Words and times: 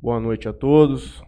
Boa 0.00 0.20
noite 0.20 0.48
a 0.48 0.52
todos, 0.52 1.20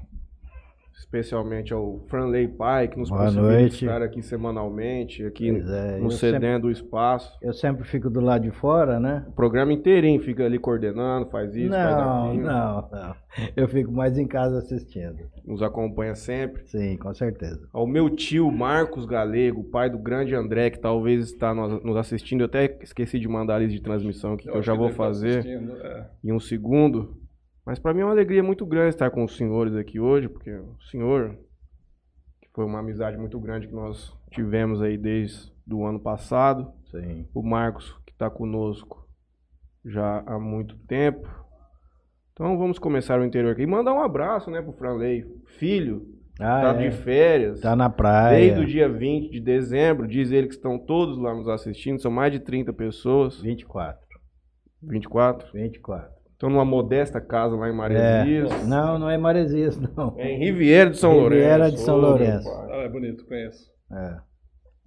especialmente 0.97 1.73
ao 1.73 1.99
Franley 2.09 2.47
Pai, 2.47 2.87
que 2.87 2.97
nos 2.97 3.09
Boa 3.09 3.25
possibilita 3.25 3.59
noite. 3.59 3.85
estar 3.85 4.03
aqui 4.03 4.23
semanalmente, 4.23 5.25
aqui 5.25 5.49
é, 5.49 5.99
nos 5.99 6.15
eu 6.15 6.31
cedendo 6.31 6.69
o 6.69 6.71
espaço. 6.71 7.37
Eu 7.43 7.53
sempre 7.53 7.83
fico 7.85 8.09
do 8.09 8.21
lado 8.21 8.43
de 8.43 8.53
fora, 8.53 9.01
né? 9.01 9.25
O 9.27 9.33
programa 9.33 9.73
inteirinho 9.73 10.23
fica 10.23 10.45
ali 10.45 10.61
coordenando, 10.61 11.29
faz 11.29 11.57
isso, 11.57 11.71
faz 11.71 11.97
Não, 11.97 12.29
aquilo, 12.29 12.45
não, 12.45 12.89
não. 12.89 13.17
Eu 13.57 13.67
fico 13.67 13.91
mais 13.91 14.17
em 14.17 14.29
casa 14.29 14.59
assistindo. 14.59 15.29
nos 15.45 15.61
acompanha 15.61 16.15
sempre. 16.15 16.65
Sim, 16.67 16.97
com 16.97 17.13
certeza. 17.15 17.69
Ao 17.73 17.85
meu 17.85 18.09
tio 18.11 18.49
Marcos 18.53 19.07
Galego, 19.07 19.65
pai 19.65 19.91
do 19.91 19.99
grande 19.99 20.37
André, 20.37 20.71
que 20.71 20.79
talvez 20.79 21.25
está 21.25 21.53
nos 21.53 21.97
assistindo, 21.97 22.43
eu 22.43 22.47
até 22.47 22.79
esqueci 22.81 23.19
de 23.19 23.27
mandar 23.27 23.57
a 23.57 23.59
lista 23.59 23.75
de 23.75 23.83
transmissão 23.83 24.35
aqui, 24.35 24.45
que 24.45 24.57
eu, 24.57 24.63
já 24.63 24.73
que 24.73 24.79
vou 24.79 24.91
tá 24.91 24.95
fazer. 24.95 25.45
é. 25.45 26.07
em 26.23 26.33
um 26.33 26.39
segundo. 26.39 27.26
Mas 27.67 27.81
para 27.81 27.93
mim 27.93 28.01
é 28.01 28.05
uma 28.05 28.13
alegria 28.13 28.43
muito 28.45 28.65
grande 28.65 28.91
estar 28.91 29.11
com 29.11 29.25
os 29.25 29.37
senhores 29.37 29.75
aqui 29.75 29.99
hoje, 29.99 30.29
porque 30.29 30.51
o 30.53 30.81
senhor, 30.91 31.37
que 32.41 32.49
foi 32.55 32.65
uma 32.65 32.79
amizade 32.79 33.19
muito 33.19 33.39
grande 33.41 33.67
que 33.67 33.75
nós 33.75 34.17
tivemos 34.31 34.81
aí 34.81 34.97
desde 34.97 35.53
o 35.71 35.85
ano 35.85 35.99
passado, 35.99 36.73
Sim. 36.93 37.27
o 37.35 37.43
Marcos, 37.43 37.93
que 38.07 38.13
está 38.13 38.31
conosco 38.31 39.05
já 39.85 40.23
há 40.27 40.39
muito 40.39 40.77
tempo. 40.87 41.29
Então 42.33 42.57
vamos 42.57 42.79
começar 42.79 43.19
o 43.21 43.25
interior 43.25 43.53
aqui. 43.53 43.63
E 43.63 43.67
mandar 43.67 43.95
um 43.95 44.01
abraço, 44.03 44.51
né, 44.51 44.63
pro 44.63 44.73
Franley, 44.73 45.25
filho, 45.59 46.07
Ah, 46.39 46.61
tá 46.73 46.83
é. 46.83 46.89
de 46.89 46.97
férias. 46.99 47.61
Tá 47.61 47.75
na 47.75 47.89
praia. 47.91 48.39
Desde 48.39 48.61
o 48.61 48.67
dia 48.67 48.89
20 48.89 49.31
de 49.31 49.41
dezembro, 49.41 50.07
diz 50.07 50.31
ele 50.31 50.47
que 50.47 50.55
estão 50.55 50.79
todos 50.79 51.19
lá 51.19 51.35
nos 51.35 51.49
assistindo, 51.49 52.01
são 52.01 52.11
mais 52.13 52.31
de 52.31 52.39
30 52.41 52.73
pessoas, 52.75 53.41
24. 53.41 54.07
24. 54.83 55.51
24. 55.53 56.16
Estão 56.37 56.51
numa 56.51 56.67
modesta 56.67 57.19
casa 57.19 57.57
lá 57.57 57.67
em 57.67 57.73
É. 57.73 57.75
Maresias. 57.75 58.67
Não, 58.69 58.99
não 58.99 59.09
é 59.09 59.17
Maresias, 59.17 59.79
não. 59.97 60.15
É 60.19 60.31
em 60.33 60.39
Riviera 60.39 60.91
de 60.91 60.99
São 60.99 61.13
Riviera 61.23 61.57
Lourenço. 61.57 61.77
de 61.77 61.81
São 61.83 61.97
Lourenço. 61.97 62.49
Ah, 62.71 62.77
é 62.83 62.89
bonito, 62.91 63.25
conheço. 63.27 63.71
É. 63.91 64.17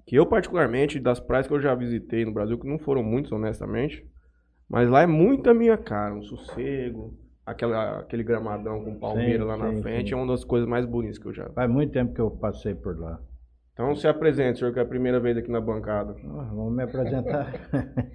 Que 0.06 0.16
eu, 0.16 0.26
particularmente, 0.28 1.00
das 1.00 1.20
praias 1.20 1.48
que 1.48 1.54
eu 1.54 1.60
já 1.60 1.74
visitei 1.74 2.24
no 2.24 2.32
Brasil, 2.32 2.58
que 2.60 2.68
não 2.68 2.78
foram 2.78 3.02
muitas, 3.02 3.32
honestamente, 3.32 4.06
mas 4.70 4.88
lá 4.88 5.02
é 5.02 5.08
muito 5.08 5.50
a 5.50 5.54
minha 5.54 5.76
cara, 5.76 6.14
um 6.14 6.22
sossego, 6.22 7.18
aquela, 7.44 8.00
aquele 8.02 8.24
gramadão 8.24 8.84
com 8.84 9.00
palmeira 9.00 9.44
Sim, 9.44 9.50
lá 9.50 9.58
na 9.58 9.70
sim, 9.72 9.82
frente, 9.82 10.10
sim. 10.10 10.14
é 10.14 10.18
uma 10.18 10.28
das 10.28 10.44
coisas 10.44 10.70
mais 10.70 10.86
bonitas 10.86 11.18
que 11.18 11.26
eu 11.28 11.34
já 11.34 11.48
vi. 11.48 11.54
Faz 11.56 11.70
muito 11.70 11.92
tempo 11.92 12.14
que 12.14 12.22
eu 12.22 12.30
passei 12.30 12.76
por 12.76 12.96
lá. 13.00 13.20
Então 13.74 13.96
se 13.96 14.08
apresente, 14.08 14.60
senhor, 14.60 14.72
que 14.74 14.80
é 14.80 14.84
a 14.84 14.86
primeira 14.86 15.20
vez 15.20 15.36
aqui 15.38 15.50
na 15.50 15.62
bancada. 15.62 16.16
Ah, 16.24 16.50
vamos 16.54 16.76
me 16.76 16.84
apresentar. 16.84 17.52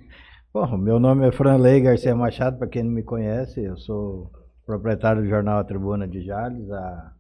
Bom, 0.54 0.78
meu 0.78 1.00
nome 1.00 1.26
é 1.26 1.32
Franley 1.32 1.80
Garcia 1.80 2.14
Machado, 2.14 2.58
para 2.58 2.68
quem 2.68 2.84
não 2.84 2.92
me 2.92 3.02
conhece, 3.02 3.60
eu 3.60 3.76
sou 3.76 4.30
proprietário 4.64 5.20
do 5.20 5.28
jornal 5.28 5.58
A 5.58 5.64
Tribuna 5.64 6.06
de 6.06 6.22
Jales 6.22 6.70
há 6.70 7.12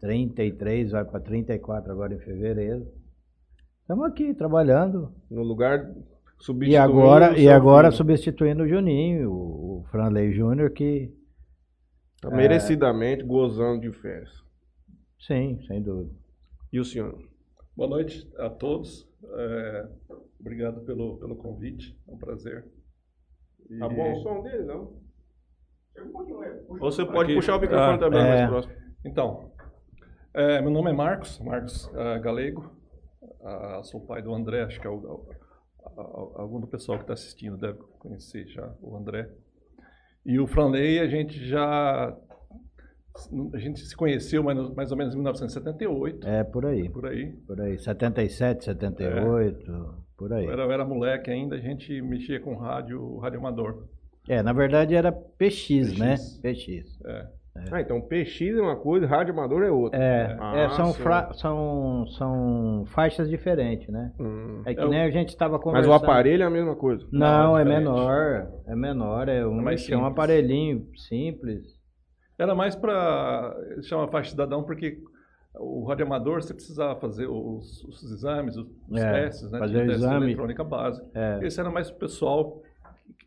33, 0.00 0.90
vai 0.90 1.04
para 1.04 1.20
34 1.20 1.92
agora 1.92 2.12
em 2.12 2.18
fevereiro. 2.18 2.84
Estamos 3.82 4.04
aqui 4.06 4.34
trabalhando. 4.34 5.14
No 5.30 5.44
lugar 5.44 5.88
substituindo 6.40 6.72
E 6.72 6.76
agora, 6.76 7.32
o 7.32 7.36
e 7.36 7.48
agora 7.48 7.92
substituindo 7.92 8.64
o 8.64 8.68
Juninho, 8.68 9.30
o, 9.30 9.78
o 9.78 9.84
Franley 9.92 10.32
Júnior, 10.32 10.72
que 10.72 11.14
Tá 12.20 12.28
merecidamente 12.28 13.22
gozando 13.22 13.82
de 13.82 13.92
férias. 13.92 14.32
sim, 15.20 15.60
sem 15.68 15.80
dúvida. 15.80 16.10
E 16.72 16.80
o 16.80 16.84
senhor? 16.84 17.16
Boa 17.76 17.88
noite 17.88 18.28
a 18.36 18.50
todos. 18.50 19.08
É, 19.32 19.88
obrigado 20.40 20.80
pelo, 20.84 21.18
pelo 21.18 21.36
convite. 21.36 21.98
É 22.08 22.12
um 22.12 22.18
prazer. 22.18 22.64
E- 23.70 23.78
Tá 23.78 23.88
bom 23.88 24.12
o 24.12 24.22
som 24.22 24.42
dele, 24.42 24.64
não? 24.64 24.96
Ou 26.68 26.78
você 26.78 27.04
pode 27.04 27.32
Aqui. 27.32 27.34
puxar 27.34 27.56
o 27.56 27.60
microfone 27.60 27.94
Ah, 27.94 27.98
também, 27.98 28.20
é. 28.20 28.28
mais 28.36 28.48
próximo. 28.48 28.74
Então, 29.04 29.52
é, 30.34 30.60
meu 30.60 30.70
nome 30.70 30.90
é 30.90 30.94
Marcos, 30.94 31.40
Marcos 31.40 31.90
ah, 31.94 32.18
Galego. 32.18 32.70
Ah, 33.44 33.80
sou 33.82 34.00
pai 34.06 34.22
do 34.22 34.32
André, 34.34 34.62
acho 34.62 34.80
que 34.80 34.86
é 34.86 34.90
o- 34.90 35.28
a- 35.84 35.88
a- 36.00 36.40
algum 36.42 36.60
do 36.60 36.66
pessoal 36.68 36.98
que 36.98 37.04
está 37.04 37.14
assistindo 37.14 37.56
deve 37.56 37.78
conhecer 37.98 38.46
já 38.46 38.72
o 38.80 38.96
André. 38.96 39.28
E 40.24 40.38
o 40.38 40.46
Franley, 40.46 40.98
a 41.00 41.06
gente 41.08 41.44
já 41.46 42.16
a 43.52 43.58
gente 43.58 43.80
se 43.80 43.96
conheceu 43.96 44.44
mais, 44.44 44.56
mais 44.74 44.92
ou 44.92 44.96
menos 44.96 45.12
em 45.12 45.16
1978, 45.16 46.24
É 46.28 46.44
por 46.44 46.64
aí, 46.64 46.88
por 46.88 47.06
aí. 47.06 47.32
por 47.46 47.60
aí. 47.60 47.76
77, 47.76 48.64
78, 48.66 50.04
por 50.18 50.32
aí. 50.32 50.44
Eu 50.44 50.52
era, 50.52 50.62
eu 50.64 50.72
era 50.72 50.84
moleque 50.84 51.30
ainda, 51.30 51.54
a 51.56 51.60
gente 51.60 52.02
mexia 52.02 52.38
com 52.40 52.56
rádio, 52.56 53.16
rádio 53.18 53.38
amador. 53.38 53.84
É, 54.28 54.42
na 54.42 54.52
verdade 54.52 54.94
era 54.94 55.10
PX, 55.10 55.96
né? 55.98 56.16
PX. 56.16 56.38
PX. 56.42 57.00
É. 57.06 57.38
Ah, 57.72 57.80
então 57.80 58.00
PX 58.00 58.40
é 58.56 58.60
uma 58.60 58.76
coisa, 58.76 59.04
rádio 59.06 59.32
amador 59.32 59.62
é 59.64 59.70
outra. 59.70 59.98
É, 59.98 60.36
Ah, 60.38 60.56
é, 60.56 60.68
são, 60.70 60.92
fra- 60.94 61.32
são, 61.32 62.06
são 62.16 62.84
faixas 62.86 63.28
diferentes, 63.28 63.88
né? 63.88 64.12
Hum. 64.20 64.62
É 64.64 64.74
que 64.74 64.80
É 64.80 64.84
o- 64.84 64.88
nem 64.88 65.00
a 65.00 65.10
gente 65.10 65.30
estava 65.30 65.54
Mas 65.54 65.62
conversando. 65.64 65.90
o 65.90 65.94
aparelho 65.94 66.42
é 66.42 66.46
a 66.46 66.50
mesma 66.50 66.76
coisa. 66.76 67.04
Não, 67.10 67.18
Não, 67.54 67.58
é 67.58 67.62
é 67.62 67.64
diferente. 67.64 67.84
menor. 67.88 68.46
É 68.66 68.76
menor, 68.76 69.28
é 69.28 69.44
um, 69.46 69.60
mais 69.60 69.88
é 69.90 69.96
um 69.96 70.04
aparelhinho 70.04 70.86
simples. 71.08 71.64
Era 72.38 72.54
mais 72.54 72.76
para. 72.76 73.56
chama 73.82 74.06
faixa 74.06 74.30
cidadão 74.30 74.62
porque 74.62 74.98
o 75.54 75.84
rádio 75.84 76.06
amador 76.06 76.42
você 76.42 76.54
precisava 76.54 76.98
fazer 77.00 77.26
os, 77.26 77.82
os 77.84 78.02
exames, 78.12 78.56
os, 78.56 78.66
É, 79.00 79.12
testes, 79.24 79.50
né? 79.50 79.58
fazer 79.58 79.88
o 79.88 79.92
exame. 79.92 80.26
eletrônica 80.26 80.62
básica. 80.64 81.06
É. 81.14 81.46
Esse 81.46 81.58
era 81.60 81.70
mais 81.70 81.88
para 81.90 81.96
o 81.96 82.00
pessoal 82.00 82.62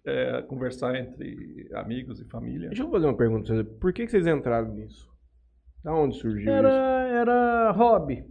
é, 0.05 0.41
conversar 0.43 0.95
entre 0.95 1.69
amigos 1.73 2.19
e 2.21 2.25
família. 2.25 2.69
Deixa 2.69 2.83
eu 2.83 2.89
fazer 2.91 3.05
uma 3.07 3.17
pergunta. 3.17 3.63
Por 3.79 3.91
que, 3.93 4.05
que 4.05 4.11
vocês 4.11 4.25
entraram 4.27 4.73
nisso? 4.73 5.09
Da 5.83 5.93
onde 5.93 6.15
surgiu 6.15 6.41
isso? 6.41 6.49
Era, 6.49 6.69
era 6.71 7.71
hobby. 7.71 8.23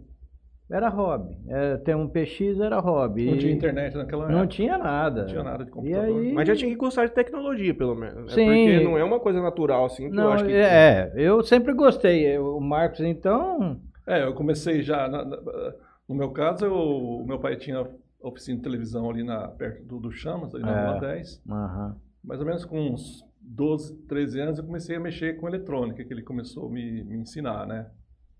Era 0.71 0.87
hobby. 0.89 1.37
É, 1.49 1.77
ter 1.77 1.95
um 1.95 2.07
PX 2.07 2.59
era 2.61 2.79
hobby. 2.79 3.25
Não 3.25 3.35
E 3.35 3.37
tinha 3.39 3.51
internet 3.53 3.95
naquela 3.97 4.27
Não 4.29 4.39
época. 4.39 4.47
tinha 4.47 4.77
nada. 4.77 5.21
Não 5.21 5.27
tinha 5.27 5.43
nada 5.43 5.65
de 5.65 5.71
computador. 5.71 6.05
aí... 6.05 6.33
Mas 6.33 6.47
já 6.47 6.55
tinha 6.55 6.69
que 6.71 6.77
gostar 6.77 7.05
de 7.07 7.11
tecnologia, 7.11 7.73
pelo 7.73 7.93
menos. 7.95 8.31
Sim. 8.33 8.49
É 8.49 8.75
porque 8.75 8.83
não 8.85 8.97
é 8.97 9.03
uma 9.03 9.19
coisa 9.19 9.41
natural, 9.41 9.85
assim, 9.85 10.03
que 10.09 10.11
eu 10.11 10.23
Não, 10.23 10.31
acho 10.31 10.45
que... 10.45 10.53
é, 10.53 11.11
eu 11.15 11.43
sempre 11.43 11.73
gostei. 11.73 12.37
O 12.37 12.59
Marcos, 12.61 13.01
então, 13.01 13.79
É, 14.07 14.23
eu 14.23 14.33
comecei 14.33 14.81
já. 14.81 15.07
na- 15.09 15.25
na- 15.25 15.73
no 16.07 16.15
meu 16.15 16.31
caso, 16.31 16.65
eu- 16.65 16.73
o 16.73 17.25
meu 17.25 17.39
pai 17.39 17.55
tinha 17.57 17.85
oficina 18.21 18.57
de 18.57 18.63
televisão 18.63 19.09
ali 19.09 19.23
na, 19.23 19.47
perto 19.49 19.83
do, 19.85 19.99
do 19.99 20.11
Chamas, 20.11 20.53
ali 20.55 20.63
na 20.63 20.71
É. 20.79 20.89
Rua 20.91 20.99
10. 21.01 21.41
aham. 21.49 21.95
Mais 22.23 22.39
ou 22.39 22.45
menos 22.45 22.63
com 22.65 22.79
uns 22.79 23.23
12, 23.41 23.95
13 24.07 24.39
anos, 24.39 24.57
eu 24.59 24.63
comecei 24.63 24.95
a 24.95 24.99
mexer 24.99 25.37
com 25.39 25.47
eletrônica, 25.47 26.03
que 26.03 26.13
ele 26.13 26.21
começou 26.21 26.67
a 26.67 26.71
me, 26.71 27.03
me 27.03 27.17
ensinar, 27.17 27.65
né? 27.65 27.87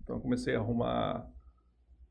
Então, 0.02 0.16
eu 0.16 0.20
comecei 0.22 0.54
a 0.54 0.58
arrumar. 0.60 1.26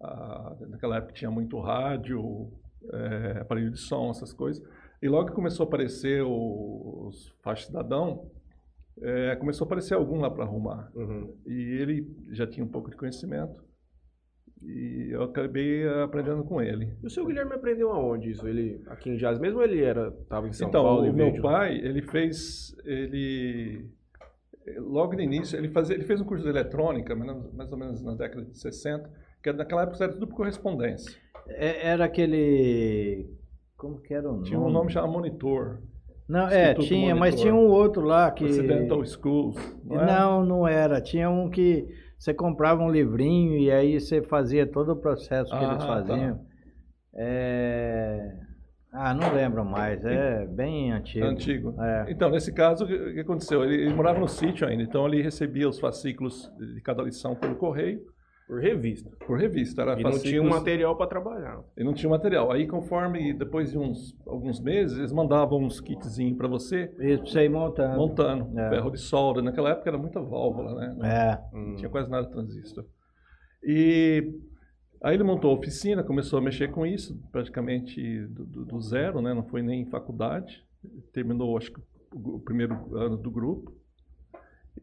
A- 0.02 0.56
naquela 0.70 0.98
época 0.98 1.14
tinha 1.14 1.32
muito 1.32 1.60
rádio, 1.60 2.52
é, 2.92 3.40
aparelho 3.42 3.72
de 3.72 3.80
som, 3.80 4.10
essas 4.10 4.34
coisas. 4.34 4.64
E 5.02 5.08
logo 5.08 5.30
que 5.30 5.36
começou 5.36 5.64
a 5.66 5.68
aparecer 5.68 6.24
os 6.24 7.34
Faixa 7.42 7.68
Cidadão, 7.68 8.30
é, 9.02 9.36
começou 9.38 9.66
a 9.66 9.68
aparecer 9.68 9.96
algum 9.96 10.20
lá 10.20 10.30
para 10.30 10.44
arrumar. 10.44 10.92
Uhum. 10.96 11.36
E 11.48 11.54
ele 11.82 12.08
já 12.32 12.46
tinha 12.46 12.64
um 12.66 12.70
pouco 12.70 12.90
de 12.90 12.96
conhecimento. 12.98 13.64
E 14.62 15.10
eu 15.12 15.24
acabei 15.24 15.88
aprendendo 16.04 16.44
com 16.44 16.62
ele. 16.62 16.94
E 17.02 17.08
o 17.08 17.10
seu 17.10 17.26
Guilherme 17.26 17.54
aprendeu 17.54 17.92
aonde 17.92 18.30
isso? 18.30 18.48
Ele 18.48 18.80
aqui 18.88 19.10
em 19.10 19.16
Jazz 19.18 19.40
mesmo 19.40 19.58
ou 19.58 19.64
ele 19.66 19.82
era, 19.84 20.12
tava 20.30 20.48
em 20.48 20.54
São 20.54 20.68
então, 20.68 20.84
Paulo? 20.84 21.06
e 21.08 21.10
o 21.10 21.14
meu 21.14 21.42
pai, 21.42 21.78
ele 21.80 22.04
fez, 22.04 22.76
ele 22.86 23.90
logo 24.78 25.14
no 25.14 25.22
início, 25.22 25.58
ele 25.58 25.70
fazia, 25.70 25.96
ele 25.96 26.04
fez 26.06 26.22
um 26.22 26.26
curso 26.26 26.44
de 26.44 26.50
eletrônica, 26.52 27.16
mais 27.16 27.72
ou 27.72 27.78
menos 27.78 28.04
na 28.04 28.14
década 28.14 28.46
de 28.46 28.56
60, 28.56 29.10
que 29.42 29.52
naquela 29.54 29.84
época 29.84 30.04
era 30.04 30.14
tudo 30.14 30.28
por 30.28 30.36
correspondência. 30.36 31.18
É- 31.48 31.88
Era 31.88 32.06
aquele. 32.06 33.28
Como 33.78 34.00
que 34.02 34.14
era 34.14 34.28
o 34.30 34.34
nome? 34.34 34.44
Tinha 34.46 34.60
um 34.60 34.70
nome 34.70 34.92
chamado 34.92 35.12
Monitor, 35.12 35.80
Não, 36.30 36.48
é, 36.48 36.74
tinha, 36.76 37.16
mas 37.16 37.32
Monitor. 37.36 37.42
tinha 37.42 37.56
um 37.56 37.68
outro 37.68 38.02
lá 38.04 38.30
que. 38.32 38.46
Occidental 38.46 39.04
Schools. 39.06 39.56
Não, 39.84 40.02
é? 40.02 40.06
Não, 40.06 40.46
não 40.46 40.68
era. 40.68 41.02
Tinha 41.02 41.30
um 41.30 41.50
que 41.50 41.88
você 42.18 42.34
comprava 42.34 42.84
um 42.84 42.92
livrinho 42.92 43.58
e 43.58 43.72
aí 43.72 44.00
você 44.00 44.22
fazia 44.22 44.68
todo 44.68 44.92
o 44.92 44.96
processo 44.96 45.50
que 45.52 45.58
Ah, 45.58 45.64
eles 45.70 45.78
tá. 45.80 45.88
faziam. 45.88 46.46
É... 47.14 48.34
Ah, 48.94 49.14
não 49.14 49.34
lembro 49.34 49.64
mais. 49.64 50.04
É 50.06 50.46
bem 50.46 50.92
antigo. 50.92 51.26
Antigo. 51.26 51.76
É. 51.82 52.06
Então, 52.10 52.30
nesse 52.30 52.54
caso, 52.54 52.84
o 52.84 52.88
que 52.88 52.94
o 52.94 53.14
que 53.14 53.20
aconteceu? 53.22 53.64
Ele, 53.64 53.76
ele 53.86 53.94
morava 53.94 54.20
no 54.20 54.28
sítio 54.28 54.68
ainda, 54.68 54.84
então 54.84 55.08
ele 55.08 55.22
recebia 55.22 55.68
os 55.68 55.80
fascículos 55.80 56.52
de 56.76 56.82
cada 56.82 57.02
lição 57.02 57.34
pelo 57.36 57.56
correio, 57.56 58.02
Por 58.52 58.60
revista. 58.60 59.10
por 59.26 59.40
revista. 59.40 59.82
Era 59.82 59.98
E 59.98 60.04
não 60.04 60.12
tinha 60.20 60.42
um 60.44 60.50
material 60.50 60.94
para 60.98 61.08
trabalhar. 61.08 61.62
E 61.78 61.86
não 61.86 61.94
tinha 61.94 62.10
material. 62.10 62.52
Aí, 62.52 62.68
conforme, 62.68 63.32
depois 63.34 63.72
de 63.72 63.78
uns 63.78 64.14
alguns 64.28 64.60
meses, 64.60 64.98
eles 64.98 65.14
mandavam 65.14 65.58
uns 65.64 65.80
kitzinhos 65.80 66.38
para 66.38 66.50
você, 66.50 66.94
Isso 67.00 67.24
pra 67.24 67.32
você 67.32 67.46
ir 67.46 67.50
montando. 67.50 67.98
montando. 67.98 68.60
É. 68.60 68.70
Ferro 68.72 68.90
de 68.92 68.98
solda. 69.00 69.42
Naquela 69.42 69.70
época 69.70 69.90
era 69.90 69.98
muita 69.98 70.20
válvula, 70.20 70.76
né? 70.76 70.94
Não 70.98 71.06
É. 71.06 71.42
Hum. 71.54 71.76
tinha 71.78 71.90
quase 71.90 72.12
nada 72.12 72.28
de 72.28 72.34
transistor. 72.34 72.84
E 73.64 74.34
aí 75.02 75.14
ele 75.16 75.24
montou 75.24 75.50
a 75.52 75.54
oficina, 75.54 76.04
começou 76.04 76.38
a 76.38 76.42
mexer 76.42 76.72
com 76.72 76.86
isso, 76.86 77.18
praticamente 77.32 78.02
do, 78.28 78.46
do- 78.46 78.66
do 78.66 78.82
zero, 78.82 79.22
né? 79.22 79.34
Não 79.34 79.44
foi 79.44 79.62
nem 79.62 79.84
em 79.84 79.86
faculdade. 79.86 80.62
Terminou, 81.14 81.58
acho 81.58 81.72
que, 81.72 81.80
o, 82.14 82.36
o 82.36 82.40
primeiro 82.42 82.98
ano 82.98 83.16
do 83.16 83.32
grupo. 83.32 83.72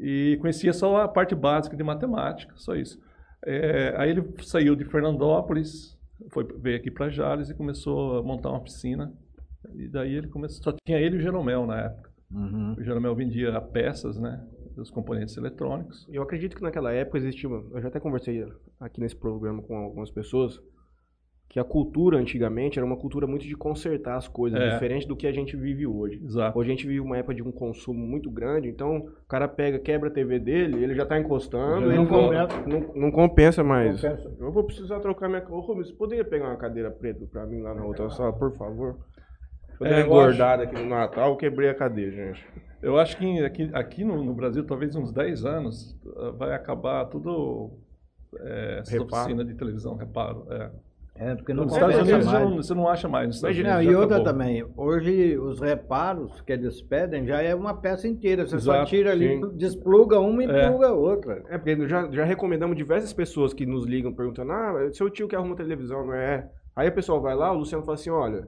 E 0.00 0.38
conhecia 0.40 0.72
só 0.72 1.02
a 1.02 1.08
parte 1.08 1.34
básica 1.34 1.76
de 1.76 1.82
matemática, 1.82 2.54
só 2.56 2.74
isso. 2.74 2.98
É, 3.44 3.94
aí 3.96 4.10
ele 4.10 4.24
saiu 4.42 4.74
de 4.74 4.84
Fernandópolis, 4.84 5.96
foi, 6.30 6.44
veio 6.58 6.76
aqui 6.76 6.90
para 6.90 7.08
Jales 7.08 7.50
e 7.50 7.54
começou 7.54 8.18
a 8.18 8.22
montar 8.22 8.50
uma 8.50 8.60
piscina. 8.60 9.12
E 9.74 9.88
daí 9.88 10.14
ele 10.14 10.28
começou, 10.28 10.62
só 10.62 10.72
tinha 10.84 10.98
ele 10.98 11.16
e 11.16 11.18
o 11.18 11.22
Jeromel 11.22 11.66
na 11.66 11.80
época. 11.80 12.10
Uhum. 12.30 12.74
O 12.78 12.82
Jeromel 12.82 13.14
vendia 13.14 13.60
peças, 13.60 14.18
né, 14.18 14.44
dos 14.74 14.90
componentes 14.90 15.36
eletrônicos. 15.36 16.06
Eu 16.10 16.22
acredito 16.22 16.56
que 16.56 16.62
naquela 16.62 16.92
época 16.92 17.18
existia, 17.18 17.48
eu 17.48 17.80
já 17.80 17.88
até 17.88 17.98
conversei 17.98 18.46
aqui 18.78 19.00
nesse 19.00 19.16
programa 19.16 19.62
com 19.62 19.76
algumas 19.76 20.10
pessoas, 20.10 20.60
que 21.50 21.58
a 21.58 21.64
cultura 21.64 22.18
antigamente 22.18 22.78
era 22.78 22.84
uma 22.84 22.96
cultura 22.96 23.26
muito 23.26 23.46
de 23.46 23.56
consertar 23.56 24.16
as 24.16 24.28
coisas, 24.28 24.60
É. 24.60 24.68
diferente 24.70 25.08
do 25.08 25.16
que 25.16 25.26
a 25.26 25.32
gente 25.32 25.56
vive 25.56 25.86
hoje. 25.86 26.20
Exato. 26.22 26.58
Hoje 26.58 26.68
a 26.70 26.74
gente 26.74 26.86
vive 26.86 27.00
uma 27.00 27.16
época 27.16 27.34
de 27.34 27.42
um 27.42 27.50
consumo 27.50 27.98
muito 28.06 28.30
grande, 28.30 28.68
então 28.68 28.98
o 28.98 29.26
cara 29.26 29.48
pega, 29.48 29.78
quebra 29.78 30.10
a 30.10 30.12
TV 30.12 30.38
dele, 30.38 30.82
ele 30.84 30.94
já 30.94 31.06
tá 31.06 31.18
encostando, 31.18 31.86
ele 31.86 31.96
não 31.96 32.04
não, 32.04 32.10
compensa. 32.10 32.66
não, 32.66 32.94
não 32.94 33.10
compensa 33.10 33.64
mais. 33.64 33.98
Compensa. 34.00 34.30
Eu 34.38 34.52
vou 34.52 34.64
precisar 34.64 35.00
trocar 35.00 35.26
minha. 35.28 35.42
Ô, 35.48 35.60
Rubens, 35.60 35.88
você 35.88 35.94
poderia 35.94 36.24
pegar 36.24 36.48
uma 36.48 36.56
cadeira 36.58 36.90
preta 36.90 37.26
pra 37.26 37.46
mim 37.46 37.60
lá 37.62 37.74
na 37.74 37.84
outra 37.84 38.10
sala, 38.10 38.32
por 38.32 38.54
favor? 38.58 38.98
Eu 39.80 39.86
dei 39.86 39.94
É, 39.94 40.00
eu 40.02 40.06
engordada 40.06 40.64
aqui 40.64 40.74
no 40.74 40.88
Natal, 40.88 41.30
eu 41.30 41.36
quebrei 41.36 41.70
a 41.70 41.74
cadeira, 41.74 42.10
gente. 42.10 42.46
Eu 42.82 42.98
acho 42.98 43.16
que 43.16 43.40
aqui, 43.44 43.70
aqui 43.72 44.04
no, 44.04 44.22
no 44.22 44.34
Brasil, 44.34 44.66
talvez 44.66 44.94
uns 44.94 45.12
10 45.12 45.44
anos, 45.46 45.98
ah, 46.16 46.30
vai 46.32 46.52
acabar 46.54 47.06
tudo 47.06 47.70
é, 48.38 48.80
essas 48.80 48.92
Reparo. 48.92 49.22
oficinas 49.22 49.46
de 49.46 49.54
televisão, 49.54 49.96
reparo. 49.96 50.46
É. 50.50 50.70
É, 51.20 51.34
porque 51.34 51.52
não 51.52 51.64
Nos 51.64 51.72
Estados 51.72 51.96
Unidos 51.96 52.26
mais. 52.26 52.40
não, 52.48 52.56
você 52.56 52.74
não 52.74 52.88
acha 52.88 53.08
mais. 53.08 53.40
Imagina, 53.40 53.68
Não, 53.70 53.76
Unidos 53.78 53.92
e 53.92 53.96
outra 53.96 54.16
acabou. 54.18 54.32
também, 54.32 54.64
hoje 54.76 55.36
os 55.38 55.60
reparos 55.60 56.40
que 56.42 56.52
eles 56.52 56.80
pedem 56.80 57.26
já 57.26 57.42
é 57.42 57.54
uma 57.54 57.74
peça 57.74 58.06
inteira. 58.06 58.46
Você 58.46 58.58
só 58.60 58.74
Exato, 58.74 58.90
tira 58.90 59.10
ali, 59.10 59.40
sim. 59.40 59.56
despluga 59.56 60.20
uma 60.20 60.44
e 60.44 60.46
É. 60.48 60.68
pluga 60.68 60.92
outra. 60.92 61.42
É, 61.48 61.58
porque 61.58 61.88
já, 61.88 62.08
já 62.10 62.24
recomendamos 62.24 62.76
diversas 62.76 63.12
pessoas 63.12 63.52
que 63.52 63.66
nos 63.66 63.84
ligam 63.84 64.12
perguntando: 64.14 64.52
ah, 64.52 64.88
seu 64.92 65.10
tio 65.10 65.26
que 65.26 65.34
arruma 65.34 65.56
televisão, 65.56 66.06
não 66.06 66.14
é? 66.14 66.48
Aí 66.76 66.86
a 66.86 66.92
pessoa 66.92 67.18
vai 67.20 67.34
lá, 67.34 67.52
o 67.52 67.58
Luciano 67.58 67.84
fala 67.84 67.96
assim: 67.96 68.10
olha, 68.10 68.46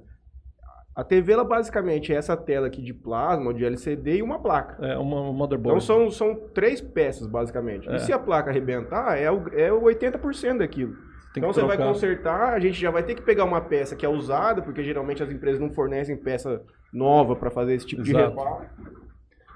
a 0.95 1.03
TV 1.03 1.33
ela 1.33 1.45
basicamente 1.45 2.13
é 2.13 2.17
essa 2.17 2.37
tela 2.37 2.69
aqui 2.69 2.81
de 2.83 2.95
plasma, 2.95 3.53
de 3.53 3.65
LCD 3.65 4.19
e 4.19 4.23
uma 4.23 4.39
placa. 4.41 4.77
É, 4.87 4.97
uma 4.97 5.17
uma 5.17 5.29
Então 5.31 5.33
motherboard. 5.35 5.83
são, 5.85 6.09
são 6.11 6.35
três 6.55 6.81
peças, 6.81 7.27
basicamente. 7.27 7.89
É. 7.89 7.97
E 7.97 7.99
se 8.01 8.13
a 8.13 8.19
placa 8.19 8.51
arrebentar, 8.51 9.19
é 9.21 9.31
o, 9.31 9.49
é 9.55 9.73
o 9.73 9.83
80% 9.83 10.59
daquilo. 10.59 10.95
Tem 11.33 11.41
então 11.41 11.53
você 11.53 11.63
vai 11.63 11.77
consertar, 11.77 12.55
a 12.55 12.59
gente 12.59 12.81
já 12.81 12.91
vai 12.91 13.05
ter 13.05 13.15
que 13.15 13.23
pegar 13.23 13.45
uma 13.45 13.61
peça 13.61 13.95
que 13.95 14.05
é 14.05 14.09
usada, 14.09 14.63
porque 14.63 14.83
geralmente 14.83 15.23
as 15.23 15.31
empresas 15.31 15.61
não 15.61 15.71
fornecem 15.71 16.17
peça 16.17 16.61
nova 16.93 17.37
para 17.37 17.51
fazer 17.51 17.75
esse 17.75 17.87
tipo 17.87 18.03
de 18.03 18.11
Exato. 18.11 18.31
reparo. 18.31 18.67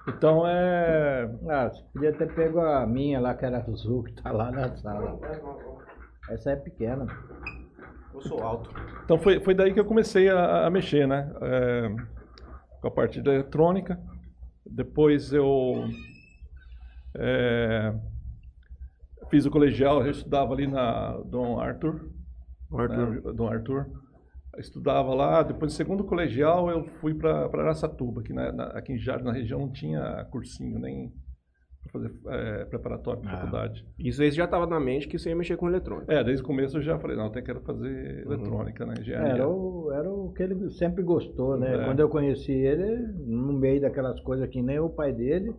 Então 0.07 0.47
é. 0.47 1.29
Ah, 1.49 1.69
você 1.69 1.83
podia 1.93 2.13
ter 2.13 2.33
pego 2.33 2.61
a 2.61 2.87
minha 2.87 3.21
lá, 3.21 3.35
que 3.35 3.45
era 3.45 3.59
azul, 3.59 4.05
que 4.05 4.13
tá 4.13 4.31
lá 4.31 4.53
na 4.53 4.77
sala. 4.77 5.19
Essa 6.31 6.53
é 6.53 6.57
pequena. 6.57 7.07
Eu 8.13 8.21
sou 8.21 8.41
alto. 8.41 8.71
Então 9.05 9.19
foi, 9.19 9.41
foi 9.41 9.55
daí 9.55 9.73
que 9.73 9.81
eu 9.81 9.85
comecei 9.85 10.29
a, 10.29 10.67
a 10.67 10.71
mexer, 10.71 11.09
né? 11.09 11.33
É, 11.43 11.89
com 12.81 12.89
a 12.89 12.91
parte 12.91 13.21
da 13.21 13.35
eletrônica. 13.35 13.99
Depois 14.65 15.33
eu 15.33 15.87
é, 17.17 17.95
fiz 19.35 19.47
o 19.47 19.51
colegial, 19.51 20.05
eu 20.05 20.13
estudava 20.13 20.53
ali 20.55 20.69
na 20.69 21.17
Dom 21.27 21.59
Arthur. 21.59 22.09
Arthur. 22.73 23.11
né, 23.11 23.33
Dom 23.35 23.49
Arthur. 23.49 23.87
Eu 24.55 24.61
estudava 24.61 25.13
lá, 25.13 25.43
depois 25.43 25.73
do 25.73 25.77
segundo 25.77 26.05
colegial 26.05 26.71
eu 26.71 26.85
fui 27.01 27.13
para 27.15 27.47
Araçatuba, 27.47 28.23
que 28.23 28.33
na, 28.33 28.53
na, 28.53 28.65
aqui 28.67 28.93
em 28.93 28.99
Jales, 28.99 29.25
na 29.25 29.33
região, 29.33 29.59
não 29.59 29.73
tinha 29.73 30.25
cursinho 30.31 30.79
nem 30.79 31.13
para 31.83 31.93
fazer 31.93 32.13
é, 32.29 32.65
preparatório 32.67 33.21
para 33.23 33.33
Ah. 33.33 33.37
faculdade. 33.39 33.85
Isso 33.99 34.23
aí 34.23 34.31
já 34.31 34.45
estava 34.45 34.67
na 34.69 34.79
mente 34.79 35.09
que 35.09 35.19
você 35.19 35.31
ia 35.31 35.35
mexer 35.37 35.57
com 35.57 35.69
eletrônica. 35.69 36.13
É, 36.13 36.23
desde 36.23 36.45
o 36.45 36.47
começo 36.47 36.77
eu 36.79 36.83
já 36.83 36.97
falei, 37.01 37.17
não, 37.17 37.27
até 37.27 37.43
quero 37.43 37.61
fazer 37.63 38.25
eletrônica, 38.25 38.87
né? 38.87 38.95
Engenharia. 39.01 39.33
Era 39.33 39.49
o, 39.49 39.91
era 39.93 40.09
o 40.09 40.33
que 40.33 40.45
ele 40.45 40.71
sempre 40.71 41.03
gostou, 41.03 41.59
né? 41.59 41.75
É. 41.75 41.85
Quando 41.85 41.99
eu 41.99 42.09
conheci 42.09 42.53
ele, 42.53 43.05
no 43.27 43.53
meio 43.53 43.81
daquelas 43.81 44.21
coisas 44.21 44.49
que 44.49 44.63
nem 44.63 44.79
o 44.79 44.89
pai 44.89 45.13
dele 45.13 45.53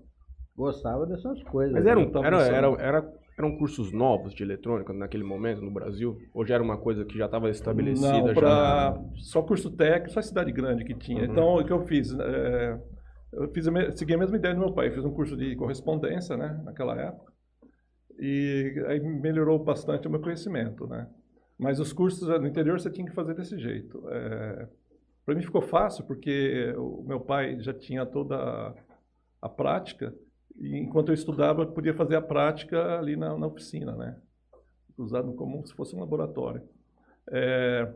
gostava 0.56 1.06
dessas 1.06 1.44
coisas. 1.44 1.74
Mas 1.74 1.86
eram, 1.86 2.04
Eu 2.04 2.12
tava 2.12 2.28
era, 2.28 2.38
pensando. 2.38 2.56
era, 2.56 2.82
era, 2.82 3.14
eram 3.38 3.58
cursos 3.58 3.92
novos 3.92 4.34
de 4.34 4.44
eletrônica 4.44 4.94
naquele 4.94 5.24
momento 5.24 5.62
no 5.62 5.72
Brasil? 5.72 6.18
Ou 6.34 6.46
já 6.46 6.56
era 6.56 6.64
uma 6.64 6.78
coisa 6.78 7.04
que 7.04 7.18
já 7.18 7.26
estava 7.26 7.50
estabelecida? 7.50 8.20
Não, 8.20 8.28
já? 8.28 8.34
pra, 8.34 9.02
só 9.16 9.42
curso 9.42 9.70
técnico, 9.72 10.12
só 10.12 10.22
cidade 10.22 10.52
grande 10.52 10.86
que 10.86 10.94
tinha. 10.94 11.24
Uhum. 11.24 11.32
Então, 11.32 11.56
o 11.56 11.66
que 11.66 11.74
eu 11.74 11.82
fiz? 11.86 12.18
é, 12.18 12.80
eu 13.36 13.50
fiz 13.50 13.68
a 13.68 13.92
segui 13.92 14.14
a 14.14 14.18
mesma 14.18 14.38
ideia 14.38 14.54
do 14.54 14.60
meu 14.60 14.72
pai. 14.72 14.90
Fiz 14.92 15.04
um 15.04 15.12
curso 15.12 15.36
de 15.36 15.56
correspondência, 15.56 16.38
né, 16.38 16.60
naquela 16.64 17.00
época. 17.00 17.34
E 18.18 18.82
aí 18.88 19.00
melhorou 19.00 19.60
bastante 19.60 20.08
o 20.08 20.12
meu 20.12 20.22
conhecimento, 20.22 20.88
né. 20.88 21.08
Mas 21.58 21.80
os 21.80 21.92
cursos 21.92 22.28
no 22.28 22.48
interior 22.48 22.80
você 22.80 22.90
tinha 22.90 23.08
que 23.08 23.14
fazer 23.14 23.34
desse 23.34 23.58
jeito. 23.58 24.02
É, 24.10 24.68
para 25.26 25.36
mim 25.36 25.42
ficou 25.42 25.62
fácil, 25.62 26.06
porque 26.06 26.74
o 26.78 27.04
meu 27.06 27.20
pai 27.20 27.60
já 27.60 27.74
tinha 27.74 28.06
toda 28.06 28.74
a 29.42 29.50
prática. 29.50 30.14
E 30.58 30.78
enquanto 30.78 31.10
eu 31.10 31.14
estudava, 31.14 31.64
eu 31.64 31.68
podia 31.68 31.94
fazer 31.94 32.16
a 32.16 32.22
prática 32.22 32.98
ali 32.98 33.16
na, 33.16 33.38
na 33.38 33.48
oficina, 33.48 33.96
né. 33.96 34.18
Usado 34.98 35.34
como 35.34 35.66
se 35.66 35.74
fosse 35.74 35.96
um 35.96 36.00
laboratório. 36.00 36.62
É, 37.30 37.92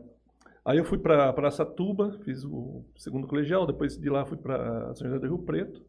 aí 0.64 0.78
eu 0.78 0.84
fui 0.84 0.98
para 0.98 1.28
Araçatuba, 1.28 2.18
fiz 2.24 2.44
o 2.44 2.84
segundo 2.96 3.26
colegial, 3.26 3.66
depois 3.66 3.96
de 3.96 4.10
lá 4.10 4.26
fui 4.26 4.36
para 4.36 4.94
São 4.94 5.06
José 5.06 5.18
do 5.18 5.26
Rio 5.26 5.38
Preto. 5.38 5.82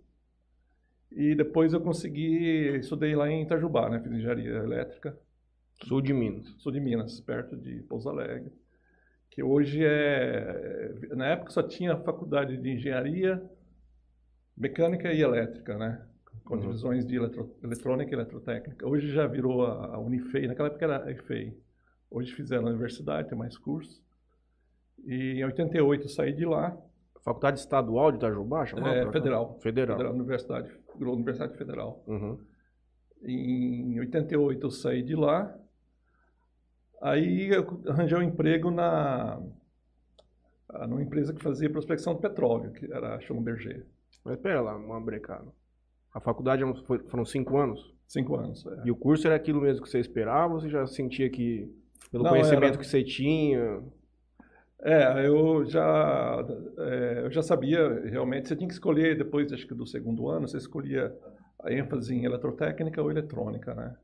E 1.12 1.36
depois 1.36 1.74
eu 1.74 1.82
consegui, 1.82 2.78
estudei 2.78 3.16
lá 3.16 3.30
em 3.30 3.44
Itajubá, 3.44 3.90
né? 3.90 4.00
Fiz 4.00 4.12
engenharia 4.14 4.52
elétrica, 4.52 5.18
Sul 5.84 6.02
de 6.02 6.14
Minas. 6.14 6.56
sul 6.60 6.72
de 6.72 6.80
Minas, 6.80 7.20
perto 7.20 7.58
de 7.58 7.82
Pouso 7.84 8.10
Alegre. 8.10 8.52
Que 9.30 9.42
hoje 9.44 9.84
é. 9.84 10.94
Na 11.16 11.28
época 11.28 11.52
só 11.52 11.64
tinha 11.64 11.98
faculdade 11.98 12.58
de 12.58 12.70
engenharia, 12.70 13.42
mecânica 14.56 15.12
e 15.12 15.22
elétrica, 15.22 15.78
né? 15.78 16.06
Com 16.52 16.58
Uhum. 16.58 16.62
divisões 16.64 17.06
de 17.06 17.16
eletro, 17.16 17.56
eletrônica 17.64 18.12
e 18.12 18.14
eletrotécnica. 18.14 18.86
Hoje 18.86 19.10
já 19.14 19.26
virou 19.26 19.66
a, 19.66 19.96
a 19.96 20.00
Unifei, 20.00 20.48
naquela 20.48 20.68
época 20.68 20.84
era 20.84 21.06
a 21.06 21.10
EFEI. 21.10 21.58
Hoje 22.10 22.34
fizeram 22.34 22.68
a 22.68 22.72
universidade, 22.72 23.30
tem 23.30 23.38
mais 23.38 23.58
cursos. 23.58 24.04
E 25.06 25.40
em 25.40 25.46
88 25.46 26.04
eu 26.04 26.10
saí 26.10 26.34
de 26.34 26.44
lá, 26.46 26.78
Faculdade 27.24 27.58
Estadual 27.58 28.12
de 28.12 28.18
Itajubá? 28.18 28.64
é, 28.64 29.10
federal. 29.14 29.58
Federal. 29.62 29.96
Federal, 29.96 30.14
Universidade, 30.14 30.78
Universidade 31.00 31.58
Federal. 31.58 32.04
Uhum. 32.06 32.38
Em 33.24 33.98
88 34.02 34.66
eu 34.68 34.72
saí 34.72 35.02
de 35.04 35.16
lá. 35.16 35.58
Aí 37.02 37.48
eu 37.50 37.82
arranjei 37.88 38.18
um 38.18 38.24
emprego 38.24 38.70
na 38.70 39.42
numa 40.86 41.02
empresa 41.02 41.34
que 41.34 41.42
fazia 41.42 41.70
prospecção 41.70 42.14
de 42.16 42.20
petróleo, 42.22 42.74
que 42.74 42.92
era 42.92 43.16
a 43.16 43.20
Schlumberger. 43.22 43.86
Mas 44.26 44.36
pera 44.36 44.60
lá, 44.60 44.76
uma 44.76 45.00
brecada. 45.00 45.48
A 46.14 46.20
faculdade 46.20 46.62
eram- 46.64 46.76
foi- 46.86 47.00
foram 47.08 47.26
cinco 47.26 47.58
anos? 47.58 47.94
Cinco 48.08 48.36
anos. 48.36 48.66
é. 48.66 48.82
E 48.86 48.92
o 48.92 48.96
curso 48.96 49.26
era 49.28 49.36
aquilo 49.36 49.62
mesmo 49.62 49.84
que 49.84 49.90
você 49.90 50.00
esperava? 50.00 50.54
Ou 50.54 50.60
você 50.60 50.70
já 50.70 50.86
sentia 50.86 51.30
que, 51.30 51.70
pelo 52.12 52.24
Não, 52.24 52.32
conhecimento 52.32 52.66
era- 52.66 52.78
que 52.78 52.86
você 52.86 53.04
tinha... 53.04 53.82
É, 54.84 55.28
eu 55.28 55.64
já, 55.66 56.44
é, 56.80 57.22
eu 57.26 57.32
já 57.32 57.44
sabia, 57.44 57.88
realmente, 58.06 58.48
você 58.48 58.56
tinha 58.56 58.68
que 58.68 58.74
escolher, 58.74 59.16
depois 59.16 59.54
acho 59.54 59.68
que 59.68 59.76
do 59.76 59.86
segundo 59.86 60.28
ano, 60.28 60.48
você 60.48 60.58
escolhia 60.58 61.16
a 61.64 61.72
ênfase 61.72 62.16
em 62.16 62.26
eletrotécnica 62.26 63.00
ou 63.00 63.12
eletrônica, 63.12 63.76
né? 63.76 63.96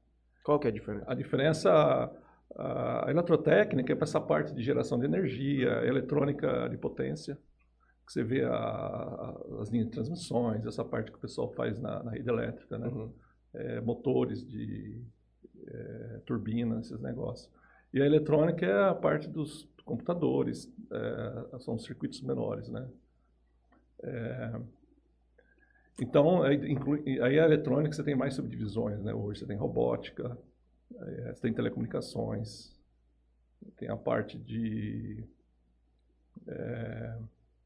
Qual 0.44 0.60
que 0.60 0.68
é 0.68 0.70
a 0.70 0.74
diferença? 0.74 1.06
A 1.12 1.16
diferença, 1.16 2.12
a 2.56 3.06
eletrotécnica 3.10 3.92
é 3.92 3.96
para 3.96 4.04
essa 4.06 4.22
parte 4.22 4.54
de 4.54 4.62
geração 4.62 5.00
de 5.00 5.06
energia, 5.06 5.68
eletrônica 5.84 6.70
de 6.70 6.78
potência, 6.78 7.40
que 8.08 8.14
você 8.14 8.24
vê 8.24 8.44
a- 8.46 8.52
a- 8.56 9.38
as 9.62 9.70
linhas 9.70 9.88
de 9.88 9.94
transmissões, 9.94 10.66
essa 10.66 10.86
parte 10.86 11.12
que 11.12 11.18
o 11.18 11.22
pessoal 11.22 11.52
faz 11.54 11.80
na, 11.80 12.04
na 12.04 12.12
rede 12.12 12.30
elétrica, 12.30 12.78
né? 12.80 12.88
Uhum. 12.88 13.14
É, 13.54 13.82
motores 13.82 14.46
de 14.48 15.02
é, 15.68 16.22
turbina, 16.26 16.80
esses 16.80 17.00
negócios. 17.02 17.52
E 17.94 18.02
a 18.02 18.06
eletrônica 18.06 18.66
é 18.66 18.90
a 18.90 18.96
parte 18.96 19.28
dos 19.30 19.68
computadores, 19.86 20.72
é, 20.92 21.60
são 21.60 21.76
os 21.76 21.84
circuitos 21.86 22.22
menores, 22.22 22.70
né? 22.70 22.88
É, 24.04 24.60
então, 26.00 26.44
aí, 26.44 26.56
inclui- 26.72 27.20
aí 27.22 27.40
a 27.40 27.46
eletrônica 27.46 27.96
você 27.96 28.04
tem 28.04 28.16
mais 28.16 28.36
subdivisões, 28.36 29.02
né? 29.04 29.14
Hoje 29.14 29.40
você 29.40 29.46
tem 29.48 29.58
robótica, 29.58 30.38
é, 31.00 31.34
você 31.34 31.42
tem 31.42 31.54
telecomunicações, 31.54 32.72
tem 33.78 33.90
a 33.90 33.98
parte 33.98 34.38
de 34.38 35.24
é, 36.48 37.18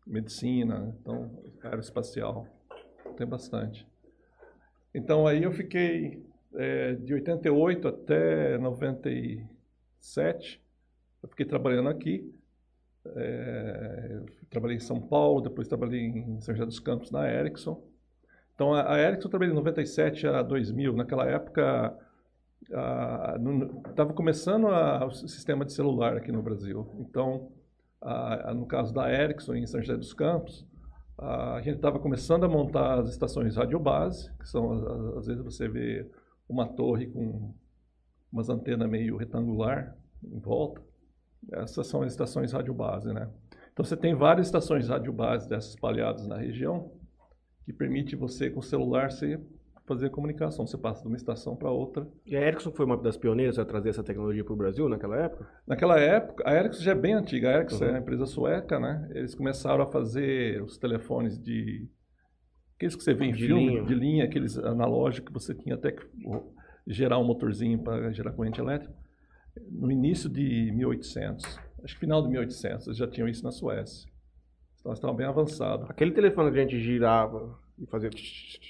medicina, 0.05 0.79
né? 0.79 0.93
então 0.99 1.43
aeroespacial, 1.63 2.47
tem 3.17 3.27
bastante. 3.27 3.87
Então 4.93 5.27
aí 5.27 5.43
eu 5.43 5.51
fiquei 5.51 6.23
é, 6.55 6.95
de 6.95 7.13
88 7.13 7.87
até 7.87 8.57
97, 8.57 10.61
eu 11.23 11.29
fiquei 11.29 11.45
trabalhando 11.45 11.89
aqui. 11.89 12.33
É, 13.15 14.19
trabalhei 14.49 14.77
em 14.77 14.81
São 14.81 15.01
Paulo, 15.01 15.41
depois 15.41 15.67
trabalhei 15.67 16.01
em 16.01 16.39
São 16.41 16.53
José 16.53 16.65
dos 16.65 16.79
Campos 16.79 17.09
na 17.09 17.31
Ericsson. 17.31 17.81
Então, 18.53 18.73
a, 18.73 18.93
a 18.93 18.99
Ericsson 18.99 19.27
eu 19.27 19.31
trabalhei 19.31 19.53
de 19.53 19.59
97 19.59 20.27
a 20.27 20.43
2000. 20.43 20.93
Naquela 20.93 21.25
época, 21.25 21.97
estava 23.89 24.13
começando 24.13 24.67
a, 24.67 25.05
o 25.05 25.11
sistema 25.11 25.65
de 25.65 25.73
celular 25.73 26.17
aqui 26.17 26.31
no 26.31 26.41
Brasil. 26.41 26.87
Então, 26.99 27.51
a, 28.01 28.53
no 28.53 28.65
caso 28.65 28.93
da 28.93 29.11
Ericsson, 29.11 29.55
em 29.55 29.65
São 29.65 29.81
José 29.81 29.95
dos 29.95 30.13
Campos, 30.13 30.67
a 31.17 31.61
gente 31.61 31.75
estava 31.75 31.99
começando 31.99 32.45
a 32.45 32.49
montar 32.49 32.99
as 32.99 33.09
estações 33.09 33.55
radiobase, 33.55 34.31
que 34.39 34.49
são, 34.49 35.17
às 35.17 35.27
vezes 35.27 35.43
você 35.43 35.67
vê 35.67 36.09
uma 36.49 36.67
torre 36.67 37.05
com 37.07 37.53
umas 38.31 38.49
antenas 38.49 38.89
meio 38.89 39.17
retangular 39.17 39.95
em 40.23 40.39
volta. 40.39 40.81
Essas 41.51 41.87
são 41.87 42.01
as 42.01 42.11
estações 42.11 42.51
radiobase, 42.51 43.13
né? 43.13 43.29
Então 43.71 43.85
você 43.85 43.95
tem 43.95 44.15
várias 44.15 44.47
estações 44.47 44.89
radiobase 44.89 45.47
dessas 45.47 45.71
espalhadas 45.71 46.27
na 46.27 46.37
região, 46.37 46.91
que 47.65 47.73
permite 47.73 48.15
você, 48.15 48.49
com 48.49 48.59
o 48.59 48.63
celular, 48.63 49.11
você 49.11 49.39
fazer 49.91 50.09
comunicação. 50.09 50.65
Você 50.65 50.77
passa 50.77 51.01
de 51.01 51.07
uma 51.07 51.17
estação 51.17 51.55
para 51.55 51.69
outra. 51.69 52.07
E 52.25 52.35
a 52.35 52.41
Ericsson 52.41 52.71
foi 52.71 52.85
uma 52.85 52.97
das 52.97 53.17
pioneiras 53.17 53.59
a 53.59 53.65
trazer 53.65 53.89
essa 53.89 54.03
tecnologia 54.03 54.43
para 54.43 54.53
o 54.53 54.57
Brasil 54.57 54.87
naquela 54.87 55.17
época? 55.17 55.47
Naquela 55.67 55.99
época, 55.99 56.43
a 56.47 56.55
Ericsson 56.55 56.81
já 56.81 56.91
é 56.91 56.95
bem 56.95 57.13
antiga. 57.13 57.49
A 57.49 57.57
Ericsson 57.57 57.83
uhum. 57.83 57.89
é 57.89 57.93
uma 57.93 57.99
empresa 57.99 58.25
sueca, 58.25 58.79
né? 58.79 59.09
Eles 59.13 59.35
começaram 59.35 59.83
a 59.83 59.87
fazer 59.87 60.61
os 60.63 60.77
telefones 60.77 61.37
de... 61.37 61.87
Aqueles 62.75 62.95
que 62.95 63.03
você 63.03 63.13
vê 63.13 63.25
em 63.25 63.33
de 63.33 63.45
filme, 63.45 63.67
linha. 63.67 63.83
de 63.83 63.93
linha, 63.93 64.25
aqueles 64.25 64.57
analógicos 64.57 65.27
que 65.27 65.33
você 65.33 65.53
tinha 65.53 65.75
até 65.75 65.91
que 65.91 66.03
gerar 66.87 67.19
um 67.19 67.23
motorzinho 67.23 67.77
para 67.83 68.11
gerar 68.11 68.31
corrente 68.31 68.59
elétrica. 68.59 68.95
No 69.69 69.91
início 69.91 70.29
de 70.29 70.71
1800, 70.73 71.59
acho 71.83 71.93
que 71.93 71.99
final 71.99 72.23
de 72.23 72.29
1800, 72.29 72.87
eles 72.87 72.97
já 72.97 73.07
tinham 73.07 73.27
isso 73.27 73.43
na 73.43 73.51
Suécia. 73.51 74.09
Então, 74.79 74.93
estavam 74.93 75.15
bem 75.15 75.27
avançados. 75.27 75.87
Aquele 75.91 76.11
telefone 76.11 76.51
que 76.51 76.57
a 76.57 76.61
gente 76.61 76.79
girava 76.79 77.55
e 77.81 77.85
fazia... 77.87 78.09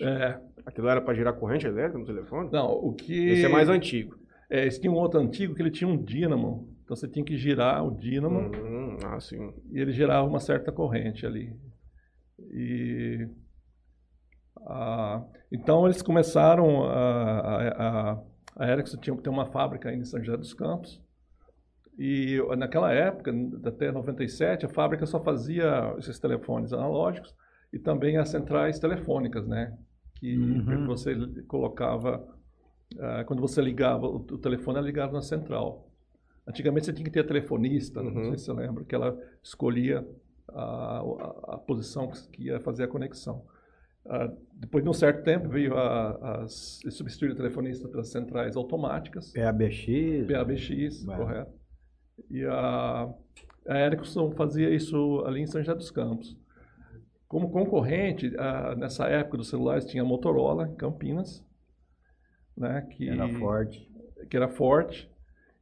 É. 0.01 0.39
Aquilo 0.65 0.87
era 0.87 1.01
para 1.01 1.13
girar 1.13 1.33
corrente 1.33 1.67
elétrica 1.67 1.97
no 1.97 2.05
telefone? 2.05 2.49
Não, 2.51 2.71
o 2.71 2.93
que... 2.93 3.29
Esse 3.29 3.45
é 3.45 3.49
mais 3.49 3.67
antigo. 3.67 4.17
É, 4.49 4.65
esse 4.65 4.79
tinha 4.79 4.91
um 4.91 4.95
outro 4.95 5.19
antigo 5.19 5.53
que 5.53 5.61
ele 5.61 5.71
tinha 5.71 5.89
um 5.89 6.01
dínamo. 6.01 6.69
Então 6.83 6.95
você 6.95 7.07
tinha 7.07 7.23
que 7.23 7.37
girar 7.37 7.85
o 7.85 7.91
dínamo. 7.91 8.39
Uhum. 8.39 8.97
Ah, 9.03 9.19
sim. 9.19 9.53
E 9.71 9.79
ele 9.79 9.91
gerava 9.91 10.27
uma 10.27 10.39
certa 10.39 10.71
corrente 10.71 11.25
ali. 11.25 11.53
E... 12.39 13.27
Ah, 14.65 15.23
então 15.51 15.85
eles 15.85 16.01
começaram 16.01 16.83
a, 16.85 18.13
a, 18.13 18.23
a, 18.55 18.71
Ericsson 18.71 18.97
tinha 18.97 19.15
que 19.15 19.23
ter 19.23 19.29
uma 19.29 19.47
fábrica 19.47 19.91
em 19.91 20.03
São 20.05 20.23
José 20.23 20.37
dos 20.37 20.53
Campos 20.53 21.01
e 21.97 22.37
naquela 22.57 22.91
época, 22.91 23.31
até 23.65 23.91
97, 23.91 24.65
a 24.65 24.69
fábrica 24.69 25.05
só 25.05 25.19
fazia 25.19 25.93
esses 25.97 26.19
telefones 26.19 26.71
analógicos 26.73 27.35
e 27.71 27.79
também 27.79 28.17
as 28.17 28.29
centrais 28.29 28.79
telefônicas, 28.79 29.47
né? 29.47 29.77
Que 30.15 30.37
uhum. 30.37 30.85
você 30.85 31.15
colocava, 31.47 32.17
uh, 32.93 33.25
quando 33.25 33.39
você 33.39 33.61
ligava, 33.61 34.07
o, 34.07 34.17
o 34.17 34.37
telefone 34.37 34.77
era 34.77 34.85
ligado 34.85 35.13
na 35.13 35.21
central. 35.21 35.89
Antigamente 36.47 36.85
você 36.85 36.93
tinha 36.93 37.05
que 37.05 37.11
ter 37.11 37.21
a 37.21 37.27
telefonista, 37.27 38.01
uhum. 38.01 38.11
não 38.11 38.23
sei 38.29 38.37
se 38.37 38.45
você 38.45 38.53
lembra, 38.53 38.83
que 38.83 38.93
ela 38.93 39.17
escolhia 39.41 40.05
a, 40.49 40.99
a, 40.99 41.55
a 41.55 41.57
posição 41.57 42.11
que 42.31 42.43
ia 42.43 42.59
fazer 42.59 42.83
a 42.83 42.87
conexão. 42.87 43.45
Uh, 44.05 44.35
depois 44.53 44.83
de 44.83 44.89
um 44.89 44.93
certo 44.93 45.23
tempo 45.23 45.47
veio 45.47 45.77
a, 45.77 46.41
a, 46.41 46.47
substituir 46.47 47.31
o 47.31 47.35
telefonista 47.35 47.87
pelas 47.87 48.09
centrais 48.09 48.55
automáticas. 48.55 49.31
PABX. 49.31 50.27
PABX, 50.27 51.05
correto. 51.05 51.51
E 52.29 52.43
a, 52.43 53.13
a 53.67 53.79
Ericsson 53.79 54.31
fazia 54.31 54.69
isso 54.69 55.23
ali 55.25 55.41
em 55.41 55.47
São 55.47 55.61
José 55.61 55.75
dos 55.75 55.91
Campos. 55.91 56.35
Como 57.31 57.49
concorrente, 57.49 58.35
a, 58.37 58.75
nessa 58.75 59.07
época 59.07 59.37
dos 59.37 59.49
celulares 59.49 59.85
tinha 59.85 60.03
a 60.03 60.05
Motorola, 60.05 60.67
em 60.67 60.75
Campinas, 60.75 61.41
né, 62.57 62.85
que 62.91 63.07
era 63.07 63.29
forte. 63.39 63.89
Que 64.29 64.35
era 64.35 64.49
forte. 64.49 65.09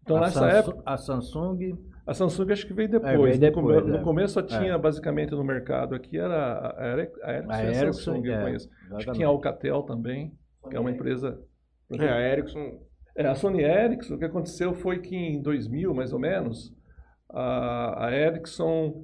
Então, 0.01 0.17
a 0.17 0.21
nessa 0.21 0.39
Samsung, 0.39 0.57
época... 0.57 0.81
A 0.83 0.97
Samsung... 0.97 1.77
A 2.07 2.13
Samsung 2.15 2.51
acho 2.51 2.65
que 2.65 2.73
veio 2.73 2.89
depois. 2.89 3.13
É, 3.13 3.17
veio 3.17 3.39
depois 3.39 3.85
no, 3.85 3.93
é. 3.93 3.97
no, 3.99 4.03
começo 4.03 4.33
só 4.33 4.41
tinha, 4.41 4.73
é. 4.73 4.77
basicamente, 4.79 5.29
no 5.29 5.43
mercado 5.43 5.93
aqui, 5.93 6.17
era 6.17 6.73
a, 6.75 6.87
Ericsson, 6.87 7.21
a 7.21 7.31
Ericsson, 7.31 7.51
a 7.51 7.63
Ericsson, 7.63 7.85
a 7.85 7.93
Samsung, 7.93 8.25
eu 8.25 8.33
é, 8.33 8.41
conheço. 8.41 8.69
Acho 8.93 9.05
que 9.05 9.11
tinha 9.11 9.27
a 9.27 9.29
Alcatel 9.29 9.83
também, 9.83 10.33
que 10.71 10.75
é 10.75 10.79
uma 10.79 10.89
empresa... 10.89 11.39
É, 11.91 12.09
a 12.09 12.19
Ericsson 12.19 12.79
é, 13.15 13.27
a 13.27 13.35
Sony 13.35 13.61
Ericsson, 13.61 14.15
o 14.15 14.17
que 14.17 14.25
aconteceu 14.25 14.73
foi 14.73 14.99
que 14.99 15.15
em 15.15 15.39
2000, 15.39 15.93
mais 15.93 16.13
ou 16.13 16.19
menos, 16.19 16.73
a, 17.29 18.07
a 18.07 18.15
Ericsson 18.15 19.03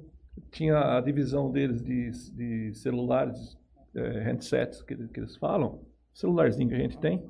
tinha 0.50 0.96
a 0.96 1.00
divisão 1.00 1.50
deles 1.50 1.82
de, 1.82 2.10
de 2.32 2.74
celulares, 2.74 3.58
é, 3.94 4.30
handsets, 4.30 4.82
que, 4.82 4.96
que, 5.08 5.20
eles 5.20 5.36
falam, 5.36 5.80
celularzinho 6.12 6.68
que 6.68 6.74
a 6.74 6.78
gente 6.78 6.98
tem, 6.98 7.24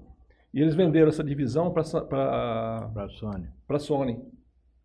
e 0.53 0.61
eles 0.61 0.75
venderam 0.75 1.09
essa 1.09 1.23
divisão 1.23 1.73
para 1.73 1.83
a 1.83 3.09
Sony. 3.11 3.49
Para 3.67 3.79
Sony. 3.79 4.23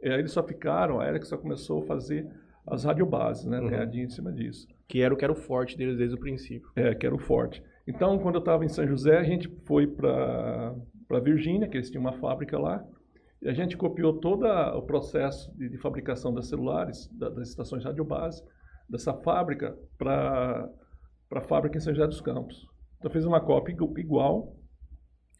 E 0.01 0.09
aí 0.09 0.19
eles 0.19 0.31
só 0.31 0.43
ficaram, 0.43 0.99
a 0.99 1.07
Ericsson 1.07 1.37
começou 1.37 1.83
a 1.83 1.85
fazer 1.85 2.27
as 2.67 2.83
radiobases, 2.83 3.45
né, 3.45 3.59
uhum. 3.59 3.93
em 3.93 4.09
cima 4.09 4.31
disso. 4.31 4.67
Que 4.87 5.01
era 5.01 5.13
o 5.13 5.17
que 5.17 5.23
era 5.23 5.31
o 5.31 5.35
forte 5.35 5.77
deles 5.77 5.97
desde 5.97 6.15
o 6.15 6.19
princípio. 6.19 6.69
É, 6.75 6.93
que 6.93 7.05
era 7.05 7.15
o 7.15 7.19
forte. 7.19 7.63
Então, 7.87 8.19
quando 8.19 8.35
eu 8.35 8.39
estava 8.39 8.65
em 8.65 8.69
São 8.69 8.85
José, 8.87 9.17
a 9.17 9.23
gente 9.23 9.47
foi 9.65 9.87
para 9.87 10.75
Virgínia, 11.23 11.67
que 11.67 11.77
eles 11.77 11.89
tinham 11.89 12.01
uma 12.01 12.13
fábrica 12.19 12.57
lá, 12.59 12.85
a 13.49 13.53
gente 13.53 13.75
copiou 13.75 14.13
todo 14.13 14.45
o 14.45 14.81
processo 14.83 15.51
de, 15.57 15.69
de 15.69 15.77
fabricação 15.77 16.33
das 16.33 16.47
celulares, 16.47 17.07
da, 17.11 17.29
das 17.29 17.49
estações 17.49 17.83
radiobase, 17.83 18.43
dessa 18.87 19.13
fábrica 19.13 19.75
para 19.97 20.69
a 21.31 21.41
fábrica 21.41 21.77
em 21.77 21.81
São 21.81 21.93
José 21.93 22.07
dos 22.07 22.21
Campos. 22.21 22.67
Então 22.99 23.09
fez 23.09 23.25
uma 23.25 23.41
cópia 23.41 23.75
igual. 23.97 24.55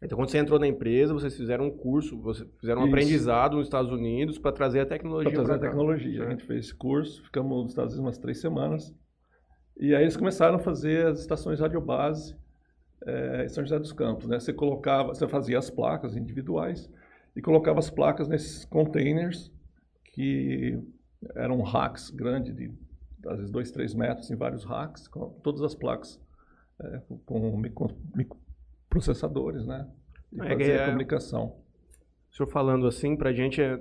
Então 0.02 0.18
quando 0.18 0.32
você 0.32 0.40
entrou 0.40 0.60
na 0.60 0.68
empresa, 0.68 1.14
vocês 1.14 1.38
fizeram 1.38 1.68
um 1.68 1.78
curso, 1.78 2.20
vocês 2.20 2.50
fizeram 2.60 2.82
um 2.82 2.86
Isso. 2.86 2.96
aprendizado 2.96 3.58
nos 3.58 3.68
Estados 3.68 3.92
Unidos 3.92 4.40
para 4.40 4.52
trazer 4.52 4.80
a 4.80 4.86
tecnologia. 4.86 5.32
Para 5.32 5.44
trazer 5.44 5.66
a 5.66 5.70
tecnologia. 5.70 6.26
A 6.26 6.30
gente 6.32 6.44
fez 6.44 6.66
esse 6.66 6.76
curso, 6.76 7.24
ficamos 7.24 7.64
nos 7.64 7.72
Estados 7.72 7.94
Unidos 7.94 8.08
umas 8.08 8.18
três 8.18 8.42
semanas. 8.42 8.96
E 9.78 9.94
aí 9.94 10.04
eles 10.04 10.18
começaram 10.18 10.56
a 10.56 10.60
fazer 10.60 11.06
as 11.06 11.20
estações 11.20 11.60
radiobase 11.60 12.36
é, 13.06 13.46
em 13.46 13.50
São 13.50 13.64
José 13.64 13.78
dos 13.78 13.94
Campos. 13.94 14.28
Né? 14.28 14.40
Você 14.40 14.52
colocava, 14.52 15.10
você 15.10 15.28
fazia 15.28 15.60
as 15.60 15.70
placas 15.70 16.16
individuais 16.16 16.90
e 17.36 17.42
colocava 17.42 17.80
as 17.80 17.90
placas 17.90 18.28
nesses 18.28 18.66
containers 18.66 19.52
que 20.04 20.80
eram 21.36 21.62
racks 21.62 22.10
grandes 22.10 22.56
de 22.56 22.72
às 23.26 23.38
vezes 23.38 23.52
2, 23.52 23.72
3 23.72 23.94
metros 23.94 24.32
em 24.32 24.36
vários 24.36 24.64
racks, 24.64 25.08
com 25.08 25.30
todas 25.44 25.62
as 25.62 25.76
placas 25.76 26.20
é, 26.80 27.02
com 27.26 27.62
microprocessadores, 28.16 29.66
né? 29.66 29.88
E 30.34 30.42
é, 30.42 30.50
fazia 30.50 30.74
é, 30.74 30.84
a 30.84 30.86
comunicação. 30.86 31.56
O 32.32 32.36
senhor 32.36 32.48
falando 32.50 32.88
assim, 32.88 33.16
para 33.16 33.30
a 33.30 33.34
gente 33.34 33.62
é 33.62 33.80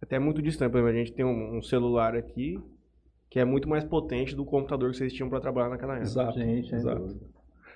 até 0.00 0.18
muito 0.18 0.42
distante. 0.42 0.76
A 0.76 0.92
gente 0.92 1.12
tem 1.12 1.24
um, 1.24 1.58
um, 1.58 1.62
celular 1.62 2.16
aqui 2.16 2.60
que 3.30 3.38
é 3.38 3.44
muito 3.44 3.68
mais 3.68 3.84
potente 3.84 4.34
do 4.34 4.44
computador 4.44 4.90
que 4.90 4.96
vocês 4.96 5.12
tinham 5.12 5.28
para 5.28 5.40
trabalhar 5.40 5.70
naquela 5.70 5.94
época. 5.94 6.08
Exato, 6.08 6.38
Gente, 6.38 6.74
exato. 6.74 7.20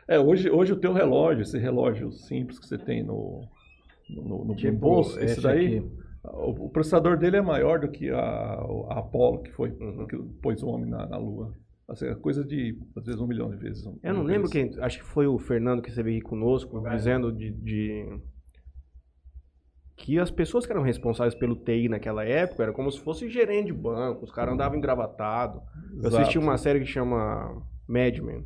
É, 0.09 0.19
hoje, 0.19 0.51
hoje 0.51 0.73
o 0.73 0.77
teu 0.77 0.93
relógio, 0.93 1.43
esse 1.43 1.59
relógio 1.59 2.13
simples 2.13 2.59
que 2.59 2.67
você 2.67 2.79
tem 2.79 3.03
no, 3.03 3.49
no, 4.09 4.45
no 4.45 4.55
tipo, 4.55 4.77
bolso, 4.77 5.19
esse, 5.19 5.33
esse 5.33 5.41
daí, 5.43 5.81
o, 6.25 6.67
o, 6.67 6.71
processador 6.71 7.17
dele 7.17 7.37
é 7.37 7.43
maior 7.43 7.81
do 7.81 7.89
que 7.89 8.11
a, 8.11 8.19
a 8.19 8.99
Apollo, 8.99 9.43
que 9.43 9.53
foi 9.53 9.71
uhum. 9.71 10.07
que 10.07 10.17
pôs 10.41 10.63
o 10.63 10.69
homem 10.69 10.89
na, 10.89 11.07
na 11.07 11.17
Lua. 11.17 11.55
Assim, 11.89 12.07
é 12.07 12.15
coisa 12.17 12.45
de, 12.45 12.77
às 12.97 13.05
vezes, 13.05 13.21
um 13.21 13.27
milhão 13.29 13.49
de 13.49 13.57
vezes. 13.57 13.87
Um, 13.87 13.97
Eu 14.03 14.15
não 14.15 14.23
lembro 14.23 14.51
quem, 14.51 14.71
acho 14.81 14.99
que 14.99 15.05
foi 15.05 15.27
o 15.27 15.39
Fernando 15.39 15.81
que 15.81 15.89
esteve 15.89 16.11
aqui 16.11 16.21
conosco, 16.21 16.83
dizendo 16.91 17.33
de, 17.33 17.53
de, 17.53 18.21
que 19.97 20.19
as 20.19 20.31
pessoas 20.31 20.67
que 20.67 20.73
eram 20.73 20.83
responsáveis 20.83 21.35
pelo 21.35 21.55
TI 21.55 21.89
naquela 21.89 22.25
época 22.25 22.65
era 22.65 22.73
como 22.73 22.91
se 22.91 22.99
fosse 22.99 23.29
gerente 23.29 23.67
de 23.67 23.73
banco, 23.73 24.25
os 24.25 24.33
caras 24.33 24.55
andavam 24.55 24.77
engravatados. 24.77 25.63
Eu 26.03 26.09
assisti 26.09 26.39
uma 26.39 26.59
série 26.59 26.81
que 26.81 26.87
chama 26.87 27.63
Mad 27.89 28.19
Men. 28.19 28.45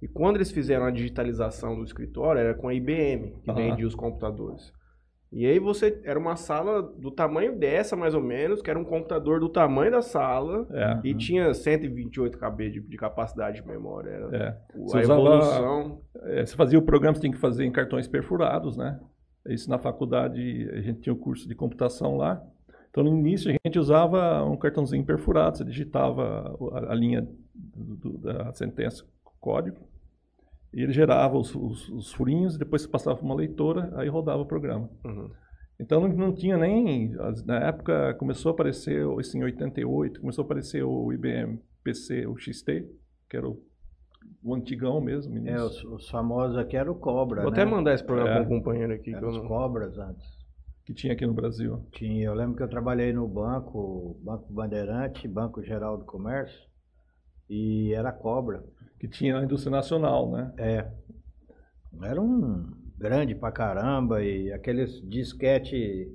E 0.00 0.06
quando 0.06 0.36
eles 0.36 0.52
fizeram 0.52 0.86
a 0.86 0.90
digitalização 0.92 1.74
do 1.76 1.82
escritório, 1.82 2.40
era 2.40 2.54
com 2.54 2.68
a 2.68 2.74
IBM, 2.74 3.32
que 3.42 3.50
uhum. 3.50 3.56
vendia 3.56 3.86
os 3.86 3.94
computadores. 3.96 4.72
E 5.30 5.44
aí 5.46 5.58
você 5.58 6.00
era 6.04 6.18
uma 6.18 6.36
sala 6.36 6.82
do 6.82 7.10
tamanho 7.10 7.58
dessa, 7.58 7.94
mais 7.94 8.14
ou 8.14 8.22
menos, 8.22 8.62
que 8.62 8.70
era 8.70 8.78
um 8.78 8.84
computador 8.84 9.40
do 9.40 9.48
tamanho 9.48 9.90
da 9.90 10.00
sala 10.00 10.66
é. 10.72 11.00
e 11.04 11.12
uhum. 11.12 11.18
tinha 11.18 11.54
128 11.54 12.38
KB 12.38 12.70
de, 12.70 12.80
de, 12.80 12.96
capacidade 12.96 13.60
de 13.60 13.68
memória. 13.68 14.10
Era 14.10 14.36
é. 14.36 14.56
Você 14.74 14.98
a 14.98 15.02
evolução. 15.02 16.00
é, 16.22 16.46
você 16.46 16.56
fazia 16.56 16.78
o 16.78 16.82
programa, 16.82 17.14
você 17.14 17.20
tinha 17.20 17.32
que 17.32 17.38
fazer 17.38 17.64
em 17.64 17.70
cartões 17.70 18.08
perfurados, 18.08 18.76
né? 18.76 18.98
Isso 19.46 19.68
na 19.68 19.78
faculdade, 19.78 20.68
a 20.72 20.80
gente 20.80 21.00
tinha 21.00 21.12
o 21.12 21.18
curso 21.18 21.46
de 21.46 21.54
computação 21.54 22.16
lá. 22.16 22.42
Então, 22.90 23.04
no 23.04 23.10
início, 23.10 23.50
a 23.50 23.54
gente 23.66 23.78
usava 23.78 24.42
um 24.44 24.56
cartãozinho 24.56 25.04
perfurado, 25.04 25.58
você 25.58 25.64
digitava 25.64 26.56
a, 26.72 26.92
a 26.92 26.94
linha 26.94 27.26
do, 27.54 27.96
do, 27.96 28.18
da 28.18 28.52
sentença 28.54 29.04
código, 29.40 29.87
e 30.72 30.82
ele 30.82 30.92
gerava 30.92 31.36
os, 31.38 31.54
os, 31.54 31.88
os 31.88 32.12
furinhos 32.12 32.56
e 32.56 32.58
depois 32.58 32.86
passava 32.86 33.16
para 33.16 33.24
uma 33.24 33.34
leitora, 33.34 33.90
aí 33.96 34.08
rodava 34.08 34.42
o 34.42 34.46
programa. 34.46 34.88
Uhum. 35.04 35.30
Então 35.80 36.00
não, 36.00 36.08
não, 36.08 36.34
tinha 36.34 36.56
nem. 36.56 37.12
Na 37.46 37.58
época 37.60 38.14
começou 38.14 38.50
a 38.50 38.52
aparecer, 38.52 39.06
isso 39.20 39.36
em 39.38 39.44
88, 39.44 40.20
começou 40.20 40.42
a 40.42 40.44
aparecer 40.44 40.82
o 40.82 41.12
IBM 41.12 41.60
PC, 41.84 42.26
o 42.26 42.36
XT, 42.36 42.86
que 43.30 43.36
era 43.36 43.48
o 43.48 43.62
o 44.44 44.54
antigão 44.54 45.00
mesmo. 45.00 45.36
É, 45.48 45.60
os, 45.62 45.82
os 45.84 46.08
famosos 46.10 46.58
aqui 46.58 46.76
era 46.76 46.90
o 46.90 46.94
Cobra, 46.94 47.42
Vou 47.42 47.50
né? 47.50 47.60
até 47.62 47.68
mandar 47.68 47.94
esse 47.94 48.04
programa 48.04 48.30
É. 48.30 48.34
para 48.34 48.42
um 48.42 48.58
companheiro 48.58 48.92
aqui. 48.92 49.12
que 49.12 49.24
eu 49.24 49.28
os 49.28 49.36
não- 49.36 49.48
Cobras 49.48 49.96
antes. 49.98 50.24
que 50.84 50.92
tinha 50.92 51.12
aqui 51.14 51.26
no 51.26 51.32
Brasil. 51.32 51.82
Tinha, 51.92 52.26
eu 52.26 52.34
lembro 52.34 52.54
que 52.56 52.62
eu 52.62 52.68
trabalhei 52.68 53.12
no 53.12 53.26
banco, 53.26 54.18
Banco 54.22 54.52
Bandeirante, 54.52 55.26
Banco 55.26 55.62
Geral 55.62 55.96
do 55.98 56.04
Comércio, 56.04 56.60
e 57.48 57.92
era 57.94 58.12
Cobra. 58.12 58.62
Que 58.98 59.08
tinha 59.08 59.38
a 59.38 59.44
indústria 59.44 59.70
nacional, 59.70 60.30
né? 60.30 60.52
É. 60.58 60.90
Era 62.02 62.20
um 62.20 62.66
grande 62.98 63.34
pra 63.34 63.52
caramba, 63.52 64.22
e 64.22 64.52
aqueles 64.52 65.00
disquete 65.08 66.08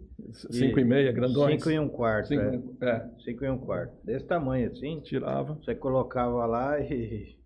5 0.52 0.80
e 0.80 0.84
meia, 0.84 1.12
grandões. 1.14 1.62
5 1.64 1.72
e 1.72 1.80
um 1.80 1.88
quarto, 1.88 2.28
Cinco, 2.28 2.78
é. 2.84 2.90
é, 2.90 3.10
5 3.24 3.46
e 3.46 3.50
um 3.50 3.58
quarto. 3.58 3.94
Desse 4.06 4.26
tamanho 4.28 4.70
assim, 4.70 5.00
tirava, 5.02 5.54
você 5.56 5.74
colocava 5.76 6.46
lá 6.46 6.80
e 6.80 7.38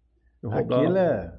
eu 0.41 0.50
rodava. 0.50 0.82
aquilo 0.82 0.98
é... 0.98 1.38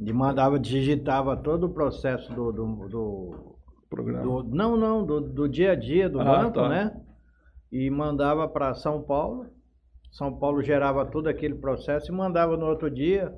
E 0.00 0.12
mandava, 0.12 0.58
digitava 0.58 1.36
todo 1.36 1.64
o 1.64 1.72
processo 1.72 2.32
do, 2.34 2.50
do, 2.52 2.88
do, 2.88 3.56
programa. 3.88 4.22
do- 4.24 4.42
não, 4.44 4.76
não, 4.76 5.06
do, 5.06 5.20
do 5.20 5.48
dia 5.48 5.72
a 5.72 5.74
dia 5.76 6.08
do 6.10 6.20
Ah, 6.20 6.24
banco, 6.24 6.54
tá. 6.56 6.68
né? 6.68 7.00
E 7.70 7.88
mandava 7.88 8.48
para 8.48 8.74
São 8.74 9.00
Paulo. 9.02 9.46
São 10.12 10.32
Paulo 10.32 10.62
gerava 10.62 11.04
todo 11.06 11.26
aquele 11.26 11.54
processo 11.54 12.12
e 12.12 12.14
mandava 12.14 12.56
no 12.56 12.66
outro 12.66 12.88
dia 12.90 13.32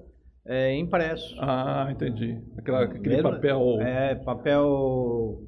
é, 0.45 0.75
impresso. 0.77 1.35
Ah, 1.41 1.89
entendi. 1.91 2.39
Aquela, 2.59 2.83
aquele 2.85 3.09
Mesmo- 3.17 3.31
papel, 3.31 3.81
É, 3.81 4.15
papel. 4.17 5.41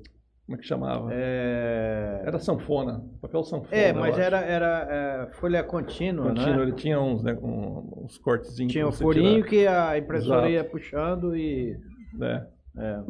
como 0.47 0.56
é 0.56 0.61
que 0.61 0.66
chamava? 0.66 1.11
É, 1.12 2.23
Era 2.25 2.38
sanfona, 2.38 3.04
papel 3.21 3.42
sanfona. 3.42 3.76
é 3.76 3.92
mas 3.92 4.16
era, 4.18 4.38
era 4.40 5.28
é, 5.28 5.35
folha 5.35 5.62
contínua, 5.64 6.28
Contínuo, 6.28 6.56
né? 6.56 6.62
ele 6.62 6.73
tinha 6.73 7.00
uns, 7.00 7.23
né, 7.25 7.35
um- 7.42 8.04
uns 8.04 8.16
cortezinhos. 8.18 8.73
Tinha 8.73 8.87
o 8.87 8.92
você 8.92 9.02
furinho 9.02 9.42
tirar, 9.45 9.49
que 9.50 9.66
a 9.66 9.99
impressora 9.99 10.49
Exato. 10.49 10.52
ia 10.52 10.64
puxando 10.64 11.37
e. 11.37 11.76
né? 12.14 12.47
é. 12.78 13.00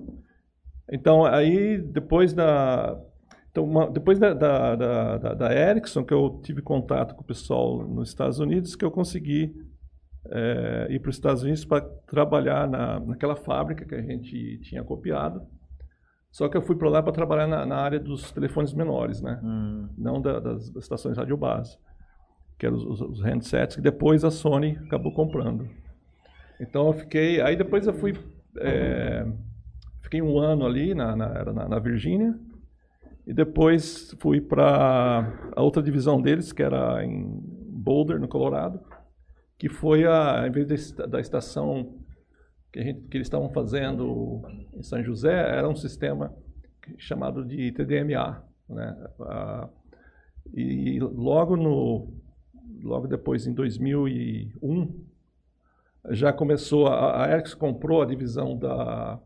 Então, 0.92 1.24
aí, 1.24 1.78
depois 1.78 2.32
da... 2.32 2.96
Então, 3.56 3.64
uma- 3.64 3.90
depois 3.90 4.18
da, 4.18 4.34
da, 4.34 4.76
da, 4.76 5.32
da- 5.32 5.54
Ericsson, 5.54 6.04
que 6.04 6.12
eu 6.12 6.38
tive 6.42 6.60
contato 6.60 7.14
com 7.14 7.22
o 7.22 7.24
pessoal 7.24 7.88
nos 7.88 8.10
Estados 8.10 8.38
Unidos, 8.38 8.76
que 8.76 8.84
eu 8.84 8.90
consegui 8.90 9.50
eh, 10.30 10.88
ir 10.90 10.98
para 11.00 11.08
os 11.08 11.16
Estados 11.16 11.42
Unidos 11.42 11.64
para 11.64 11.80
trabalhar 12.06 12.68
na, 12.68 13.00
naquela 13.00 13.34
fábrica 13.34 13.86
que 13.86 13.94
a 13.94 14.02
gente 14.02 14.58
tinha 14.58 14.84
copiado. 14.84 15.40
Só 16.30 16.50
que 16.50 16.56
eu 16.58 16.60
fui 16.60 16.76
para 16.76 16.90
lá 16.90 17.02
para 17.02 17.14
trabalhar 17.14 17.46
na, 17.46 17.64
na 17.64 17.76
área 17.76 17.98
dos 17.98 18.30
telefones 18.30 18.74
menores, 18.74 19.22
né? 19.22 19.40
Hum, 19.42 19.88
não 19.96 20.20
da- 20.20 20.38
das, 20.38 20.68
das 20.68 20.82
estações 20.84 21.14
de 21.14 21.20
rádio 21.20 21.38
base, 21.38 21.78
que 22.58 22.66
eram 22.66 22.76
os, 22.76 23.00
os- 23.00 23.22
handsets 23.24 23.76
que 23.76 23.80
depois 23.80 24.22
a 24.22 24.30
Sony 24.30 24.76
acabou 24.84 25.14
comprando. 25.14 25.66
Então 26.60 26.88
eu 26.88 26.92
fiquei, 26.92 27.40
aí 27.40 27.56
depois 27.56 27.86
eu 27.86 27.94
fui, 27.94 28.12
é, 28.58 29.26
fiquei 30.02 30.20
um 30.20 30.38
ano 30.38 30.66
ali 30.66 30.94
na, 30.94 31.16
na, 31.16 31.68
na 31.70 31.78
Virgínia 31.78 32.38
e 33.26 33.34
depois 33.34 34.14
fui 34.20 34.40
para 34.40 35.50
a 35.54 35.62
outra 35.62 35.82
divisão 35.82 36.20
deles 36.22 36.52
que 36.52 36.62
era 36.62 37.04
em 37.04 37.26
Boulder 37.68 38.20
no 38.20 38.28
Colorado, 38.28 38.80
que 39.58 39.68
foi 39.68 40.06
a, 40.06 40.46
em 40.46 40.50
vez 40.50 40.66
da 40.66 40.74
esta- 40.74 41.06
da 41.06 41.20
estação 41.20 41.98
que, 42.72 42.82
gente, 42.82 43.00
que 43.08 43.16
eles 43.16 43.26
estavam 43.26 43.48
fazendo 43.50 44.42
em 44.74 44.82
São 44.82 45.02
José, 45.02 45.32
era 45.32 45.68
um 45.68 45.74
sistema 45.74 46.34
chamado 46.98 47.44
de 47.44 47.72
TDMA, 47.72 48.44
né? 48.68 48.96
E 50.54 50.98
logo 51.00 51.56
no 51.56 52.14
logo 52.82 53.08
depois 53.08 53.46
em 53.46 53.54
2001 53.54 55.04
já 56.10 56.32
começou 56.32 56.86
a, 56.86 57.24
a 57.24 57.32
Ericsson 57.32 57.58
comprou 57.58 58.02
a 58.02 58.06
divisão 58.06 58.56
da 58.56 59.18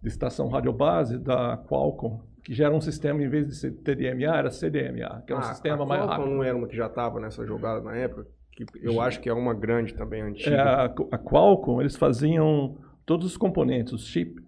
de 0.00 0.08
estação 0.08 0.48
radiobase 0.48 1.18
da 1.18 1.56
Qualcomm 1.56 2.20
que 2.44 2.52
já 2.54 2.66
era 2.66 2.74
um 2.74 2.80
sistema 2.80 3.22
em 3.22 3.28
vez 3.28 3.46
de 3.46 3.54
ser 3.56 3.72
TDMA 3.72 4.36
era 4.36 4.50
CDMA 4.50 5.22
que 5.26 5.32
é 5.32 5.36
um 5.36 5.38
Ah, 5.38 5.42
sistema 5.42 5.82
a 5.82 5.86
mais 5.86 6.00
Qualcomm 6.02 6.18
rápido 6.18 6.34
não 6.36 6.42
era 6.44 6.56
uma 6.56 6.66
que 6.66 6.76
já 6.76 6.86
estava 6.86 7.20
nessa 7.20 7.44
jogada 7.46 7.80
na 7.82 7.94
época? 7.96 8.26
Que 8.54 8.64
eu 8.82 9.00
acho 9.00 9.20
que 9.20 9.28
é 9.28 9.32
uma 9.32 9.54
grande 9.54 9.94
também, 9.94 10.20
antiga. 10.22 10.54
É, 10.54 10.60
a, 10.60 10.84
a 10.84 11.18
Qualcomm, 11.18 11.80
eles 11.80 11.96
faziam 11.96 12.76
todos 13.06 13.26
os 13.26 13.36
componentes, 13.36 13.92
os 13.94 14.06
chips, 14.06 14.42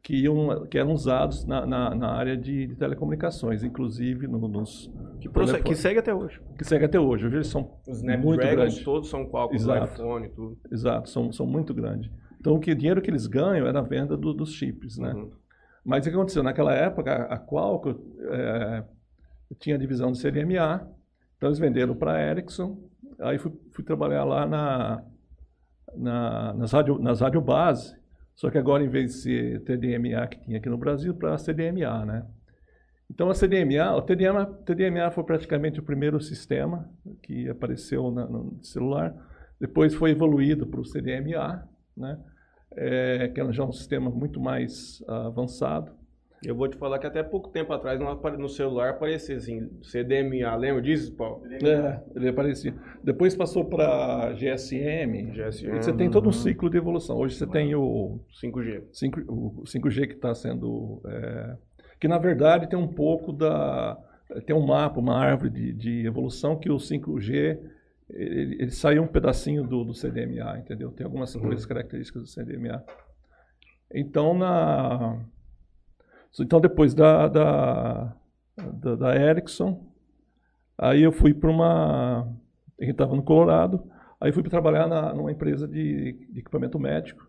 que, 0.00 0.14
iam, 0.14 0.64
que 0.66 0.78
eram 0.78 0.92
usados 0.92 1.44
na, 1.44 1.66
na, 1.66 1.92
na 1.94 2.12
área 2.12 2.36
de, 2.36 2.68
de 2.68 2.76
telecomunicações, 2.76 3.64
inclusive 3.64 4.28
no- 4.28 4.46
nos 4.46 4.88
que, 5.20 5.28
que 5.64 5.74
segue 5.74 5.98
até 5.98 6.14
hoje. 6.14 6.40
que 6.56 6.64
segue 6.64 6.84
até 6.84 7.00
hoje. 7.00 7.26
Hoje 7.26 7.36
eles 7.36 7.48
são 7.48 7.72
Os 7.86 8.00
muito 8.02 8.38
grandes. 8.40 8.82
todos 8.84 9.10
são 9.10 9.26
Qualcomm, 9.28 9.56
Exato. 9.56 9.92
iPhone 9.94 10.26
e 10.26 10.28
tudo. 10.30 10.56
Exato, 10.70 11.10
são, 11.10 11.32
são 11.32 11.44
muito 11.44 11.74
grandes. 11.74 12.10
Então, 12.40 12.54
o, 12.54 12.60
que, 12.60 12.70
o 12.70 12.76
dinheiro 12.76 13.02
que 13.02 13.10
eles 13.10 13.26
ganham 13.26 13.66
é 13.66 13.72
na 13.72 13.82
venda 13.82 14.16
do- 14.16 14.32
dos 14.32 14.52
chips, 14.54 14.96
né? 14.98 15.12
Uhum. 15.12 15.30
Mas 15.88 16.06
o 16.06 16.10
que 16.10 16.14
aconteceu? 16.14 16.42
Naquela 16.42 16.74
época, 16.74 17.10
a 17.10 17.34
a 17.36 17.38
Qualcomm 17.38 17.96
eh, 18.30 18.84
tinha 19.58 19.74
a 19.74 19.78
divisão 19.78 20.12
de 20.12 20.18
CDMA, 20.18 20.86
então 21.38 21.48
eles 21.48 21.58
venderam 21.58 21.94
para 21.96 22.12
a 22.12 22.22
Ericsson, 22.22 22.78
aí 23.18 23.38
fui, 23.38 23.50
fui 23.72 23.82
trabalhar 23.82 24.22
lá 24.24 24.44
na, 24.44 25.02
na, 25.96 26.52
nas, 26.52 26.72
rádio, 26.72 26.98
nas 26.98 27.22
rádio 27.22 27.40
base, 27.40 27.96
só 28.34 28.50
que 28.50 28.58
agora 28.58 28.84
em 28.84 28.88
vez 28.90 29.12
de 29.14 29.18
ser 29.20 29.60
TDMA 29.62 30.26
que 30.26 30.38
tinha 30.44 30.58
aqui 30.58 30.68
no 30.68 30.76
Brasil, 30.76 31.14
para 31.14 31.38
CDMA, 31.38 32.04
né? 32.04 32.26
Então 33.10 33.30
a 33.30 33.34
CDMA, 33.34 33.94
o 33.96 34.02
TDMA, 34.02 34.44
TDMA 34.66 35.10
foi 35.10 35.24
praticamente 35.24 35.80
o 35.80 35.82
primeiro 35.82 36.20
sistema 36.20 36.86
que 37.22 37.48
apareceu 37.48 38.10
na- 38.10 38.26
no 38.26 38.58
celular, 38.62 39.14
depois 39.58 39.94
foi 39.94 40.10
evoluído 40.10 40.66
para 40.66 40.80
o 40.80 40.84
CDMA, 40.84 41.66
né? 41.96 42.18
É, 42.76 43.28
que 43.28 43.40
é 43.40 43.52
já 43.52 43.64
um 43.64 43.72
sistema 43.72 44.10
muito 44.10 44.40
mais 44.40 45.02
ah, 45.08 45.26
avançado. 45.26 45.92
Eu 46.44 46.54
vou 46.54 46.68
te 46.68 46.76
falar 46.76 46.98
que 47.00 47.06
até 47.06 47.22
pouco 47.22 47.48
tempo 47.48 47.72
atrás 47.72 47.98
no 48.38 48.48
celular 48.48 48.90
aparecia 48.90 49.36
assim, 49.36 49.68
CDMA, 49.82 50.54
lembra 50.54 50.80
disso, 50.80 51.12
Paulo? 51.16 51.42
É, 51.46 52.00
ele 52.14 52.28
aparecia. 52.28 52.74
Depois 53.02 53.34
passou 53.34 53.64
para 53.64 54.32
GSM. 54.34 55.32
GSM. 55.32 55.76
Você 55.76 55.92
tem 55.92 56.08
todo 56.08 56.28
um 56.28 56.32
ciclo 56.32 56.70
de 56.70 56.76
evolução. 56.76 57.16
Hoje 57.16 57.34
você 57.34 57.46
tem 57.46 57.74
o 57.74 58.20
5G. 58.40 58.84
5, 58.92 59.20
o 59.26 59.64
5G 59.64 60.06
que 60.06 60.14
está 60.14 60.32
sendo. 60.32 61.00
é, 61.06 61.56
que 62.00 62.06
na 62.06 62.18
verdade 62.18 62.68
tem 62.68 62.78
um 62.78 62.88
pouco 62.88 63.32
da. 63.32 63.98
Tem 64.46 64.54
um 64.54 64.64
mapa, 64.64 65.00
uma 65.00 65.18
árvore 65.18 65.50
de, 65.50 65.72
de 65.72 66.06
evolução 66.06 66.56
que 66.56 66.70
o 66.70 66.76
5G 66.76 67.58
ele, 68.10 68.62
ele 68.62 68.70
saiu 68.70 69.02
um 69.02 69.06
pedacinho 69.06 69.66
do, 69.66 69.84
do 69.84 69.94
CDMA, 69.94 70.58
entendeu? 70.58 70.90
Tem 70.90 71.04
algumas 71.04 71.34
coisas 71.36 71.66
características 71.66 72.22
do 72.22 72.28
CDMA. 72.28 72.82
Então, 73.92 74.34
na, 74.36 75.20
então 76.40 76.60
depois 76.60 76.94
da, 76.94 77.28
da, 77.28 78.16
da, 78.56 78.94
da 78.94 79.16
Ericsson, 79.16 79.86
aí 80.76 81.02
eu 81.02 81.12
fui 81.12 81.34
para 81.34 81.50
uma. 81.50 82.20
A 82.80 82.84
gente 82.84 82.92
estava 82.92 83.14
no 83.16 83.22
Colorado, 83.22 83.90
aí 84.20 84.30
fui 84.32 84.42
para 84.42 84.50
trabalhar 84.50 84.86
na, 84.86 85.12
numa 85.12 85.32
empresa 85.32 85.66
de, 85.66 86.12
de 86.30 86.40
equipamento 86.40 86.78
médico, 86.78 87.28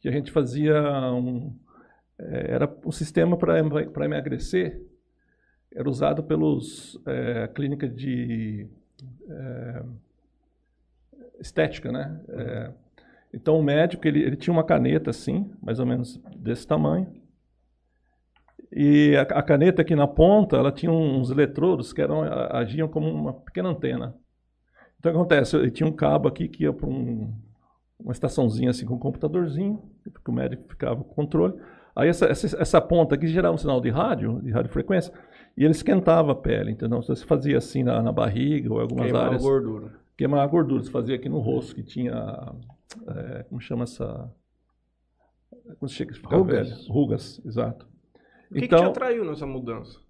que 0.00 0.08
a 0.08 0.12
gente 0.12 0.32
fazia 0.32 0.80
um. 1.12 1.54
eh, 2.18 2.52
Era 2.54 2.72
um 2.84 2.92
sistema 2.92 3.36
para 3.36 3.58
emagrecer, 4.04 4.80
era 5.72 5.88
usado 5.88 6.22
pelos 6.24 6.98
eh, 7.06 7.48
clínicas 7.54 7.94
de 7.94 8.68
eh, 9.28 9.82
estética, 11.38 11.90
né? 11.92 12.20
Eh, 12.28 12.72
então 13.34 13.58
o 13.58 13.62
médico 13.62 14.06
ele, 14.06 14.22
ele 14.22 14.36
tinha 14.36 14.52
uma 14.52 14.64
caneta 14.64 15.10
assim, 15.10 15.50
mais 15.62 15.78
ou 15.78 15.86
menos 15.86 16.20
desse 16.36 16.66
tamanho, 16.66 17.06
e 18.70 19.16
a, 19.16 19.22
a 19.22 19.42
caneta 19.42 19.82
aqui 19.82 19.96
na 19.96 20.06
ponta, 20.06 20.56
ela 20.56 20.70
tinha 20.70 20.92
uns 20.92 21.30
eletrodos 21.30 21.92
que 21.92 22.02
eram, 22.02 22.22
agiam 22.22 22.88
como 22.88 23.08
uma 23.08 23.32
pequena 23.32 23.70
antena. 23.70 24.14
Então 24.98 25.10
o 25.10 25.14
que 25.14 25.18
acontece? 25.18 25.56
Ele 25.56 25.70
tinha 25.70 25.88
um 25.88 25.92
cabo 25.92 26.28
aqui 26.28 26.48
que 26.48 26.64
ia 26.64 26.72
para 26.72 26.88
um, 26.88 27.32
uma 27.98 28.12
estaçãozinha 28.12 28.70
assim 28.70 28.84
com 28.84 28.94
um 28.94 28.98
computadorzinho, 28.98 29.82
que 30.04 30.30
o 30.30 30.34
médico 30.34 30.64
ficava 30.68 31.02
com 31.02 31.14
controle. 31.14 31.54
Aí 31.94 32.08
essa, 32.08 32.26
essa, 32.26 32.60
essa 32.60 32.80
ponta 32.80 33.14
aqui 33.14 33.26
gerava 33.26 33.54
um 33.54 33.58
sinal 33.58 33.80
de 33.80 33.90
rádio, 33.90 34.40
de 34.42 34.50
radiofrequência, 34.50 35.12
e 35.56 35.64
ele 35.64 35.72
esquentava 35.72 36.32
a 36.32 36.34
pele, 36.34 36.70
entendeu? 36.70 37.00
Então, 37.00 37.14
você 37.16 37.26
fazia 37.26 37.58
assim 37.58 37.82
na, 37.82 38.00
na 38.00 38.12
barriga 38.12 38.72
ou 38.72 38.78
em 38.78 38.82
algumas 38.82 39.06
Queimar 39.06 39.22
a 39.22 39.26
áreas. 39.26 39.42
gordura. 39.42 39.90
Queimar 40.18 40.40
a 40.40 40.46
gordura, 40.46 40.82
você 40.82 40.90
fazia 40.90 41.14
aqui 41.14 41.28
no 41.28 41.38
rosto, 41.38 41.74
que 41.74 41.82
tinha. 41.82 42.12
é, 43.06 43.44
como 43.44 43.60
chama 43.60 43.84
essa. 43.84 44.30
Como 45.78 45.88
chega 45.88 46.10
a 46.10 46.14
ficar 46.14 46.36
Rugas. 46.36 46.68
velho? 46.68 46.92
Rugas, 46.92 47.40
exato. 47.46 47.88
O 48.50 48.54
que, 48.54 48.64
então, 48.64 48.78
que 48.78 48.84
te 48.84 48.90
atraiu 48.90 49.24
nessa 49.24 49.46
mudança? 49.46 50.00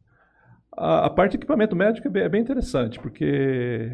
a, 0.79 1.07
a 1.07 1.11
parte 1.11 1.33
de 1.33 1.39
equipamento 1.39 1.75
médico 1.77 2.09
é 2.09 2.11
bem, 2.11 2.23
é 2.23 2.29
bem 2.29 2.41
interessante, 2.41 2.99
porque 2.99 3.91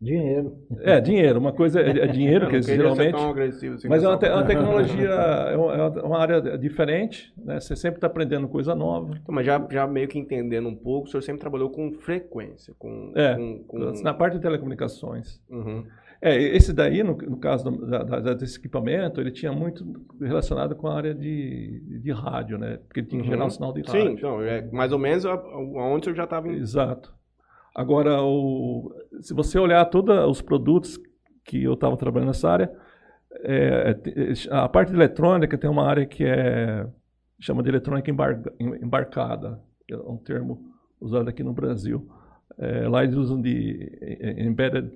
Dinheiro. 0.00 0.58
É, 0.80 1.00
dinheiro. 1.00 1.38
Uma 1.38 1.52
coisa 1.52 1.80
é, 1.80 1.88
é 1.90 2.06
dinheiro, 2.06 2.48
que 2.50 2.60
geralmente. 2.60 3.12
ser 3.12 3.12
tão 3.16 3.30
agressivo 3.30 3.74
assim 3.76 3.88
Mas 3.88 4.04
é 4.04 4.08
uma, 4.08 4.18
te- 4.18 4.26
uma 4.26 4.34
parte. 4.34 4.46
tecnologia, 4.48 5.08
é 5.50 5.56
uma, 5.56 5.72
é 5.74 6.02
uma 6.02 6.18
área 6.18 6.58
diferente, 6.58 7.32
né? 7.38 7.58
Você 7.60 7.74
sempre 7.74 7.96
está 7.98 8.06
aprendendo 8.06 8.46
coisa 8.46 8.74
nova. 8.74 9.14
Então, 9.22 9.34
mas 9.34 9.46
já, 9.46 9.66
já 9.70 9.86
meio 9.86 10.06
que 10.06 10.18
entendendo 10.18 10.68
um 10.68 10.74
pouco, 10.76 11.08
o 11.08 11.10
senhor 11.10 11.22
sempre 11.22 11.40
trabalhou 11.40 11.70
com 11.70 11.92
frequência, 11.94 12.74
com... 12.78 13.12
É, 13.16 13.34
com, 13.36 13.64
com- 13.66 14.02
Na 14.02 14.12
parte 14.12 14.34
de 14.34 14.40
telecomunicações. 14.42 15.40
Uhum. 15.48 15.84
É, 16.20 16.34
esse 16.42 16.72
daí, 16.72 17.02
no, 17.02 17.14
no 17.16 17.36
caso 17.38 17.70
do- 17.70 17.86
da- 17.86 18.02
da- 18.02 18.34
desse 18.34 18.58
equipamento, 18.58 19.20
ele 19.20 19.30
tinha 19.30 19.52
muito 19.52 19.84
relacionado 20.20 20.74
com 20.76 20.88
a 20.88 20.94
área 20.96 21.14
de, 21.14 22.00
de 22.02 22.10
rádio, 22.12 22.58
né? 22.58 22.78
Porque 22.86 23.00
ele 23.00 23.06
tinha 23.06 23.22
que 23.22 23.28
gerar 23.28 23.44
um 23.46 23.50
sinal 23.50 23.72
de 23.72 23.80
rádio. 23.82 24.00
Sim, 24.02 24.08
então, 24.12 24.42
é 24.42 24.62
mais 24.72 24.92
ou 24.92 24.98
menos 24.98 25.24
a- 25.26 25.32
aonde 25.32 26.00
o 26.00 26.04
senhor 26.04 26.16
já 26.16 26.24
estava... 26.24 26.48
Em... 26.48 26.56
Exato. 26.56 27.14
Agora, 27.78 28.22
o, 28.22 28.90
se 29.20 29.34
você 29.34 29.58
olhar 29.58 29.84
todos 29.84 30.16
os 30.30 30.40
produtos 30.40 30.98
que 31.44 31.62
eu 31.62 31.74
estava 31.74 31.94
trabalhando 31.94 32.28
nessa 32.28 32.48
área, 32.48 32.72
é, 33.40 33.90
é, 34.06 34.32
a 34.50 34.66
parte 34.66 34.88
de 34.88 34.96
eletrônica 34.96 35.58
tem 35.58 35.68
uma 35.68 35.84
área 35.86 36.06
que 36.06 36.24
é 36.24 36.86
chama 37.38 37.62
de 37.62 37.68
eletrônica 37.68 38.10
embarga- 38.10 38.50
em- 38.58 38.82
embarcada, 38.82 39.60
é 39.90 39.94
um 39.94 40.16
termo 40.16 40.72
usado 40.98 41.28
aqui 41.28 41.42
no 41.44 41.52
Brasil. 41.52 42.08
É, 42.56 42.88
lá 42.88 43.04
eles 43.04 43.14
usam 43.14 43.38
de 43.42 43.92
embedded 44.38 44.90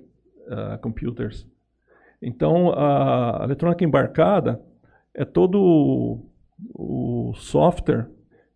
ah, 0.49 0.79
computers. 0.81 1.47
Então, 2.19 2.73
a 2.75 3.41
eletrônica 3.43 3.85
embarcada 3.85 4.59
é 5.13 5.23
todo 5.23 5.61
o- 5.61 6.25
o 6.73 7.33
software 7.35 8.07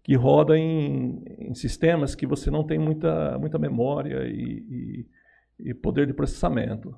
que 0.05 0.13
roda 0.15 0.55
em, 0.55 1.23
em 1.39 1.53
sistemas 1.55 2.13
que 2.13 2.27
você 2.27 2.51
não 2.51 2.63
tem 2.63 2.77
muita, 2.77 3.39
muita 3.39 3.57
memória 3.57 4.23
e, 4.27 4.63
e- 5.59 5.69
e 5.71 5.73
poder 5.73 6.05
de 6.05 6.13
processamento. 6.13 6.89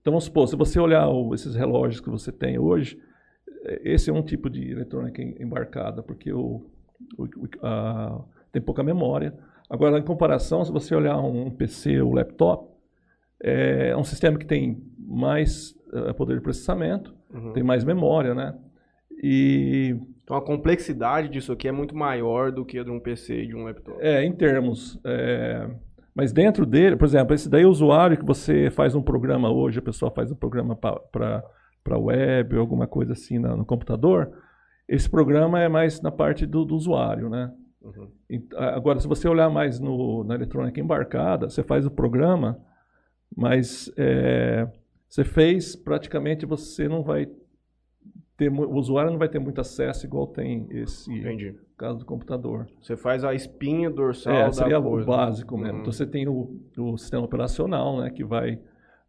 Então, 0.00 0.10
vamos 0.12 0.24
supor, 0.24 0.48
se 0.48 0.56
você 0.56 0.80
olhar 0.80 1.08
o- 1.08 1.32
esses 1.32 1.54
relógios 1.54 2.00
que 2.00 2.10
você 2.10 2.32
tem 2.32 2.58
hoje, 2.58 2.98
esse 3.84 4.10
é 4.10 4.12
um 4.12 4.20
tipo 4.20 4.50
de 4.50 4.68
eletrônica 4.68 5.22
em- 5.22 5.40
embarcada, 5.40 6.02
porque 6.02 6.32
o, 6.32 6.66
o- 7.16 7.28
a- 7.62 8.20
tem 8.50 8.60
pouca 8.60 8.82
memória. 8.82 9.32
Agora, 9.70 9.96
em 9.96 10.02
comparação, 10.02 10.64
se 10.64 10.72
você 10.72 10.92
olhar 10.92 11.16
um 11.20 11.48
PC 11.50 12.00
ou 12.00 12.12
laptop, 12.14 12.68
é 13.40 13.96
um 13.96 14.02
sistema 14.04 14.36
que 14.38 14.44
tem 14.46 14.82
mais 14.98 15.72
eh, 15.92 16.12
poder 16.14 16.34
de 16.34 16.40
processamento, 16.42 17.14
Uhum. 17.32 17.52
tem 17.52 17.62
mais 17.62 17.84
memória, 17.84 18.34
né? 18.34 18.56
E 19.22 19.96
Então 20.24 20.36
a 20.36 20.42
complexidade 20.42 21.28
disso 21.28 21.52
aqui 21.52 21.68
é 21.68 21.72
muito 21.72 21.94
maior 21.94 22.50
do 22.50 22.64
que 22.64 22.78
a 22.78 22.82
de 22.82 22.90
um 22.90 22.98
PC 22.98 23.42
e 23.42 23.46
de 23.46 23.54
um 23.54 23.64
laptop. 23.64 23.98
É, 24.00 24.24
em 24.24 24.32
termos. 24.32 24.98
é, 25.04 25.68
mas 26.14 26.32
dentro 26.32 26.64
dele, 26.64 26.96
por 26.96 27.04
exemplo, 27.04 27.34
esse 27.34 27.48
daí 27.48 27.62
é 27.62 27.66
o 27.66 27.70
usuário 27.70 28.16
que 28.16 28.24
você 28.24 28.70
faz 28.70 28.94
um 28.94 29.02
programa 29.02 29.50
hoje, 29.50 29.80
a 29.80 29.82
pessoa 29.82 30.10
faz 30.10 30.30
um 30.30 30.36
programa 30.36 30.74
para 30.76 31.98
web 31.98 32.54
ou 32.54 32.60
alguma 32.60 32.86
coisa 32.86 33.12
assim 33.12 33.38
na- 33.38 33.56
no 33.56 33.66
computador. 33.66 34.32
Esse 34.88 35.10
programa 35.10 35.60
é 35.60 35.68
mais 35.68 36.00
na 36.00 36.10
parte 36.12 36.46
do, 36.46 36.64
do 36.64 36.74
usuário, 36.74 37.28
né? 37.28 37.52
Uhum. 37.82 38.08
Agora, 38.56 38.98
se 39.00 39.06
você 39.08 39.28
olhar 39.28 39.50
mais 39.50 39.78
no, 39.78 40.24
na 40.24 40.34
eletrônica 40.36 40.80
embarcada, 40.80 41.50
você 41.50 41.62
faz 41.62 41.84
o 41.84 41.90
programa, 41.90 42.58
mas 43.36 43.92
é, 43.98 44.66
você 45.08 45.22
fez, 45.24 45.76
praticamente 45.76 46.46
você 46.46 46.88
não 46.88 47.02
vai 47.02 47.28
ter, 48.36 48.50
o 48.50 48.74
usuário 48.74 49.10
não 49.10 49.18
vai 49.18 49.28
ter 49.28 49.38
muito 49.38 49.60
acesso 49.60 50.06
igual 50.06 50.26
tem 50.26 50.66
esse 50.70 51.12
Entendi. 51.12 51.54
caso 51.76 51.98
do 52.00 52.04
computador. 52.04 52.66
Você 52.80 52.96
faz 52.96 53.24
a 53.24 53.32
espinha 53.34 53.88
dorsal 53.90 54.34
É, 54.34 54.44
da 54.46 54.52
seria 54.52 54.78
o 54.78 54.82
coisa. 54.82 55.06
básico 55.06 55.56
mesmo. 55.56 55.74
Uhum. 55.74 55.80
Então 55.80 55.92
você 55.92 56.06
tem 56.06 56.26
o, 56.28 56.60
o 56.78 56.96
sistema 56.98 57.24
operacional, 57.24 58.00
né, 58.00 58.10
que 58.10 58.24
vai 58.24 58.58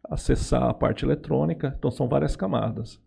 acessar 0.08 0.62
a 0.64 0.74
parte 0.74 1.04
eletrônica. 1.04 1.74
Então 1.78 1.90
são 1.90 2.08
várias 2.08 2.36
camadas. 2.36 3.00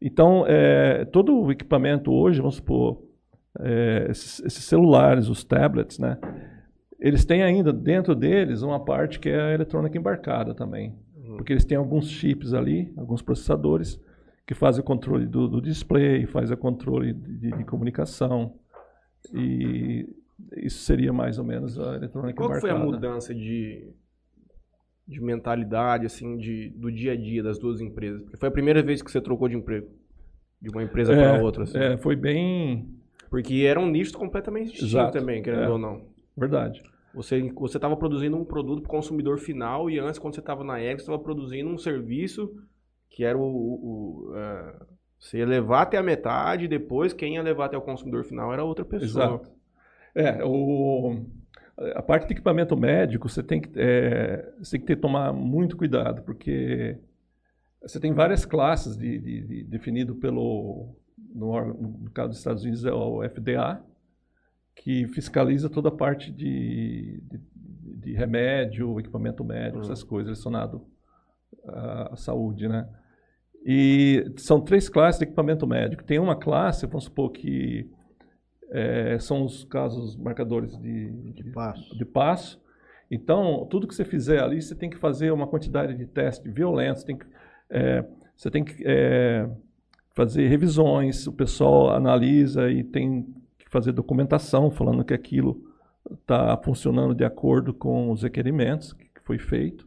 Então 0.00 0.44
é, 0.46 1.04
todo 1.06 1.34
o 1.40 1.50
equipamento 1.50 2.12
hoje, 2.12 2.38
vamos 2.40 2.56
supor, 2.56 3.02
é, 3.58 4.06
esses, 4.10 4.40
esses 4.44 4.64
celulares, 4.64 5.28
os 5.28 5.42
tablets, 5.42 5.98
né, 5.98 6.18
eles 7.00 7.24
têm 7.24 7.42
ainda 7.42 7.72
dentro 7.72 8.14
deles 8.14 8.60
uma 8.62 8.84
parte 8.84 9.18
que 9.18 9.28
é 9.30 9.40
a 9.40 9.52
eletrônica 9.54 9.96
embarcada 9.96 10.54
também, 10.54 10.94
Uhum. 11.16 11.36
porque 11.38 11.52
eles 11.52 11.64
têm 11.64 11.76
alguns 11.78 12.08
chips 12.10 12.52
ali, 12.54 12.92
alguns 12.96 13.20
processadores 13.22 13.98
que 14.46 14.54
fazem 14.54 14.80
o 14.80 14.84
controle 14.84 15.26
do, 15.26 15.48
do 15.48 15.60
display, 15.60 16.24
fazem 16.26 16.54
o 16.54 16.58
controle 16.58 17.12
de, 17.12 17.50
de 17.50 17.64
comunicação 17.64 18.54
e 19.34 20.08
isso 20.56 20.82
seria 20.82 21.12
mais 21.12 21.38
ou 21.38 21.44
menos 21.44 21.78
a 21.78 21.96
eletrônica 21.96 22.36
Qual 22.36 22.52
que 22.52 22.60
foi 22.60 22.70
a 22.70 22.74
embarcada. 22.74 22.96
mudança 22.96 23.34
de, 23.34 23.92
de 25.06 25.20
mentalidade, 25.20 26.06
assim, 26.06 26.36
de, 26.36 26.70
do 26.70 26.92
dia 26.92 27.12
a 27.12 27.16
dia 27.16 27.42
das 27.42 27.58
duas 27.58 27.80
empresas? 27.80 28.22
Porque 28.22 28.36
foi 28.36 28.48
a 28.48 28.52
primeira 28.52 28.82
vez 28.82 29.02
que 29.02 29.10
você 29.10 29.20
trocou 29.20 29.48
de 29.48 29.56
emprego. 29.56 29.88
De 30.60 30.70
uma 30.70 30.82
empresa 30.82 31.12
É, 31.12 31.16
para 31.34 31.42
outra, 31.42 31.64
assim. 31.64 31.78
É, 31.78 31.96
foi 31.98 32.16
bem 32.16 32.88
Porque 33.28 33.64
eram 33.66 33.86
nichos 33.86 34.14
completamente 34.14 34.66
distintos 34.70 34.92
Exato. 34.92 35.18
também, 35.18 35.42
querendo 35.42 35.64
É. 35.64 35.68
ou 35.68 35.78
não. 35.78 36.06
verdade. 36.36 36.82
Você 37.14 37.40
você 37.52 37.78
estava 37.78 37.96
produzindo 37.96 38.36
um 38.36 38.44
produto 38.44 38.82
para 38.82 38.88
o 38.88 38.90
consumidor 38.90 39.38
final 39.38 39.90
e 39.90 39.98
antes, 39.98 40.18
quando 40.18 40.34
você 40.34 40.40
estava 40.40 40.62
na 40.62 40.80
Ericsson, 40.80 41.06
você 41.06 41.10
estava 41.12 41.22
produzindo 41.22 41.68
um 41.70 41.78
serviço 41.78 42.54
que 43.10 43.24
era 43.24 43.36
o... 43.38 43.42
o- 43.42 44.30
o, 44.32 44.36
é, 44.36 44.96
você 45.18 45.38
ia 45.38 45.46
levar 45.46 45.82
até 45.82 45.96
a 45.96 46.02
metade 46.02 46.68
depois 46.68 47.12
quem 47.14 47.34
ia 47.36 47.42
levar 47.42 47.66
até 47.66 47.76
o 47.76 47.80
consumidor 47.80 48.22
final 48.24 48.52
era 48.52 48.62
outra 48.62 48.84
pessoa. 48.84 49.24
Exato. 49.36 49.50
É, 50.14 50.44
o, 50.44 51.24
a 51.94 52.02
parte 52.02 52.26
de 52.26 52.34
equipamento 52.34 52.76
médico, 52.76 53.28
você 53.28 53.42
tem 53.42 53.60
que, 53.60 53.70
é, 53.76 54.52
você 54.58 54.72
tem 54.72 54.80
que 54.80 54.86
ter, 54.86 54.96
tomar 54.96 55.32
muito 55.32 55.74
cuidado, 55.76 56.22
porque 56.22 56.98
você 57.80 57.98
tem 57.98 58.12
várias 58.12 58.44
classes 58.44 58.96
de, 58.96 59.18
de- 59.18 59.42
de- 59.42 59.64
definido 59.64 60.14
pelo, 60.16 60.94
no, 61.34 61.64
no 61.74 62.10
caso 62.10 62.28
dos 62.30 62.38
Estados 62.38 62.62
Unidos, 62.62 62.84
é 62.84 62.92
o 62.92 63.22
FDA, 63.22 63.82
que 64.74 65.06
fiscaliza 65.08 65.70
toda 65.70 65.88
a 65.88 65.92
parte 65.92 66.30
de, 66.30 67.22
de, 67.22 67.40
de 67.96 68.12
remédio, 68.12 69.00
equipamento 69.00 69.42
médico, 69.42 69.78
Hum. 69.78 69.82
essas 69.82 70.02
coisas 70.02 70.28
relacionadas 70.30 70.80
à 71.66 72.16
saúde, 72.16 72.68
né? 72.68 72.88
E 73.64 74.32
são 74.36 74.60
três 74.60 74.88
classes 74.88 75.18
de 75.18 75.24
equipamento 75.24 75.66
médico. 75.66 76.04
Tem 76.04 76.18
uma 76.18 76.36
classe, 76.36 76.86
vamos 76.86 77.04
supor 77.04 77.30
que 77.32 77.90
é, 78.70 79.18
são 79.18 79.44
os 79.44 79.64
casos 79.64 80.16
marcadores 80.16 80.76
de, 80.78 81.10
De 81.32 81.44
passo. 81.50 81.96
de 81.98 82.04
passo. 82.04 82.60
Então, 83.10 83.66
tudo 83.70 83.86
que 83.86 83.94
você 83.94 84.04
fizer 84.04 84.42
ali, 84.42 84.60
você 84.60 84.74
tem 84.74 84.90
que 84.90 84.96
fazer 84.96 85.32
uma 85.32 85.46
quantidade 85.46 85.96
de 85.96 86.06
testes 86.06 86.52
violentos, 86.52 87.04
tem 87.04 87.16
que, 87.16 87.26
é, 87.70 88.04
você 88.36 88.50
tem 88.50 88.64
que 88.64 88.82
é, 88.84 89.48
fazer 90.14 90.48
revisões, 90.48 91.26
o 91.26 91.32
pessoal 91.32 91.90
analisa 91.90 92.70
e 92.70 92.82
tem 92.82 93.22
que 93.58 93.68
fazer 93.68 93.92
documentação 93.92 94.70
falando 94.70 95.04
que 95.04 95.14
aquilo 95.14 95.62
está 96.12 96.56
funcionando 96.56 97.14
de 97.14 97.24
acordo 97.24 97.72
com 97.74 98.10
os 98.10 98.22
requerimentos 98.22 98.92
que 98.92 99.08
foi 99.24 99.38
feito. 99.38 99.86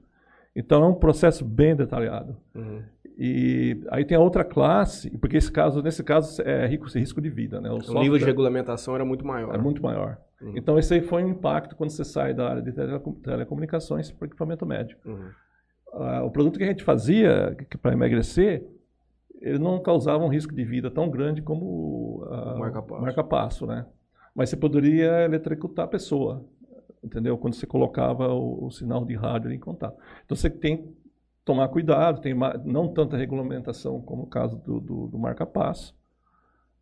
Então, 0.56 0.84
é 0.84 0.88
um 0.88 0.94
processo 0.94 1.46
bem 1.46 1.76
detalhado. 1.76 2.36
Uhum. 2.56 2.82
E 3.18 3.82
aí 3.92 4.06
tem 4.06 4.18
a 4.18 4.20
outra 4.22 4.44
classe, 4.44 5.10
porque 5.18 5.38
esse 5.38 5.52
caso, 5.52 5.82
nesse 5.82 6.04
caso 6.04 6.42
é 6.42 6.66
risco, 6.68 6.86
risco 6.98 7.22
de 7.22 7.30
vida, 7.30 7.60
né? 7.60 7.70
O 7.70 8.00
nível 8.00 8.18
de 8.18 8.24
regulamentação 8.26 8.96
era 8.96 9.04
muito 9.06 9.26
maior. 9.26 9.54
é 9.54 9.58
muito 9.58 9.82
maior. 9.84 10.18
Uhum. 10.42 10.54
Então, 10.56 10.80
esse 10.80 10.94
aí 10.94 11.02
foi 11.02 11.24
um 11.24 11.30
impacto 11.30 11.76
quando 11.76 11.90
você 11.90 12.06
sai 12.06 12.34
da 12.34 12.50
área 12.50 12.62
de 12.62 12.72
telecom- 12.72 13.14
telecomunicações 13.16 14.10
para 14.12 14.26
o 14.26 14.28
equipamento 14.30 14.66
médico. 14.66 15.02
Uhum. 15.08 15.30
Ah, 15.94 16.24
o 16.24 16.32
produto 16.32 16.58
que 16.58 16.64
a 16.64 16.68
gente 16.68 16.84
fazia 16.84 17.58
para 17.82 17.92
emagrecer, 17.94 18.64
ele 19.42 19.60
não 19.60 19.82
causava 19.82 20.24
um 20.24 20.30
risco 20.30 20.54
de 20.54 20.64
vida 20.64 20.90
tão 20.90 21.10
grande 21.10 21.42
como 21.42 22.24
ah, 22.30 22.54
O 22.56 22.60
marca-passo. 22.60 23.02
marca-passo, 23.02 23.66
né? 23.68 23.86
Mas 24.36 24.50
você 24.50 24.56
poderia 24.56 25.26
eletrocutar 25.26 25.86
a 25.86 25.88
pessoa, 25.90 26.46
entendeu? 27.04 27.38
Quando 27.38 27.54
você 27.56 27.66
colocava 27.68 28.28
o, 28.30 28.66
o 28.66 28.72
sinal 28.72 29.06
de 29.06 29.16
rádio 29.16 29.52
em 29.52 29.60
contato. 29.60 29.98
Então, 30.26 30.36
você 30.36 30.50
tem 30.50 30.78
que 30.78 31.00
tomar 31.46 31.68
cuidado, 31.70 32.22
tem 32.22 32.36
não 32.66 32.88
tanta 32.94 33.18
regulamentação 33.18 34.02
como 34.02 34.24
o 34.24 34.28
caso 34.28 34.58
do, 34.58 34.80
do, 34.80 35.08
do 35.08 35.18
marca-passo, 35.18 35.96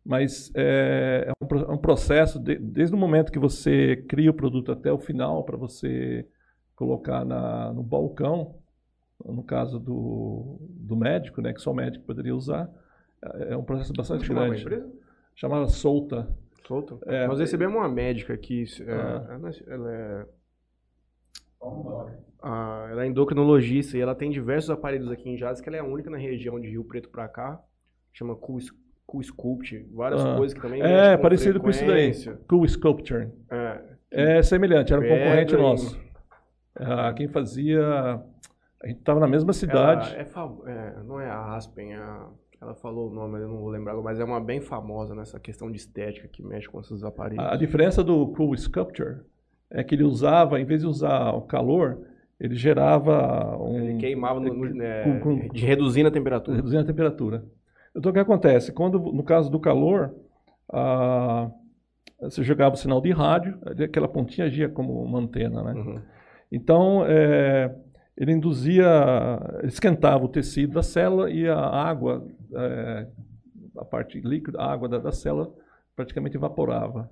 mas 0.04 0.50
é, 0.54 1.28
é 1.28 1.32
um, 1.44 1.58
é 1.60 1.72
um 1.74 1.78
processo, 1.78 2.38
de- 2.38 2.58
desde 2.58 2.94
o 2.94 2.98
momento 2.98 3.30
que 3.32 3.38
você 3.38 3.96
cria 4.08 4.30
o 4.30 4.34
produto 4.34 4.72
até 4.72 4.92
o 4.92 4.98
final, 4.98 5.44
para 5.44 5.56
você 5.56 6.26
colocar 6.74 7.24
na, 7.24 7.72
no 7.72 7.82
balcão, 7.82 8.56
no 9.24 9.42
caso 9.42 9.78
do, 9.80 10.58
do 10.60 10.96
médico, 10.96 11.40
né, 11.42 11.52
que 11.52 11.60
só 11.60 11.72
o 11.72 11.74
médico 11.74 12.04
poderia 12.04 12.34
usar, 12.34 12.70
é 13.22 13.52
é 13.52 13.56
um 13.56 13.64
processo 13.64 13.92
bastante 13.92 14.24
Chamava 14.26 14.46
a 14.46 14.48
grande. 14.50 14.62
empresa? 14.62 14.92
Chamava 15.34 15.66
Solta. 15.68 16.28
Solta? 16.68 16.98
É, 17.06 17.26
Nós 17.26 17.40
recebemos 17.40 17.74
uma 17.74 17.88
médica 17.88 18.34
aqui, 18.34 18.64
é, 18.86 18.92
Ah. 18.92 19.40
ela, 19.68 19.90
é... 19.90 20.26
ah, 22.42 22.88
ela 22.90 23.04
é 23.04 23.06
endocrinologista 23.06 23.96
e 23.96 24.00
ela 24.02 24.14
tem 24.14 24.30
diversos 24.30 24.68
aparelhos 24.68 25.10
aqui 25.10 25.30
em 25.30 25.38
Jales, 25.38 25.62
que 25.62 25.68
ela 25.68 25.78
é 25.78 25.80
a 25.80 25.84
única 25.84 26.10
na 26.10 26.18
região 26.18 26.60
de 26.60 26.68
Rio 26.68 26.84
Preto 26.84 27.08
pra 27.08 27.26
cá, 27.26 27.58
chama 28.12 28.36
Cool, 28.36 28.58
cool 29.06 29.22
Sculpt, 29.22 29.88
várias 29.94 30.22
Ah. 30.22 30.36
coisas 30.36 30.54
que 30.54 30.60
também 30.60 30.82
É, 30.82 31.16
com 31.16 31.22
parecido 31.22 31.58
com 31.58 31.70
isso 31.70 31.86
daí. 31.86 32.12
Cool 32.46 32.68
Sculpture. 32.68 33.30
É, 33.50 33.88
É 34.10 34.42
semelhante, 34.42 34.92
era 34.92 35.02
um 35.02 35.08
concorrente 35.08 35.54
e- 35.54 35.58
nosso. 35.58 35.98
Ah, 36.76 37.12
quem 37.14 37.28
fazia 37.28 37.82
A 38.80 38.86
gente 38.86 39.00
estava 39.00 39.18
na 39.18 39.26
mesma 39.26 39.52
cidade. 39.52 40.08
Ela 40.12 40.22
é, 40.22 40.24
fav- 40.24 40.62
é, 40.68 41.02
não 41.02 41.20
é 41.20 41.28
a 41.28 41.56
Aspen, 41.56 41.94
é 41.94 41.96
a- 41.96 42.28
ela 42.60 42.74
falou 42.74 43.10
o 43.10 43.14
nome, 43.14 43.38
eu 43.40 43.48
não 43.48 43.58
vou 43.58 43.68
lembrar, 43.68 43.94
mas 44.02 44.18
é 44.18 44.24
uma 44.24 44.40
bem 44.40 44.60
famosa 44.60 45.14
nessa 45.14 45.38
questão 45.38 45.70
de 45.70 45.76
estética 45.76 46.26
que 46.28 46.42
mexe 46.42 46.68
com 46.68 46.80
esses 46.80 47.02
aparelhos. 47.04 47.44
A, 47.44 47.56
diferença 47.56 48.02
do 48.02 48.26
Cool 48.28 48.56
Sculpture 48.56 49.20
é 49.70 49.84
que 49.84 49.94
ele 49.94 50.04
usava, 50.04 50.60
em 50.60 50.64
vez 50.64 50.80
de 50.80 50.86
usar 50.86 51.30
o 51.34 51.42
calor, 51.42 52.00
ele 52.40 52.54
gerava 52.54 53.56
um. 53.62 53.78
Ele 53.90 53.98
queimava 53.98 54.40
no, 54.40 54.52
no- 54.52 54.82
é, 54.82 55.02
com- 55.20 55.20
com- 55.20 55.48
de 55.54 55.64
reduzindo 55.64 56.08
a 56.08 56.12
temperatura. 56.12 56.56
reduzindo 56.56 56.82
a 56.82 56.86
temperatura. 56.86 57.44
Então, 57.94 58.10
o 58.10 58.12
que 58.12 58.20
acontece? 58.20 58.72
Quando, 58.72 58.98
no 59.00 59.22
caso 59.22 59.50
do 59.50 59.58
calor, 59.58 60.14
ah, 60.72 61.50
você 62.20 62.42
jogava 62.42 62.74
o 62.74 62.78
sinal 62.78 63.00
de 63.00 63.10
rádio, 63.12 63.58
aquela 63.84 64.08
pontinha 64.08 64.46
agia 64.46 64.68
como 64.68 65.02
uma 65.02 65.18
antena, 65.20 65.62
né? 65.62 65.72
Uhum. 65.74 66.02
Então, 66.50 67.04
é, 67.06 67.74
ele 68.18 68.32
induzia, 68.32 68.84
esquentava 69.62 70.24
o 70.24 70.28
tecido 70.28 70.74
da 70.74 70.82
célula 70.82 71.30
e 71.30 71.46
a 71.48 71.56
água, 71.56 72.26
é, 72.52 73.06
a 73.76 73.84
parte 73.84 74.20
líquida, 74.20 74.60
a 74.60 74.72
água 74.72 74.88
da, 74.88 74.98
da 74.98 75.12
célula 75.12 75.54
praticamente 75.94 76.36
evaporava. 76.36 77.08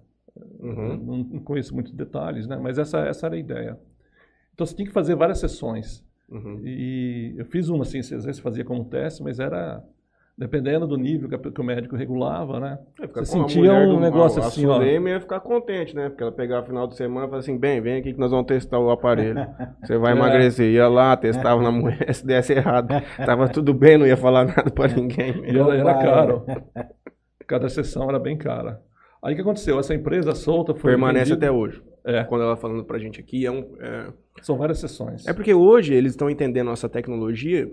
Uhum. 0.58 0.96
Não, 0.96 1.16
não 1.18 1.38
conheço 1.38 1.72
muitos 1.72 1.92
detalhes, 1.92 2.48
né? 2.48 2.58
mas 2.60 2.76
essa, 2.76 2.98
essa 3.06 3.26
era 3.26 3.36
a 3.36 3.38
ideia. 3.38 3.78
Então, 4.52 4.66
você 4.66 4.74
tinha 4.74 4.86
que 4.86 4.92
fazer 4.92 5.14
várias 5.14 5.38
sessões. 5.38 6.04
Uhum. 6.28 6.60
E 6.64 7.34
eu 7.36 7.44
fiz 7.44 7.68
uma 7.68 7.82
assim, 7.82 8.00
às 8.00 8.24
vezes 8.24 8.40
fazia 8.40 8.64
como 8.64 8.84
teste, 8.84 9.22
mas 9.22 9.38
era 9.38 9.84
dependendo 10.38 10.86
do 10.86 10.96
nível 10.96 11.28
que, 11.28 11.34
a- 11.34 11.38
que 11.38 11.60
o 11.60 11.64
médico 11.64 11.96
regulava, 11.96 12.60
né? 12.60 12.78
É, 13.00 13.06
Você 13.06 13.24
sentia 13.32 13.72
um 13.72 13.94
do- 13.94 14.00
negócio 14.00 14.42
a, 14.42 14.46
assim, 14.46 14.66
ó. 14.66 14.78
A 14.80 14.84
ia 14.86 15.20
ficar 15.20 15.40
contente, 15.40 15.94
né? 15.94 16.08
Porque 16.10 16.22
ela 16.22 16.32
pegava 16.32 16.60
no 16.62 16.66
final 16.66 16.86
de 16.86 16.96
semana 16.96 17.20
e 17.26 17.28
falava 17.28 17.38
assim, 17.38 17.56
bem, 17.58 17.80
vem 17.80 17.96
aqui 17.96 18.12
que 18.12 18.18
nós 18.20 18.30
vamos 18.30 18.46
testar 18.46 18.78
o 18.78 18.90
aparelho. 18.90 19.34
Você 19.82 19.96
vai 19.96 20.12
É. 20.12 20.16
emagrecer. 20.16 20.70
Ia 20.72 20.88
lá, 20.88 21.16
testava 21.16 21.62
na 21.62 21.70
mulher, 21.70 22.06
se 22.14 22.26
desse 22.26 22.52
errado. 22.52 22.88
Tava 23.24 23.48
tudo 23.48 23.72
bem, 23.72 23.96
não 23.96 24.06
ia 24.06 24.16
falar 24.16 24.44
nada 24.44 24.70
pra 24.70 24.88
ninguém. 24.88 25.42
E 25.46 25.58
era, 25.58 25.74
era 25.74 25.94
caro. 25.94 26.44
Cada 27.46 27.68
sessão 27.68 28.08
era 28.08 28.18
bem 28.18 28.36
cara. 28.36 28.80
Aí 29.22 29.32
o 29.32 29.36
que 29.36 29.42
aconteceu? 29.42 29.78
Essa 29.78 29.94
empresa 29.94 30.34
solta 30.34 30.74
foi. 30.74 30.90
Permanece 30.92 31.30
vendida- 31.30 31.46
até 31.46 31.50
hoje. 31.56 31.82
É, 32.04 32.22
Quando 32.24 32.42
ela 32.42 32.56
falando 32.56 32.84
pra 32.84 32.98
gente 32.98 33.18
aqui, 33.18 33.44
é 33.46 33.50
um... 33.50 33.74
É, 33.80 34.12
são 34.42 34.56
várias 34.56 34.78
sessões. 34.78 35.26
é 35.26 35.32
porque 35.32 35.52
hoje 35.52 35.92
eles 35.92 36.12
estão 36.12 36.30
entendendo 36.30 36.66
nossa 36.66 36.88
tecnologia. 36.88 37.68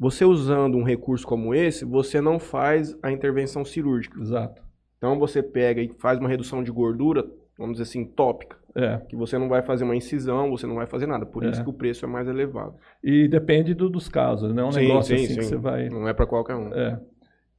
Você 0.00 0.24
usando 0.24 0.76
um 0.78 0.82
recurso 0.82 1.26
como 1.26 1.54
esse, 1.54 1.84
você 1.84 2.20
não 2.22 2.38
faz 2.40 2.96
a 3.02 3.12
intervenção 3.12 3.64
cirúrgica. 3.66 4.18
Exato. 4.18 4.62
Então 4.96 5.18
você 5.18 5.42
pega 5.42 5.82
e 5.82 5.92
faz 5.98 6.18
uma 6.18 6.28
redução 6.28 6.62
de 6.64 6.70
gordura, 6.72 7.22
vamos 7.58 7.74
dizer 7.74 7.82
assim, 7.82 8.04
tópica. 8.06 8.58
É. 8.74 8.96
Que 9.08 9.14
você 9.16 9.36
não 9.36 9.48
vai 9.48 9.62
fazer 9.62 9.84
uma 9.84 9.94
incisão, 9.96 10.48
você 10.50 10.66
não 10.66 10.76
vai 10.76 10.86
fazer 10.86 11.06
nada. 11.06 11.26
Por 11.26 11.44
É. 11.44 11.50
isso 11.50 11.62
que 11.62 11.68
o 11.68 11.72
preço 11.74 12.04
é 12.04 12.08
mais 12.08 12.26
elevado. 12.28 12.74
E 13.04 13.28
depende 13.28 13.74
do- 13.74 13.90
dos 13.90 14.08
casos, 14.08 14.54
não 14.54 14.62
é 14.64 14.66
um 14.68 14.72
Sim, 14.72 14.80
negócio 14.88 15.16
sim, 15.16 15.24
assim 15.24 15.34
que 15.36 15.42
sim. 15.42 15.48
você 15.50 15.56
vai. 15.56 15.88
Não 15.90 16.08
é 16.08 16.14
pra 16.14 16.26
qualquer 16.26 16.54
um. 16.54 16.72
É. 16.72 16.98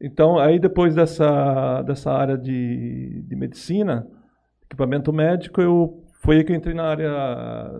Então, 0.01 0.39
aí 0.39 0.57
depois 0.57 0.95
dessa, 0.95 1.83
dessa 1.83 2.11
área 2.11 2.35
de, 2.37 3.21
de 3.27 3.35
medicina, 3.35 4.07
equipamento 4.65 5.13
médico, 5.13 5.61
eu 5.61 6.01
foi 6.23 6.37
aí 6.37 6.43
que 6.43 6.51
eu 6.51 6.55
entrei 6.55 6.73
na 6.73 6.85
área, 6.85 7.11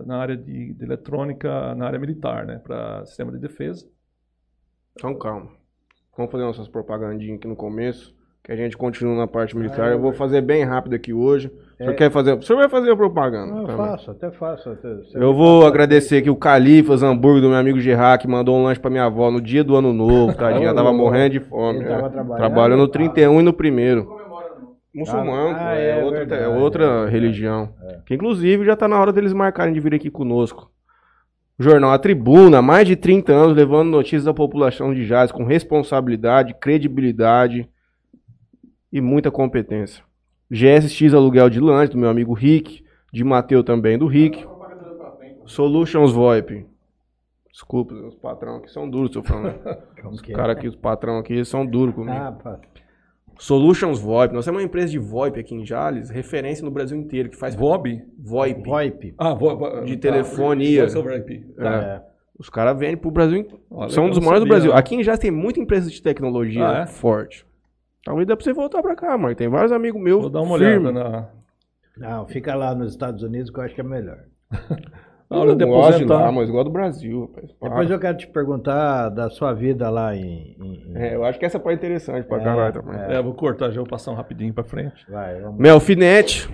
na 0.06 0.18
área 0.18 0.36
de, 0.36 0.74
de 0.74 0.84
eletrônica, 0.84 1.74
na 1.74 1.86
área 1.86 1.98
militar, 1.98 2.44
né, 2.46 2.58
para 2.62 3.04
sistema 3.06 3.32
de 3.32 3.38
defesa. 3.38 3.86
Então 4.96 5.14
calma. 5.14 5.48
Vamos 6.16 6.30
fazer 6.30 6.44
nossas 6.44 6.68
propagandinhas 6.68 7.38
aqui 7.38 7.48
no 7.48 7.56
começo. 7.56 8.14
Que 8.44 8.50
a 8.50 8.56
gente 8.56 8.76
continua 8.76 9.14
na 9.16 9.28
parte 9.28 9.56
militar. 9.56 9.92
Eu 9.92 10.00
vou 10.00 10.12
fazer 10.12 10.40
bem 10.40 10.64
rápido 10.64 10.94
aqui 10.96 11.12
hoje. 11.12 11.46
O 11.46 11.76
senhor 11.76 11.92
É. 11.92 11.94
quer 11.94 12.10
fazer? 12.10 12.32
O 12.32 12.42
senhor 12.42 12.58
vai 12.58 12.68
fazer 12.68 12.90
a 12.90 12.96
propaganda. 12.96 13.52
Não, 13.52 13.60
eu 13.62 13.66
também. 13.68 13.86
faço, 13.86 14.10
até 14.10 14.30
faço. 14.32 14.68
até- 14.70 14.94
você 14.96 15.16
Eu 15.16 15.32
vou 15.32 15.64
agradecer 15.64 16.16
aqui 16.16 16.28
o 16.28 16.34
Califas 16.34 17.04
Hambúrguer 17.04 17.40
do 17.40 17.48
meu 17.50 17.56
amigo 17.58 17.78
Gerard, 17.78 18.20
que 18.20 18.26
mandou 18.28 18.56
um 18.58 18.64
lanche 18.64 18.80
pra 18.80 18.90
minha 18.90 19.04
avó 19.04 19.30
no 19.30 19.40
dia 19.40 19.62
do 19.62 19.76
ano 19.76 19.92
novo, 19.92 20.34
tadinha. 20.36 20.66
Ela 20.66 20.74
tava 20.74 20.92
morrendo 20.92 21.30
de 21.34 21.40
fome. 21.40 21.78
Ele 21.78 21.84
é. 21.88 21.88
tava 21.96 22.10
trabalhando? 22.10 22.36
Trabalhou 22.38 22.78
no 22.78 22.88
31 22.88 23.38
e 23.40 23.42
no 23.44 23.52
primeiro. 23.52 24.08
Muçulmano, 24.92 25.56
Ah, 25.56 25.74
é 25.76 26.00
é, 26.00 26.04
outra, 26.04 26.18
verdade, 26.18 26.42
é 26.42 26.48
outra 26.48 26.84
é 27.06 27.10
religião. 27.10 27.68
Que 28.04 28.14
inclusive 28.14 28.64
já 28.64 28.74
tá 28.76 28.88
na 28.88 29.00
hora 29.00 29.12
deles 29.12 29.32
marcarem 29.32 29.72
de 29.72 29.78
vir 29.80 29.94
aqui 29.94 30.10
conosco. 30.10 30.68
Jornal 31.62 31.92
A 31.92 31.98
Tribuna, 31.98 32.58
há 32.58 32.62
mais 32.62 32.86
de 32.86 32.96
30 32.96 33.32
anos, 33.32 33.56
levando 33.56 33.88
notícias 33.90 34.26
à 34.26 34.34
população 34.34 34.92
de 34.92 35.06
Jazz 35.06 35.30
com 35.30 35.44
responsabilidade, 35.44 36.54
credibilidade 36.54 37.68
e 38.92 39.00
muita 39.00 39.30
competência. 39.30 40.04
GSX 40.50 41.14
Aluguel 41.14 41.48
de 41.48 41.60
Lanche, 41.60 41.92
do 41.92 41.98
meu 41.98 42.10
amigo 42.10 42.34
Rick, 42.34 42.84
de 43.12 43.24
Mateu 43.24 43.62
também, 43.64 43.96
do 43.96 44.06
Rick. 44.06 44.46
Solutions 45.46 46.12
VoIP. 46.12 46.66
Desculpa, 47.50 47.94
os 47.94 48.14
patrão 48.14 48.56
aqui 48.56 48.70
são 48.70 48.88
duros, 48.88 49.12
seu 49.12 49.22
falando. 49.22 49.58
Como 50.00 50.14
Os 50.14 50.22
é? 50.22 50.32
caras 50.32 50.56
aqui, 50.56 50.66
os 50.68 50.76
patrão 50.76 51.18
aqui, 51.18 51.44
são 51.44 51.66
duros 51.66 51.94
comigo. 51.94 52.16
Ah, 52.16 52.32
pá. 52.32 52.58
Solutions 53.42 53.98
VoIP. 53.98 54.32
Nós 54.34 54.44
temos 54.44 54.60
uma 54.60 54.64
empresa 54.64 54.88
de 54.92 54.98
VoIP 54.98 55.40
aqui 55.40 55.54
em 55.54 55.66
Jales, 55.66 56.10
referência 56.10 56.64
no 56.64 56.70
Brasil 56.70 56.96
inteiro, 56.96 57.28
que 57.28 57.36
faz 57.36 57.54
VOB? 57.56 58.02
VoIP. 58.18 58.62
VoIP. 58.62 59.14
Ah, 59.18 59.34
vo, 59.34 59.56
vo- 59.56 59.80
De 59.84 59.96
tá, 59.96 60.10
telefonia. 60.10 60.82
Voice 60.82 60.96
over 60.98 61.18
IP. 61.18 61.44
É. 61.58 61.66
É. 61.66 62.02
Os 62.38 62.48
caras 62.48 62.78
vendem 62.78 62.96
pro 62.96 63.10
Brasil 63.10 63.38
inteiro. 63.38 63.60
Olha, 63.70 63.90
São 63.90 64.06
um 64.06 64.10
dos 64.10 64.18
maiores 64.20 64.40
do 64.40 64.44
sabia, 64.44 64.52
Brasil. 64.54 64.70
não. 64.70 64.78
Aqui 64.78 64.94
em 64.94 65.02
Jales 65.02 65.18
tem 65.20 65.30
muita 65.30 65.58
empresa 65.60 65.90
de 65.90 66.00
tecnologia 66.00 66.68
Ah, 66.68 66.78
é? 66.82 66.86
forte. 66.86 67.44
Talvez 68.04 68.26
dê 68.26 68.34
pra 68.36 68.44
você 68.44 68.52
voltar 68.52 68.80
pra 68.82 68.94
cá, 68.96 69.16
mano. 69.18 69.34
Tem 69.34 69.48
vários 69.48 69.72
amigos 69.72 70.00
meus. 70.00 70.20
Vou 70.22 70.30
dar 70.30 70.40
uma 70.42 70.56
firme. 70.58 70.88
olhada 70.88 70.92
na. 70.92 71.28
Não, 71.96 72.26
fica 72.26 72.54
lá 72.54 72.74
nos 72.74 72.92
Estados 72.92 73.22
Unidos 73.22 73.50
que 73.50 73.58
eu 73.58 73.62
acho 73.64 73.74
que 73.74 73.80
é 73.80 73.84
melhor. 73.84 74.18
Na 75.32 75.40
hora 75.40 75.56
de 75.56 75.64
Eu 75.64 75.68
gosto 75.68 75.98
de 75.98 76.04
lá, 76.04 76.14
aposentar. 76.16 76.32
mas 76.32 76.48
igual 76.48 76.64
do 76.64 76.70
Brasil, 76.70 77.20
rapaz. 77.22 77.48
Depois 77.62 77.90
eu 77.90 77.98
quero 77.98 78.16
te 78.18 78.26
perguntar 78.26 79.08
da 79.08 79.30
sua 79.30 79.52
vida 79.52 79.88
lá 79.90 80.14
em. 80.16 80.56
em- 80.60 80.92
em- 80.92 80.96
É, 80.96 81.14
eu 81.14 81.24
acho 81.24 81.38
que 81.38 81.44
essa 81.44 81.58
parte 81.58 81.74
é 81.74 81.78
interessante 81.78 82.26
pra 82.26 82.38
É, 82.38 82.44
caralho 82.44 82.72
também. 82.74 83.00
É, 83.16 83.20
vou 83.22 83.34
cortar 83.34 83.70
já, 83.70 83.80
vou 83.80 83.88
passar 83.88 84.10
um 84.12 84.14
rapidinho 84.14 84.52
pra 84.52 84.62
frente. 84.64 85.04
Vai, 85.10 85.40
vamos 85.40 85.58
Melfinet, 85.58 86.48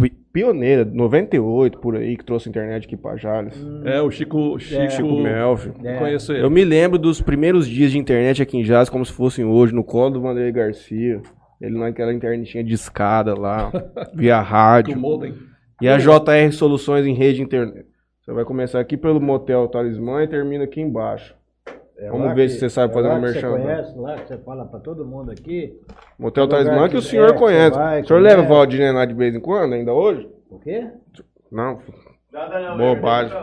pi- 0.00 0.10
pioneira, 0.32 0.84
98 0.84 1.78
por 1.78 1.96
aí, 1.96 2.16
que 2.16 2.24
trouxe 2.24 2.48
internet 2.48 2.86
aqui 2.86 2.96
pra 2.96 3.16
Jales. 3.16 3.54
É, 3.84 4.00
o 4.00 4.10
Chico. 4.10 4.58
Chico, 4.58 4.90
Chico 4.90 5.20
Melfi. 5.20 5.72
É. 5.84 5.96
Conheço 5.98 6.32
ele. 6.32 6.42
Eu 6.44 6.50
me 6.50 6.64
lembro 6.64 6.98
dos 6.98 7.20
primeiros 7.20 7.66
dias 7.68 7.92
de 7.92 7.98
internet 7.98 8.42
aqui 8.42 8.56
em 8.58 8.62
Jazz 8.62 8.88
como 8.88 9.04
se 9.04 9.12
fossem 9.12 9.44
hoje, 9.44 9.74
no 9.74 9.84
colo 9.84 10.10
do 10.10 10.20
Vanderlei 10.20 10.52
Garcia. 10.52 11.20
Ele 11.60 11.78
naquela 11.78 12.12
internetinha 12.12 12.64
de 12.64 12.74
escada 12.74 13.38
lá, 13.38 13.70
via 14.14 14.40
rádio. 14.40 14.98
modem. 14.98 15.32
E 15.82 15.88
a 15.88 15.98
JR 15.98 16.52
Soluções 16.52 17.06
em 17.06 17.14
rede 17.14 17.36
de 17.38 17.42
internet. 17.42 17.86
Você 18.20 18.32
vai 18.32 18.44
começar 18.44 18.78
aqui 18.80 18.96
pelo 18.96 19.20
Motel 19.20 19.66
Talismã 19.68 20.22
e 20.22 20.28
termina 20.28 20.64
aqui 20.64 20.80
embaixo. 20.80 21.34
É 21.98 22.08
Vamos 22.08 22.34
ver 22.34 22.46
que- 22.46 22.54
se 22.54 22.58
você 22.60 22.70
sabe 22.70 22.92
é 22.92 22.94
fazer 22.94 23.08
lá 23.08 23.14
uma 23.14 23.26
que 23.26 23.32
merchan. 23.32 23.50
Você 23.50 23.62
conhece 23.62 23.98
lá, 23.98 24.14
que 24.16 24.28
você 24.28 24.38
fala 24.38 24.64
pra 24.64 24.80
todo 24.80 25.04
mundo 25.04 25.30
aqui. 25.30 25.78
Motel 26.18 26.48
Talismã 26.48 26.88
que 26.88 26.96
o 26.96 27.00
que- 27.00 27.06
senhor 27.06 27.30
é, 27.30 27.32
conhece. 27.38 27.76
vai, 27.76 28.00
o 28.02 28.06
senhor 28.06 28.20
conhece. 28.20 28.36
leva 28.36 28.42
o 28.42 28.48
Valdir 28.56 28.94
lá 28.94 29.04
de 29.04 29.14
vez 29.14 29.34
em 29.34 29.40
quando, 29.40 29.72
ainda 29.74 29.92
hoje? 29.92 30.28
O 30.50 30.58
quê? 30.58 30.88
Não. 31.50 31.78
Bobagem. 32.78 33.36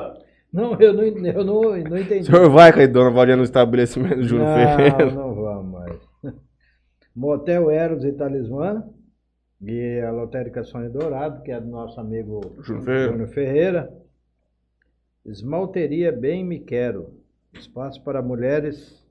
Não, 0.52 0.76
eu 0.80 0.94
não, 0.94 1.04
eu 1.04 1.44
não, 1.46 1.62
não 1.62 1.98
entendi. 1.98 2.22
O 2.22 2.26
senhor 2.26 2.50
vai 2.50 2.74
com 2.74 2.80
a 2.82 2.88
dona 2.88 3.12
Valdir 3.12 3.38
no 3.38 3.44
estabelecimento 3.44 4.16
do 4.16 4.24
Júlio 4.24 4.46
Ferreira? 4.46 5.06
Não, 5.12 5.28
não 5.28 5.36
vamos 5.36 5.72
mais. 5.72 5.96
Motel 7.16 7.70
Eros 7.70 8.04
e 8.04 8.12
Talismã. 8.14 8.84
E 9.62 10.00
a 10.00 10.12
Lotérica 10.12 10.64
Sonho 10.64 10.90
Dourado, 10.90 11.42
que 11.42 11.52
é 11.52 11.60
do 11.60 11.68
nosso 11.68 12.00
amigo 12.00 12.42
Ferreira. 12.64 13.12
Júnior 13.12 13.28
Ferreira. 13.28 13.94
Esmalteria 15.26 16.12
Bem 16.12 16.46
Me 16.46 16.60
Quero. 16.60 17.14
Espaço 17.54 18.02
para 18.04 18.22
mulheres 18.22 19.06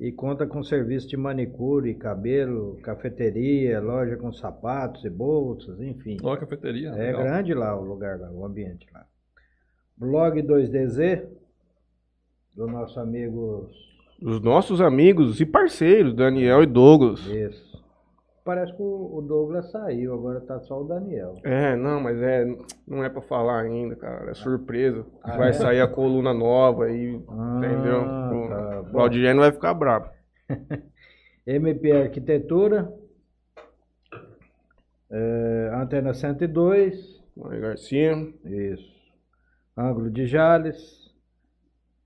e 0.00 0.10
conta 0.10 0.46
com 0.46 0.62
serviço 0.62 1.06
de 1.06 1.16
manicure, 1.16 1.94
cabelo, 1.94 2.78
cafeteria, 2.82 3.78
loja 3.80 4.16
com 4.16 4.32
sapatos 4.32 5.04
e 5.04 5.10
bolsas, 5.10 5.78
enfim. 5.80 6.16
Ó, 6.22 6.34
cafeteria. 6.38 6.88
É 6.90 7.08
legal. 7.08 7.22
grande 7.22 7.52
lá 7.52 7.78
o 7.78 7.84
lugar, 7.84 8.18
lá, 8.18 8.30
o 8.30 8.46
ambiente 8.46 8.86
lá. 8.94 9.06
Blog 9.94 10.42
2DZ, 10.42 11.28
do 12.56 12.66
nosso 12.66 12.98
amigo. 12.98 13.68
Os 14.22 14.40
nossos 14.40 14.80
amigos 14.80 15.38
e 15.40 15.44
parceiros, 15.44 16.14
Daniel 16.14 16.62
e 16.62 16.66
Douglas. 16.66 17.20
Isso. 17.26 17.69
Parece 18.44 18.72
que 18.74 18.82
o 18.82 19.20
Douglas 19.20 19.70
saiu, 19.70 20.14
agora 20.14 20.40
tá 20.40 20.58
só 20.60 20.80
o 20.80 20.84
Daniel. 20.84 21.36
É, 21.44 21.76
não, 21.76 22.00
mas 22.00 22.20
é, 22.22 22.44
não 22.86 23.04
é 23.04 23.08
pra 23.10 23.20
falar 23.20 23.60
ainda, 23.60 23.94
cara. 23.96 24.30
É 24.30 24.34
surpresa. 24.34 25.04
Ah, 25.22 25.36
vai 25.36 25.50
é? 25.50 25.52
sair 25.52 25.80
a 25.80 25.86
coluna 25.86 26.32
nova 26.32 26.86
aí, 26.86 27.20
Ah, 27.28 27.58
entendeu? 27.58 28.00
tá 28.04 28.80
o. 28.88 28.92
Valdir 28.92 29.32
não 29.34 29.42
vai 29.42 29.52
ficar 29.52 29.74
bravo. 29.74 30.08
MP 31.46 31.92
Arquitetura, 31.92 32.92
é, 35.10 35.70
Antena 35.74 36.14
102, 36.14 37.22
Maria 37.36 37.60
Garcia. 37.60 38.12
isso. 38.44 38.90
Ângulo 39.76 40.10
de 40.10 40.26
Jales, 40.26 41.14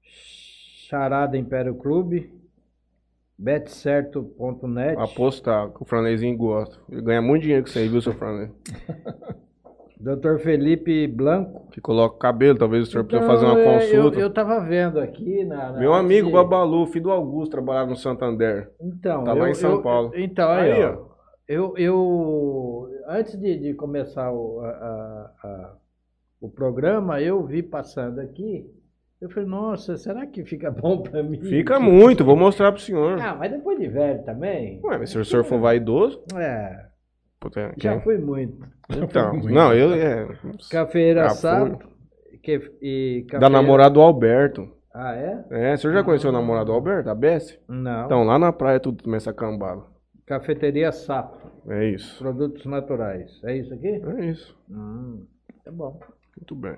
Charada 0.02 1.36
Império 1.36 1.74
Clube, 1.74 2.30
betcerto.net. 3.44 4.96
Apostar, 4.98 5.70
que 5.70 5.82
o 5.82 5.84
Franlezinho 5.84 6.36
gosta. 6.36 6.76
Ele 6.90 7.02
ganha 7.02 7.20
muito 7.22 7.42
dinheiro 7.42 7.62
com 7.62 7.68
isso 7.68 7.78
aí, 7.78 7.88
viu, 7.88 8.00
seu 8.00 8.14
Franley? 8.14 8.50
Dr. 10.00 10.38
Felipe 10.38 11.06
Blanco. 11.06 11.70
Que 11.70 11.80
coloca 11.80 12.16
o 12.16 12.18
cabelo, 12.18 12.58
talvez 12.58 12.88
o 12.88 12.90
senhor 12.90 13.04
precisa 13.04 13.24
Então, 13.24 13.34
fazer 13.40 13.46
uma 13.46 13.64
consulta. 13.78 14.18
Eu, 14.18 14.22
eu 14.26 14.30
tava 14.32 14.60
vendo 14.60 14.98
aqui 15.00 15.44
na. 15.44 15.72
na- 15.72 15.78
Meu 15.78 15.94
amigo 15.94 16.28
aqui- 16.28 16.36
Babalu, 16.36 16.86
filho 16.88 17.04
do 17.04 17.10
Augusto, 17.10 17.52
trabalhava 17.52 17.88
no 17.90 17.96
Santander. 17.96 18.70
Então, 18.80 19.24
Tá 19.24 19.32
lá 19.32 19.44
eu- 19.46 19.48
em 19.48 19.54
São 19.54 19.72
eu- 19.72 19.82
Paulo. 19.82 20.10
Então, 20.14 20.50
aí, 20.50 20.72
Aí, 20.72 20.84
ó. 20.84 21.14
Eu, 21.46 21.74
eu 21.76 22.88
antes 23.06 23.38
de, 23.38 23.58
de 23.58 23.74
começar 23.74 24.30
o, 24.32 24.60
a- 24.60 24.68
a- 24.68 25.30
a- 25.48 25.72
o 26.40 26.50
programa, 26.50 27.20
eu 27.22 27.42
vi 27.46 27.62
passando 27.62 28.18
aqui. 28.20 28.66
Eu 29.20 29.30
falei, 29.30 29.48
nossa, 29.48 29.96
será 29.96 30.26
que 30.26 30.44
fica 30.44 30.70
bom 30.72 31.02
pra 31.02 31.22
mim? 31.22 31.40
Fica 31.40 31.78
muito, 31.80 32.24
vou 32.24 32.36
mostrar 32.36 32.72
pro 32.72 32.80
senhor. 32.80 33.18
Ah, 33.20 33.34
mas 33.34 33.50
depois 33.50 33.78
de 33.78 33.88
velho 33.88 34.22
também. 34.24 34.80
Ué, 34.84 34.98
mas 34.98 35.10
se 35.10 35.18
o 35.18 35.24
senhor 35.24 35.44
for 35.44 35.58
vaidoso. 35.60 36.22
É, 36.36 36.86
puta, 37.40 37.72
já 37.78 37.92
quem- 37.94 38.00
fui 38.02 38.18
muito. 38.18 38.58
Então, 38.90 39.32
não, 39.44 39.72
eu. 39.72 39.94
É, 39.94 40.28
Cafeira 40.70 41.26
assado. 41.26 41.78
Que, 42.42 42.60
e 42.82 43.22
da 43.22 43.38
cafeira- 43.38 43.48
namorada 43.50 43.94
do 43.94 44.00
Alberto. 44.02 44.68
Ah, 44.92 45.14
é? 45.16 45.44
É, 45.50 45.74
o 45.74 45.78
senhor 45.78 45.94
já 45.94 46.04
conheceu 46.04 46.30
o 46.30 46.32
namorado 46.32 46.66
do 46.66 46.72
Alberto, 46.72 47.08
a 47.08 47.14
Bessie? 47.14 47.58
Não. 47.66 48.04
Então, 48.04 48.22
lá 48.24 48.38
na 48.38 48.52
praia 48.52 48.78
tudo 48.78 49.02
começa 49.02 49.30
a 49.30 49.34
cambada. 49.34 49.82
Cafeteria 50.26 50.92
Sapo. 50.92 51.50
É 51.68 51.88
isso. 51.88 52.18
Produtos 52.18 52.64
naturais. 52.66 53.40
É 53.44 53.56
isso 53.56 53.72
aqui? 53.74 53.88
É 53.88 54.24
isso. 54.26 54.56
Hum, 54.70 55.24
tá 55.64 55.72
bom. 55.72 55.98
Muito 56.36 56.54
bem. 56.54 56.76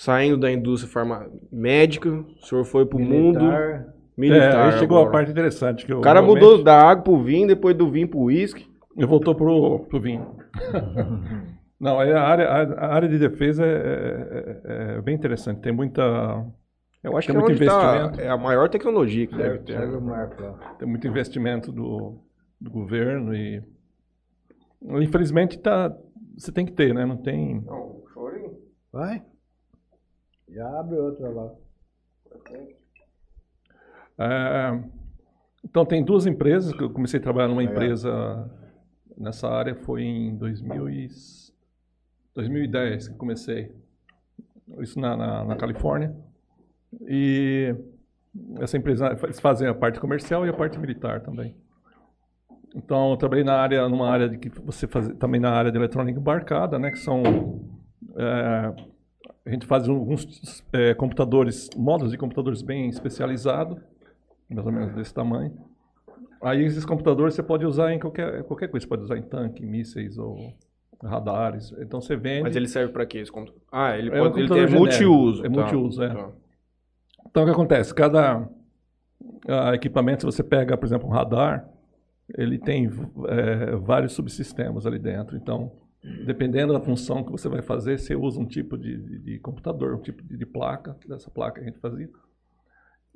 Saindo 0.00 0.36
da 0.38 0.50
indústria 0.52 0.92
farma... 0.92 1.26
médica, 1.50 2.08
o 2.08 2.46
senhor 2.46 2.64
foi 2.64 2.86
pro 2.86 3.00
mundo 3.00 3.40
Militar. 3.40 3.94
militar. 4.16 4.54
é, 4.54 4.62
aí 4.72 4.78
chegou 4.78 4.96
agora. 4.98 5.08
a 5.08 5.12
parte 5.12 5.30
interessante. 5.32 5.84
Que 5.84 5.92
eu, 5.92 5.98
O 5.98 6.02
cara 6.02 6.20
realmente- 6.20 6.40
mudou 6.42 6.62
da 6.62 6.78
água 6.80 7.02
pro 7.02 7.20
vinho, 7.20 7.48
depois 7.48 7.76
do 7.76 7.90
vinho 7.90 8.06
pro 8.08 8.20
uísque. 8.20 8.64
E 8.96 9.04
voltou 9.04 9.34
pro, 9.34 9.80
pro 9.88 10.00
vinho. 10.00 10.36
Não, 11.80 11.98
aí 11.98 12.12
a 12.12 12.22
área, 12.22 12.46
a, 12.48 12.94
área 12.94 13.08
de 13.08 13.18
defesa 13.18 13.64
é, 13.64 14.60
é- 14.64 14.94
é 14.98 15.00
bem 15.02 15.14
interessante. 15.16 15.60
Tem 15.60 15.72
muita, 15.72 16.02
Eu 17.02 17.16
acho 17.16 17.26
Tem 17.28 17.34
que 17.36 17.40
é 17.40 17.44
muito 17.44 17.56
onde 17.56 17.66
tá, 17.66 17.96
investimento. 17.96 18.20
é 18.20 18.28
a 18.28 18.36
maior 18.36 18.68
tecnologia 18.68 19.26
que 19.26 19.36
deve 19.36 19.58
ter. 19.60 19.78
tem 20.78 20.88
muito 20.88 21.06
investimento 21.08 21.70
do, 21.72 22.18
do 22.60 22.70
governo 22.70 23.34
e 23.34 23.62
infelizmente 25.00 25.58
tá, 25.58 25.92
você 26.36 26.52
tem 26.52 26.64
que 26.66 26.72
ter, 26.72 26.94
né? 26.94 27.04
Não 27.04 27.16
tem. 27.16 27.60
Não, 27.64 28.02
chorinho. 28.12 28.52
Vai. 28.92 29.22
Já 30.50 30.80
abre 30.80 30.96
outra 30.96 31.28
lá. 31.28 31.54
É, 34.18 34.82
então 35.64 35.84
tem 35.84 36.04
duas 36.04 36.26
empresas 36.26 36.72
que 36.72 36.82
eu 36.82 36.90
comecei 36.90 37.20
a 37.20 37.22
trabalhar 37.22 37.48
numa 37.48 37.62
empresa 37.62 38.50
nessa 39.16 39.48
área 39.48 39.74
foi 39.74 40.02
em 40.02 40.36
2000 40.36 40.90
e, 40.90 41.08
2010 42.34 43.08
que 43.08 43.14
comecei 43.14 43.72
isso 44.80 44.98
na, 44.98 45.16
na, 45.16 45.44
na 45.44 45.56
Califórnia. 45.56 46.14
E 47.02 47.74
essa 48.60 48.76
empresa 48.76 49.16
eles 49.22 49.40
fazem 49.40 49.68
a 49.68 49.74
parte 49.74 50.00
comercial 50.00 50.46
e 50.46 50.48
a 50.48 50.52
parte 50.52 50.78
militar 50.78 51.20
também. 51.20 51.54
Então 52.74 53.10
eu 53.10 53.16
trabalhei 53.16 53.44
na 53.44 53.54
área 53.54 53.88
numa 53.88 54.08
área 54.08 54.28
de 54.28 54.38
que 54.38 54.48
você 54.60 54.86
faz 54.86 55.08
também 55.14 55.40
na 55.40 55.50
área 55.50 55.70
de 55.70 55.78
eletrônica 55.78 56.18
embarcada 56.18 56.78
né 56.78 56.90
que 56.90 56.98
são 56.98 57.22
é, 58.16 58.74
a 59.48 59.50
gente 59.50 59.66
faz 59.66 59.88
alguns 59.88 60.62
é, 60.72 60.92
computadores 60.94 61.70
modos 61.76 62.10
de 62.10 62.18
computadores 62.18 62.60
bem 62.60 62.88
especializados 62.88 63.78
mais 64.48 64.66
ou 64.66 64.72
menos 64.72 64.94
desse 64.94 65.12
tamanho. 65.12 65.52
Aí 66.42 66.64
esses 66.64 66.84
computadores 66.84 67.34
você 67.34 67.42
pode 67.42 67.66
usar 67.66 67.92
em 67.92 67.98
qualquer, 67.98 68.42
qualquer 68.44 68.68
coisa, 68.68 68.84
você 68.84 68.88
pode 68.88 69.02
usar 69.02 69.16
em 69.16 69.22
tanque, 69.22 69.64
mísseis 69.64 70.16
ou 70.18 70.54
radares. 71.02 71.74
Então 71.80 72.00
você 72.00 72.16
vende. 72.16 72.42
Mas 72.42 72.56
ele 72.56 72.68
serve 72.68 72.92
pra 72.92 73.04
quê? 73.04 73.18
esse 73.18 73.32
computador? 73.32 73.62
Ah, 73.72 73.96
ele, 73.96 74.10
É 74.10 74.22
um 74.22 74.24
pode, 74.24 74.40
ele 74.40 74.48
computador 74.48 74.76
é 74.76 74.78
multiuso. 74.78 75.46
É 75.46 75.50
tá. 75.50 75.60
multiuso, 75.60 76.02
é. 76.02 76.14
Tá. 76.14 76.30
Então 77.26 77.42
o 77.42 77.46
que 77.46 77.52
acontece? 77.52 77.94
Cada 77.94 78.48
ah, 79.48 79.74
equipamento, 79.74 80.20
se 80.20 80.26
você 80.26 80.42
pega, 80.42 80.76
por 80.76 80.86
exemplo, 80.86 81.08
um 81.08 81.12
radar, 81.12 81.68
ele 82.36 82.58
tem 82.58 82.86
eh, 82.86 83.76
vários 83.76 84.12
subsistemas 84.12 84.86
ali 84.86 84.98
dentro. 84.98 85.36
Então, 85.36 85.72
dependendo 86.02 86.72
da 86.72 86.80
função 86.80 87.24
que 87.24 87.30
você 87.32 87.48
vai 87.48 87.62
fazer, 87.62 87.98
você 87.98 88.14
usa 88.14 88.40
um 88.40 88.46
tipo 88.46 88.76
de, 88.78 88.96
de- 88.98 89.18
de 89.18 89.38
computador, 89.40 89.94
um 89.94 90.00
tipo 90.02 90.22
de, 90.22 90.36
de 90.36 90.46
placa, 90.46 90.96
dessa 91.06 91.30
placa 91.30 91.60
que 91.60 91.66
a 91.66 91.70
gente 91.70 91.80
fazia. 91.80 92.08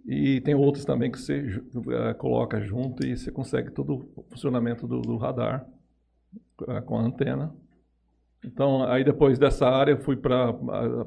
E 0.05 0.40
tem 0.40 0.55
outros 0.55 0.85
também 0.85 1.11
que 1.12 1.18
você 1.21 1.62
eh, 1.90 2.14
coloca 2.14 2.61
junto 2.61 3.07
e 3.07 3.16
você 3.16 3.31
consegue 3.31 3.71
todo 3.71 4.09
o 4.16 4.23
funcionamento 4.31 4.87
do, 4.87 5.01
do 5.01 5.16
radar 5.16 5.64
eh, 6.68 6.81
com 6.83 6.99
a 6.99 7.03
antena. 7.03 7.55
Então, 8.45 8.85
aí 8.85 9.05
depois 9.05 9.38
dessa 9.38 9.68
área, 9.68 9.92
eu 9.92 9.99
fui 9.99 10.16
para 10.16 10.51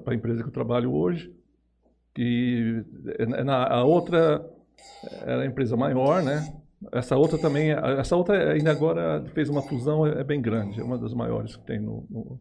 a 0.08 0.16
empresa 0.16 0.42
que 0.42 0.50
eu 0.50 0.54
trabalho 0.54 0.94
hoje, 0.94 1.34
que 2.14 2.84
é 3.20 3.44
na, 3.44 3.66
a 3.68 3.84
outra 3.84 4.46
era 5.04 5.44
a 5.44 5.46
empresa 5.46 5.78
maior, 5.78 6.24
né? 6.24 6.52
Essa 6.92 7.16
outra 7.18 7.38
também, 7.38 7.72
essa 7.72 8.16
outra 8.16 8.52
ainda 8.54 8.72
agora 8.72 9.24
fez 9.34 9.50
uma 9.50 9.62
fusão, 9.62 10.06
é 10.06 10.24
bem 10.24 10.42
grande, 10.42 10.80
é 10.80 10.84
uma 10.84 10.98
das 10.98 11.14
maiores 11.14 11.56
que 11.56 11.64
tem 11.66 11.80
no, 11.80 12.06
no, 12.10 12.40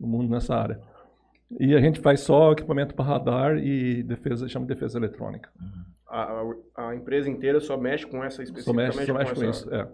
no 0.00 0.06
mundo 0.06 0.30
nessa 0.30 0.54
área. 0.56 0.80
E 1.60 1.74
a 1.74 1.80
gente 1.80 2.00
faz 2.00 2.20
só 2.20 2.52
equipamento 2.52 2.94
para 2.94 3.04
radar 3.04 3.56
e 3.58 4.02
defesa, 4.02 4.48
chama 4.48 4.66
de 4.66 4.74
defesa 4.74 4.98
eletrônica. 4.98 5.48
A, 6.08 6.22
a- 6.76 6.88
a 6.88 6.94
empresa 6.96 7.28
inteira 7.30 7.60
só 7.60 7.76
mexe 7.76 8.06
com 8.06 8.22
essa 8.24 8.36
Só 8.36 8.42
especificamente 8.42 8.96
mexe, 8.96 9.06
só 9.06 9.14
mexe 9.14 9.34
com 9.34 9.42
essa- 9.42 9.50
isso. 9.50 9.74
É, 9.74 9.88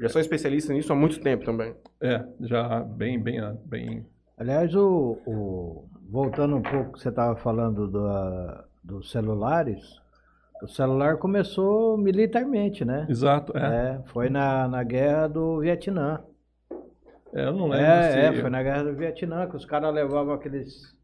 Já 0.00 0.08
são 0.08 0.20
especialistas 0.20 0.74
nisso 0.76 0.92
há 0.92 0.96
muito 0.96 1.20
tempo 1.20 1.44
também. 1.44 1.74
é 2.00 2.24
já 2.40 2.80
bem, 2.80 3.20
bem, 3.20 3.40
bem. 3.64 4.06
Aliás, 4.38 4.74
o, 4.74 5.18
o- 5.26 5.84
voltando 6.10 6.56
um 6.56 6.62
pouco, 6.62 6.98
você 6.98 7.08
estava 7.08 7.34
falando 7.36 7.88
da- 7.90 8.64
dos 8.82 9.10
celulares. 9.10 10.00
O 10.64 10.68
celular 10.68 11.18
começou 11.18 11.98
militarmente, 11.98 12.84
né? 12.84 13.06
Exato, 13.08 13.52
é. 13.56 13.60
É, 13.60 14.00
foi 14.06 14.30
na, 14.30 14.66
na 14.66 14.82
guerra 14.82 15.28
do 15.28 15.60
Vietnã. 15.60 16.20
É, 17.34 17.44
eu 17.46 17.52
não 17.52 17.68
lembro 17.68 17.84
É, 17.86 18.10
se... 18.12 18.18
é, 18.18 18.32
foi 18.40 18.48
na 18.50 18.62
guerra 18.62 18.84
do 18.84 18.94
Vietnã 18.94 19.46
que 19.46 19.56
os 19.56 19.66
caras 19.66 19.92
levavam 19.92 20.32
aqueles. 20.34 20.94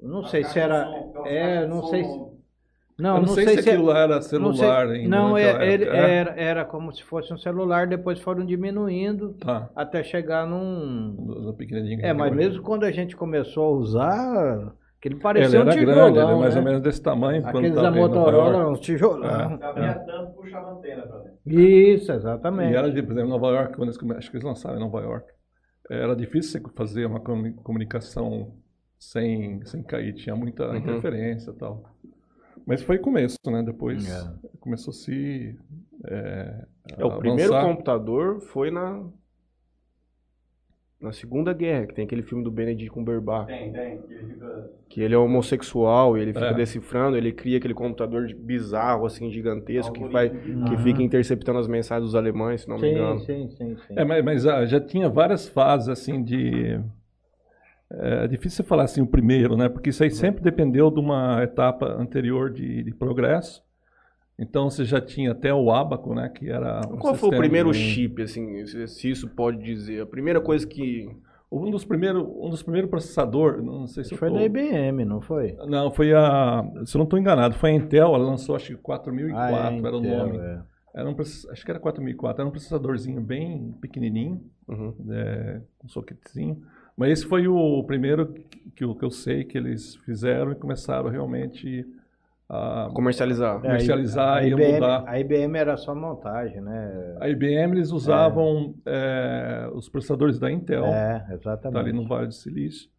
Não 0.00 0.24
sei 0.24 0.44
se 0.44 0.58
era. 0.58 0.88
É, 1.26 1.66
não 1.66 1.82
sei 1.88 2.04
se. 2.04 2.32
Não, 2.98 3.16
eu 3.16 3.22
não, 3.22 3.28
sei, 3.28 3.48
se 3.48 3.56
é- 3.56 3.72
aquilo 3.72 3.86
lá 3.86 3.98
era 4.00 4.14
não 4.16 4.22
sei- 4.22 4.38
celular 4.38 4.86
ainda. 4.88 5.08
Não, 5.08 5.36
é- 5.36 5.72
ele-. 5.72 5.84
É? 5.84 6.14
era, 6.14 6.30
era 6.40 6.64
como 6.64 6.92
se 6.92 7.02
fosse 7.02 7.32
um 7.34 7.38
celular, 7.38 7.86
depois 7.86 8.18
foram 8.20 8.44
diminuindo 8.46 9.34
Tá, 9.34 9.68
até 9.76 10.02
chegar 10.02 10.46
num. 10.46 11.14
do, 11.16 11.34
do 11.46 11.54
pequenininho. 11.54 11.98
que 11.98 12.06
É, 12.06 12.12
mas 12.12 12.32
mesmo 12.34 12.62
quando 12.62 12.84
a 12.84 12.90
gente 12.92 13.16
começou 13.16 13.64
a 13.74 13.78
usar, 13.78 14.72
aquele 15.02 15.14
Ele 15.16 15.22
parecia 15.22 15.58
um 15.58 15.62
era 15.62 15.72
tijolão, 15.72 15.94
grande, 16.12 16.18
ele 16.18 16.30
é 16.32 16.36
mais 16.36 16.54
né? 16.54 16.60
ou 16.60 16.64
menos 16.64 16.80
desse 16.80 17.02
tamanho. 17.02 17.44
Aqueles 17.46 17.74
tava 17.74 17.82
da 17.82 17.90
Motorola, 17.90 18.68
uns 18.70 18.80
tijolão. 18.80 19.58
Tanto, 19.58 20.32
puxava 20.34 20.68
a 20.68 20.72
antena 20.74 21.02
pra 21.02 21.18
dentro. 21.18 21.38
Isso, 21.44 22.12
E 22.12 22.14
exatamente. 22.14 22.74
era, 22.76 22.90
de, 22.90 23.02
por 23.02 23.12
exemplo, 23.12 23.30
Nova 23.30 23.48
York, 23.48 23.74
quando 23.76 23.88
eles, 23.90 24.16
acho 24.16 24.30
que 24.30 24.36
eles 24.36 24.44
lançaram 24.46 24.76
em 24.76 24.80
Nova 24.80 25.00
York, 25.00 25.26
era 25.90 26.14
difícil 26.14 26.60
você 26.62 26.70
fazer 26.76 27.06
uma 27.06 27.18
comuni- 27.20 27.52
comunicação 27.54 28.54
sem, 28.98 29.64
sem 29.66 29.82
cair, 29.82 30.14
tinha 30.14 30.36
muita 30.36 30.68
Uhum. 30.68 30.76
interferência 30.76 31.50
e 31.50 31.54
tal. 31.54 31.82
Mas 32.64 32.80
foi 32.82 32.98
começo, 32.98 33.36
né? 33.48 33.60
Depois 33.64 34.08
É. 34.08 34.32
começou 34.60 34.92
a 34.92 34.94
se 34.94 35.58
é, 36.06 36.64
É, 36.96 37.04
o 37.04 37.18
primeiro 37.18 37.52
avançar. 37.54 37.68
computador 37.68 38.40
foi 38.40 38.70
na 38.70 39.02
na 41.02 41.12
Segunda 41.12 41.52
Guerra, 41.52 41.86
que 41.86 41.94
tem 41.94 42.04
aquele 42.04 42.22
filme 42.22 42.44
do 42.44 42.50
Benedict 42.50 42.90
Cumberbatch, 42.90 43.58
Tem, 43.58 43.74
tem. 43.74 43.98
que 44.18 44.24
ele 44.24 44.32
fica- 44.34 44.68
que 44.88 45.00
ele 45.00 45.14
é 45.14 45.18
homossexual, 45.18 46.16
e 46.16 46.20
ele 46.22 46.32
fica 46.32 46.46
É. 46.46 46.54
decifrando, 46.54 47.16
ele 47.16 47.32
cria 47.32 47.58
aquele 47.58 47.74
computador 47.74 48.26
bizarro, 48.34 49.06
assim, 49.06 49.30
gigantesco, 49.30 49.94
que, 49.94 50.04
vai, 50.12 50.28
algoritmo 50.28 50.64
que 50.66 50.76
fica 50.76 51.02
interceptando 51.02 51.58
as 51.58 51.66
mensagens 51.68 52.04
dos 52.06 52.14
alemães, 52.14 52.62
se 52.62 52.68
não 52.68 52.78
me 52.78 52.90
engano. 52.90 53.20
Sim, 53.20 53.48
sim, 53.48 53.48
sim, 53.56 53.76
sim. 53.88 53.94
É, 53.96 54.04
mas, 54.04 54.24
mas, 54.24 54.46
ah, 54.46 54.64
já 54.66 54.80
tinha 54.80 55.08
várias 55.08 55.48
fases 55.48 55.88
assim 55.88 56.22
de. 56.22 56.78
É 57.90 58.26
difícil 58.26 58.56
você 58.56 58.62
falar 58.68 58.84
assim 58.84 59.02
o 59.02 59.06
primeiro, 59.06 59.56
né? 59.56 59.68
Porque 59.68 59.90
isso 59.90 60.02
aí 60.02 60.10
sempre 60.10 60.42
dependeu 60.42 60.90
de 60.90 60.98
uma 60.98 61.42
etapa 61.42 61.86
anterior 61.86 62.50
de, 62.50 62.82
de 62.82 62.94
progresso. 62.94 63.62
Então 64.42 64.68
você 64.68 64.84
já 64.84 65.00
tinha 65.00 65.30
até 65.32 65.54
o 65.54 65.70
Abaco, 65.70 66.14
né? 66.14 66.28
Que 66.28 66.50
era 66.50 66.80
um 66.90 66.98
Qual 66.98 67.14
foi 67.14 67.28
o 67.28 67.36
primeiro 67.38 67.70
de- 67.70 67.78
chip, 67.78 68.20
assim, 68.22 68.66
se, 68.66 68.86
se 68.88 69.10
isso 69.10 69.28
pode 69.28 69.62
dizer? 69.62 70.02
A 70.02 70.06
primeira 70.06 70.40
coisa 70.40 70.66
que... 70.66 71.08
Um 71.50 71.70
dos 71.70 71.84
primeiros, 71.84 72.22
um 72.22 72.48
dos 72.48 72.62
primeiros 72.62 72.88
processadores, 72.90 73.62
não 73.62 73.86
sei 73.86 74.04
se 74.04 74.16
Foi 74.16 74.28
tô- 74.30 74.36
da 74.36 74.42
IBM, 74.42 75.04
não 75.04 75.20
foi? 75.20 75.54
Não, 75.68 75.90
foi 75.90 76.12
a, 76.14 76.64
se 76.86 76.96
eu 76.96 76.98
não 76.98 77.04
estou 77.04 77.18
enganado, 77.18 77.54
foi 77.56 77.70
a 77.70 77.74
Intel, 77.74 78.14
ela 78.14 78.24
lançou 78.24 78.56
acho 78.56 78.68
que 78.68 78.76
4004 78.82 79.36
Ah, 79.54 79.70
é, 79.70 79.78
era 79.86 79.96
o 79.96 80.00
nome. 80.00 80.38
é. 80.38 80.60
Era 80.94 81.08
um, 81.10 81.14
acho 81.20 81.64
que 81.64 81.70
era 81.70 81.78
4004, 81.78 82.40
era 82.40 82.48
um 82.48 82.50
processadorzinho 82.50 83.20
bem 83.20 83.72
pequenininho. 83.82 84.40
Uhum. 84.66 84.94
é, 85.10 85.60
um 85.84 85.88
soquetezinho. 85.88 86.62
Mas 86.96 87.10
esse 87.10 87.26
foi 87.26 87.46
o 87.48 87.82
primeiro 87.84 88.26
que, 88.32 88.72
que 88.74 89.04
eu 89.04 89.10
sei 89.10 89.44
que 89.44 89.58
eles 89.58 89.96
fizeram 89.96 90.52
e 90.52 90.54
começaram 90.54 91.10
realmente 91.10 91.86
a 92.48 92.90
Comercializar. 92.92 93.56
É, 93.56 93.60
comercializar 93.60 94.36
a 94.38 94.42
e 94.44 94.50
IBM, 94.50 94.72
mudar. 94.74 95.04
A 95.06 95.18
IBM 95.20 95.56
era 95.56 95.76
só 95.76 95.94
montagem, 95.94 96.60
né? 96.60 97.16
A 97.20 97.28
IBM 97.28 97.76
eles 97.76 97.90
usavam 97.90 98.74
é, 98.84 99.70
os 99.74 99.88
processadores 99.88 100.38
da 100.38 100.50
Intel, 100.50 100.84
É, 100.84 101.18
tá 101.18 101.24
ali 101.24 101.34
exatamente. 101.34 101.92
no 101.92 102.06
Vale 102.06 102.26
do 102.26 102.34
Silício. 102.34 102.90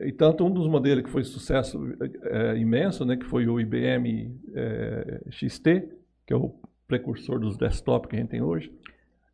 E 0.00 0.10
tanto 0.12 0.44
um 0.44 0.50
dos 0.50 0.66
modelos 0.66 1.04
que 1.04 1.10
foi 1.10 1.22
sucesso 1.22 1.80
é, 2.24 2.56
imenso, 2.56 3.04
né, 3.04 3.16
que 3.16 3.24
foi 3.24 3.46
o 3.46 3.60
IBM 3.60 4.36
é, 4.52 5.20
XT, 5.30 5.88
que 6.26 6.34
é 6.34 6.36
o 6.36 6.52
precursor 6.86 7.38
dos 7.38 7.56
desktop 7.56 8.08
que 8.08 8.16
a 8.16 8.18
gente 8.18 8.30
tem 8.30 8.42
hoje, 8.42 8.72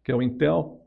que 0.04 0.12
é 0.12 0.14
o 0.14 0.20
Intel, 0.20 0.80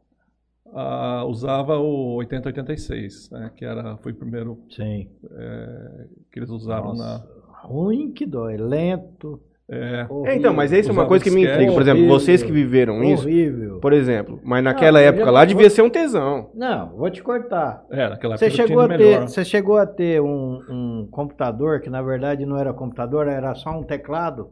ah, 0.75 1.23
usava 1.25 1.77
o 1.77 2.15
8086, 2.15 3.29
né, 3.31 3.51
que 3.55 3.65
era, 3.65 3.97
foi 3.97 4.11
o 4.11 4.15
primeiro 4.15 4.63
Sim. 4.69 5.09
é, 5.31 6.07
que 6.31 6.39
eles 6.39 6.49
usavam 6.49 6.95
Nossa, 6.95 7.27
Ruim 7.64 8.11
que 8.11 8.26
dói, 8.26 8.57
lento. 8.57 9.39
É, 9.70 10.05
É, 10.26 10.36
então, 10.36 10.53
mas 10.53 10.74
essa 10.74 10.89
é 10.89 10.91
uma 10.91 11.05
coisa 11.07 11.24
que 11.24 11.32
me 11.32 11.43
intriga. 11.45 11.72
Por 11.72 11.82
exemplo, 11.82 12.01
Horrível. 12.01 12.20
vocês 12.20 12.43
que 12.43 12.51
viveram 12.51 13.01
isso, 13.03 13.24
Horrível. 13.24 13.80
por 13.80 13.93
exemplo, 13.93 14.39
mas 14.43 14.61
naquela 14.64 15.01
eu 15.01 15.07
época 15.07 15.26
já 15.26 15.32
lá 15.32 15.39
vou- 15.39 15.47
devia 15.47 15.70
ser 15.70 15.82
um 15.82 15.89
tesão. 15.89 16.51
Não, 16.53 16.89
vou 16.97 17.09
te 17.09 17.24
cortar. 17.24 17.84
é, 17.89 18.09
naquela 18.09 18.38
Você 18.38 18.45
época 18.47 18.68
chegou, 18.68 18.82
a 18.84 18.88
ter, 18.89 18.97
melhor. 18.97 19.22
você 19.28 19.45
chegou 19.45 19.78
a 19.78 19.86
ter 19.88 20.22
um, 20.22 20.59
um 20.70 21.07
computador 21.09 21.80
que 21.80 21.89
na 21.89 22.01
verdade 22.01 22.45
não 22.45 22.57
era 22.57 22.74
computador, 22.74 23.28
era 23.28 23.55
só 23.55 23.72
um 23.72 23.84
teclado? 23.84 24.49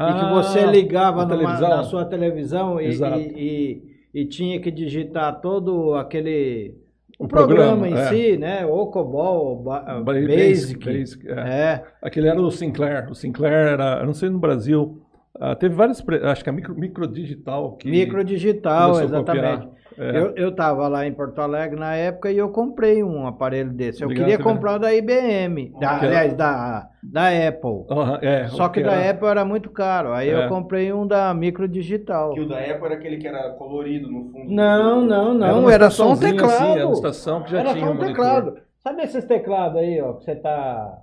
e 0.00 0.12
que 0.12 0.24
você 0.34 0.58
Ah, 0.60 0.66
ligava 0.66 1.24
na 1.24 1.36
numa- 1.36 1.36
televisão? 1.50 1.68
na 1.68 1.84
sua 1.84 2.04
televisão 2.06 2.80
e, 2.80 2.88
e, 2.88 3.02
e- 3.36 3.82
e 4.22 4.26
tinha 4.26 4.58
que 4.60 4.70
digitar 4.70 5.40
todo 5.40 5.94
aquele. 5.94 6.74
O 7.18 7.24
O 7.24 7.28
programa, 7.28 7.76
programa, 7.82 7.88
em 7.88 7.94
é. 7.94 8.08
si, 8.08 8.36
né? 8.36 8.66
Ou 8.66 8.90
COBOL, 8.90 9.46
ou 9.46 9.62
ba- 9.62 9.80
Ba- 9.80 10.02
Basic. 10.02 10.84
Basic, 10.84 11.28
é. 11.28 11.32
É, 11.32 11.84
Aquele 12.02 12.28
era 12.28 12.40
o 12.40 12.50
Sinclair. 12.50 13.08
O 13.10 13.14
Sinclair 13.14 13.68
era, 13.68 13.98
eu 14.00 14.06
não 14.06 14.14
sei 14.14 14.28
no 14.30 14.38
Brasil, 14.38 15.00
ah, 15.38 15.54
teve 15.54 15.74
vários, 15.74 16.02
acho 16.24 16.42
que 16.42 16.50
a 16.50 16.52
micro, 16.52 16.74
microdigital 16.74 17.76
que 17.76 17.88
microdigital, 17.90 19.00
exatamente. 19.02 19.68
É. 19.98 20.18
Eu, 20.18 20.34
eu 20.36 20.54
tava 20.54 20.88
lá 20.88 21.06
em 21.06 21.12
Porto 21.12 21.38
Alegre 21.40 21.78
na 21.78 21.94
época 21.94 22.30
e 22.30 22.36
eu 22.36 22.48
comprei 22.48 23.02
um 23.04 23.26
aparelho 23.26 23.70
desse. 23.70 24.02
Eu 24.02 24.08
queria 24.08 24.38
comprar 24.38 24.74
o 24.74 24.78
da 24.78 24.92
IBM, 24.94 25.72
da, 25.78 25.78
Que 25.78 25.84
era- 25.84 26.06
aliás, 26.06 26.34
da, 26.34 26.88
da 27.02 27.28
Apple. 27.48 27.84
É, 28.22 28.48
Só 28.48 28.68
que 28.68 28.80
o 28.80 28.84
da 28.84 28.92
era- 28.94 29.10
Apple 29.12 29.28
era 29.28 29.44
muito 29.44 29.70
caro. 29.70 30.12
Aí 30.12 30.28
É. 30.30 30.44
eu 30.44 30.48
comprei 30.48 30.92
um 30.92 31.06
da 31.06 31.32
microdigital. 31.34 32.34
Que 32.34 32.40
o 32.40 32.48
da 32.48 32.58
Apple 32.58 32.84
era 32.86 32.94
aquele 32.94 33.16
que 33.18 33.28
era 33.28 33.50
colorido 33.50 34.10
no 34.10 34.24
fundo. 34.30 34.50
Não, 34.52 35.00
não, 35.06 35.30
Era 35.42 35.52
não. 35.52 35.60
uma 35.60 35.72
Era 35.72 35.90
só 35.90 36.08
um 36.08 36.12
assim, 36.12 36.30
teclado. 36.32 36.64
era 36.78 36.86
uma 36.86 36.92
estação 36.94 37.42
que 37.42 37.50
já 37.52 37.60
Era 37.60 37.72
tinha 37.72 37.84
só 37.86 37.90
um 37.90 37.94
monitor. 37.94 38.08
teclado. 38.14 38.56
Sabe 38.82 39.02
esses 39.02 39.24
teclados 39.24 39.78
aí, 39.78 40.00
ó, 40.02 40.12
que 40.14 40.24
você 40.24 40.34
tá, 40.34 40.98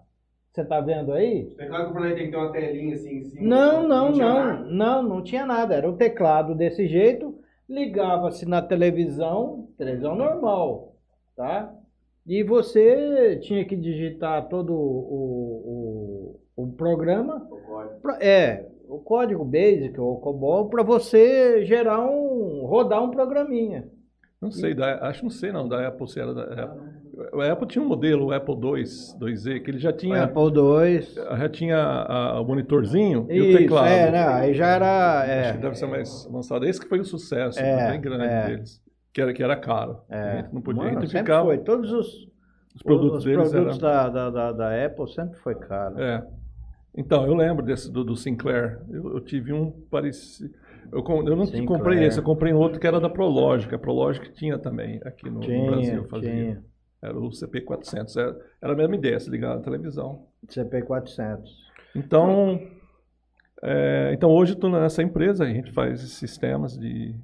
você 0.51 0.63
tá 0.65 0.79
vendo 0.81 1.13
aí? 1.13 1.47
É 1.57 1.65
claro 1.65 1.85
que 1.85 1.89
eu 1.89 1.93
falei 1.93 2.13
tem 2.15 2.25
que 2.25 2.31
ter 2.31 2.37
uma 2.37 2.51
telinha 2.51 2.93
assim 2.95 3.17
em 3.17 3.23
cima. 3.23 3.47
Não, 3.47 3.87
não, 3.87 4.11
tinha 4.11 4.27
não. 4.27 4.45
nada. 4.45 4.63
Não, 4.69 5.03
não 5.03 5.21
tinha 5.23 5.45
nada. 5.45 5.75
Era 5.75 5.89
um 5.89 5.95
teclado 5.95 6.53
desse 6.53 6.87
jeito, 6.87 7.33
ligava-se 7.71 8.45
na 8.45 8.61
televisão, 8.61 9.67
televisão 9.77 10.15
normal, 10.15 10.95
tá? 11.35 11.73
E 12.27 12.43
você 12.43 13.37
tinha 13.37 13.65
que 13.65 13.75
digitar 13.75 14.47
todo 14.47 14.73
o, 14.73 16.35
o, 16.55 16.63
o 16.63 16.71
programa. 16.73 17.47
pra- 18.01 18.19
é, 18.21 18.67
o 18.87 18.99
código 18.99 19.43
basic 19.45 19.99
ou 19.99 20.19
COBOL 20.19 20.69
para 20.69 20.83
você 20.83 21.65
gerar 21.65 22.01
um. 22.05 22.65
rodar 22.65 23.01
um 23.03 23.09
programinha. 23.09 23.89
Não 24.39 24.51
sei, 24.51 24.73
da, 24.73 25.07
acho 25.07 25.19
que 25.19 25.25
não 25.25 25.31
sei 25.31 25.51
não, 25.51 25.67
da 25.67 25.87
Apple 25.87 26.07
se 26.07 26.19
era 26.19 26.33
da 26.33 26.43
Apple. 26.43 26.81
O 27.33 27.41
Apple 27.41 27.67
tinha 27.67 27.83
um 27.83 27.87
modelo, 27.87 28.27
o 28.27 28.31
Apple 28.33 28.53
II, 28.55 28.83
2Z, 29.19 29.59
que 29.63 29.71
ele 29.71 29.77
já 29.79 29.89
O 29.89 29.93
tinha, 29.93 30.23
Apple 30.23 30.43
II. 30.43 31.01
já 31.37 31.49
tinha 31.49 31.77
a- 31.77 32.39
o 32.41 32.45
monitorzinho 32.45 33.27
e 33.29 33.41
o 33.41 33.57
teclado. 33.57 33.87
é, 33.87 34.11
né? 34.11 34.27
Aí 34.27 34.53
já 34.53 34.67
era. 34.67 35.21
Acho 35.21 35.31
É, 35.31 35.51
que 35.53 35.57
deve 35.59 35.75
ser 35.75 35.87
mais 35.87 36.25
avançado. 36.27 36.65
Esse 36.65 36.79
que 36.79 36.87
foi 36.87 36.99
o 36.99 37.05
sucesso 37.05 37.59
É, 37.59 37.91
bem 37.91 38.01
grande 38.01 38.25
é. 38.25 38.45
deles. 38.47 38.81
Que 39.13 39.21
era, 39.21 39.33
que 39.33 39.43
era 39.43 39.55
caro. 39.57 39.97
A 40.09 40.15
é. 40.15 40.49
não 40.53 40.61
podia. 40.61 40.83
Mano, 40.83 40.99
a 40.99 41.07
ficava- 41.07 41.45
foi. 41.45 41.57
Todos 41.59 41.91
os, 41.91 42.07
os 42.75 42.81
produtos 42.81 43.17
os 43.19 43.23
deles 43.25 43.49
produtos 43.51 43.83
eram... 43.83 44.11
da, 44.13 44.29
da, 44.29 44.51
da, 44.53 44.85
Apple 44.85 45.07
sempre 45.13 45.37
foi 45.39 45.55
caro. 45.55 45.99
É. 46.01 46.25
Então, 46.95 47.25
eu 47.25 47.33
lembro 47.35 47.63
desse 47.65 47.91
do, 47.91 48.03
do 48.03 48.15
Sinclair. 48.15 48.79
Eu, 48.89 49.13
eu 49.15 49.19
tive 49.21 49.53
um 49.53 49.71
parecido. 49.89 50.53
Eu, 50.91 51.03
eu 51.25 51.35
não 51.37 51.65
comprei 51.65 52.03
esse, 52.03 52.19
eu 52.19 52.23
comprei 52.23 52.53
um 52.53 52.57
outro 52.57 52.79
que 52.79 52.85
era 52.87 52.99
da 52.99 53.09
Prologic. 53.09 53.73
A 53.73 53.79
Prologic 53.79 54.31
tinha 54.33 54.57
também 54.57 54.99
aqui 55.05 55.25
no, 55.29 55.35
no 55.35 55.39
Tinha, 55.39 55.71
Brasil. 55.71 56.03
Fazia. 56.05 56.31
tinha. 56.31 56.63
Era 57.01 57.17
o 57.17 57.29
CP400. 57.29 58.15
Era, 58.17 58.37
era 58.61 58.73
a 58.73 58.75
mesma 58.75 58.95
ideia, 58.95 59.19
se 59.19 59.29
ligar 59.29 59.55
na 59.55 59.61
televisão. 59.61 60.27
CP400. 60.47 61.43
Então, 61.95 62.59
é, 63.63 64.11
então 64.13 64.29
hoje 64.31 64.53
estou 64.53 64.69
nessa 64.69 65.01
empresa, 65.03 65.43
a 65.43 65.49
gente 65.49 65.71
faz 65.71 65.99
sistemas 66.11 66.77
de 66.77 67.15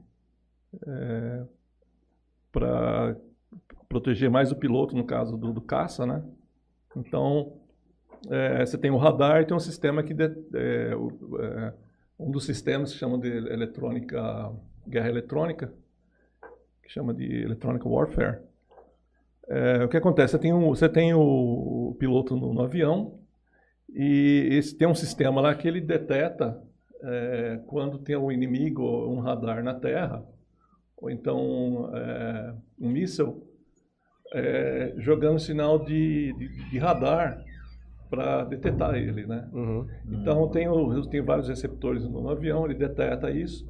para 2.52 3.16
proteger 3.88 4.30
mais 4.30 4.52
o 4.52 4.56
piloto, 4.56 4.96
no 4.96 5.06
caso 5.06 5.38
do, 5.38 5.54
do 5.54 5.62
caça, 5.62 6.06
né? 6.06 6.24
Então, 6.96 7.54
é, 8.30 8.66
você 8.66 8.78
tem 8.78 8.92
o 8.92 8.98
radar 8.98 9.42
e 9.42 9.46
tem 9.46 9.56
um 9.56 9.60
sistema 9.60 10.04
que 10.04 10.14
de- 10.14 10.36
é, 10.54 10.96
o- 10.96 11.40
é, 11.42 11.74
um 12.20 12.32
dos 12.32 12.46
sistemas 12.46 12.92
que 12.92 12.98
chama 12.98 13.18
de 13.18 13.30
eletrônica, 13.30 14.52
guerra 14.88 15.10
eletrônica, 15.10 15.72
que 16.84 16.90
chama 16.92 17.14
de 17.14 17.44
electronic 17.44 17.88
warfare. 17.88 18.40
É, 19.50 19.84
o 19.84 19.88
que 19.88 19.98
acontece? 19.98 20.32
Você 20.32 20.40
tem, 20.40 20.54
um, 20.54 20.68
você 20.68 20.90
tem 20.90 21.14
o, 21.14 21.96
piloto 21.98 22.36
no, 22.36 22.54
no 22.54 22.62
avião 22.62 23.20
e 23.90 24.50
esse, 24.52 24.78
tem 24.78 24.88
um 24.88 24.96
sistema 24.96 25.40
lá 25.40 25.56
que 25.56 25.68
ele 25.68 25.80
deteta 25.80 26.62
é, 27.02 27.62
quando 27.68 28.00
tem 28.00 28.18
um 28.18 28.32
inimigo, 28.32 28.84
um 29.08 29.20
radar 29.20 29.64
na 29.64 29.74
Terra, 29.74 30.26
ou 30.98 31.10
então 31.10 31.90
é, 31.96 32.54
um 32.80 32.90
míssil, 32.90 33.48
é, 34.34 34.94
jogando 34.98 35.40
sinal 35.40 35.80
de, 35.80 36.34
de, 36.34 36.70
de 36.70 36.78
radar 36.78 37.42
para 38.10 38.44
detectar 38.46 38.96
ele, 38.96 39.26
né? 39.26 39.48
Uhum. 39.54 39.88
Então 40.12 40.50
tem, 40.50 40.68
o, 40.68 41.08
tem 41.08 41.22
vários 41.22 41.48
receptores 41.48 42.04
no, 42.04 42.22
no 42.22 42.30
avião, 42.30 42.66
ele 42.66 42.74
detecta 42.74 43.32
isso. 43.32 43.66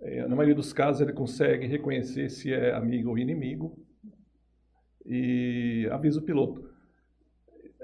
É, 0.00 0.22
na 0.26 0.34
maioria 0.34 0.54
dos 0.54 0.72
casos 0.72 1.00
ele 1.00 1.12
consegue 1.12 1.66
reconhecer 1.66 2.28
se 2.30 2.52
é 2.52 2.74
amigo 2.74 3.10
ou 3.10 3.18
inimigo 3.18 3.76
e 5.08 5.88
avisa 5.90 6.20
o 6.20 6.22
piloto. 6.22 6.68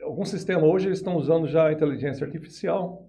Alguns 0.02 0.28
sistemas 0.28 0.64
hoje 0.64 0.86
eles 0.88 0.98
estão 0.98 1.16
usando 1.16 1.48
já 1.48 1.68
a 1.68 1.72
inteligência 1.72 2.24
artificial 2.26 3.08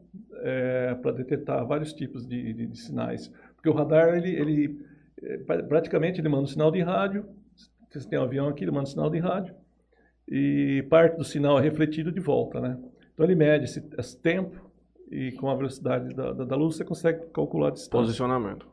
para 1.02 1.12
detectar 1.12 1.66
vários 1.66 1.92
tipos 1.94 2.26
de, 2.26 2.54
de- 2.54 2.68
de 2.68 2.80
sinais, 2.80 3.28
porque 3.56 3.68
o 3.70 3.74
radar 3.74 4.16
ele, 4.16 4.30
ele 4.30 4.86
é, 5.22 5.38
pra- 5.40 5.64
praticamente 5.64 6.22
ele 6.22 6.30
manda 6.30 6.44
um 6.44 6.48
sinal 6.48 6.72
de 6.72 6.82
rádio. 6.82 7.26
Se 7.90 8.00
você 8.02 8.08
tem 8.10 8.20
um 8.20 8.24
avião 8.24 8.48
aqui, 8.48 8.64
ele 8.64 8.72
manda 8.72 8.84
um 8.84 8.92
sinal 8.92 9.10
de 9.10 9.20
rádio 9.20 9.54
e 10.30 10.86
parte 10.90 11.18
do 11.18 11.24
sinal 11.24 11.60
é 11.60 11.62
refletido 11.62 12.12
de 12.12 12.20
volta, 12.20 12.60
né? 12.62 12.78
Então 13.14 13.26
ele 13.26 13.36
mede 13.36 13.66
esse, 13.66 13.84
esse 13.98 14.18
tempo 14.22 14.70
e 15.12 15.32
com 15.34 15.50
a 15.50 15.56
velocidade 15.56 16.14
da, 16.14 16.32
da, 16.34 16.46
da 16.46 16.56
luz 16.56 16.76
você 16.78 16.84
consegue 16.86 17.26
calcular 17.34 17.68
a 17.70 17.72
distância. 17.72 17.98
Posicionamento. 18.00 18.68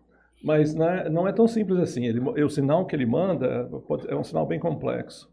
Mas 0.44 0.74
não 0.74 0.88
é, 0.88 1.08
não 1.08 1.28
é 1.28 1.32
tão 1.32 1.46
simples 1.48 1.78
assim. 1.78 2.04
Ele, 2.06 2.20
o 2.20 2.48
sinal 2.48 2.84
que 2.86 2.94
ele 2.96 3.06
manda 3.06 3.64
pode- 3.86 4.08
é 4.10 4.16
um 4.16 4.24
sinal 4.24 4.46
bem 4.46 4.58
complexo. 4.60 5.30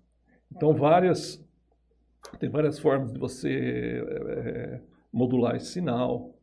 Então 0.52 0.74
várias 0.74 1.44
tem 2.40 2.50
várias 2.50 2.78
formas 2.80 3.12
de 3.12 3.20
você 3.20 4.04
é, 4.28 4.82
modular 5.12 5.56
esse 5.56 5.68
sinal. 5.68 6.36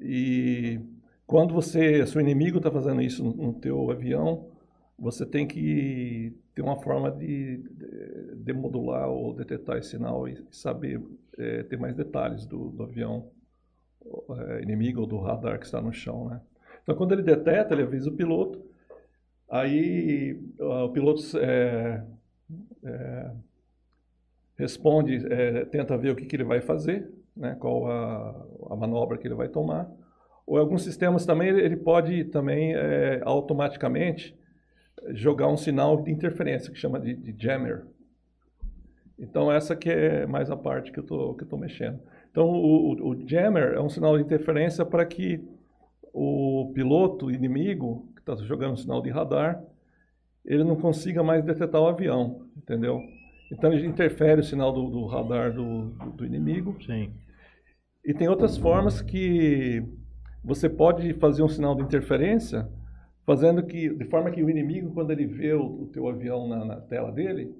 E 0.00 0.80
quando 1.26 1.54
você, 1.54 2.06
seu 2.06 2.20
inimigo 2.20 2.58
está 2.58 2.70
fazendo 2.70 3.02
isso 3.02 3.24
no, 3.24 3.34
no 3.34 3.54
teu 3.54 3.90
avião, 3.90 4.50
você 4.98 5.24
tem 5.26 5.46
que 5.46 6.36
ter 6.54 6.62
uma 6.62 6.76
forma 6.76 7.10
de, 7.10 7.58
de, 7.58 8.36
de 8.36 8.52
modular 8.52 9.08
ou 9.08 9.34
detectar 9.34 9.78
esse 9.78 9.90
sinal 9.90 10.28
e 10.28 10.42
saber 10.50 11.02
é, 11.38 11.62
ter 11.64 11.78
mais 11.78 11.94
detalhes 11.94 12.46
do, 12.46 12.70
do 12.70 12.82
avião 12.82 13.30
é, 14.36 14.62
inimigo 14.62 15.00
ou 15.00 15.06
do 15.06 15.18
radar 15.18 15.58
que 15.58 15.66
está 15.66 15.80
no 15.80 15.92
chão, 15.92 16.28
né? 16.28 16.40
Então, 16.82 16.96
quando 16.96 17.12
ele 17.12 17.22
detecta, 17.22 17.74
ele 17.74 17.82
avisa 17.82 18.08
o 18.08 18.16
piloto. 18.16 18.64
Aí, 19.48 20.40
ah, 20.58 20.84
o 20.84 20.92
piloto 20.92 21.20
é, 21.38 22.04
é, 22.84 23.30
responde, 24.56 25.26
é, 25.32 25.64
tenta 25.66 25.96
ver 25.96 26.10
o 26.10 26.16
que, 26.16 26.26
que 26.26 26.36
ele 26.36 26.44
vai 26.44 26.60
fazer, 26.60 27.10
né? 27.36 27.56
qual 27.58 27.90
a, 27.90 28.46
a 28.70 28.76
manobra 28.76 29.18
que 29.18 29.26
ele 29.26 29.34
vai 29.34 29.48
tomar. 29.48 29.90
Ou 30.46 30.58
alguns 30.58 30.82
sistemas 30.82 31.24
também, 31.24 31.48
ele, 31.48 31.76
pode 31.76 32.24
também 32.24 32.74
é, 32.74 33.20
automaticamente 33.24 34.36
jogar 35.10 35.48
um 35.48 35.56
sinal 35.56 36.02
de 36.02 36.10
interferência, 36.10 36.72
que 36.72 36.78
chama 36.78 36.98
de, 36.98 37.14
de 37.14 37.34
jammer. 37.42 37.84
Então, 39.18 39.52
essa 39.52 39.76
que 39.76 39.90
é 39.90 40.26
mais 40.26 40.50
a 40.50 40.56
parte 40.56 40.90
que 40.90 40.98
eu 40.98 41.04
tô, 41.04 41.34
que 41.34 41.44
eu 41.44 41.48
tô 41.48 41.56
mexendo. 41.56 42.00
Então, 42.30 42.48
o, 42.48 42.92
o, 42.92 43.10
o 43.10 43.28
jammer 43.28 43.74
é 43.74 43.80
um 43.80 43.88
sinal 43.88 44.16
de 44.16 44.24
interferência 44.24 44.84
para 44.84 45.04
que 45.04 45.42
o 46.12 46.70
piloto 46.74 47.30
inimigo, 47.30 48.08
que 48.14 48.20
está 48.20 48.34
jogando 48.44 48.72
um 48.72 48.76
sinal 48.76 49.00
de 49.00 49.10
radar, 49.10 49.62
ele 50.44 50.64
não 50.64 50.76
consiga 50.76 51.22
mais 51.22 51.44
detectar 51.44 51.80
o 51.80 51.86
avião, 51.86 52.46
entendeu? 52.56 53.00
Então, 53.52 53.72
ele 53.72 53.86
interfere 53.86 54.40
o 54.40 54.44
sinal 54.44 54.72
do, 54.72 54.88
do 54.90 55.06
radar 55.06 55.52
do, 55.52 55.90
do, 55.90 56.10
do 56.12 56.24
inimigo 56.26 56.76
Sim. 56.86 57.10
E 58.04 58.14
tem 58.14 58.28
outras 58.28 58.56
formas 58.56 59.02
que 59.02 59.82
você 60.42 60.68
pode 60.68 61.12
fazer 61.14 61.42
um 61.42 61.48
sinal 61.48 61.74
de 61.74 61.82
interferência, 61.82 62.68
fazendo 63.26 63.62
que, 63.64 63.90
de 63.94 64.04
forma 64.06 64.30
que 64.30 64.42
o 64.42 64.48
inimigo, 64.50 64.92
quando 64.94 65.10
ele 65.10 65.26
vê 65.26 65.52
o, 65.52 65.82
o 65.82 65.86
teu 65.92 66.08
avião 66.08 66.48
na, 66.48 66.64
na 66.64 66.76
tela 66.80 67.12
dele, 67.12 67.54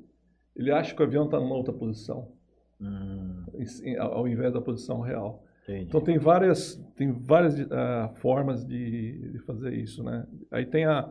ele 0.56 0.70
acha 0.72 0.94
que 0.94 1.02
o 1.02 1.04
avião 1.04 1.26
está 1.26 1.38
numa 1.38 1.54
outra 1.54 1.72
posição, 1.72 2.32
Hum, 2.80 3.44
em- 3.84 3.96
ao 3.98 4.26
invés 4.26 4.52
da 4.52 4.60
posição 4.60 5.00
real. 5.00 5.44
entendi. 5.64 5.84
Então 5.88 6.00
tem 6.00 6.18
várias, 6.18 6.76
tem 6.96 7.12
várias 7.12 7.54
ah, 7.70 8.10
formas 8.16 8.64
de, 8.64 9.32
de 9.32 9.38
fazer 9.40 9.74
isso, 9.74 10.02
né? 10.02 10.26
Aí 10.50 10.64
tem 10.64 10.86
a, 10.86 11.08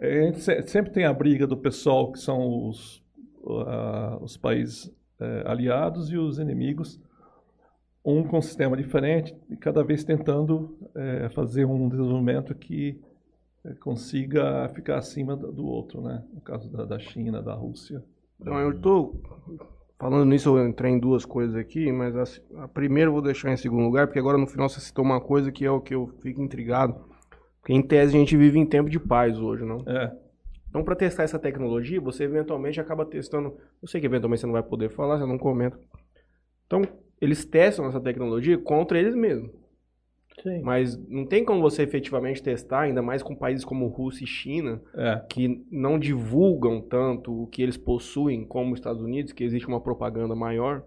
a 0.00 0.06
gente 0.06 0.40
se- 0.40 0.62
sempre 0.66 0.92
tem 0.92 1.04
a 1.04 1.12
briga 1.12 1.46
do 1.46 1.56
pessoal 1.56 2.10
que 2.12 2.18
são 2.18 2.68
os, 2.68 3.02
ah, 3.66 4.18
os 4.20 4.36
países 4.36 4.92
eh, 5.20 5.42
aliados 5.46 6.10
e 6.10 6.16
os 6.16 6.38
inimigos, 6.38 7.00
um 8.04 8.22
com 8.24 8.38
um 8.38 8.42
sistema 8.42 8.76
diferente 8.76 9.34
e 9.48 9.56
cada 9.56 9.82
vez 9.82 10.04
tentando 10.04 10.76
eh, 10.94 11.28
fazer 11.30 11.64
um 11.64 11.88
desenvolvimento 11.88 12.54
que 12.54 13.00
consiga 13.80 14.68
ficar 14.74 14.98
acima 14.98 15.34
do 15.34 15.64
outro, 15.64 16.02
né? 16.02 16.22
No 16.34 16.40
caso 16.40 16.70
da, 16.70 16.84
da 16.84 16.98
China, 16.98 17.42
da 17.42 17.54
Rússia. 17.54 18.04
Então, 18.38 18.58
eu 18.60 18.78
tô 18.78 19.14
falando 19.98 20.26
nisso, 20.26 20.58
eu 20.58 20.68
entrei 20.68 20.92
em 20.92 20.98
duas 20.98 21.24
coisas 21.24 21.56
aqui, 21.56 21.90
mas 21.90 22.14
a, 22.14 22.64
a 22.64 22.68
primeira 22.68 23.08
eu 23.08 23.12
vou 23.14 23.22
deixar 23.22 23.50
em 23.52 23.56
segundo 23.56 23.84
lugar, 23.84 24.06
porque 24.06 24.18
agora 24.18 24.36
no 24.36 24.46
final 24.46 24.68
você 24.68 24.80
citou 24.80 25.02
uma 25.04 25.20
coisa 25.20 25.50
que 25.50 25.64
é 25.64 25.70
o 25.70 25.80
que 25.80 25.94
eu 25.94 26.08
fico 26.20 26.42
intrigado. 26.42 27.13
Porque 27.64 27.72
em 27.72 27.80
tese 27.80 28.14
a 28.14 28.18
gente 28.20 28.36
vive 28.36 28.58
em 28.58 28.66
tempo 28.66 28.90
de 28.90 29.00
paz 29.00 29.38
hoje, 29.38 29.64
não? 29.64 29.78
É, 29.86 30.12
Então, 30.68 30.84
para 30.84 30.94
testar 30.94 31.22
essa 31.22 31.38
tecnologia, 31.38 31.98
você 31.98 32.24
eventualmente 32.24 32.78
acaba 32.78 33.06
testando. 33.06 33.56
Eu 33.80 33.88
sei 33.88 34.02
que 34.02 34.06
eventualmente 34.06 34.40
você 34.40 34.46
não 34.46 34.52
vai 34.52 34.62
poder 34.62 34.90
falar, 34.90 35.18
você 35.18 35.24
não 35.24 35.38
comenta. 35.38 35.80
Então, 36.66 36.82
eles 37.18 37.46
testam 37.46 37.86
essa 37.86 37.98
tecnologia 37.98 38.58
contra 38.58 38.98
eles 38.98 39.14
mesmos. 39.14 39.50
Sim. 40.42 40.60
Mas 40.60 40.94
não 41.08 41.24
tem 41.24 41.42
como 41.42 41.62
você 41.62 41.84
efetivamente 41.84 42.42
testar, 42.42 42.80
ainda 42.80 43.00
mais 43.00 43.22
com 43.22 43.34
países 43.34 43.64
como 43.64 43.86
Rússia 43.86 44.24
e 44.24 44.26
China, 44.26 44.82
é. 44.94 45.24
que 45.30 45.64
não 45.70 45.98
divulgam 45.98 46.82
tanto 46.82 47.44
o 47.44 47.46
que 47.46 47.62
eles 47.62 47.78
possuem 47.78 48.44
como 48.44 48.74
os 48.74 48.78
Estados 48.78 49.00
Unidos, 49.00 49.32
que 49.32 49.42
existe 49.42 49.66
uma 49.66 49.80
propaganda 49.80 50.34
maior. 50.34 50.84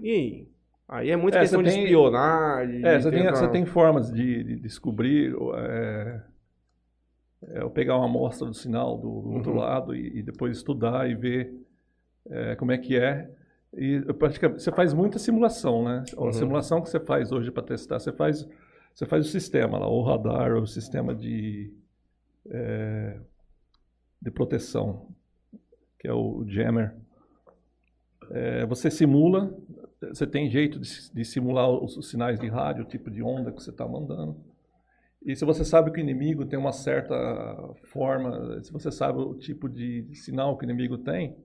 E 0.00 0.10
aí? 0.10 0.48
Aí 0.88 1.10
é 1.10 1.16
muita 1.16 1.38
É, 1.38 1.40
questão 1.42 1.60
você 1.62 1.68
de 1.68 1.74
tem- 1.74 1.84
espionagem. 1.84 2.84
É, 2.84 2.96
de 2.96 3.02
você 3.02 3.10
tem, 3.10 3.20
tentar- 3.20 3.36
você 3.36 3.48
tem 3.48 3.66
formas 3.66 4.10
de, 4.10 4.42
de 4.42 4.56
descobrir, 4.56 5.34
é, 5.56 6.20
é, 7.48 7.60
eu 7.62 7.70
pegar 7.70 7.96
uma 7.96 8.06
amostra 8.06 8.46
do 8.46 8.54
sinal 8.54 8.96
do, 8.96 9.20
do 9.20 9.30
outro 9.32 9.50
Uhum. 9.52 9.58
lado 9.58 9.94
e, 9.94 10.18
e 10.18 10.22
depois 10.22 10.56
estudar 10.56 11.08
e 11.10 11.14
ver 11.14 11.54
é, 12.30 12.56
como 12.56 12.72
é 12.72 12.78
que 12.78 12.96
é. 12.98 13.30
E 13.76 14.00
praticamente, 14.14 14.62
você 14.62 14.72
faz 14.72 14.94
muita 14.94 15.18
simulação, 15.18 15.84
né? 15.84 16.02
A 16.16 16.20
Uhum. 16.22 16.32
simulação 16.32 16.80
que 16.80 16.88
você 16.88 16.98
faz 17.00 17.30
hoje 17.32 17.50
para 17.50 17.62
testar, 17.62 17.98
você 18.00 18.12
faz, 18.12 18.48
você 18.94 19.04
faz 19.04 19.26
o 19.26 19.28
sistema 19.28 19.78
lá, 19.78 19.86
o 19.88 20.02
radar, 20.02 20.54
o 20.56 20.66
sistema 20.66 21.14
de, 21.14 21.70
é, 22.50 23.18
de 24.22 24.30
proteção, 24.30 25.08
que 25.98 26.08
é 26.08 26.12
o 26.14 26.44
jammer. 26.48 26.94
É, 28.30 28.66
você 28.66 28.90
simula, 28.90 29.54
você 30.00 30.26
tem 30.26 30.48
jeito 30.50 30.78
de, 30.78 30.88
de 31.12 31.24
simular 31.24 31.68
os, 31.70 31.96
os 31.96 32.08
sinais 32.10 32.38
de 32.38 32.48
rádio, 32.48 32.84
o 32.84 32.88
tipo 32.88 33.10
de 33.10 33.22
onda 33.22 33.50
que 33.52 33.62
você 33.62 33.70
está 33.70 33.86
mandando. 33.86 34.36
E 35.24 35.34
se 35.34 35.44
você 35.44 35.64
sabe 35.64 35.90
que 35.90 35.98
o 35.98 36.00
inimigo 36.00 36.46
tem 36.46 36.58
uma 36.58 36.72
certa 36.72 37.14
forma, 37.84 38.62
se 38.62 38.72
você 38.72 38.90
sabe 38.92 39.18
o 39.18 39.34
tipo 39.34 39.68
de 39.68 40.08
sinal 40.14 40.56
que 40.56 40.64
o 40.64 40.68
inimigo 40.70 40.96
tem, 40.98 41.36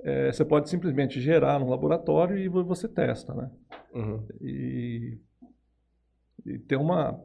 é, 0.00 0.30
você 0.32 0.44
pode 0.44 0.68
simplesmente 0.70 1.20
gerar 1.20 1.58
no 1.58 1.68
laboratório 1.68 2.38
e 2.38 2.48
vo- 2.48 2.64
você 2.64 2.88
testa, 2.88 3.34
né? 3.34 3.50
Uhum. 3.94 4.24
E, 4.40 5.18
e 6.46 6.58
tem 6.60 6.78
uma... 6.78 7.20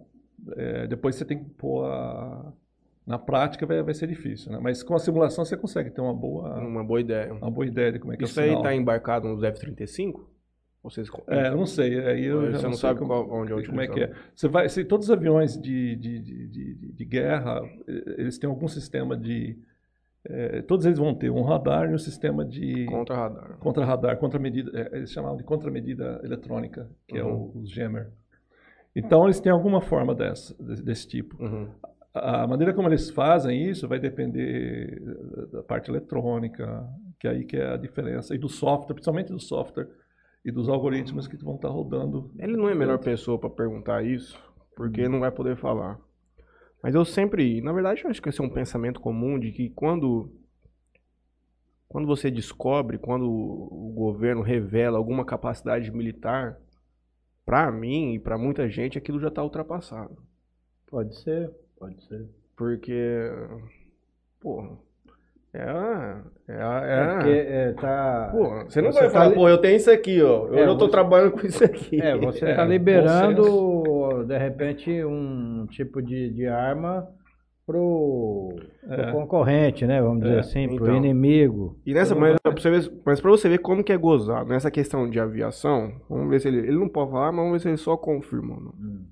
é, 0.56 0.88
depois 0.88 1.16
você 1.16 1.26
tem 1.26 1.44
que 1.44 1.50
pôr 1.52 1.86
a... 1.86 2.52
Na 3.06 3.18
prática 3.18 3.66
vai, 3.66 3.82
vai 3.82 3.94
ser 3.94 4.06
difícil, 4.08 4.52
né? 4.52 4.60
Mas 4.62 4.84
com 4.84 4.94
a 4.94 5.00
simulação 5.00 5.46
você 5.46 5.56
consegue 5.56 5.90
ter 5.92 6.02
uma 6.02 6.14
boa, 6.14 6.60
Uma 6.60 6.84
boa 6.84 7.00
ideia. 7.00 7.34
uma 7.34 7.50
boa 7.50 7.66
ideia 7.66 7.92
de 7.92 8.00
como 8.00 8.12
é 8.14 8.18
que 8.18 8.26
Isso 8.26 8.38
é 8.40 8.44
o 8.44 8.46
aí 8.46 8.50
sinal. 8.50 8.64
está 8.64 8.76
embarcado 8.76 9.28
nos 9.30 9.42
F-35? 9.44 10.26
Vocês... 10.90 11.10
É, 11.28 11.48
eu 11.50 11.58
não 11.58 11.66
sei. 11.66 12.00
Aí 12.06 12.26
eu 12.26 12.42
Você 12.52 12.64
não 12.64 12.74
sei 12.74 12.80
sabe 12.82 13.00
como, 13.00 13.12
qual- 13.12 13.30
onde 13.42 13.54
é 13.54 13.66
como 13.66 13.82
é 13.82 13.88
que 13.88 14.00
é. 14.02 14.14
Você 14.36 14.48
vai, 14.48 14.70
se 14.70 14.86
todos 14.86 15.08
os 15.08 15.12
aviões 15.12 15.60
de, 15.60 15.96
de, 15.96 16.20
de, 16.20 16.48
de, 16.48 16.92
de 16.94 17.06
guerra, 17.06 17.62
eles 18.18 18.38
têm 18.38 18.50
algum 18.50 18.68
sistema 18.68 19.18
de... 19.18 19.58
eh, 20.26 20.62
todos 20.62 20.86
eles 20.86 20.98
vão 21.00 21.14
ter 21.14 21.30
um 21.30 21.42
radar 21.44 21.90
e 21.90 21.94
um 21.94 21.98
sistema 21.98 22.46
de 22.46 22.86
Contra 22.86 23.16
radar. 23.16 23.58
contra-radar, 23.60 24.18
contra-medida, 24.18 24.72
eh, 24.74 24.98
eles 24.98 25.12
chamavam 25.12 25.38
de 25.38 25.44
contra-medida 25.44 26.20
eletrônica, 26.24 26.90
que 27.08 27.18
é 27.18 27.24
Uhum. 27.24 27.52
o, 27.56 27.60
o 27.62 27.66
jammer. 27.66 28.10
Então, 28.96 29.26
eles 29.26 29.40
têm 29.40 29.52
alguma 29.52 29.82
forma 29.82 30.16
dessa, 30.16 30.56
desse, 30.64 30.84
desse 30.84 31.08
tipo. 31.08 31.42
Uhum. 31.44 31.68
A 32.14 32.48
maneira 32.48 32.74
como 32.74 32.88
eles 32.90 33.12
fazem 33.12 33.70
isso 33.70 33.88
vai 33.88 34.00
depender 34.00 35.00
da 35.52 35.62
parte 35.62 35.92
eletrônica, 35.92 36.84
que 37.20 37.28
é 37.28 37.32
aí 37.32 37.46
que 37.46 37.56
é 37.58 37.74
a 37.74 37.78
diferença, 37.78 38.34
e 38.34 38.40
do 38.40 38.50
software, 38.50 38.96
principalmente 38.96 39.32
do 39.32 39.40
software 39.40 39.88
e 40.48 40.52
dos 40.52 40.70
algoritmos 40.70 41.28
que 41.28 41.36
vão 41.44 41.56
estar 41.56 41.68
rodando. 41.68 42.32
Ele 42.40 42.56
não 42.56 42.70
é 42.70 42.72
a 42.72 42.76
melhor 42.76 43.00
pessoa 43.00 43.38
para 43.38 43.50
perguntar 43.50 44.06
isso, 44.06 44.42
porque 44.78 45.04
Uhum. 45.04 45.12
não 45.12 45.20
vai 45.20 45.30
poder 45.30 45.58
falar. 45.58 46.00
Mas 46.82 46.96
eu 46.96 47.04
sempre, 47.04 47.60
na 47.60 47.74
verdade, 47.74 48.06
eu 48.06 48.10
acho 48.10 48.22
que 48.22 48.30
esse 48.30 48.40
é 48.40 48.44
um 48.44 48.50
pensamento 48.50 49.02
comum 49.02 49.38
de 49.38 49.52
que 49.52 49.70
quando 49.72 50.32
quando 51.90 52.08
você 52.08 52.32
descobre, 52.32 52.98
quando 52.98 53.26
o 53.30 53.94
governo 53.94 54.42
revela 54.42 54.98
alguma 54.98 55.26
capacidade 55.26 55.92
militar, 55.92 56.58
para 57.46 57.70
mim 57.72 58.14
e 58.14 58.20
para 58.20 58.38
muita 58.38 58.70
gente 58.70 58.98
aquilo 58.98 59.20
já 59.20 59.28
está 59.28 59.44
ultrapassado. 59.44 60.18
Pode 60.86 61.14
ser, 61.18 61.52
pode 61.78 62.02
ser. 62.06 62.26
Porque 62.56 63.30
porra, 64.40 64.78
é 65.54 65.60
é, 66.50 66.54
é, 66.54 66.56
É 66.58 67.14
porque 67.16 67.30
é, 67.30 67.74
tá. 67.74 68.30
Porra, 68.32 68.64
você 68.66 68.82
não 68.82 68.92
você 68.92 69.00
vai 69.00 69.08
tá 69.08 69.14
falar, 69.14 69.28
li- 69.30 69.36
pô, 69.36 69.50
eu 69.50 69.58
tenho 69.58 69.76
isso 69.78 69.90
aqui, 69.92 70.22
ó. 70.22 70.44
Hoje 70.46 70.60
É, 70.60 70.68
eu 70.68 70.78
tô 70.78 70.86
você- 70.86 70.92
trabalhando 70.92 71.32
com 71.34 71.48
isso 71.48 71.64
aqui. 71.64 72.02
É, 72.02 72.16
você 72.18 72.46
É, 72.46 72.56
bom 72.56 72.66
liberando, 72.66 74.24
de 74.26 74.38
repente, 74.38 75.04
um 75.04 75.66
tipo 75.70 76.02
de, 76.02 76.30
de 76.32 76.48
arma 76.48 77.08
pro, 77.66 78.56
pro 78.88 78.94
É. 79.02 79.12
concorrente, 79.12 79.86
né? 79.86 80.02
Vamos 80.02 80.22
dizer 80.24 80.36
É, 80.36 80.40
assim, 80.40 80.68
pro 80.68 80.86
então. 80.86 80.96
inimigo. 80.98 81.78
E 81.86 81.94
nessa, 81.94 82.14
não 82.14 82.22
mas, 82.22 82.38
pra 82.42 82.52
você 82.52 82.70
ver, 82.70 82.92
mas 83.06 83.20
pra 83.22 83.30
você 83.32 83.50
ver 83.50 83.58
como 83.60 83.84
que 83.84 83.92
é 83.92 83.98
gozado, 83.98 84.50
nessa 84.50 84.72
questão 84.72 85.10
de 85.10 85.20
aviação, 85.20 85.92
vamos 86.10 86.30
ver 86.30 86.40
se 86.40 86.48
ele. 86.48 86.60
Ele 86.60 86.78
não 86.80 86.88
pode 86.90 87.12
falar, 87.12 87.32
mas 87.32 87.38
vamos 87.44 87.52
ver 87.54 87.60
se 87.60 87.68
ele 87.70 87.78
só 87.78 87.98
confirma. 87.98 88.56
não. 88.56 88.74
Hum. 88.80 89.06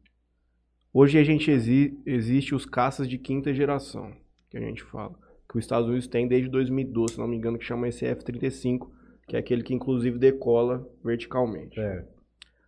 Hoje 0.94 1.18
a 1.18 1.24
gente 1.26 1.52
exi, 1.52 2.00
existe 2.06 2.56
os 2.56 2.66
caças 2.66 3.10
de 3.10 3.18
quinta 3.18 3.54
geração, 3.54 4.12
que 4.50 4.58
a 4.58 4.62
gente 4.62 4.82
fala. 4.84 5.14
Que 5.56 5.60
os 5.60 5.64
Estados 5.64 5.88
Unidos 5.88 6.06
tem 6.06 6.28
desde 6.28 6.50
2012, 6.50 7.14
se 7.14 7.20
não 7.20 7.30
me 7.30 7.38
engano, 7.38 7.58
que 7.58 7.64
chama 7.64 7.88
esse 7.88 8.06
F-35, 8.06 8.90
que 9.26 9.38
é 9.38 9.40
aquele 9.40 9.64
que 9.64 9.74
inclusive 9.74 10.20
decola 10.20 10.86
verticalmente. 11.02 11.76
Certo. 11.76 12.10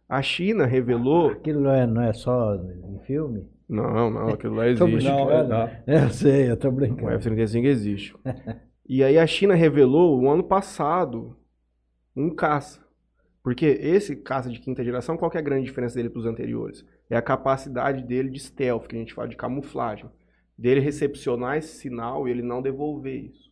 A 0.07 0.21
China 0.21 0.65
revelou. 0.65 1.31
Aquilo 1.31 1.59
não 1.59 1.71
é, 1.71 1.85
não 1.85 2.01
é 2.01 2.13
só 2.13 2.55
em 2.55 2.99
filme? 2.99 3.45
Não, 3.67 4.09
não, 4.09 4.29
aquilo 4.29 4.55
lá 4.55 4.67
existe. 4.71 5.03
Não, 5.03 5.29
é, 5.29 6.05
Eu 6.05 6.09
sei, 6.11 6.49
eu 6.49 6.55
tô 6.55 6.69
O 6.69 6.71
brincando. 6.71 7.11
F-35 7.11 7.65
existe. 7.65 8.15
e 8.87 9.03
aí 9.03 9.17
a 9.17 9.27
China 9.27 9.53
revelou 9.53 10.17
o 10.21 10.31
ano 10.31 10.43
passado 10.45 11.35
um 12.15 12.33
caça. 12.33 12.79
Porque 13.43 13.65
esse 13.65 14.15
caça 14.15 14.49
de 14.49 14.61
quinta 14.61 14.81
geração, 14.81 15.17
qual 15.17 15.29
que 15.29 15.35
é 15.35 15.41
a 15.41 15.43
grande 15.43 15.65
diferença 15.65 15.95
dele 15.95 16.09
para 16.09 16.19
os 16.19 16.25
anteriores? 16.25 16.85
É 17.09 17.17
a 17.17 17.21
capacidade 17.21 18.01
dele 18.03 18.29
de 18.29 18.39
stealth, 18.39 18.87
que 18.87 18.95
a 18.95 18.99
gente 18.99 19.13
fala 19.13 19.27
de 19.27 19.35
camuflagem. 19.35 20.09
Dele 20.57 20.79
recepcionar 20.79 21.57
esse 21.57 21.77
sinal 21.77 22.27
e 22.27 22.31
ele 22.31 22.41
não 22.41 22.61
devolver 22.61 23.25
isso. 23.25 23.47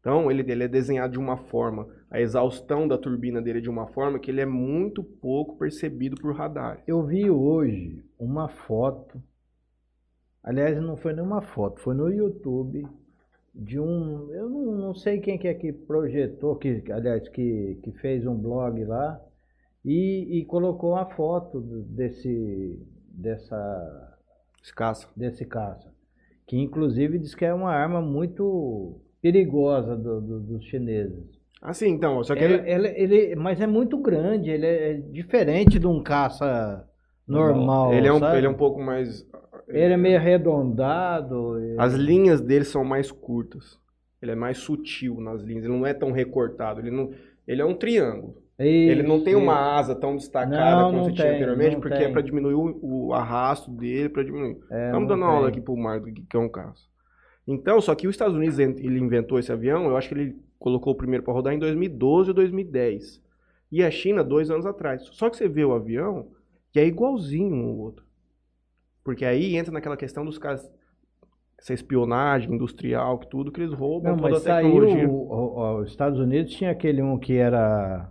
Então, 0.00 0.30
ele, 0.30 0.48
ele 0.50 0.62
é 0.62 0.68
desenhado 0.68 1.14
de 1.14 1.18
uma 1.18 1.36
forma, 1.36 1.88
a 2.08 2.20
exaustão 2.20 2.86
da 2.86 2.96
turbina 2.96 3.42
dele 3.42 3.58
é 3.58 3.62
de 3.62 3.68
uma 3.68 3.88
forma 3.88 4.20
que 4.20 4.30
ele 4.30 4.40
é 4.40 4.46
muito 4.46 5.02
pouco 5.02 5.58
percebido 5.58 6.14
por 6.14 6.32
radar. 6.32 6.80
Eu 6.86 7.04
vi 7.04 7.28
hoje 7.28 8.04
uma 8.16 8.48
foto, 8.48 9.20
aliás, 10.44 10.80
não 10.80 10.96
foi 10.96 11.12
nenhuma 11.12 11.42
foto, 11.42 11.80
foi 11.80 11.94
no 11.94 12.08
YouTube 12.08 12.86
de 13.52 13.80
um, 13.80 14.32
eu 14.32 14.48
não, 14.48 14.72
não 14.76 14.94
sei 14.94 15.18
quem 15.18 15.36
que 15.36 15.48
é 15.48 15.54
que 15.54 15.72
projetou, 15.72 16.54
que, 16.56 16.84
aliás, 16.92 17.28
que, 17.28 17.80
que 17.82 17.90
fez 17.92 18.24
um 18.26 18.36
blog 18.36 18.84
lá 18.84 19.20
e, 19.84 20.38
e 20.38 20.44
colocou 20.44 20.92
uma 20.92 21.06
foto 21.06 21.60
desse, 21.60 22.78
dessa, 23.08 24.18
Esse 24.62 24.74
caça. 24.74 25.08
desse 25.16 25.44
caça, 25.46 25.92
que 26.46 26.56
inclusive 26.58 27.18
diz 27.18 27.34
que 27.34 27.44
é 27.44 27.52
uma 27.52 27.70
arma 27.72 28.00
muito 28.00 29.00
perigosa 29.20 29.96
do- 29.96 30.20
do- 30.20 30.40
dos 30.40 30.64
chineses. 30.64 31.24
Assim, 31.60 31.88
então, 31.88 32.22
só 32.22 32.34
que 32.34 32.44
Ele, 32.44 32.54
ele, 32.70 32.88
ele- 32.88 33.14
ele- 33.16 33.36
mas 33.36 33.60
é 33.60 33.66
muito 33.66 33.98
grande, 33.98 34.50
ele 34.50 34.66
é 34.66 34.94
diferente 34.94 35.78
de 35.78 35.86
um 35.86 36.02
caça 36.02 36.86
normal. 37.26 37.92
ele, 37.92 38.06
é 38.06 38.12
um, 38.12 38.18
sabe? 38.20 38.38
ele 38.38 38.46
é 38.46 38.50
um 38.50 38.54
pouco 38.54 38.80
mais. 38.80 39.26
Ele 39.68 39.94
é 39.94 39.96
meio 39.96 40.16
arredondado. 40.16 41.56
As 41.78 41.94
linhas 41.94 42.40
dele 42.40 42.64
são 42.64 42.84
mais 42.84 43.10
curtas. 43.10 43.78
Ele 44.22 44.30
é 44.32 44.34
mais 44.36 44.58
sutil 44.58 45.20
nas 45.20 45.42
linhas. 45.42 45.64
Ele 45.64 45.72
não 45.76 45.86
é 45.86 45.92
tão 45.92 46.12
recortado. 46.12 46.80
Ele, 46.80 46.90
não, 46.90 47.10
ele 47.46 47.60
é 47.60 47.64
um 47.64 47.74
triângulo. 47.74 48.36
Ele 48.58 49.02
não 49.02 49.22
tem 49.22 49.34
uma 49.34 49.76
asa 49.76 49.94
tão 49.94 50.16
destacada 50.16 50.82
Não, 50.82 50.90
como 50.90 51.04
você 51.04 51.12
tinha 51.12 51.28
anteriormente, 51.30 51.76
porque 51.76 51.96
tem. 51.96 52.06
é 52.06 52.08
para 52.10 52.22
diminuir 52.22 52.54
o, 52.54 52.78
o 53.08 53.12
arrasto 53.12 53.70
dele, 53.70 54.08
para 54.08 54.22
diminuir. 54.22 54.58
É, 54.70 54.86
Estamos 54.86 55.08
dando 55.08 55.24
aula 55.24 55.48
aqui 55.48 55.60
pro 55.60 55.76
Marco, 55.76 56.06
que 56.12 56.22
que 56.22 56.36
é 56.36 56.40
um 56.40 56.48
caso. 56.48 56.88
Então, 57.46 57.80
só 57.80 57.94
que 57.94 58.08
os 58.08 58.14
Estados 58.14 58.34
Unidos 58.34 58.58
ele 58.58 58.98
inventou 58.98 59.38
esse 59.38 59.52
avião, 59.52 59.86
eu 59.86 59.96
acho 59.96 60.08
que 60.08 60.14
ele 60.14 60.36
colocou 60.58 60.94
o 60.94 60.96
primeiro 60.96 61.22
para 61.22 61.34
rodar 61.34 61.52
em 61.52 61.58
2012 61.58 62.30
ou 62.30 62.34
2010. 62.34 63.22
E 63.70 63.82
a 63.84 63.90
China, 63.90 64.24
dois 64.24 64.50
anos 64.50 64.64
atrás. 64.64 65.02
Só 65.12 65.28
que 65.28 65.36
você 65.36 65.46
vê 65.48 65.64
o 65.64 65.74
avião, 65.74 66.28
que 66.72 66.80
é 66.80 66.86
igualzinho 66.86 67.54
um 67.54 67.68
ao 67.68 67.76
outro. 67.76 68.04
Porque 69.04 69.24
aí 69.24 69.54
entra 69.56 69.70
naquela 69.72 69.96
questão 69.96 70.24
dos 70.24 70.38
caras, 70.38 70.68
essa 71.58 71.74
espionagem 71.74 72.52
industrial, 72.54 73.18
que 73.18 73.28
tudo, 73.28 73.52
que 73.52 73.60
eles 73.60 73.72
roubam 73.74 74.12
Não, 74.12 74.18
toda 74.18 74.30
mas 74.30 74.40
a 74.40 74.44
saiu. 74.44 74.66
tecnologia. 74.72 75.08
o- 75.08 75.28
o- 75.28 75.78
Os 75.82 75.90
Estados 75.90 76.18
Unidos 76.18 76.52
tinha 76.54 76.70
aquele 76.70 77.02
um 77.02 77.18
que 77.18 77.34
era. 77.36 78.10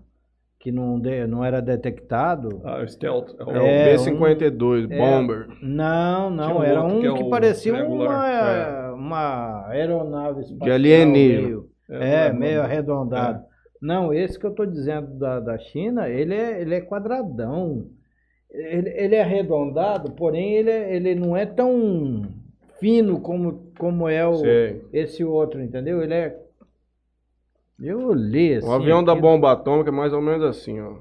Que 0.66 0.72
não, 0.72 1.00
de- 1.00 1.28
não 1.28 1.46
era 1.46 1.62
detectado. 1.62 2.60
Ah, 2.64 2.82
o 2.82 2.88
Stealth. 2.88 3.36
É, 3.40 3.44
o- 3.44 3.52
É, 3.52 3.96
o 3.96 3.98
B-52, 4.00 4.90
é. 4.90 4.98
Bomber. 4.98 5.48
Não, 5.62 6.32
não, 6.32 6.48
Tinha 6.48 6.58
um 6.60 6.64
era 6.64 6.84
um 6.84 7.00
que 7.02 7.06
é 7.08 7.14
que, 7.14 7.30
parecia 7.30 7.72
triangular, 7.74 8.94
uma, 8.96 8.96
uma 8.96 9.68
aeronave 9.68 10.42
espacial. 10.42 10.74
alienígena. 10.76 11.42
meio- 11.44 11.70
é, 11.88 12.26
É, 12.30 12.34
meio 12.34 12.58
não- 12.58 12.64
arredondado. 12.64 13.44
Não, 13.80 14.12
esse 14.12 14.40
que 14.40 14.46
eu 14.48 14.50
estou 14.50 14.66
dizendo 14.66 15.06
da, 15.20 15.40
da 15.40 15.56
China, 15.60 16.10
ele 16.10 16.34
é, 16.34 16.60
ele 16.60 16.74
é 16.74 16.82
quadradão. 16.82 17.86
Ele, 18.52 18.90
ele 18.90 19.16
é 19.16 19.22
arredondado, 19.22 20.14
porém 20.14 20.54
ele, 20.56 20.72
é- 20.72 20.96
ele 20.96 21.14
não 21.14 21.38
é 21.38 21.46
tão 21.46 22.24
fino 22.80 23.20
como, 23.20 23.72
como 23.78 24.10
é 24.10 24.26
o, 24.26 24.38
Sei. 24.38 24.82
esse 24.92 25.24
outro, 25.24 25.62
entendeu? 25.62 26.02
Ele 26.02 26.14
é. 26.16 26.36
Eu 27.80 28.14
li 28.14 28.56
assim. 28.56 28.68
O 28.68 28.74
avião 28.74 29.04
da 29.04 29.14
aqui- 29.14 29.22
bomba 29.22 29.52
atômica 29.52 29.90
é 29.90 29.94
mais 29.94 30.14
ou 30.14 30.22
menos 30.22 30.44
assim, 30.44 30.80
ó. 30.80 30.94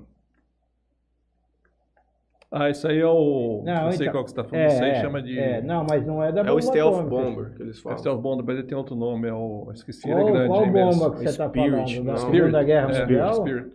Ah, 2.56 2.70
isso 2.70 2.86
aí 2.86 3.00
é 3.00 3.06
o. 3.06 3.62
Não, 3.66 3.74
Não, 3.86 3.92
sei 3.92 4.06
então, 4.06 4.12
qual 4.12 4.24
que 4.24 4.30
você 4.30 4.40
está 4.40 4.44
falando. 4.44 4.64
É, 4.64 4.66
isso 4.68 4.84
aí 4.84 4.90
é, 4.90 5.00
chama 5.00 5.20
de. 5.20 5.36
é, 5.38 5.60
não, 5.60 5.84
mas 5.88 6.06
não 6.06 6.22
é 6.22 6.30
da 6.30 6.42
É 6.42 6.44
bomba 6.44 6.56
o 6.56 6.62
Stealth 6.62 6.94
atômica. 6.94 7.10
Bomber 7.16 7.50
que 7.56 7.62
eles 7.62 7.78
É 7.78 7.82
falam. 7.82 7.98
Stealth 7.98 8.20
Bomber, 8.20 8.44
mas 8.46 8.58
ele 8.58 8.66
tem 8.68 8.78
outro 8.78 8.94
nome. 8.94 9.26
É 9.28 9.32
o. 9.32 9.68
Esqueci, 9.74 10.08
ele 10.08 10.20
é 10.20 10.24
grande. 10.24 10.46
qual 10.48 10.64
é 10.64 10.70
bomba 10.70 11.10
que 11.10 11.18
você 11.18 11.24
está 11.24 11.48
Spirit, 11.48 11.70
falando? 11.72 12.04
Da 12.04 12.12
não. 12.12 12.18
Segunda 12.30 12.62
Guerra 12.62 12.92
é, 12.92 13.00
Mundial? 13.00 13.34
Spirit. 13.34 13.72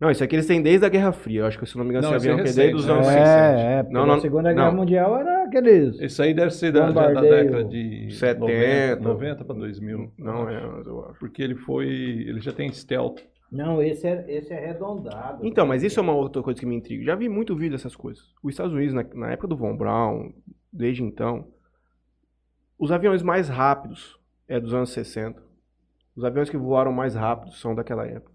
Não, 0.00 0.10
isso 0.10 0.22
aqui 0.24 0.36
eles 0.36 0.46
têm 0.46 0.62
desde 0.62 0.86
a 0.86 0.88
Guerra 0.88 1.12
Fria. 1.12 1.40
Eu 1.40 1.46
acho 1.46 1.58
que, 1.58 1.66
se 1.66 1.76
não 1.76 1.84
me 1.84 1.90
engano, 1.90 2.08
Não, 2.08 2.16
esse 2.16 2.28
avião 2.28 2.40
é 2.40 2.42
que 2.44 2.50
é 2.50 2.52
desde 2.52 2.74
os 2.76 2.84
recente, 2.86 2.96
anos 2.96 3.06
né? 3.08 3.24
60. 3.24 3.60
É, 3.60 3.72
é, 3.78 3.82
Não, 3.84 4.06
não, 4.06 4.20
Segunda 4.20 4.52
Guerra 4.52 4.66
não. 4.70 4.76
Mundial 4.76 5.18
era 5.18 5.41
aqueles. 5.58 6.00
Esse 6.00 6.22
aí 6.22 6.34
deve 6.34 6.50
ser 6.50 6.72
da, 6.72 6.90
da, 6.90 7.20
década 7.20 7.64
de 7.64 8.10
70. 8.12 8.96
90, 8.96 9.00
90 9.00 9.44
para 9.44 9.54
2000. 9.56 10.12
Não 10.18 10.48
é, 10.48 10.66
mas 10.66 10.86
eu 10.86 11.04
acho. 11.04 11.18
Porque 11.18 11.42
ele 11.42 11.54
foi. 11.54 11.86
Ele 11.88 12.40
já 12.40 12.52
tem 12.52 12.72
stealth. 12.72 13.20
Não, 13.50 13.82
esse 13.82 14.06
é, 14.06 14.24
esse 14.28 14.52
é 14.52 14.56
arredondado. 14.56 15.46
Então, 15.46 15.66
mas 15.66 15.82
isso 15.82 16.00
é 16.00 16.02
uma 16.02 16.14
outra 16.14 16.42
coisa 16.42 16.58
que 16.58 16.64
me 16.64 16.74
intriga. 16.74 17.04
Já 17.04 17.14
vi 17.14 17.28
muito 17.28 17.54
vídeo 17.54 17.72
dessas 17.72 17.94
coisas. 17.94 18.24
Os 18.42 18.54
Estados 18.54 18.72
Unidos, 18.72 18.94
na, 18.94 19.04
na 19.14 19.32
época 19.32 19.48
do 19.48 19.56
Von 19.56 19.76
Braun, 19.76 20.32
desde 20.72 21.02
então, 21.02 21.46
os 22.78 22.90
aviões 22.90 23.22
mais 23.22 23.50
rápidos 23.50 24.18
é 24.48 24.58
dos 24.58 24.72
anos 24.72 24.90
60. 24.90 25.42
Os 26.16 26.24
aviões 26.24 26.48
que 26.48 26.56
voaram 26.56 26.92
mais 26.92 27.14
rápido 27.14 27.52
são 27.52 27.74
daquela 27.74 28.06
época. 28.06 28.32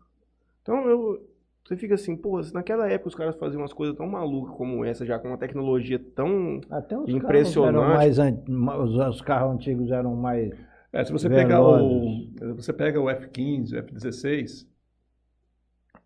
Então, 0.61 0.87
eu, 0.87 1.26
você 1.67 1.75
fica 1.75 1.95
assim, 1.95 2.15
pô, 2.15 2.39
naquela 2.53 2.87
época 2.89 3.09
os 3.09 3.15
caras 3.15 3.35
faziam 3.35 3.61
umas 3.61 3.73
coisas 3.73 3.95
tão 3.95 4.07
malucas 4.07 4.55
como 4.55 4.85
essa, 4.85 5.05
já 5.05 5.19
com 5.19 5.27
uma 5.27 5.37
tecnologia 5.37 5.99
tão... 6.15 6.61
Até 6.69 6.97
os 6.97 7.09
Impressionante. 7.09 7.85
Carros 7.85 8.17
eram 8.17 8.29
mais 8.39 8.79
os, 8.79 9.15
os 9.15 9.21
carros 9.21 9.53
antigos 9.55 9.91
eram 9.91 10.15
mais. 10.15 10.53
É, 10.93 11.03
se 11.03 11.11
você 11.11 11.29
pegar 11.29 11.61
o. 11.61 12.27
Você 12.55 12.71
pega 12.71 12.99
o 12.99 13.09
F-15, 13.09 13.73
o 13.73 13.77
F-16, 13.77 14.65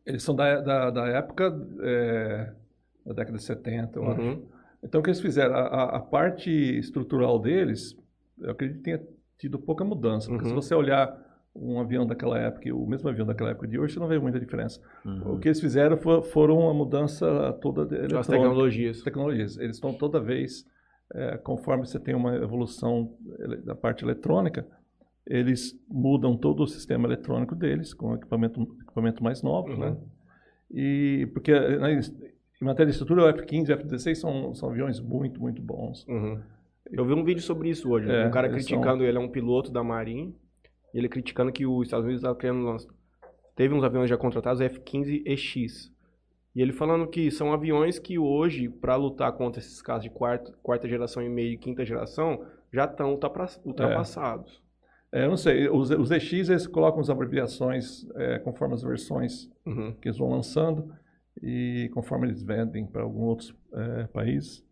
eles 0.05 0.23
são 0.23 0.35
da, 0.35 0.59
da, 0.61 0.89
da 0.89 1.07
época 1.07 1.53
é, 1.81 2.51
da 3.05 3.13
década 3.13 3.37
de 3.37 3.43
70, 3.43 3.99
eu 3.99 4.11
acho. 4.11 4.21
Uhum. 4.21 4.45
Então, 4.83 4.99
o 4.99 5.03
que 5.03 5.09
eles 5.09 5.21
fizeram? 5.21 5.53
A, 5.55 5.59
a- 5.61 5.97
a 5.97 5.99
parte 5.99 6.49
estrutural 6.49 7.37
deles, 7.39 7.95
eu 8.39 8.51
acredito 8.51 8.77
que 8.77 8.83
tenha 8.83 9.01
tido 9.37 9.59
pouca 9.59 9.83
mudança. 9.85 10.27
Porque 10.27 10.43
Uhum. 10.45 10.49
se 10.49 10.55
você 10.55 10.73
olhar 10.73 11.15
um 11.55 11.79
avião 11.79 12.05
daquela 12.05 12.37
época 12.39 12.73
o 12.73 12.87
mesmo 12.87 13.09
avião 13.09 13.25
daquela 13.25 13.51
época 13.51 13.67
de 13.67 13.77
hoje, 13.77 13.93
você 13.93 13.99
não 13.99 14.07
vê 14.07 14.17
muita 14.19 14.39
diferença. 14.39 14.79
Uhum. 15.05 15.33
O 15.35 15.39
que 15.39 15.47
eles 15.49 15.59
fizeram 15.59 15.97
foi, 15.97 16.21
foram 16.21 16.69
a 16.69 16.73
mudança 16.73 17.53
toda 17.61 17.85
de 17.85 18.15
As 18.15 18.27
tecnologias. 18.27 19.01
tecnologias. 19.01 19.57
Eles 19.57 19.75
estão 19.75 19.93
toda 19.93 20.19
vez, 20.19 20.65
é, 21.13 21.37
conforme 21.37 21.85
você 21.85 21.99
tem 21.99 22.15
uma 22.15 22.35
evolução 22.35 23.13
da 23.65 23.75
parte 23.75 24.03
eletrônica, 24.05 24.65
eles 25.27 25.77
mudam 25.89 26.35
todo 26.37 26.63
o 26.63 26.67
sistema 26.67 27.07
eletrônico 27.07 27.53
deles 27.55 27.93
com 27.93 28.15
equipamento, 28.15 28.61
equipamento 28.83 29.23
mais 29.23 29.43
novo, 29.43 29.69
Uhum. 29.73 29.79
né? 29.79 29.97
E 30.73 31.27
porque 31.33 31.51
né, 31.51 31.99
em 32.61 32.65
matéria 32.65 32.85
de 32.87 32.91
estrutura, 32.93 33.23
o 33.25 33.27
F-15 33.27 33.69
e 33.69 33.71
o 33.71 33.75
F-16 33.75 34.15
são, 34.15 34.53
são 34.55 34.69
aviões 34.69 34.99
muito, 35.01 35.39
muito 35.41 35.61
bons. 35.61 36.05
Uhum. 36.07 36.39
Eu 36.89 37.05
vi 37.05 37.13
um 37.13 37.23
vídeo 37.23 37.41
sobre 37.41 37.69
isso 37.69 37.89
hoje. 37.89 38.09
É, 38.09 38.25
um 38.27 38.31
cara 38.31 38.49
criticando, 38.49 39.03
ele 39.03 39.17
é 39.17 39.21
um 39.21 39.29
piloto 39.29 39.71
da 39.71 39.83
Marinha, 39.83 40.31
e 40.93 40.97
ele 40.97 41.09
criticando 41.09 41.51
que 41.51 41.65
os 41.65 41.83
Estados 41.87 42.05
Unidos 42.05 42.23
estavam 42.23 42.63
lançar. 42.63 42.93
Teve 43.55 43.73
uns 43.73 43.83
aviões 43.83 44.09
já 44.09 44.17
contratados, 44.17 44.61
F-15EX. 44.61 45.91
E 46.55 46.61
ele 46.61 46.73
falando 46.73 47.07
que 47.07 47.31
são 47.31 47.53
aviões 47.53 47.97
que 47.99 48.17
hoje, 48.19 48.67
para 48.69 48.95
lutar 48.95 49.31
contra 49.33 49.59
esses 49.61 49.81
casos 49.81 50.03
de 50.03 50.09
quarta, 50.09 50.51
quarta 50.61 50.87
geração 50.87 51.23
e 51.23 51.29
meio 51.29 51.53
e 51.53 51.57
quinta 51.57 51.85
geração, 51.85 52.45
já 52.73 52.85
estão 52.85 53.17
ultrapassados. 53.65 54.61
É, 55.13 55.25
eu 55.25 55.29
não 55.29 55.37
sei, 55.37 55.67
os, 55.69 55.89
os 55.91 56.09
EX 56.11 56.49
eles 56.49 56.65
colocam 56.67 57.01
as 57.01 57.09
abreviações 57.09 58.05
é, 58.15 58.39
conforme 58.39 58.73
as 58.75 58.81
versões 58.81 59.49
Uhum. 59.65 59.93
que 59.93 60.07
eles 60.07 60.17
vão 60.17 60.29
lançando 60.29 60.93
e 61.43 61.89
conforme 61.93 62.27
eles 62.27 62.41
vendem 62.41 62.85
para 62.85 63.03
alguns 63.03 63.27
outros 63.27 63.55
é, 63.73 64.03
países. 64.07 64.65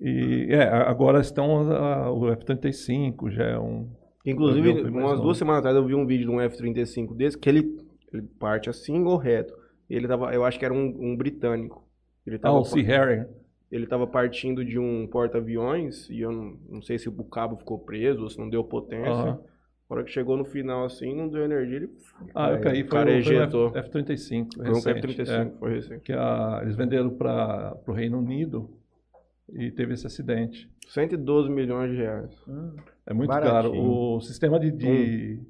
E 0.00 0.48
é, 0.50 0.62
agora 0.62 1.20
estão 1.20 1.70
a- 1.72 2.10
o 2.12 2.30
F-35, 2.32 3.30
já 3.30 3.44
é 3.44 3.58
um. 3.58 3.90
Inclusive, 4.26 4.82
umas 4.90 5.20
duas 5.20 5.38
semanas 5.38 5.60
atrás 5.60 5.76
eu 5.76 5.84
vi 5.86 5.94
um 5.94 6.06
vídeo 6.06 6.26
de 6.26 6.30
um 6.30 6.40
F-35 6.40 7.14
desse, 7.16 7.38
que 7.38 7.48
ele, 7.48 7.76
ele 8.12 8.22
parte 8.38 8.68
assim 8.68 9.02
ou 9.04 9.16
reto. 9.16 9.54
Ele 9.88 10.06
tava, 10.06 10.32
eu 10.34 10.44
acho 10.44 10.58
que 10.58 10.64
era 10.64 10.74
um, 10.74 10.86
um 11.12 11.16
britânico. 11.16 11.86
Ele 12.26 12.36
Ah, 12.36 12.40
tava, 12.40 12.58
o 12.58 12.64
Sea 12.64 12.82
Harrier. 12.84 13.28
ele 13.72 13.86
tava 13.86 14.06
partindo 14.06 14.62
de 14.64 14.78
um 14.78 15.06
porta-aviões 15.06 16.10
e 16.10 16.20
eu 16.20 16.30
não, 16.30 16.58
não 16.68 16.82
sei 16.82 16.98
se 16.98 17.08
o 17.08 17.24
cabo 17.24 17.56
ficou 17.56 17.78
preso 17.78 18.22
ou 18.22 18.28
se 18.28 18.38
não 18.38 18.50
deu 18.50 18.62
potência. 18.64 19.10
Aham. 19.10 19.40
Na 19.88 19.96
hora 19.96 20.04
que 20.04 20.10
chegou 20.10 20.36
no 20.36 20.44
final 20.44 20.84
assim, 20.84 21.14
não 21.16 21.30
deu 21.30 21.42
energia, 21.46 21.78
ele 21.78 21.88
Ah, 22.34 22.50
eu 22.50 22.60
caí, 22.60 22.82
o 22.82 22.86
foi, 22.88 23.04
foi 23.04 23.10
o 23.14 23.16
ejetou. 23.16 23.68
F- 23.68 23.78
F-35. 23.78 24.46
foi 24.54 24.68
um 24.68 24.74
recente, 24.74 24.98
F-35, 25.22 25.30
é. 25.30 25.58
foi 25.58 25.70
recente. 25.72 26.00
que 26.02 26.12
a- 26.12 26.58
eles 26.62 26.76
venderam 26.76 27.08
para 27.08 27.74
o 27.86 27.92
Reino 27.92 28.18
Unido 28.18 28.68
e 29.50 29.70
teve 29.70 29.94
esse 29.94 30.06
acidente. 30.06 30.70
112 30.88 31.48
milhões 31.48 31.90
de 31.90 31.96
reais. 31.96 32.30
Hum. 32.46 32.76
É 33.08 33.14
muito 33.14 33.28
Baratinho. 33.28 33.52
caro. 33.72 33.72
O 34.16 34.20
sistema 34.20 34.60
de, 34.60 34.70
de, 34.70 35.40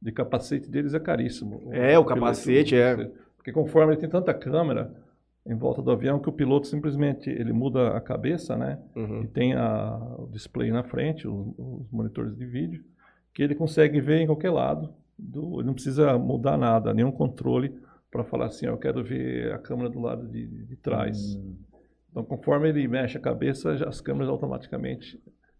de 0.00 0.12
capacete 0.12 0.70
deles 0.70 0.92
é 0.92 1.00
caríssimo. 1.00 1.70
É, 1.72 1.98
o 1.98 2.04
piloto- 2.04 2.08
capacete 2.20 2.76
é. 2.76 3.10
Porque 3.36 3.50
conforme 3.50 3.92
ele 3.94 4.00
tem 4.00 4.10
tanta 4.10 4.34
câmera 4.34 4.94
em 5.46 5.54
volta 5.54 5.80
do 5.80 5.90
avião 5.90 6.18
que 6.18 6.28
o 6.28 6.32
piloto 6.32 6.66
simplesmente 6.66 7.30
ele 7.30 7.52
muda 7.52 7.96
a 7.96 8.00
cabeça, 8.00 8.54
né? 8.56 8.78
Uhum. 8.94 9.22
E 9.22 9.26
tem 9.28 9.54
a, 9.54 9.96
o 10.18 10.28
display 10.30 10.70
na 10.70 10.82
frente, 10.84 11.26
o- 11.26 11.54
os, 11.56 11.90
monitores 11.90 12.36
de 12.36 12.44
vídeo, 12.44 12.84
que 13.32 13.42
ele 13.42 13.54
consegue 13.54 14.00
ver 14.00 14.20
em 14.20 14.26
qualquer 14.26 14.50
lado. 14.50 14.92
Do, 15.18 15.60
ele 15.60 15.66
não 15.66 15.74
precisa 15.74 16.18
mudar 16.18 16.58
nada, 16.58 16.92
nenhum 16.92 17.10
controle 17.10 17.74
para 18.10 18.22
falar 18.24 18.46
assim, 18.46 18.66
eu 18.66 18.76
quero 18.76 19.02
ver 19.02 19.52
a 19.52 19.58
câmera 19.58 19.88
do 19.88 19.98
lado 20.00 20.28
de, 20.28 20.46
de 20.46 20.76
trás. 20.76 21.36
Hum. 21.36 21.54
Então, 22.10 22.24
conforme 22.24 22.68
ele 22.68 22.86
mexe 22.86 23.16
a 23.16 23.20
cabeça, 23.20 23.72
as 23.88 24.00
câmeras 24.00 24.28
automaticamente 24.28 25.18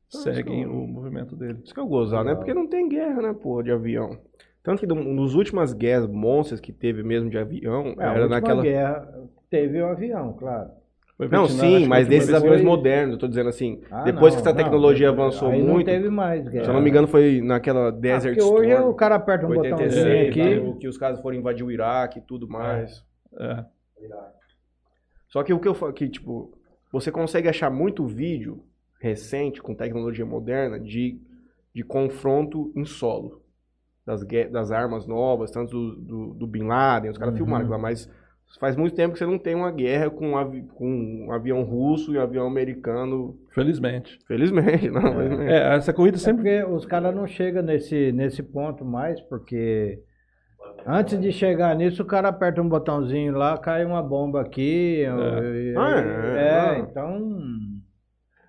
seguem 0.09 0.45
que 0.45 0.63
eu- 0.63 0.73
o 0.73 0.87
movimento 0.89 1.37
dele. 1.37 1.59
Isso 1.65 1.75
que 1.75 1.81
eu 1.81 1.87
gozar, 1.87 2.25
né? 2.25 2.35
Porque 2.35 2.55
não 2.55 2.67
tem 2.67 2.89
guerra, 2.89 3.23
né, 3.23 3.33
porra, 3.35 3.63
de 3.63 3.71
avião. 3.73 4.19
Tanto 4.63 4.81
que 4.81 4.87
nos 4.87 5.35
últimas 5.35 5.73
guerras 5.73 6.07
monstras 6.07 6.61
que 6.61 6.73
teve 6.73 7.03
mesmo 7.03 7.31
de 7.31 7.39
avião, 7.39 7.95
É, 7.99 8.05
a 8.05 8.11
era 8.13 8.21
última 8.23 8.29
naquela. 8.29 8.63
guerra 8.63 9.09
teve 9.49 9.81
o 9.81 9.87
avião, 9.87 10.33
claro. 10.35 10.71
Foi 11.17 11.27
Não, 11.29 11.47
Vietnã, 11.47 11.63
acho 11.65 11.75
sim, 11.79 11.83
que 11.83 11.89
mas 11.89 11.99
a 11.99 12.01
última 12.03 12.09
desses 12.11 12.27
vez 12.31 12.43
aviões 12.43 12.61
foi- 12.61 12.71
modernos, 12.71 13.13
eu 13.15 13.19
tô 13.19 13.27
dizendo 13.27 13.49
assim. 13.49 13.81
Ah, 13.91 14.03
depois 14.05 14.35
não, 14.35 14.41
que 14.43 14.49
essa 14.49 14.57
não, 14.57 14.65
tecnologia 14.65 15.09
avançou 15.09 15.49
aí 15.49 15.61
muito, 15.63 15.79
não 15.79 15.85
teve 15.85 16.09
mais 16.11 16.47
guerra. 16.49 16.65
se 16.65 16.71
eu 16.71 16.75
não 16.75 16.81
me 16.81 16.91
engano, 16.91 17.09
foi 17.09 17.41
naquela 17.41 17.91
Desert 17.91 18.35
ah, 18.39 18.41
porque 18.41 18.43
hoje 18.55 18.71
Storm. 18.71 18.89
o 18.91 18.95
cara 18.95 19.15
aperta 19.17 19.47
um 19.47 19.49
86, 19.51 19.95
botãozinho 19.95 20.33
que, 20.33 20.41
aqui. 20.43 20.79
que 20.81 20.89
os 20.89 20.97
caras 20.97 21.21
foram 21.21 21.37
invadir 21.37 21.65
o 21.65 21.73
Iraque 21.73 22.21
e 22.21 22.23
tudo 22.23 22.49
mais. 22.49 23.05
É. 23.37 23.65
Só 25.29 25.43
que 25.43 25.53
o 25.53 25.59
que 25.59 25.69
eu 25.69 25.75
falo 25.75 25.93
que, 25.93 26.09
tipo, 26.09 26.53
você 26.93 27.11
consegue 27.11 27.49
achar 27.49 27.71
muito 27.71 28.07
vídeo 28.07 28.63
recente, 28.99 29.63
com 29.63 29.75
tecnologia 29.75 30.27
moderna, 30.27 30.79
de, 30.79 31.21
de 31.75 31.83
confronto 31.85 32.73
em 32.77 32.85
solo. 32.85 33.43
Das, 34.07 34.25
das 34.51 34.71
armas 34.73 35.07
novas, 35.07 35.51
tanto 35.51 35.71
do, 35.71 35.97
do, 35.97 36.35
do 36.35 36.47
Bin 36.47 36.65
Laden, 36.65 37.11
os 37.11 37.19
caras 37.19 37.35
Uhum. 37.35 37.39
filmaram 37.45 37.69
lá, 37.69 37.77
mas 37.79 38.11
faz 38.59 38.75
muito 38.75 38.95
tempo 38.97 39.13
que 39.13 39.19
você 39.19 39.27
não 39.27 39.39
tem 39.39 39.55
uma 39.55 39.71
guerra 39.71 40.09
com, 40.09 40.29
um 40.31 40.37
avi- 40.39 40.67
com 40.75 40.89
um 41.27 41.31
avião 41.33 41.63
russo 41.63 42.15
e 42.15 42.19
um 42.19 42.23
avião 42.23 42.47
americano. 42.47 43.39
Felizmente. 43.51 44.19
Felizmente, 44.27 44.89
não, 44.91 45.03
felizmente. 45.15 45.53
É, 45.53 45.77
essa 45.77 45.93
corrida 45.93 46.17
É 46.17 46.21
sempre. 46.21 46.43
porque 46.43 46.65
os 46.75 46.87
caras 46.87 47.15
não 47.15 47.27
chegam 47.27 47.63
nesse, 47.63 48.11
nesse 48.13 48.43
ponto 48.43 48.85
mais, 48.85 49.21
porque 49.21 50.03
Antes 50.87 51.21
de 51.21 51.31
chegar 51.33 51.75
nisso, 51.77 52.03
o 52.03 52.07
cara 52.07 52.29
aperta 52.29 52.63
um 52.63 52.69
botãozinho 52.69 53.35
lá, 53.37 53.59
cai 53.59 53.85
uma 53.85 54.03
bomba 54.03 54.41
aqui. 54.41 55.03
e- 55.03 55.75
Ah, 55.77 56.01
é, 56.01 56.43
é, 56.47 56.51
ah. 56.59 56.79
então. 56.79 57.37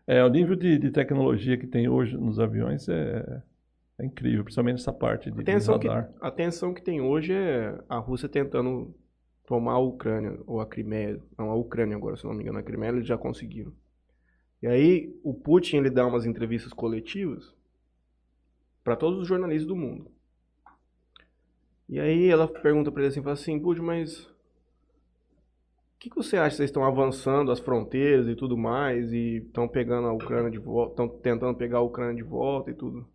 É, 0.09 0.23
o 0.23 0.27
nível 0.27 0.55
de, 0.55 0.79
de 0.79 0.89
tecnologia 0.89 1.55
que 1.55 1.67
tem 1.67 1.87
hoje 1.87 2.17
nos 2.17 2.39
aviões 2.39 2.89
é, 2.89 3.43
é 3.99 4.05
incrível, 4.07 4.43
principalmente 4.43 4.79
essa 4.79 4.91
parte 4.91 5.29
de, 5.29 5.35
de 5.35 5.41
Atenção 5.43 5.77
que, 5.77 5.87
radar. 5.87 6.11
a 6.19 6.31
tensão 6.31 6.73
que 6.73 6.81
tem 6.81 6.99
hoje 6.99 7.31
é 7.31 7.79
a 7.87 7.99
Rússia 7.99 8.27
tentando 8.27 8.91
tomar 9.45 9.73
a 9.73 9.77
Ucrânia, 9.77 10.39
ou 10.47 10.59
a 10.59 10.65
Crimeia. 10.65 11.21
Não, 11.37 11.51
a 11.51 11.55
Ucrânia 11.55 11.95
agora, 11.95 12.17
se 12.17 12.25
não 12.25 12.33
me 12.33 12.41
engano. 12.41 12.57
A 12.57 12.63
Crimeia 12.63 12.89
eles 12.89 13.05
já 13.05 13.19
conseguiram. 13.19 13.71
E 14.63 14.67
aí, 14.67 15.15
o 15.23 15.31
Putin, 15.31 15.77
ele 15.77 15.91
dá 15.91 16.07
umas 16.07 16.25
entrevistas 16.25 16.73
coletivas 16.73 17.55
para 18.83 18.95
todos 18.95 19.19
os 19.19 19.27
jornalistas 19.27 19.67
do 19.67 19.75
mundo. 19.75 20.09
E 21.87 21.99
aí 21.99 22.29
ela 22.29 22.47
pergunta 22.47 22.91
para 22.91 23.03
ele 23.03 23.09
assim, 23.09 23.21
fala 23.21 23.33
assim, 23.33 23.59
Putin, 23.59 23.81
mas... 23.81 24.27
O 25.99 26.01
que, 26.01 26.09
que 26.09 26.15
você 26.15 26.37
acha? 26.37 26.55
Vocês 26.55 26.69
estão 26.69 26.85
avançando 26.85 27.51
as 27.51 27.59
fronteiras 27.59 28.25
e 28.29 28.33
tudo 28.33 28.55
mais, 28.57 29.11
e 29.11 29.39
estão 29.45 29.67
pegando 29.67 30.07
a 30.07 30.13
Ucrânia 30.13 30.49
de 30.49 30.57
volta, 30.57 30.91
estão 30.93 31.09
tentando 31.09 31.57
pegar 31.57 31.79
a 31.79 31.81
Ucrânia 31.81 32.15
de 32.15 32.23
volta 32.23 32.71
e 32.71 32.73
tudo. 32.73 33.05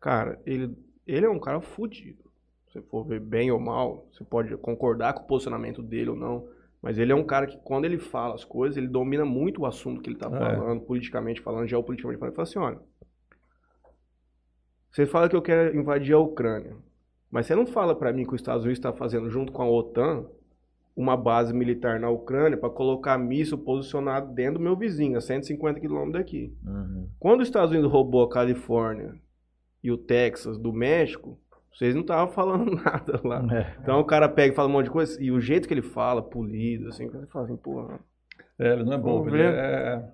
Cara, 0.00 0.40
ele, 0.46 0.72
ele 1.04 1.26
é 1.26 1.28
um 1.28 1.40
cara 1.40 1.60
fudido. 1.60 2.22
Se 2.68 2.74
você 2.74 2.82
for 2.82 3.04
ver 3.04 3.18
bem 3.18 3.50
ou 3.50 3.58
mal, 3.58 4.06
você 4.12 4.22
pode 4.22 4.56
concordar 4.58 5.12
com 5.14 5.24
o 5.24 5.26
posicionamento 5.26 5.82
dele 5.82 6.10
ou 6.10 6.16
não. 6.16 6.48
Mas 6.80 6.98
ele 6.98 7.10
é 7.10 7.16
um 7.16 7.24
cara 7.24 7.48
que, 7.48 7.56
quando 7.58 7.84
ele 7.84 7.98
fala 7.98 8.36
as 8.36 8.44
coisas, 8.44 8.76
ele 8.76 8.86
domina 8.86 9.24
muito 9.24 9.62
o 9.62 9.66
assunto 9.66 10.00
que 10.00 10.08
ele 10.08 10.16
tá 10.16 10.28
É. 10.28 10.30
falando, 10.56 10.82
politicamente 10.82 11.40
falando, 11.40 11.66
geopoliticamente 11.66 12.20
falando. 12.20 12.30
Ele 12.30 12.36
fala 12.36 12.48
assim, 12.48 12.58
olha, 12.60 12.80
você 14.88 15.04
fala 15.04 15.28
que 15.28 15.34
eu 15.34 15.42
quero 15.42 15.76
invadir 15.76 16.14
a 16.14 16.18
Ucrânia, 16.20 16.76
mas 17.28 17.46
você 17.46 17.56
não 17.56 17.66
fala 17.66 17.94
pra 17.96 18.12
mim 18.12 18.24
que 18.24 18.34
os 18.34 18.40
Estados 18.40 18.62
Unidos 18.64 18.78
está 18.78 18.92
fazendo, 18.92 19.28
junto 19.28 19.50
com 19.52 19.62
a 19.62 19.68
OTAN, 19.68 20.26
uma 20.96 21.16
base 21.16 21.54
militar 21.54 21.98
na 21.98 22.10
Ucrânia 22.10 22.58
para 22.58 22.70
colocar 22.70 23.16
míssil 23.18 23.58
posicionado 23.58 24.32
dentro 24.32 24.54
do 24.54 24.60
meu 24.60 24.76
vizinho, 24.76 25.16
a 25.16 25.20
150 25.20 25.80
quilômetros 25.80 26.12
daqui. 26.14 26.54
Uhum. 26.64 27.08
Quando 27.18 27.40
os 27.40 27.48
Estados 27.48 27.70
Unidos 27.70 27.90
roubou 27.90 28.22
a 28.22 28.28
Califórnia 28.28 29.14
e 29.82 29.90
o 29.90 29.96
Texas 29.96 30.58
do 30.58 30.72
México, 30.72 31.38
vocês 31.72 31.94
não 31.94 32.02
estavam 32.02 32.32
falando 32.32 32.70
nada 32.84 33.20
lá. 33.24 33.46
É. 33.56 33.76
Então 33.80 34.00
o 34.00 34.04
cara 34.04 34.28
pega 34.28 34.52
e 34.52 34.56
fala 34.56 34.68
um 34.68 34.72
monte 34.72 34.86
de 34.86 34.90
coisa, 34.90 35.22
e 35.22 35.30
o 35.30 35.40
jeito 35.40 35.66
que 35.66 35.74
ele 35.74 35.82
fala, 35.82 36.22
polido, 36.22 36.88
assim, 36.88 37.08
você 37.08 37.26
fala 37.26 37.46
assim, 37.46 37.56
porra. 37.56 38.00
É, 38.58 38.72
ele 38.72 38.84
não 38.84 38.92
é 38.92 38.98
Vamos 38.98 39.26
ele 39.28 39.36
ver. 39.38 39.54
é. 39.54 40.04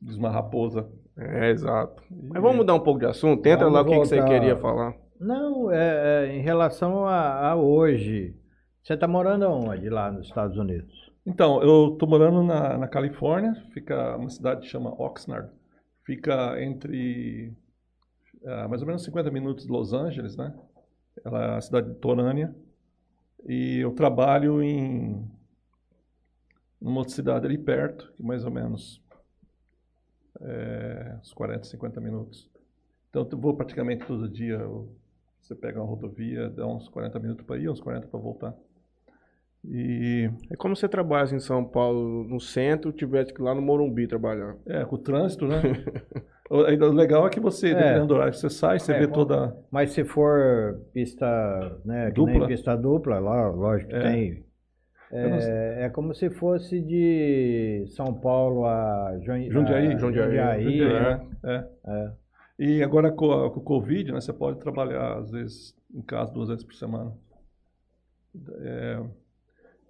Diz 0.00 0.16
uma 0.16 0.30
raposa. 0.30 0.88
É, 1.16 1.50
exato. 1.50 2.02
Mas 2.10 2.42
vamos 2.42 2.58
mudar 2.58 2.74
um 2.74 2.80
pouco 2.80 2.98
de 3.00 3.06
assunto? 3.06 3.42
Tenta 3.42 3.64
Vamos 3.64 3.74
lá 3.74 3.82
o 3.82 3.84
que, 3.84 3.92
que 3.92 3.98
você 3.98 4.22
queria 4.24 4.56
falar. 4.56 4.94
Não, 5.20 5.70
é, 5.70 6.26
é, 6.26 6.36
em 6.36 6.40
relação 6.40 7.06
a, 7.06 7.50
a 7.50 7.56
hoje. 7.56 8.34
Você 8.82 8.94
está 8.94 9.06
morando 9.06 9.46
onde 9.46 9.88
lá 9.88 10.10
nos 10.10 10.26
Estados 10.26 10.56
Unidos? 10.58 11.10
Então, 11.24 11.62
eu 11.62 11.92
tô 11.96 12.06
morando 12.06 12.42
na, 12.42 12.76
na 12.78 12.88
Califórnia, 12.88 13.54
fica 13.72 14.16
uma 14.16 14.28
cidade 14.28 14.62
que 14.62 14.66
chama 14.68 14.90
Oxnard. 15.00 15.48
Fica 16.04 16.60
entre 16.62 17.52
ah, 18.46 18.68
mais 18.68 18.82
ou 18.82 18.86
menos 18.88 19.04
50 19.04 19.30
minutos 19.30 19.66
de 19.66 19.72
Los 19.72 19.92
Angeles, 19.92 20.36
né? 20.36 20.54
Ela 21.24 21.44
é 21.54 21.58
a 21.58 21.60
cidade 21.60 21.88
litorânea. 21.88 22.54
E 23.48 23.78
eu 23.80 23.92
trabalho 23.92 24.62
em 24.62 25.28
numa 26.80 26.98
outra 26.98 27.14
cidade 27.14 27.46
ali 27.46 27.56
perto, 27.56 28.12
que 28.16 28.22
mais 28.22 28.44
ou 28.44 28.50
menos 28.50 29.00
é, 30.40 31.16
uns 31.20 31.32
40, 31.32 31.64
50 31.64 32.00
minutos. 32.00 32.50
Então, 33.10 33.28
eu 33.30 33.38
vou 33.38 33.56
praticamente 33.56 34.06
todo 34.06 34.28
dia. 34.28 34.54
eu- 34.56 34.94
você 35.40 35.54
pega 35.56 35.80
uma 35.80 35.88
rodovia, 35.88 36.48
dá 36.50 36.66
uns 36.66 36.88
40 36.88 37.18
minutos 37.18 37.44
para 37.44 37.58
ir, 37.60 37.68
uns 37.68 37.80
40 37.80 38.06
para 38.06 38.20
voltar. 38.20 38.54
E 39.64 40.28
É 40.50 40.56
como 40.56 40.74
você 40.74 40.88
trabalha 40.88 41.34
em 41.34 41.38
São 41.40 41.64
Paulo, 41.64 42.24
no 42.24 42.40
centro, 42.40 42.92
tivesse 42.92 43.32
que 43.32 43.40
ir 43.40 43.44
lá 43.44 43.54
no 43.54 43.62
Morumbi 43.62 44.06
trabalhar. 44.08 44.56
É, 44.66 44.84
com 44.84 44.96
o 44.96 44.98
trânsito, 44.98 45.46
né? 45.46 45.62
o, 46.50 46.56
legal 46.92 47.26
é 47.26 47.30
que 47.30 47.38
você, 47.38 47.68
É. 47.70 47.74
dependendo 47.74 48.06
do 48.08 48.14
horário 48.14 48.32
que 48.32 48.38
você 48.40 48.50
sai, 48.50 48.78
você 48.80 48.92
É, 48.92 48.98
vê 48.98 49.06
bom. 49.06 49.12
toda. 49.12 49.56
Mas 49.70 49.92
se 49.92 50.04
for 50.04 50.80
pista, 50.92 51.78
né, 51.84 52.10
Dupla? 52.10 52.46
pista 52.48 52.76
dupla, 52.76 53.20
lá, 53.20 53.48
lógico 53.50 53.90
que 53.90 53.96
É. 53.96 54.00
tem. 54.02 54.44
É, 55.14 55.84
é 55.84 55.88
como 55.90 56.14
se 56.14 56.30
fosse 56.30 56.80
de 56.80 57.84
São 57.88 58.14
Paulo 58.14 58.64
a 58.64 59.12
Jun- 59.20 59.50
Jundiaí. 59.50 59.96
Jundiaí. 59.98 59.98
Jundiaí, 59.98 60.62
Jundiaí, 60.62 60.88
né? 60.88 61.26
É. 61.44 61.64
É. 61.86 62.12
E 62.58 62.82
agora 62.82 63.12
com, 63.12 63.30
a- 63.30 63.50
com 63.50 63.60
o 63.60 63.62
Covid, 63.62 64.10
né, 64.10 64.20
você 64.20 64.32
pode 64.32 64.58
trabalhar, 64.58 65.18
às 65.18 65.30
vezes, 65.30 65.76
em 65.94 66.00
casa 66.02 66.32
duas 66.32 66.48
vezes 66.48 66.64
por 66.64 66.74
semana. 66.74 67.12
É, 68.62 69.00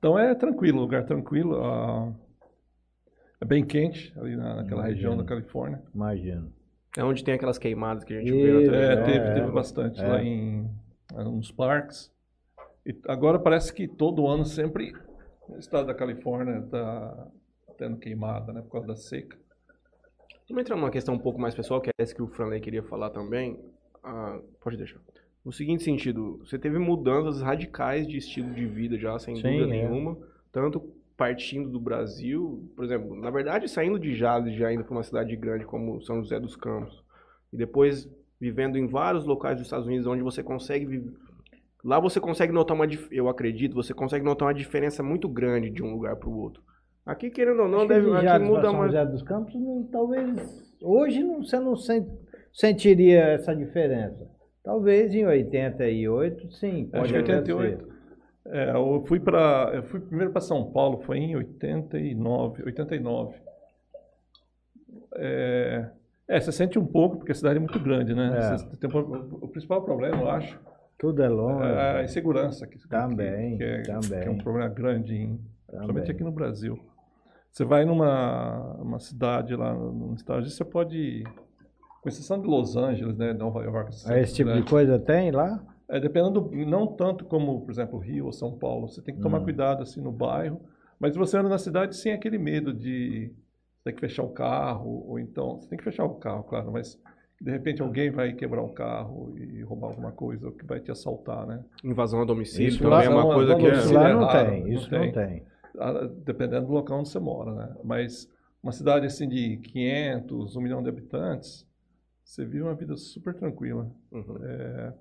então 0.03 0.18
é 0.18 0.34
tranquilo, 0.34 0.80
lugar 0.80 1.05
tranquilo. 1.05 1.62
ah, 1.62 2.12
é 3.40 3.44
bem 3.44 3.64
quente 3.64 4.12
ali 4.18 4.34
na, 4.34 4.57
naquela 4.57 4.82
região 4.82 5.16
da 5.16 5.22
Califórnia. 5.22 5.80
Imagino. 5.94 6.53
É 6.98 7.05
onde 7.05 7.22
tem 7.22 7.34
aquelas 7.34 7.57
queimadas 7.57 8.03
que 8.03 8.12
a 8.12 8.18
gente 8.18 8.32
vê 8.32 8.53
na 8.53 8.61
Isso. 8.61 8.70
televisão. 8.72 9.00
É, 9.00 9.05
teve, 9.05 9.18
é, 9.18 9.34
teve 9.34 9.53
bastante 9.53 10.00
é. 10.00 10.09
lá 10.09 10.20
em 10.20 10.68
ah, 11.14 11.22
nos 11.22 11.53
parques. 11.53 12.12
E 12.84 12.98
agora 13.07 13.38
parece 13.38 13.72
que 13.72 13.86
todo 13.86 14.26
ano 14.26 14.44
sempre 14.44 14.92
o 15.48 15.57
estado 15.57 15.86
da 15.86 15.94
Califórnia 15.94 16.59
está 16.59 17.28
tendo 17.78 17.96
queimada, 17.96 18.53
né, 18.53 18.61
por 18.61 18.72
causa 18.72 18.88
da 18.88 18.96
seca. 18.96 19.38
Vamos 20.48 20.62
entrar 20.62 20.74
numa 20.74 20.90
questão 20.90 21.14
um 21.14 21.18
pouco 21.18 21.40
mais 21.40 21.55
pessoal, 21.55 21.80
que 21.80 21.90
é 21.90 21.92
essa 21.96 22.12
que 22.12 22.22
o 22.22 22.26
Franley 22.26 22.61
queria 22.61 22.82
falar 22.82 23.11
também. 23.11 23.57
Ah, 24.03 24.40
pode 24.61 24.76
deixar. 24.76 24.98
No 25.45 25.51
seguinte 25.53 25.82
sentido, 25.82 26.38
você 26.45 26.59
teve 26.59 26.78
mudanças 26.78 27.43
radicais 27.43 28.07
de 28.07 28.16
estilo 28.16 28.55
de 28.55 28.64
vida 28.66 28.97
já, 28.97 29.18
sem 29.18 29.34
Sim, 29.36 29.43
dúvida 29.43 29.64
é. 29.64 29.66
nenhuma. 29.66 30.16
Tanto 30.53 30.80
partindo 31.16 31.68
do 31.68 31.80
Brasil, 31.80 32.68
por 32.74 32.84
exemplo, 32.84 33.14
na 33.14 33.30
verdade 33.30 33.68
saindo 33.68 33.99
de 33.99 34.14
Jales, 34.14 34.55
já 34.55 34.72
indo 34.72 34.84
para 34.84 34.93
uma 34.93 35.03
cidade 35.03 35.34
grande 35.36 35.64
como 35.64 36.01
São 36.03 36.22
José 36.22 36.38
dos 36.38 36.57
Campos. 36.57 37.03
E 37.53 37.57
depois 37.57 38.09
vivendo 38.40 38.76
em 38.76 38.86
vários 38.86 39.24
locais 39.24 39.57
dos 39.57 39.66
Estados 39.66 39.86
Unidos, 39.86 40.07
onde 40.07 40.22
você 40.22 40.43
consegue 40.43 40.84
viver... 40.86 41.12
Lá 41.84 41.99
você 41.99 42.20
consegue 42.20 42.53
notar 42.53 42.76
uma, 42.76 42.86
eu 43.11 43.28
acredito, 43.28 43.74
você 43.74 43.93
consegue 43.93 44.24
notar 44.24 44.47
uma 44.49 44.55
diferença 44.55 45.03
muito 45.03 45.28
grande 45.28 45.70
de 45.70 45.82
um 45.82 45.93
lugar 45.93 46.16
para 46.16 46.28
o 46.28 46.36
outro. 46.38 46.62
Aqui, 47.05 47.30
querendo 47.30 47.62
ou 47.62 47.68
não, 47.68 47.78
Acho 47.80 47.88
deve, 47.88 48.07
de 48.09 48.16
aqui 48.16 48.24
Jales 48.24 48.49
muda 48.49 48.62
São 48.62 48.74
mais. 48.74 48.93
José 48.93 49.07
dos 49.07 49.22
Campos, 49.22 49.55
não- 49.55 49.88
talvez 49.90 50.76
hoje 50.80 51.22
não, 51.24 51.43
você 51.43 51.59
não 51.59 51.76
sen- 51.76 52.07
sentiria 52.53 53.20
essa 53.24 53.55
diferença. 53.55 54.28
Talvez 54.64 55.12
em 55.14 55.26
88, 55.26 56.52
sim, 56.52 56.88
Acho 56.92 57.00
pode 57.02 57.12
que 57.12 57.18
até 57.18 57.32
88. 57.38 57.84
ser. 57.84 57.92
É, 58.46 58.70
eu 58.74 59.04
fui 59.06 59.20
para, 59.20 59.70
eu 59.74 59.82
fui 59.84 60.00
primeiro 60.00 60.30
para 60.32 60.40
São 60.40 60.70
Paulo, 60.72 60.98
foi 61.02 61.18
em 61.18 61.36
89, 61.36 62.62
89. 62.64 63.34
É, 65.16 65.86
é, 66.28 66.40
você 66.40 66.52
sente 66.52 66.78
um 66.78 66.86
pouco 66.86 67.16
porque 67.18 67.32
a 67.32 67.34
cidade 67.34 67.56
é 67.56 67.60
muito 67.60 67.78
grande, 67.80 68.14
né? 68.14 68.32
É. 68.36 68.56
Você 68.58 68.76
tem 68.76 68.90
um- 68.90 69.38
o 69.42 69.48
principal 69.48 69.82
problema, 69.82 70.16
eu 70.22 70.30
acho, 70.30 70.58
Tudo 70.98 71.22
é 71.22 71.28
longe. 71.28 71.64
é 71.66 71.98
a 72.00 72.02
insegurança, 72.04 72.66
que, 72.66 72.78
que- 72.78 72.88
Também, 72.88 73.58
que, 73.58 73.64
é, 73.64 73.82
também. 73.82 74.20
que 74.22 74.28
é 74.28 74.30
um 74.30 74.38
problema 74.38 74.68
grande, 74.68 75.14
em, 75.14 75.40
principalmente 75.66 76.10
aqui 76.10 76.24
no 76.24 76.32
Brasil. 76.32 76.78
Você 77.50 77.64
vai 77.64 77.84
numa 77.84 78.74
uma 78.80 78.98
cidade 78.98 79.54
lá 79.54 79.74
nos 79.74 80.20
Estados 80.20 80.40
Unidos, 80.44 80.56
você 80.56 80.64
pode, 80.64 81.22
com 82.03 82.09
exceção 82.09 82.38
de 82.40 82.46
Los 82.46 82.76
Angeles, 82.76 83.16
né, 83.16 83.32
Nova 83.32 83.62
York, 83.62 83.88
essas 83.90 84.11
Ah, 84.11 84.18
Esse 84.18 84.34
tipo 84.34 84.48
de 84.48 84.55
grandes, 84.57 84.70
coisa 84.70 84.98
tem 84.98 85.30
lá? 85.30 85.64
é, 85.88 86.00
dependendo 86.00 86.40
do, 86.42 86.57
não 86.66 86.86
tanto 86.88 87.24
como, 87.24 87.61
por 87.62 87.70
exemplo, 87.70 87.98
Rio 87.98 88.26
ou 88.26 88.32
São 88.32 88.59
Paulo, 88.59 88.88
você 88.88 89.00
tem 89.00 89.14
que 89.14 89.20
tomar 89.22 89.40
Hum. 89.40 89.44
cuidado 89.44 89.82
assim 89.82 90.00
no 90.03 90.12
bairro, 90.12 90.61
mas 90.98 91.16
você 91.16 91.38
anda 91.38 91.48
na 91.48 91.59
cidade 91.59 91.96
sem 91.96 92.12
aquele 92.12 92.38
medo 92.38 92.72
de 92.74 93.32
ter 93.84 93.92
que 93.92 94.00
fechar 94.00 94.22
o 94.24 94.30
carro, 94.30 95.05
ou 95.09 95.18
então, 95.18 95.61
você 95.61 95.68
tem 95.68 95.78
que 95.78 95.84
fechar 95.84 96.05
o 96.05 96.14
carro, 96.16 96.44
claro, 96.44 96.70
mas 96.72 96.98
de 97.40 97.50
repente 97.50 97.82
alguém 97.82 98.11
vai 98.11 98.32
quebrar 98.32 98.62
um 98.62 98.72
carro 98.72 99.34
e 99.38 99.62
roubar 99.62 99.88
alguma 99.88 100.12
coisa, 100.12 100.46
ou 100.46 100.53
que 100.53 100.64
vai 100.64 100.80
te 100.80 100.90
assaltar, 100.90 101.46
né? 101.46 101.64
Invasão 101.84 102.20
a 102.22 102.24
domicílio 102.24 102.68
Isso 102.68 102.78
também 102.78 102.90
lá 102.98 103.05
é 103.05 103.09
uma 103.09 103.22
não, 103.24 103.34
coisa 103.34 103.57
que 103.57 103.66
é... 103.66 103.70
vamos 103.70 103.84
Isso 103.84 103.94
lá 103.94 104.09
é 104.09 104.12
não 104.12 104.20
raro, 104.24 104.50
tem, 104.50 104.61
não 104.62 104.68
isso 104.68 104.90
tem. 104.90 104.98
não 105.07 105.12
tem. 105.12 105.42
Ah, 105.78 106.09
Dependendo 106.24 106.66
do 106.66 106.72
local 106.72 106.98
onde 107.00 107.09
você 107.09 107.18
mora, 107.18 107.53
né? 107.55 107.74
Mas 107.84 108.28
uma 108.62 108.70
cidade 108.72 109.07
assim 109.07 109.28
de 109.28 109.57
500, 109.59 110.55
1 110.57 110.61
milhão 110.61 110.82
de 110.82 110.88
habitantes, 110.88 111.66
você 112.24 112.44
vive 112.44 112.62
uma 112.62 112.74
vida 112.74 112.96
super 112.96 113.34
tranquila. 113.34 113.90
Uhum. 114.10 114.38
É, 114.42 114.92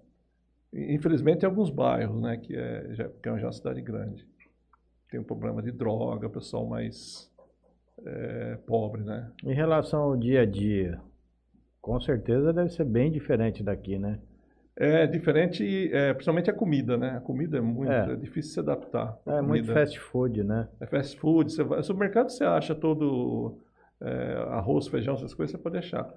infelizmente, 0.74 1.40
tem 1.40 1.50
alguns 1.50 1.70
bairros, 1.70 2.22
né, 2.22 2.38
que 2.38 2.56
é, 2.56 2.94
já, 2.94 3.10
que 3.10 3.30
é 3.30 3.32
uma 3.32 3.52
cidade 3.52 3.82
grande. 3.82 4.28
Tem 5.10 5.20
um 5.20 5.24
problema 5.24 5.62
de 5.62 5.72
droga, 5.72 6.30
pessoal 6.30 6.66
mais 6.66 7.30
é, 8.06 8.58
pobre, 8.66 9.04
né? 9.04 9.30
Em 9.44 9.54
relação 9.54 10.02
ao 10.02 10.18
dia 10.18 10.42
a 10.42 10.46
dia, 10.46 11.00
com 11.82 12.00
certeza 12.00 12.54
deve 12.54 12.70
ser 12.70 12.86
bem 12.86 13.12
diferente 13.12 13.64
daqui, 13.64 13.98
né? 13.98 14.20
É 14.76 15.06
diferente, 15.06 15.94
é, 15.94 16.14
principalmente 16.14 16.50
a 16.50 16.54
comida, 16.54 16.98
né? 16.98 17.18
A 17.18 17.20
comida 17.20 17.58
é 17.58 17.62
muito 17.62 17.92
É. 17.92 18.14
é 18.14 18.16
difícil 18.16 18.54
se 18.54 18.60
adaptar. 18.60 19.20
É 19.26 19.42
muito 19.42 19.72
fast 19.72 20.00
food, 20.00 20.44
né? 20.44 20.70
É 20.80 20.86
fast 20.86 21.20
food, 21.20 21.52
você 21.52 21.64
vai, 21.64 21.84
supermercado 21.84 22.30
você 22.30 22.46
acha 22.46 22.74
todo 22.74 23.58
é, 24.00 24.34
arroz, 24.50 24.88
feijão, 24.88 25.16
essas 25.16 25.34
coisas, 25.34 25.52
você 25.52 25.62
pode 25.62 25.78
achar. 25.78 26.10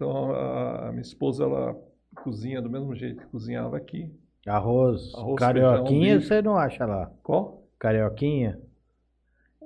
Então, 0.00 0.32
a, 0.32 0.88
a 0.88 0.90
minha 0.92 1.02
esposa, 1.02 1.44
ela 1.44 1.76
cozinha 2.24 2.62
do 2.62 2.70
mesmo 2.70 2.94
jeito 2.94 3.20
que 3.20 3.26
cozinhava 3.26 3.76
aqui. 3.76 4.10
Arroz, 4.46 5.12
Arroz, 5.14 5.38
carioquinha, 5.38 6.12
feijão, 6.14 6.20
você 6.28 6.40
não 6.42 6.56
acha 6.56 6.86
lá? 6.86 7.10
Qual? 7.22 7.64
Carioquinha? 7.78 8.58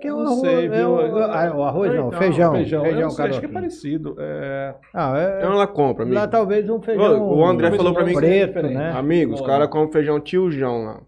Que 0.01 0.09
Eu 0.09 0.17
o 0.17 0.25
não 0.25 0.33
arroz, 0.33 0.41
sei, 0.41 0.67
é 0.67 0.69
viu? 0.69 0.91
o, 0.91 1.01
Eu- 1.01 1.23
ah, 1.23 1.57
o 1.57 1.63
arroz 1.63 1.95
não, 1.95 2.09
Então, 2.09 2.19
feijão. 2.19 2.53
Feijão, 2.53 2.83
Feijão, 2.83 2.99
eu 3.01 3.03
não 3.05 3.11
sei, 3.11 3.25
acho 3.27 3.39
que 3.41 3.47
é 3.47 3.49
parecido. 3.49 4.17
É... 4.19 4.75
Ah, 4.93 5.17
é, 5.17 5.39
Então 5.39 5.53
ela 5.53 5.67
compra, 5.69 6.03
amigo. 6.03 6.19
lá 6.19 6.27
talvez 6.27 6.69
um 6.69 6.83
feijão. 6.83 7.29
o 7.29 7.47
André 7.47 7.71
falou 7.71 7.95
pra 7.95 8.05
mim 8.05 8.13
que- 8.15 8.19
preto, 8.19 8.63
né? 8.63 8.91
Amigo, 8.91 9.35
os 9.35 9.41
Olha. 9.41 9.49
caras 9.49 9.69
comem 9.69 9.93
feijão 9.93 10.19
tiojão 10.19 10.83
lá. 10.85 11.01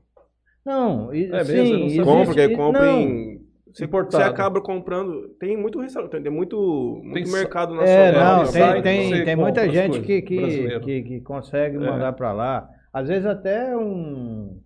Não, 0.64 1.12
e, 1.12 1.24
É 1.32 1.42
sim, 1.44 1.52
mesmo, 1.52 1.74
eu 1.74 1.78
não 1.80 1.86
existe-. 1.86 2.04
Compra, 2.04 2.24
porque 2.26 2.40
e- 2.44 2.56
compra 2.56 2.86
não, 2.86 2.98
em. 3.00 3.45
Você, 3.76 3.84
Importado. 3.84 4.24
você 4.24 4.30
acaba 4.30 4.58
comprando. 4.58 5.28
Tem 5.38 5.54
muito 5.54 5.78
restaurante, 5.78 6.22
tem 6.22 6.32
muito, 6.32 6.56
muito 7.04 7.24
Tem 7.24 7.30
mercado 7.32 7.74
É, 7.82 8.10
nacional. 8.10 8.36
não, 8.36 8.44
no 8.46 8.52
né? 8.52 8.52
tem, 8.52 8.62
site 8.62 8.82
tem, 8.82 9.24
tem 9.26 9.36
muita 9.36 9.68
gente 9.68 10.00
que, 10.00 10.22
que, 10.22 10.80
que, 10.80 11.02
que 11.02 11.20
consegue 11.20 11.76
É. 11.76 11.80
mandar 11.80 12.14
pra 12.14 12.32
lá. 12.32 12.66
Às 12.90 13.08
vezes 13.08 13.26
até 13.26 13.76
um, 13.76 14.58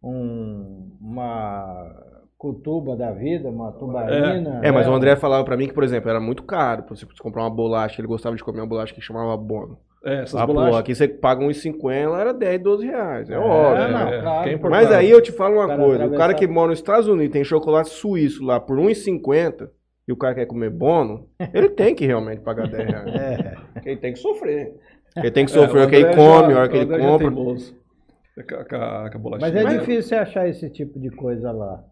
um 0.00 0.96
uma 1.00 1.92
cutuba 2.38 2.96
da 2.96 3.10
vida, 3.10 3.48
uma 3.48 3.72
tubarina. 3.72 4.60
É, 4.62 4.70
mas 4.70 4.86
né? 4.86 4.92
o 4.92 4.94
André 4.94 5.16
falava 5.16 5.44
pra 5.44 5.56
mim 5.56 5.66
que, 5.66 5.74
por 5.74 5.82
exemplo, 5.82 6.08
era 6.08 6.20
muito 6.20 6.44
caro 6.44 6.84
pra 6.84 6.94
você 6.94 7.04
comprar 7.20 7.42
uma 7.42 7.50
bolacha. 7.50 8.00
Ele 8.00 8.06
gostava 8.06 8.36
de 8.36 8.44
comer 8.44 8.60
uma 8.60 8.66
bolacha 8.68 8.94
que 8.94 9.00
chamava 9.00 9.36
Bono. 9.36 9.76
É, 10.04 10.22
essas 10.22 10.34
Ah, 10.34 10.46
pô, 10.46 10.54
bolachas. 10.54 10.76
aqui 10.80 10.94
você 10.94 11.06
paga 11.06 11.44
uns 11.44 11.58
50, 11.62 12.08
lá 12.10 12.20
era 12.20 12.34
10, 12.34 12.60
12 12.60 12.86
reais. 12.86 13.30
É, 13.30 13.34
É, 13.34 13.38
óbvio. 13.38 13.88
não, 13.88 14.10
né? 14.10 14.20
claro. 14.20 14.38
é 14.40 14.44
Mas 14.46 14.52
importante. 14.54 14.94
aí 14.94 15.10
eu 15.10 15.20
te 15.20 15.30
falo 15.32 15.54
uma 15.56 15.76
coisa: 15.76 15.82
o 16.06 16.10
cara 16.10 16.14
atravessar- 16.32 16.34
que 16.38 16.46
mora 16.48 16.70
nos 16.70 16.78
Estados 16.80 17.06
Unidos 17.06 17.32
tem 17.32 17.44
chocolate 17.44 17.90
suíço 17.90 18.44
lá 18.44 18.58
por 18.58 18.78
1,50 18.78 19.70
e 20.08 20.12
o 20.12 20.16
cara 20.16 20.34
quer 20.34 20.46
comer 20.46 20.70
bono, 20.70 21.28
ele 21.54 21.68
tem 21.68 21.94
que 21.94 22.04
realmente 22.04 22.40
pagar 22.40 22.66
10 22.68 22.88
reais. 22.88 23.14
É. 23.14 23.54
Porque 23.74 23.88
Ele 23.90 24.00
tem 24.00 24.12
que 24.12 24.18
sofrer. 24.18 24.74
Ele 25.16 25.30
tem 25.30 25.44
que 25.46 25.52
É, 25.52 25.54
sofrer 25.54 25.82
o 25.82 25.86
o 25.86 25.88
que 25.88 25.94
ele 25.96 26.04
André 26.06 26.16
come, 26.16 26.52
a 26.54 26.58
hora 26.58 26.68
que 26.68 26.76
ele 26.78 26.94
é 26.94 26.98
compra. 26.98 27.18
teimoso. 27.30 27.76
É 28.36 28.42
Com 28.42 28.54
a, 28.54 28.64
com 28.64 28.76
a- 28.76 29.10
com 29.10 29.18
a 29.18 29.20
bolachinha. 29.20 29.52
Mas 29.52 29.60
é 29.60 29.64
Mas- 29.64 29.78
difícil 29.80 30.02
você 30.02 30.14
achar 30.16 30.48
esse 30.48 30.68
tipo 30.70 30.98
de 30.98 31.10
coisa 31.10 31.52
lá. 31.52 31.84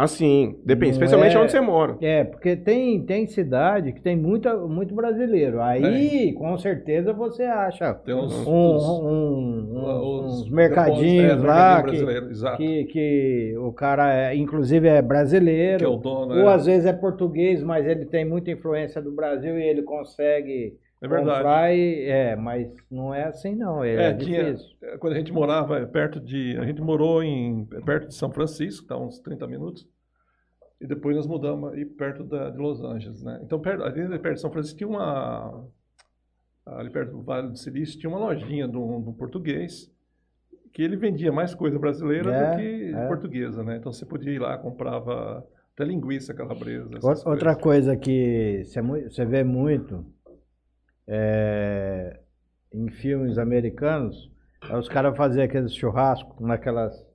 Assim, 0.00 0.56
depende, 0.64 0.92
Não 0.92 1.02
especialmente 1.02 1.34
é- 1.36 1.40
onde 1.40 1.50
você 1.50 1.60
mora. 1.60 1.96
É, 2.00 2.22
porque 2.22 2.54
tem, 2.54 3.02
tem 3.02 3.26
cidade 3.26 3.92
que 3.92 4.00
tem 4.00 4.16
muita, 4.16 4.56
muito 4.56 4.94
brasileiro. 4.94 5.60
Aí, 5.60 6.32
com 6.34 6.56
certeza, 6.56 7.12
você 7.12 7.42
acha 7.42 7.92
Tem 7.94 8.14
uns, 8.14 8.32
um, 8.46 8.52
um- 8.52 9.74
um- 9.74 10.24
os 10.26 10.42
uns 10.42 10.50
mercadinhos 10.50 11.32
é, 11.32 11.34
lá 11.46 11.82
mercadinho 11.82 12.56
que, 12.56 12.56
que, 12.56 12.84
que 12.84 13.54
o 13.58 13.72
cara, 13.72 14.14
é, 14.14 14.36
inclusive, 14.36 14.86
é 14.86 15.02
brasileiro. 15.02 15.78
Que 15.78 15.84
é 15.84 15.88
o 15.88 15.96
dono, 15.96 16.32
Ou 16.42 16.48
é. 16.48 16.54
às 16.54 16.66
vezes 16.66 16.86
é 16.86 16.92
português, 16.92 17.60
mas 17.64 17.84
ele 17.84 18.04
tem 18.04 18.24
muita 18.24 18.52
influência 18.52 19.02
do 19.02 19.10
Brasil 19.10 19.58
e 19.58 19.62
ele 19.64 19.82
consegue 19.82 20.74
É 21.00 21.06
verdade. 21.08 21.38
comprar. 21.38 21.72
E, 21.74 22.04
é, 22.06 22.34
mas 22.36 22.68
não 22.90 23.14
é 23.14 23.24
assim, 23.24 23.54
não. 23.54 23.84
É, 23.84 24.10
É, 24.10 24.14
tinha- 24.14 24.52
difícil. 24.54 24.76
Quando 24.98 25.12
a 25.12 25.16
gente 25.16 25.32
morava 25.32 25.86
perto 25.86 26.18
de. 26.20 26.56
A 26.58 26.64
gente 26.64 26.80
morou 26.82 27.22
em 27.22 27.64
perto 27.84 28.08
de 28.08 28.14
São 28.14 28.30
Francisco, 28.32 28.86
tá 28.86 28.96
uns 28.98 29.18
30 29.20 29.46
minutos. 29.46 29.86
E 30.80 30.86
depois 30.86 31.16
nós 31.16 31.26
mudamos 31.26 31.72
aí 31.72 31.84
perto 31.84 32.22
da, 32.24 32.50
de 32.50 32.58
Los 32.58 32.82
Angeles, 32.82 33.22
né? 33.22 33.40
Então, 33.42 33.58
perto, 33.60 33.82
ali 33.84 34.06
perto 34.18 34.34
de 34.36 34.40
São 34.40 34.50
Francisco 34.50 34.78
tinha 34.78 34.88
uma. 34.88 35.64
Ali 36.66 36.90
perto 36.90 37.12
do 37.12 37.22
Vale 37.22 37.48
do 37.48 37.56
Silício 37.56 37.98
tinha 37.98 38.10
uma 38.10 38.18
lojinha 38.18 38.68
de 38.68 38.76
um, 38.76 39.00
de 39.02 39.08
um 39.08 39.12
português 39.12 39.90
que 40.72 40.82
ele 40.82 40.96
vendia 40.96 41.32
mais 41.32 41.54
coisa 41.54 41.78
brasileira 41.78 42.30
É, 42.30 42.50
do 42.50 42.56
que 42.58 42.94
é. 42.94 43.06
portuguesa, 43.08 43.64
né? 43.64 43.76
Então 43.78 43.90
você 43.92 44.04
podia 44.04 44.32
ir 44.32 44.38
lá, 44.38 44.56
comprava 44.58 45.44
até 45.74 45.84
linguiça 45.84 46.34
calabresa. 46.34 46.90
Outra- 47.02 47.54
coisas. 47.54 47.62
coisa 47.62 47.96
que 47.96 48.62
você 48.64 48.82
você 48.82 49.24
vê 49.24 49.42
muito 49.42 50.04
é, 51.08 52.20
em 52.72 52.88
filmes 52.90 53.38
americanos 53.38 54.30
é 54.70 54.76
os 54.76 54.88
caras 54.88 55.16
fazerem 55.16 55.44
aqueles 55.44 55.74
churrascos 55.74 56.38
naquelas. 56.40 57.06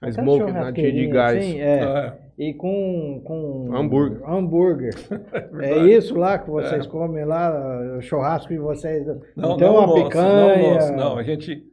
A 0.00 0.12
smoke, 0.12 0.52
na 0.52 0.72
tia 0.72 0.92
de 0.92 1.06
gás. 1.08 1.38
assim, 1.38 1.60
é, 1.60 1.80
É, 1.80 2.18
e 2.38 2.54
com, 2.54 3.20
com 3.24 3.74
Hambúrguer. 3.74 4.30
hambúrguer. 4.30 4.94
É 5.60 5.76
isso 5.78 6.16
lá 6.16 6.38
que 6.38 6.48
vocês 6.48 6.86
comem 6.86 7.24
lá, 7.24 7.96
o 7.96 8.00
churrasco 8.00 8.52
de 8.52 8.58
vocês. 8.58 9.04
Não, 9.34 9.56
tem 9.56 9.66
não 9.66 9.74
nosso, 9.86 10.04
picanha. 10.04 10.56
Não, 10.62 10.74
nosso, 10.74 10.92
não. 10.92 11.18
A 11.18 11.24
gente, 11.24 11.64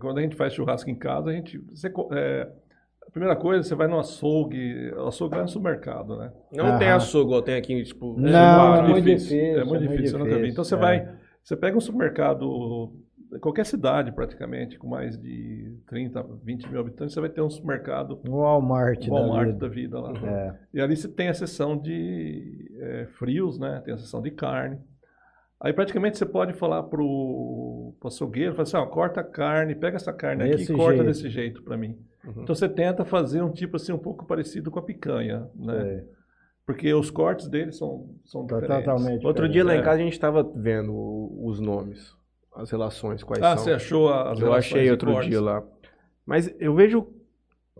quando 0.00 0.18
a 0.18 0.22
gente 0.22 0.34
faz 0.34 0.52
churrasco 0.52 0.90
em 0.90 0.96
casa, 0.96 1.30
a 1.30 1.32
gente, 1.32 1.58
você, 1.58 1.92
é, 2.12 2.48
primeira 3.10 3.36
coisa, 3.36 3.62
você 3.68 3.74
vai 3.74 3.86
no 3.88 3.98
açougue, 3.98 4.92
o 4.92 5.06
açougue 5.08 5.34
vai 5.34 5.42
no 5.42 5.48
supermercado, 5.48 6.16
né? 6.16 6.32
Não 6.52 6.78
tem 6.78 6.88
Aham. 6.88 6.96
açougue, 6.96 7.26
igual 7.26 7.42
tem 7.42 7.54
aqui, 7.56 7.82
tipo... 7.84 8.18
Não, 8.18 8.28
Chihuahua. 8.28 8.78
é 8.78 8.82
muito 8.82 9.04
difícil, 9.04 9.38
É 9.38 9.64
muito 9.64 9.84
é 9.84 9.88
muito 9.88 9.88
difícil, 9.88 10.18
eu 10.18 10.24
nunca 10.24 10.38
vi. 10.38 10.48
difícil, 10.48 10.52
Então 10.52 10.64
você 10.64 10.74
é. 10.74 10.78
vai, 10.78 11.08
você 11.42 11.56
pega 11.56 11.76
um 11.76 11.80
supermercado, 11.80 12.92
qualquer 13.40 13.64
cidade 13.66 14.12
praticamente, 14.12 14.78
com 14.78 14.88
mais 14.88 15.18
de 15.18 15.76
30, 15.86 16.22
20 16.44 16.68
mil 16.70 16.80
habitantes, 16.80 17.14
você 17.14 17.20
vai 17.20 17.30
ter 17.30 17.40
um 17.42 17.50
supermercado 17.50 18.20
O 18.28 18.38
Walmart, 18.38 19.06
da 19.06 19.12
Walmart 19.14 19.46
vida. 19.48 19.58
da 19.58 19.68
vida 19.68 20.00
lá. 20.00 20.12
É. 20.28 20.54
E 20.74 20.80
ali 20.80 20.96
você 20.96 21.08
tem 21.08 21.28
a 21.28 21.34
seção 21.34 21.76
de 21.76 22.70
é, 22.80 23.06
frios, 23.18 23.58
né? 23.58 23.80
Tem 23.84 23.94
a 23.94 23.98
seção 23.98 24.20
de 24.22 24.30
carne. 24.30 24.78
Aí 25.62 25.72
praticamente 25.74 26.16
você 26.16 26.24
pode 26.24 26.54
falar 26.54 26.84
pro, 26.84 27.94
pro 28.00 28.08
açougueiro, 28.08 28.52
falar 28.54 28.62
assim, 28.62 28.76
ó, 28.78 28.86
corta 28.86 29.20
a 29.20 29.24
carne, 29.24 29.74
pega 29.74 29.96
essa 29.96 30.12
carne 30.12 30.42
aqui 30.44 30.56
Desse 30.56 30.72
e 30.72 30.76
corta 30.76 30.94
jeito. 30.96 31.06
desse 31.06 31.28
jeito 31.28 31.62
para 31.62 31.76
mim. 31.76 31.98
Uhum. 32.24 32.42
Então 32.42 32.54
você 32.54 32.68
tenta 32.68 33.04
fazer 33.04 33.42
um 33.42 33.50
tipo 33.50 33.76
assim 33.76 33.92
um 33.92 33.98
pouco 33.98 34.24
parecido 34.26 34.70
com 34.70 34.78
a 34.78 34.82
picanha, 34.82 35.48
né? 35.54 35.82
Sei. 35.82 36.04
Porque 36.66 36.92
os 36.94 37.10
cortes 37.10 37.48
deles 37.48 37.76
são, 37.78 38.10
são 38.24 38.46
Tá 38.46 38.60
diferentes. 38.60 38.84
totalmente 38.84 39.26
Outro 39.26 39.48
diferente. 39.48 39.52
dia 39.52 39.64
lá 39.64 39.74
em 39.74 39.78
É. 39.78 39.82
casa 39.82 40.00
a 40.00 40.04
gente 40.04 40.20
tava 40.20 40.42
vendo 40.54 40.92
os 41.42 41.58
nomes, 41.58 42.14
as 42.54 42.70
relações, 42.70 43.22
quais 43.24 43.42
Ah, 43.42 43.56
são. 43.56 43.64
você 43.64 43.72
achou 43.72 44.08
as 44.12 44.38
Eu 44.38 44.44
relações 44.46 44.64
achei 44.66 44.84
de 44.84 44.90
outro 44.90 45.12
cortes? 45.12 45.30
dia 45.30 45.40
lá. 45.40 45.64
Mas 46.24 46.54
eu 46.60 46.74
vejo, 46.74 47.06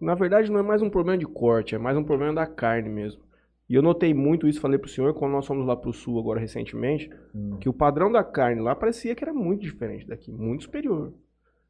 na 0.00 0.14
verdade, 0.14 0.50
não 0.50 0.58
é 0.58 0.62
mais 0.62 0.82
um 0.82 0.90
problema 0.90 1.16
de 1.18 1.26
corte, 1.26 1.74
é 1.74 1.78
mais 1.78 1.96
um 1.96 2.02
problema 2.02 2.34
da 2.34 2.46
carne 2.46 2.88
mesmo. 2.88 3.22
E 3.68 3.74
eu 3.76 3.82
notei 3.82 4.12
muito 4.12 4.48
isso, 4.48 4.60
falei 4.60 4.78
pro 4.78 4.88
senhor, 4.90 5.14
quando 5.14 5.30
nós 5.32 5.46
fomos 5.46 5.64
lá 5.64 5.76
pro 5.76 5.92
sul 5.92 6.18
agora 6.18 6.40
recentemente, 6.40 7.08
Hum. 7.32 7.58
que 7.60 7.68
o 7.68 7.72
padrão 7.72 8.10
da 8.10 8.24
carne 8.24 8.60
lá 8.60 8.74
parecia 8.74 9.14
que 9.14 9.22
era 9.22 9.32
muito 9.32 9.60
diferente 9.62 10.04
daqui, 10.04 10.32
muito 10.32 10.64
superior. 10.64 11.12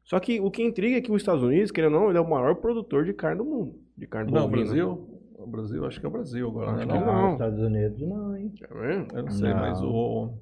Só 0.03 0.19
que 0.19 0.39
o 0.41 0.49
que 0.51 0.63
intriga 0.63 0.97
é 0.97 1.01
que 1.01 1.11
os 1.11 1.21
Estados 1.21 1.43
Unidos, 1.43 1.71
querendo 1.71 1.95
ou 1.95 2.01
não, 2.01 2.09
ele 2.09 2.17
é 2.17 2.21
o 2.21 2.29
maior 2.29 2.55
produtor 2.55 3.05
de 3.05 3.13
carne 3.13 3.37
do 3.37 3.45
mundo. 3.45 3.75
De 3.97 4.07
carne 4.07 4.31
Não, 4.31 4.45
o 4.45 4.47
bovina. 4.49 4.65
Brasil? 4.65 5.07
O 5.37 5.47
Brasil, 5.47 5.85
acho 5.85 5.99
que 5.99 6.05
é 6.05 6.09
o 6.09 6.11
Brasil 6.11 6.47
agora, 6.49 6.71
Acho 6.71 6.85
né? 6.87 6.93
que 6.93 6.99
Não, 6.99 7.05
não. 7.05 7.23
Nos 7.23 7.31
Estados 7.33 7.59
Unidos 7.59 8.01
não, 8.01 8.35
hein? 8.37 8.53
Tá 8.59 8.67
vendo? 8.75 9.15
Eu 9.15 9.23
não 9.23 9.31
sei, 9.31 9.49
Não. 9.49 9.59
mas 9.59 9.81
o. 9.81 10.33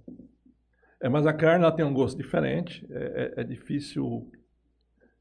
É, 1.01 1.07
mas 1.07 1.25
a 1.25 1.31
carne 1.33 1.63
ela 1.63 1.71
tem 1.71 1.85
um 1.85 1.93
gosto 1.93 2.17
diferente. 2.17 2.85
É, 2.91 3.33
é- 3.37 3.41
é 3.41 3.43
difícil. 3.43 4.29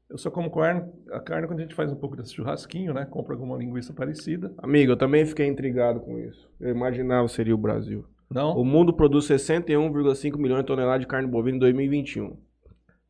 Eu 0.09 0.17
só 0.17 0.29
como 0.31 0.49
carne, 0.51 0.89
a 1.11 1.19
carne 1.19 1.47
quando 1.47 1.59
a 1.59 1.61
gente 1.61 1.75
faz 1.75 1.91
um 1.91 1.95
pouco 1.95 2.15
desse 2.17 2.33
churrasquinho, 2.33 2.93
né? 2.93 3.05
Compra 3.05 3.35
alguma 3.35 3.55
linguiça 3.57 3.93
parecida. 3.93 4.53
Amigo, 4.57 4.91
eu 4.91 4.97
também 4.97 5.25
fiquei 5.25 5.45
intrigado 5.47 5.99
com 6.01 6.19
isso. 6.19 6.49
Eu 6.59 6.69
imaginava 6.71 7.27
que 7.27 7.33
seria 7.33 7.53
o 7.55 7.57
Brasil. 7.57 8.03
Não? 8.29 8.57
O 8.57 8.65
mundo 8.65 8.91
produz 8.91 9.25
61,5 9.27 10.37
milhões 10.37 10.61
de 10.61 10.67
toneladas 10.67 11.01
de 11.01 11.07
carne 11.07 11.27
bovina 11.29 11.55
em 11.57 11.59
2021. 11.59 12.35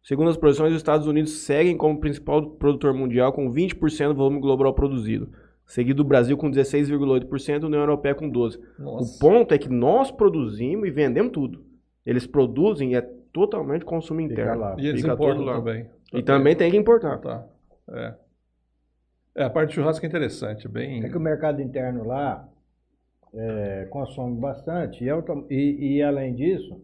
Segundo 0.01 0.29
as 0.29 0.37
projeções, 0.37 0.71
os 0.71 0.77
Estados 0.77 1.07
Unidos 1.07 1.31
seguem 1.41 1.77
como 1.77 1.99
principal 1.99 2.51
produtor 2.51 2.93
mundial 2.93 3.33
com 3.33 3.51
20% 3.51 4.09
do 4.09 4.15
volume 4.15 4.39
global 4.39 4.73
produzido, 4.73 5.29
seguido 5.65 6.03
do 6.03 6.07
Brasil 6.07 6.37
com 6.37 6.49
16,8% 6.49 7.61
e 7.61 7.63
a 7.63 7.67
União 7.67 7.81
Europeia 7.81 8.15
com 8.15 8.31
12%. 8.31 8.59
Nossa. 8.79 9.15
O 9.15 9.19
ponto 9.19 9.53
é 9.53 9.57
que 9.57 9.69
nós 9.69 10.09
produzimos 10.09 10.87
e 10.87 10.91
vendemos 10.91 11.31
tudo. 11.31 11.65
Eles 12.05 12.25
produzem 12.25 12.93
e 12.93 12.95
é 12.95 13.01
totalmente 13.31 13.85
consumo 13.85 14.21
Fica 14.21 14.33
interno. 14.33 14.61
lá. 14.61 14.75
E 14.79 14.87
eles 14.87 15.01
Fica 15.01 15.13
importam 15.13 15.45
também. 15.45 15.89
E 16.13 16.23
também 16.23 16.55
tem 16.55 16.71
que 16.71 16.77
importar. 16.77 17.17
Tá. 17.19 17.45
É. 17.91 18.15
É, 19.35 19.43
a 19.43 19.49
parte 19.49 19.69
de 19.69 19.75
churrasco 19.75 20.05
é 20.05 20.09
interessante, 20.09 20.67
bem. 20.67 21.03
É 21.03 21.09
que 21.09 21.17
o 21.17 21.19
mercado 21.19 21.61
interno 21.61 22.03
lá 22.03 22.47
é, 23.33 23.87
consome 23.89 24.39
bastante 24.39 25.03
e, 25.03 25.09
e, 25.49 25.97
e, 25.97 26.03
além 26.03 26.33
disso, 26.33 26.81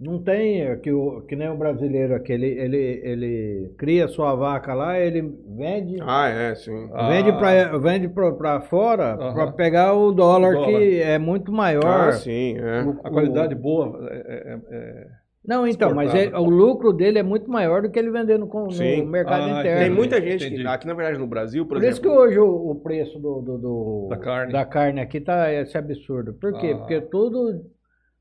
não 0.00 0.18
tem 0.22 0.62
é, 0.62 0.76
que, 0.76 0.90
o, 0.92 1.22
que 1.22 1.36
nem 1.36 1.48
o 1.48 1.56
brasileiro 1.56 2.14
aqui, 2.14 2.32
ele, 2.32 2.46
ele, 2.48 2.76
ele 3.04 3.74
cria 3.78 4.08
sua 4.08 4.34
vaca 4.34 4.74
lá, 4.74 4.98
ele 4.98 5.22
vende, 5.56 5.96
Ah, 6.02 6.28
é, 6.28 6.54
sim. 6.54 6.88
Ah. 6.92 7.08
vende 7.08 7.32
para 7.32 7.78
vende 7.78 8.08
pra, 8.08 8.32
pra 8.32 8.60
fora 8.60 9.14
Aham. 9.14 9.34
para 9.34 9.52
pegar 9.52 9.94
o 9.94 10.12
dólar, 10.12 10.50
O 10.50 10.54
dólar. 10.54 10.66
que 10.80 11.00
é 11.00 11.18
muito 11.18 11.52
maior. 11.52 12.08
Ah, 12.08 12.12
sim, 12.12 12.56
é. 12.58 12.82
O- 12.82 13.00
A 13.04 13.10
qualidade 13.10 13.54
boa 13.54 13.98
é, 14.10 14.16
é- 14.16 14.58
é- 14.76 15.06
Não, 15.46 15.66
então, 15.66 15.94
mas 15.94 16.12
exportado. 16.12 16.36
ele- 16.44 16.44
o 16.46 16.50
lucro 16.50 16.92
dele 16.92 17.18
é 17.18 17.22
muito 17.22 17.50
maior 17.50 17.82
do 17.82 17.90
que 17.90 17.98
ele 17.98 18.10
vendendo 18.10 18.46
com, 18.46 18.64
no 18.66 19.06
mercado 19.06 19.44
Ah, 19.44 19.60
interno. 19.60 19.80
Tem 19.80 19.90
muita 19.90 20.20
gente 20.20 20.46
Entendi. 20.46 20.62
que, 20.62 20.66
aqui 20.68 20.86
na 20.86 20.94
verdade 20.94 21.18
no 21.18 21.26
Brasil, 21.26 21.64
por, 21.66 21.78
Por 21.78 21.84
isso 21.86 22.00
que 22.00 22.06
exemplo, 22.08 22.22
hoje 22.24 22.38
o, 22.40 22.70
o 22.70 22.74
preço 22.76 23.18
do, 23.18 23.40
do- 23.42 23.58
do- 23.58 24.06
Da 24.08 24.16
carne. 24.16 24.52
da 24.52 24.64
carne 24.64 25.00
aqui 25.00 25.20
tá 25.20 25.52
esse 25.52 25.76
absurdo. 25.78 26.32
Por 26.34 26.52
quê? 26.58 26.72
Ah. 26.74 26.78
Porque 26.78 27.00
tudo 27.02 27.62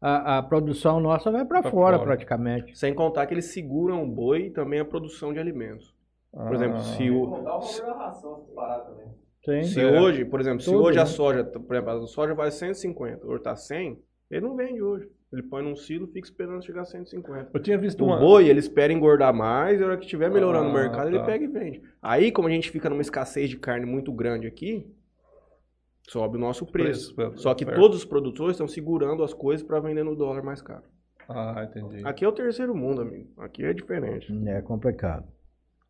a, 0.06 0.38
a 0.40 0.44
produção 0.44 1.00
nossa 1.00 1.32
vai 1.32 1.46
para 1.46 1.62
Pra 1.62 1.72
fora, 1.72 1.98
fora. 1.98 2.08
praticamente. 2.10 2.78
sem 2.78 2.94
contar 2.94 3.26
que 3.26 3.34
eles 3.34 3.54
seguram 3.54 4.04
o 4.04 4.08
boi 4.08 4.48
e 4.48 4.50
também 4.52 4.80
a 4.80 4.86
produção 4.86 5.32
de 5.34 5.40
alimentos. 5.40 5.94
Por 6.32 6.54
exemplo, 6.54 6.78
Ah. 6.78 6.84
se 6.84 7.10
Vou 7.10 7.28
o, 7.30 7.58
o 7.58 7.62
se 7.62 7.82
parar 8.56 8.80
também. 8.80 9.08
Sim. 9.46 9.64
Se 9.64 9.80
É. 9.82 10.02
hoje, 10.02 10.26
por 10.26 10.40
exemplo, 10.40 10.62
se 10.62 10.72
Tudo, 10.72 10.84
hoje 10.84 10.98
a 11.00 11.04
né? 11.04 11.08
soja, 11.08 11.44
por 11.44 11.76
exemplo, 11.76 11.92
a 12.04 12.08
soja 12.08 12.34
vale 12.34 12.52
150, 12.52 13.26
hoje 13.28 13.44
tá 13.44 13.56
100, 13.56 14.00
ele 14.32 14.42
não 14.42 14.56
vende 14.56 14.82
hoje. 14.82 15.08
Ele 15.32 15.44
põe 15.44 15.64
num 15.64 15.76
silo, 15.76 16.06
fica 16.08 16.28
esperando 16.28 16.64
chegar 16.64 16.82
a 16.82 16.86
150. 16.86 17.50
Eu 17.54 17.60
tinha 17.62 17.78
visto 17.78 18.02
O 18.04 18.08
uma. 18.08 18.18
boi, 18.18 18.48
ele 18.48 18.60
espera 18.60 18.94
engordar 18.94 19.34
mais, 19.34 19.80
e 19.80 19.84
a 19.84 19.88
hora 19.88 19.98
que 19.98 20.04
estiver 20.06 20.30
melhorando 20.30 20.68
o 20.68 20.72
Ah, 20.72 20.74
mercado, 20.74 21.08
ele 21.10 21.18
tá. 21.20 21.26
pega 21.26 21.44
e 21.44 21.48
vende. 21.48 21.82
Aí, 22.02 22.32
como 22.32 22.48
a 22.48 22.52
gente 22.52 22.70
fica 22.70 22.88
numa 22.90 23.02
escassez 23.02 23.50
de 23.50 23.58
carne 23.58 23.86
muito 23.86 24.12
grande 24.14 24.46
aqui, 24.48 24.86
sobe 26.08 26.38
o 26.38 26.40
nosso 26.40 26.66
preço. 26.66 27.16
Preço, 27.16 27.38
Só 27.38 27.54
que 27.54 27.64
oferta. 27.64 27.82
todos 27.82 27.98
os 27.98 28.06
produtores 28.06 28.54
estão 28.56 28.68
segurando 28.68 29.24
as 29.24 29.34
coisas 29.34 29.66
para 29.66 29.80
vender 29.80 30.04
no 30.04 30.16
dólar 30.16 30.44
mais 30.44 30.62
caro. 30.62 30.84
Ah, 31.28 31.66
entendi. 31.70 32.06
Aqui 32.06 32.26
é 32.26 32.28
o 32.28 32.32
terceiro 32.34 32.76
mundo, 32.76 33.02
amigo. 33.02 33.30
Aqui 33.38 33.64
é 33.64 33.74
diferente. 33.74 34.32
É 34.48 34.62
complicado. 34.62 35.26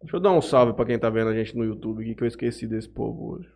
Deixa 0.02 0.18
eu 0.18 0.20
dar 0.20 0.32
um 0.32 0.42
salve 0.42 0.74
pra 0.74 0.86
quem 0.86 1.00
tá 1.00 1.10
vendo 1.10 1.30
a 1.30 1.34
gente 1.34 1.58
no 1.58 1.64
YouTube 1.64 2.02
aqui, 2.04 2.14
que 2.14 2.24
eu 2.24 2.28
esqueci 2.28 2.68
desse 2.68 2.90
povo 2.90 3.34
hoje. 3.36 3.50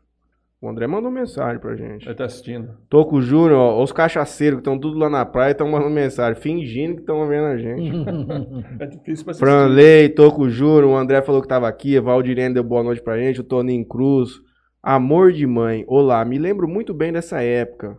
O 0.60 0.68
André 0.68 0.88
mandou 0.88 1.12
mensagem 1.12 1.60
pra 1.62 1.76
gente. 1.76 2.08
Ele 2.08 2.16
tá 2.16 2.26
assistindo. 2.26 2.76
Toco 2.90 3.22
Júnior, 3.22 3.60
ó, 3.60 3.84
os 3.84 3.92
cachaceiros 3.92 4.58
que 4.58 4.62
estão 4.62 4.80
tudo 4.80 4.98
lá 4.98 5.08
na 5.08 5.24
praia 5.24 5.52
estão 5.52 5.70
mandando 5.70 5.92
mensagem, 5.94 6.42
fingindo 6.42 6.96
que 6.96 7.02
estão 7.02 7.28
vendo 7.28 7.46
a 7.46 7.58
gente. 7.58 7.92
É 8.80 8.88
difícil 8.88 9.24
pra 9.24 9.32
assistir. 9.34 9.46
Franley, 9.46 10.10
Toco 10.10 10.50
Júnior, 10.50 10.86
o 10.86 10.96
André 10.96 11.22
falou 11.22 11.44
que 11.44 11.48
tava 11.48 11.68
aqui, 11.68 11.96
a 11.96 12.02
Valdirene 12.02 12.56
deu 12.56 12.64
boa 12.64 12.82
noite 12.82 13.04
pra 13.04 13.20
gente, 13.20 13.40
o 13.40 13.44
Toninho 13.44 13.86
Cruz. 13.86 14.42
Amor 14.90 15.34
de 15.34 15.46
mãe, 15.46 15.84
olá, 15.86 16.24
me 16.24 16.38
lembro 16.38 16.66
muito 16.66 16.94
bem 16.94 17.12
dessa 17.12 17.42
época. 17.44 17.98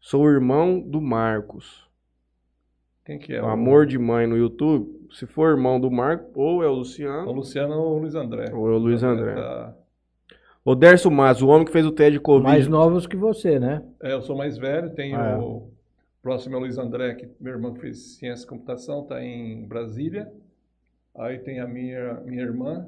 Sou 0.00 0.26
irmão 0.26 0.80
do 0.80 0.98
Marcos. 0.98 1.86
Quem 3.04 3.18
que 3.18 3.34
é? 3.34 3.42
o 3.42 3.44
Amor 3.48 3.84
de 3.84 3.98
mãe 3.98 4.26
no 4.26 4.34
YouTube, 4.34 5.08
se 5.10 5.26
for 5.26 5.50
irmão 5.50 5.78
do 5.78 5.90
Marcos, 5.90 6.30
ou 6.34 6.62
é 6.64 6.66
o 6.66 6.70
O 6.70 6.74
Luciano, 6.76 7.30
Luciano 7.32 7.74
ou 7.74 7.96
o 7.96 7.98
Luiz 7.98 8.14
André. 8.14 8.46
ou 8.50 8.66
é 8.66 8.74
o 8.74 8.78
Luiz 8.78 9.02
André. 9.02 9.34
Tá. 9.34 9.76
O 10.64 10.74
Derso 10.74 11.10
Mas, 11.10 11.42
o 11.42 11.48
homem 11.48 11.66
que 11.66 11.70
fez 11.70 11.84
o 11.84 11.92
teste 11.92 12.12
de 12.12 12.20
Covid. 12.20 12.48
Mais 12.48 12.66
novos 12.66 13.06
que 13.06 13.14
você, 13.14 13.58
né? 13.58 13.82
É, 14.02 14.14
eu 14.14 14.22
sou 14.22 14.34
mais 14.34 14.56
velho, 14.56 14.88
tenho 14.94 15.20
Ah, 15.20 15.32
é. 15.32 15.36
o 15.36 15.68
próximo 16.22 16.54
é 16.54 16.56
o 16.56 16.60
Luiz 16.62 16.78
André, 16.78 17.14
que 17.14 17.28
meu 17.38 17.52
irmão 17.52 17.74
que 17.74 17.80
fez 17.82 18.16
ciência 18.16 18.46
e 18.46 18.48
computação, 18.48 19.02
está 19.02 19.22
em 19.22 19.66
Brasília. 19.66 20.32
Aí 21.14 21.40
tem 21.40 21.60
a 21.60 21.66
minha, 21.66 22.14
minha 22.24 22.40
irmã, 22.42 22.86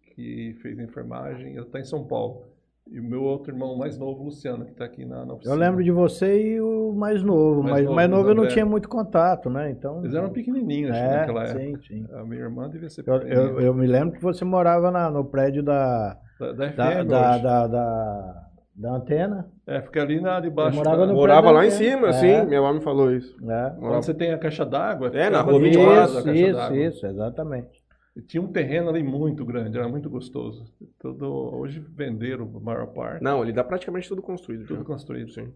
que 0.00 0.56
fez 0.60 0.76
enfermagem, 0.80 1.54
ela 1.56 1.64
está 1.64 1.78
em 1.78 1.84
São 1.84 2.04
Paulo. 2.04 2.49
E 2.88 2.98
o 2.98 3.04
meu 3.04 3.22
outro 3.22 3.52
irmão 3.52 3.76
mais 3.76 3.96
novo, 3.96 4.24
Luciano, 4.24 4.64
que 4.64 4.72
está 4.72 4.84
aqui 4.84 5.04
na, 5.04 5.24
na 5.24 5.34
oficina. 5.34 5.54
Eu 5.54 5.58
lembro 5.58 5.82
de 5.84 5.92
você 5.92 6.54
e 6.54 6.60
o 6.60 6.92
mais 6.92 7.22
novo. 7.22 7.62
Mais 7.62 7.72
mas 7.74 7.82
novo, 7.82 7.92
o 7.92 7.96
mais 7.96 8.10
novo 8.10 8.28
eu 8.30 8.34
não 8.34 8.48
tinha 8.48 8.66
muito 8.66 8.88
contato, 8.88 9.48
né? 9.48 9.70
Então. 9.70 10.00
Eles 10.00 10.14
eram 10.14 10.30
pequenininhos 10.30 10.90
acho, 10.90 11.00
é, 11.00 11.16
naquela 11.18 11.44
época. 11.44 11.60
sim, 11.60 11.76
sim. 11.86 12.06
A 12.12 12.24
minha 12.24 12.40
irmã 12.42 12.68
devia 12.68 12.88
ser 12.90 13.02
Eu, 13.06 13.20
pequenininha. 13.20 13.48
eu, 13.48 13.60
eu 13.60 13.74
me 13.74 13.86
lembro 13.86 14.14
que 14.16 14.22
você 14.22 14.44
morava 14.44 14.90
na- 14.90 15.08
no 15.10 15.24
prédio 15.24 15.62
da, 15.62 16.18
Da, 16.38 16.52
da 16.52 16.68
FM 16.70 16.76
da, 16.76 17.02
da, 17.04 17.38
da, 17.38 17.66
da, 17.68 18.46
da 18.74 18.92
antena. 18.92 19.46
É, 19.68 19.80
fica 19.82 20.02
ali 20.02 20.20
na, 20.20 20.40
debaixo 20.40 20.76
Eu 20.76 20.84
morava 20.84 21.06
da... 21.06 21.12
Morava 21.12 21.50
lá 21.52 21.64
em 21.66 21.70
cima, 21.70 22.08
é. 22.08 22.12
sim, 22.14 22.46
minha 22.46 22.60
mãe 22.60 22.74
me 22.74 22.80
falou 22.80 23.12
isso. 23.12 23.36
Né? 23.40 23.76
Onde 23.80 24.04
você 24.04 24.14
tem 24.14 24.32
a 24.32 24.38
caixa 24.38 24.66
d'água. 24.66 25.12
É, 25.14 25.30
na 25.30 25.42
rua 25.42 25.52
do 25.52 25.60
24, 25.60 26.14
lado 26.14 26.24
da 26.24 26.34
Isso, 26.34 26.58
isso, 26.58 26.74
isso, 26.74 27.06
exatamente. 27.06 27.79
Tinha 28.26 28.42
um 28.42 28.52
terreno 28.52 28.88
ali 28.88 29.02
muito 29.02 29.44
grande, 29.44 29.76
era 29.76 29.88
muito 29.88 30.08
gostoso. 30.08 30.64
Tudo, 30.98 31.26
hoje 31.56 31.80
venderam 31.80 32.50
a 32.56 32.60
maior 32.60 32.86
parte. 32.88 33.22
Não, 33.22 33.42
ele 33.42 33.52
dá 33.52 33.64
praticamente 33.64 34.08
tudo 34.08 34.22
construído. 34.22 34.66
Tudo 34.66 34.78
já. 34.78 34.84
construído. 34.84 35.32
Sim. 35.32 35.52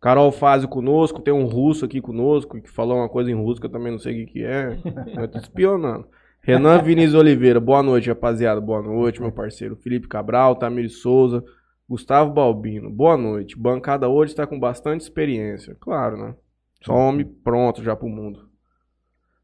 Carol 0.00 0.30
Fazio 0.30 0.68
conosco, 0.68 1.20
tem 1.20 1.34
um 1.34 1.46
russo 1.46 1.84
aqui 1.84 2.00
conosco 2.00 2.60
que 2.60 2.70
falou 2.70 2.98
uma 2.98 3.08
coisa 3.08 3.30
em 3.30 3.34
russo 3.34 3.60
que 3.60 3.66
eu 3.66 3.70
também 3.70 3.90
não 3.90 3.98
sei 3.98 4.14
o 4.14 4.26
que, 4.26 4.32
que 4.32 4.44
é. 4.44 4.78
Eu 5.16 5.28
tô 5.28 5.38
espionando. 5.38 6.06
Renan 6.40 6.80
Vinícius 6.82 7.14
Oliveira, 7.14 7.60
boa 7.60 7.82
noite, 7.82 8.08
rapaziada. 8.08 8.60
Boa 8.60 8.80
noite, 8.80 9.20
meu 9.20 9.32
parceiro. 9.32 9.76
Felipe 9.76 10.06
Cabral, 10.06 10.56
Tamir 10.56 10.88
Souza, 10.88 11.44
Gustavo 11.88 12.32
Balbino, 12.32 12.90
boa 12.90 13.16
noite. 13.16 13.58
Bancada 13.58 14.08
hoje 14.08 14.32
está 14.32 14.46
com 14.46 14.58
bastante 14.58 15.00
experiência. 15.00 15.76
Claro, 15.80 16.16
né? 16.16 16.34
Só 16.82 16.94
homem 16.94 17.26
pronto 17.26 17.82
já 17.82 17.96
pro 17.96 18.08
mundo. 18.08 18.47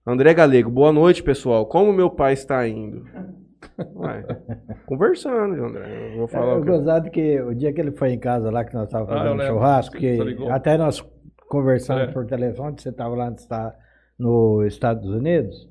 André 0.06 0.34
Galego, 0.34 0.70
boa 0.70 0.92
noite, 0.92 1.22
pessoal. 1.22 1.66
Como 1.66 1.92
meu 1.92 2.10
pai 2.10 2.34
está 2.34 2.66
indo? 2.68 3.04
Ué, 3.96 4.22
conversando, 4.86 5.64
André. 5.64 6.12
Eu 6.12 6.18
vou 6.18 6.28
falar 6.28 6.52
É 6.52 6.56
o 6.56 6.60
que... 6.62 6.70
gozado 6.70 7.10
que 7.10 7.40
o 7.40 7.54
dia 7.54 7.72
que 7.72 7.80
ele 7.80 7.92
foi 7.92 8.10
em 8.12 8.18
casa 8.18 8.50
lá, 8.50 8.64
que 8.64 8.74
nós 8.74 8.84
estávamos 8.84 9.12
Ah, 9.12 9.18
fazendo 9.18 9.38
lembro. 9.38 9.54
churrasco, 9.54 9.98
Você 9.98 10.34
que 10.34 10.48
até 10.50 10.76
nós 10.76 11.00
conversamos 11.48 12.02
É. 12.02 12.06
por 12.12 12.26
telefone, 12.26 12.76
você 12.78 12.90
estava 12.90 13.14
lá 13.14 13.30
está 13.30 13.74
nos 14.18 14.66
Estados 14.66 15.08
Unidos, 15.08 15.68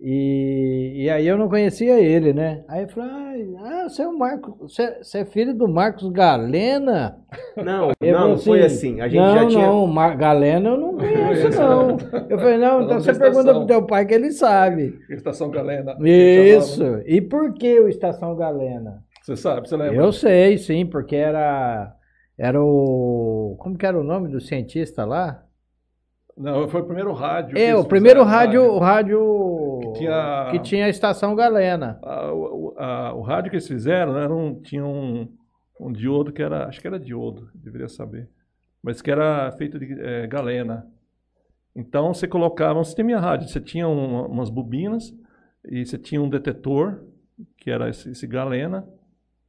e, 0.00 0.92
e 1.04 1.10
aí 1.10 1.26
eu 1.26 1.36
não 1.36 1.48
conhecia 1.48 1.98
ele, 1.98 2.32
né? 2.32 2.62
Aí 2.68 2.82
eu 2.82 2.88
falei, 2.88 3.56
ah, 3.58 3.88
você 3.88 4.02
é 4.02 4.06
o 4.06 4.16
Marcos, 4.16 4.54
você, 4.58 4.98
você 5.02 5.18
é 5.18 5.24
filho 5.24 5.52
do 5.52 5.66
Marcos 5.66 6.08
Galena? 6.10 7.18
Não, 7.56 7.90
Ele 8.00 8.12
não, 8.12 8.28
não 8.30 8.38
foi 8.38 8.62
assim. 8.62 9.00
A 9.00 9.08
gente 9.08 9.20
não, 9.20 9.34
já 9.34 9.46
tinha. 9.48 9.66
não, 9.66 9.86
Mar 9.88 10.16
Galena 10.16 10.70
eu 10.70 10.76
não 10.76 10.94
conheço, 10.98 11.50
não. 11.60 11.96
Eu 12.28 12.38
falei, 12.38 12.58
não, 12.58 12.82
então 12.82 13.00
você 13.00 13.12
pergunta 13.12 13.52
pro 13.52 13.66
teu 13.66 13.86
pai 13.86 14.06
que 14.06 14.14
ele 14.14 14.30
sabe. 14.30 14.96
Estação 15.10 15.50
Galena. 15.50 15.96
Isso. 16.00 16.84
E 17.04 17.20
por 17.20 17.52
que 17.54 17.80
o 17.80 17.88
Estação 17.88 18.36
Galena? 18.36 19.02
Você 19.22 19.34
sabe, 19.36 19.68
você 19.68 19.76
lembra? 19.76 19.96
Eu 19.96 20.12
sei, 20.12 20.58
sim, 20.58 20.86
porque 20.86 21.16
era 21.16 21.92
era 22.38 22.62
o 22.62 23.56
como 23.58 23.76
que 23.76 23.84
era 23.84 23.98
o 23.98 24.04
nome 24.04 24.28
do 24.28 24.40
cientista 24.40 25.04
lá? 25.04 25.42
Não, 26.38 26.68
foi 26.68 26.80
o 26.82 26.84
primeiro 26.84 27.12
rádio. 27.12 27.58
É, 27.58 27.74
o 27.76 27.84
primeiro 27.84 28.20
fizeram, 28.20 28.38
rádio, 28.38 28.62
o 28.72 28.78
rádio 28.78 29.80
Que 29.82 29.92
tinha- 29.98 30.48
que 30.52 30.58
tinha 30.60 30.86
a 30.86 30.88
Estação 30.88 31.34
Galena. 31.34 31.98
Ah, 32.02 32.32
o, 32.32 32.74
a- 32.78 33.12
o 33.14 33.20
rádio 33.22 33.50
que 33.50 33.56
eles 33.56 33.66
fizeram 33.66 34.16
era 34.16 34.32
um, 34.32 34.54
tinha 34.60 34.84
um, 34.86 35.28
um 35.80 35.92
diodo 35.92 36.32
que 36.32 36.42
era, 36.42 36.66
acho 36.66 36.80
que 36.80 36.86
era 36.86 36.98
diodo, 36.98 37.50
deveria 37.54 37.88
saber, 37.88 38.28
mas 38.82 39.02
que 39.02 39.10
era 39.10 39.50
feito 39.52 39.78
de 39.78 39.92
eh, 40.00 40.26
galena. 40.28 40.86
Então 41.74 42.12
você 42.14 42.26
colocava 42.26 42.78
um 42.78 42.84
sistema 42.84 43.08
de 43.10 43.14
rádio, 43.16 43.48
você 43.48 43.60
tinha 43.60 43.88
um- 43.88 44.26
umas 44.26 44.50
bobinas 44.50 45.12
e 45.64 45.84
você 45.84 45.98
tinha 45.98 46.20
um 46.22 46.28
detetor, 46.28 47.04
que 47.56 47.70
era 47.70 47.88
esse, 47.88 48.10
esse 48.10 48.26
galena, 48.26 48.88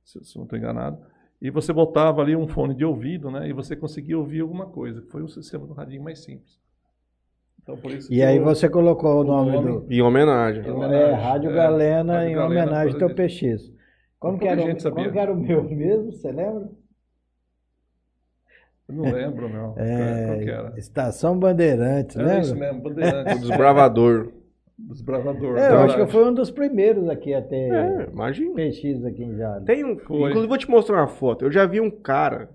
se, 0.04 0.24
se 0.24 0.36
não 0.38 0.44
estou 0.44 0.58
enganado, 0.58 1.00
e 1.42 1.50
você 1.50 1.72
botava 1.72 2.22
ali 2.22 2.36
um 2.36 2.48
fone 2.48 2.74
de 2.76 2.84
ouvido, 2.84 3.32
né, 3.32 3.48
e 3.48 3.54
você 3.54 3.76
conseguia 3.76 4.18
ouvir 4.18 4.42
alguma 4.42 4.66
coisa. 4.68 5.02
Foi 5.10 5.22
o 5.24 5.28
sistema 5.30 5.66
do 5.66 5.74
radinho 5.74 6.04
mais 6.04 6.24
simples. 6.24 6.60
Então, 7.70 7.78
por 7.78 7.91
isso 7.91 8.11
E 8.11 8.24
aí 8.24 8.39
você 8.39 8.67
colocou 8.67 9.22
o 9.22 9.24
nome, 9.24 9.51
nome- 9.51 9.82
do 9.82 9.93
Em 9.93 10.01
homenagem. 10.01 10.63
Em 10.63 10.84
é, 10.93 11.11
Rádio 11.13 11.51
é, 11.51 11.53
Galena 11.53 12.13
Rádio 12.13 12.30
em 12.30 12.34
Galena, 12.36 12.45
homenagem 12.63 12.93
ao 12.93 12.99
teu 12.99 13.15
PX. 13.15 13.72
Como 14.20 14.39
que, 14.39 14.47
era, 14.47 14.59
o- 14.61 14.65
gente 14.65 14.82
sabia. 14.82 15.03
como 15.03 15.13
que 15.13 15.20
era 15.20 15.32
o 15.32 15.36
meu 15.38 15.63
mesmo, 15.63 16.11
você 16.11 16.32
lembra? 16.32 16.67
Eu 18.88 18.95
não 18.95 19.03
lembro, 19.11 19.47
não. 19.49 19.76
É, 19.78 20.26
Qual 20.28 20.39
que 20.39 20.49
era? 20.49 20.80
Estação 20.80 21.38
Bandeirantes, 21.38 22.15
Era 22.17 22.26
lembra? 22.26 22.41
isso 22.41 22.55
mesmo, 22.55 22.82
Bandeirantes. 22.82 23.36
O 23.38 23.39
desbravador. 23.47 24.32
Desbravador. 24.78 25.57
É, 25.57 25.72
eu 25.74 25.80
acho 25.80 25.95
que 25.97 26.07
foi 26.11 26.26
um 26.28 26.34
dos 26.34 26.49
primeiros 26.49 27.07
aqui 27.09 27.34
a 27.34 27.41
ter 27.41 27.72
É, 27.72 28.07
imagina. 28.11 28.55
PX 28.55 29.05
aqui 29.05 29.24
em 29.24 29.36
Jales. 29.38 29.65
Tem 29.65 29.84
um. 29.84 29.97
Foi. 29.99 30.30
Inclusive, 30.30 30.47
vou 30.47 30.57
te 30.57 30.70
mostrar 30.70 30.97
uma 30.97 31.07
foto. 31.07 31.45
Eu 31.45 31.51
já 31.51 31.65
vi 31.65 31.80
um 31.82 31.91
cara 31.91 32.49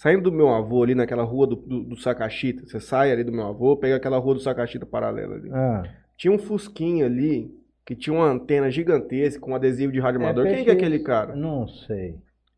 saindo 0.00 0.22
do 0.22 0.32
meu 0.32 0.48
avô 0.48 0.82
ali 0.82 0.94
naquela 0.94 1.22
rua 1.22 1.46
do, 1.46 1.56
do, 1.56 1.84
do 1.84 1.96
Sacachita. 1.96 2.64
Você 2.66 2.80
sai 2.80 3.12
ali 3.12 3.22
do 3.22 3.30
meu 3.30 3.46
avô, 3.46 3.76
pega 3.76 3.96
aquela 3.96 4.16
rua 4.16 4.32
do 4.32 4.40
Sacachita 4.40 4.86
paralela 4.86 5.34
ali. 5.34 5.50
Ah, 5.52 5.82
Tinha 6.16 6.32
um 6.32 6.38
Fusquinha 6.38 7.04
ali 7.04 7.50
que 7.84 7.94
tinha 7.94 8.16
uma 8.16 8.24
antena 8.30 8.70
gigantesca 8.70 9.38
com 9.38 9.54
adesivo 9.54 9.92
de 9.92 10.00
rádio 10.00 10.22
É, 10.22 10.24
amador. 10.24 10.46
Quem 10.46 10.64
que 10.64 10.70
é 10.70 10.72
aquele 10.72 11.00
cara? 11.00 11.36
não 11.36 11.68
sei. 11.68 12.14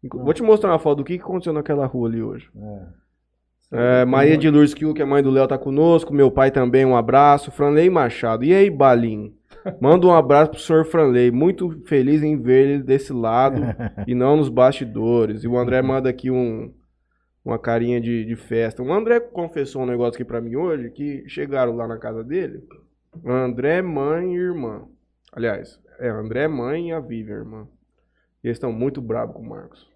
Vou 0.09 0.32
te 0.32 0.40
mostrar 0.43 0.70
uma 0.70 0.78
foto 0.78 0.99
do 0.99 1.05
que 1.05 1.18
que 1.18 1.24
aconteceu 1.24 1.53
naquela 1.53 1.84
rua 1.84 2.09
ali 2.09 2.22
hoje. 2.22 2.49
É. 2.57 4.03
É, 4.03 4.05
Maria 4.05 4.36
de 4.36 4.49
Lourdes 4.49 4.74
Kiu, 4.74 4.95
que 4.95 5.03
é 5.03 5.05
mãe 5.05 5.22
do 5.22 5.30
Léo, 5.30 5.49
tá 5.49 5.59
conosco. 5.59 6.14
Meu 6.14 6.30
pai 6.30 6.53
também, 6.53 6.84
um 6.84 6.97
abraço. 6.97 7.51
Franley 7.51 7.90
Machado. 7.90 8.45
E 8.45 8.55
aí, 8.55 8.70
Balim? 8.70 9.34
Manda 9.80 10.07
um 10.07 10.12
abraço 10.12 10.53
pro 10.53 10.61
senhor 10.61 10.84
Franley. 10.84 11.32
Muito 11.32 11.82
feliz 11.86 12.22
em 12.22 12.40
ver 12.40 12.68
ele 12.68 12.82
desse 12.84 13.12
lado 13.12 13.62
e 14.07 14.14
não 14.14 14.36
nos 14.36 14.49
bastidores. 14.49 15.43
E 15.43 15.49
o 15.49 15.57
André 15.59 15.82
manda 15.82 16.09
aqui 16.09 16.30
um, 16.30 16.72
uma 17.45 17.59
carinha 17.59 18.01
de, 18.01 18.24
de 18.24 18.36
festa. 18.36 18.82
O 18.82 18.93
André 18.93 19.20
confessou 19.20 19.82
um 19.82 19.86
negócio 19.86 20.14
aqui 20.14 20.24
pra 20.24 20.40
mim 20.40 20.57
hoje, 20.57 20.90
que 20.90 21.24
chegaram 21.28 21.74
lá 21.76 21.86
na 21.88 21.99
casa 21.99 22.22
dele. 22.22 22.62
André, 23.26 23.82
mãe 23.82 24.34
e 24.34 24.38
irmã. 24.38 24.86
Aliás, 25.32 25.80
é 25.99 26.09
André, 26.09 26.47
mãe 26.49 26.88
e 26.90 26.93
a 26.93 27.01
Vivian, 27.01 27.36
irmã. 27.36 27.66
E 28.43 28.49
eles 28.49 28.57
estão 28.57 28.72
muito 28.72 29.01
bravos 29.01 29.34
com 29.36 29.43
o 29.43 29.49
Marcos. 29.49 29.90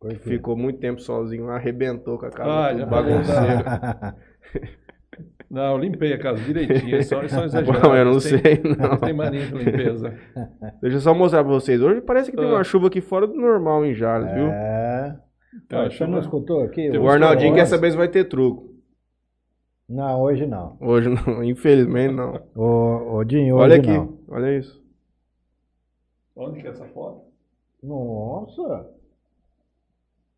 Por 0.00 0.10
quê? 0.10 0.16
Ficou 0.18 0.56
muito 0.56 0.80
tempo 0.80 1.00
sozinho 1.00 1.46
lá, 1.46 1.56
arrebentou 1.56 2.18
com 2.18 2.26
a 2.26 2.30
casa 2.30 2.50
Ah, 2.50 2.74
já 2.76 2.86
bagunceira. 2.86 4.16
Não, 5.50 5.72
eu 5.72 5.78
limpei 5.78 6.14
a 6.14 6.18
casa 6.18 6.40
direitinho. 6.42 6.94
Eles 6.94 7.06
são, 7.06 7.18
eles 7.18 7.30
são 7.30 7.44
exagerados. 7.44 7.82
Bom, 7.82 7.94
eu 7.94 8.04
não 8.06 8.12
eles 8.12 8.24
têm- 8.24 8.38
sei, 8.40 8.62
não. 8.78 8.96
Têm 8.96 9.12
mania 9.12 9.44
de 9.46 9.52
limpeza. 9.54 10.14
Deixa 10.80 10.96
eu 10.96 11.00
só 11.00 11.12
mostrar 11.14 11.44
pra 11.44 11.52
vocês. 11.52 11.78
Hoje 11.82 12.00
parece 12.00 12.30
que 12.30 12.36
tem 12.38 12.46
Ah. 12.46 12.54
uma 12.54 12.64
chuva 12.64 12.86
aqui 12.86 13.02
fora 13.02 13.26
do 13.26 13.34
normal 13.34 13.84
em 13.84 13.92
Jales, 13.94 14.32
viu? 14.32 14.46
É. 14.46 15.14
Então, 15.54 15.84
Ó, 15.84 15.90
você 15.90 16.06
não 16.06 16.18
escutou 16.18 16.60
aqui? 16.62 16.88
O 16.96 17.08
Arnaldinho 17.08 17.54
quer 17.54 17.66
saber 17.66 17.90
se 17.90 17.96
vai 17.96 18.08
ter 18.08 18.24
truco. 18.24 18.72
Não, 19.88 20.22
hoje 20.22 20.46
não. 20.46 20.76
Hoje 20.80 21.08
não, 21.08 21.44
infelizmente 21.44 22.14
não. 22.14 22.40
Ô, 22.54 23.16
ô 23.16 23.24
Dinho, 23.24 23.56
hoje 23.56 23.64
Olha 23.64 23.76
aqui, 23.76 23.90
não. 23.92 24.18
olha 24.28 24.56
isso. 24.58 24.82
Onde 26.34 26.60
que 26.60 26.66
é 26.66 26.70
essa 26.70 26.86
foto? 26.86 27.22
Nossa. 27.82 28.88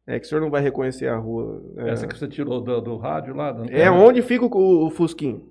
É 0.07 0.19
que 0.19 0.27
o 0.27 0.29
senhor 0.29 0.41
não 0.41 0.51
vai 0.51 0.61
reconhecer 0.61 1.07
a 1.09 1.17
rua. 1.17 1.63
É, 1.79 1.91
Essa 1.91 2.07
que 2.07 2.19
você 2.19 2.29
tirou 2.29 2.61
do, 2.61 2.81
do 2.81 2.97
rádio 2.97 3.35
lá? 3.35 3.53
da 3.53 3.65
é 3.73 3.91
onde 3.91 4.21
fica 4.23 4.45
o, 4.45 4.87
o 4.87 4.91
Fusquinho. 4.91 5.49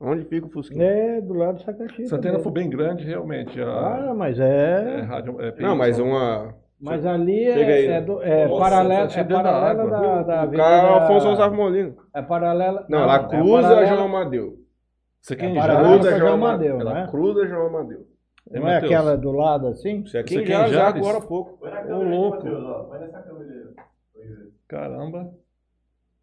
Onde 0.00 0.24
fica 0.24 0.46
o 0.46 0.50
Fusquinho? 0.50 0.82
É, 0.82 1.20
do 1.20 1.34
lado 1.34 1.56
do 1.58 1.62
Sacaxi. 1.62 2.02
Essa 2.04 2.16
antena 2.16 2.34
também. 2.38 2.42
foi 2.42 2.52
bem 2.52 2.70
grande, 2.70 3.04
realmente. 3.04 3.60
Ah, 3.60 4.10
A, 4.10 4.14
mas 4.14 4.38
é, 4.40 4.98
é. 4.98 5.00
rádio, 5.02 5.40
é, 5.40 5.54
Não, 5.60 5.76
mas 5.76 5.98
uma. 5.98 6.54
Mas 6.82 7.06
ali 7.06 7.44
é, 7.44 7.84
é, 7.86 8.00
do- 8.00 8.20
é 8.22 8.48
Nossa, 8.48 8.60
paralela, 8.60 9.08
tá 9.08 9.20
é 9.20 9.24
da 9.24 9.36
paralela 9.42 9.84
da, 9.90 10.22
da 10.22 10.34
O 10.34 10.38
avenida- 10.40 10.62
cara 10.64 10.76
é 10.76 10.90
o 10.90 10.94
Afonso 10.96 11.26
Gonçalves 11.28 11.56
Molina. 11.58 11.94
É 12.14 12.22
paralela. 12.22 12.86
Não, 12.88 12.98
ela 12.98 13.14
é 13.14 13.18
cruza 13.28 13.62
paralela- 13.62 13.86
João 13.86 14.04
Amadeu. 14.06 14.58
Isso 15.22 15.32
aqui 15.32 15.44
É 15.44 15.48
com 15.48 15.54
Cruza 15.60 16.18
João 16.18 16.34
Amadeu, 16.34 16.74
Amadeu. 16.74 16.78
né? 16.94 17.00
Ela 17.00 17.08
cruza 17.08 17.46
João 17.46 17.66
Amadeu. 17.68 18.06
Não 18.50 18.68
é 18.68 18.76
aquela 18.78 19.16
do 19.16 19.30
lado 19.30 19.68
assim? 19.68 20.00
Isso 20.00 20.18
aqui 20.18 20.30
Isso 20.34 20.40
aqui 20.42 20.50
Jales, 20.52 20.72
Jales? 20.72 20.96
agora 21.06 21.18
há 21.18 21.26
pouco. 21.26 21.58
Ô, 21.64 22.02
louco. 22.02 22.42
Põe 22.88 22.98
nessa 22.98 23.22
câmera. 23.22 23.72
Caramba. 24.66 25.30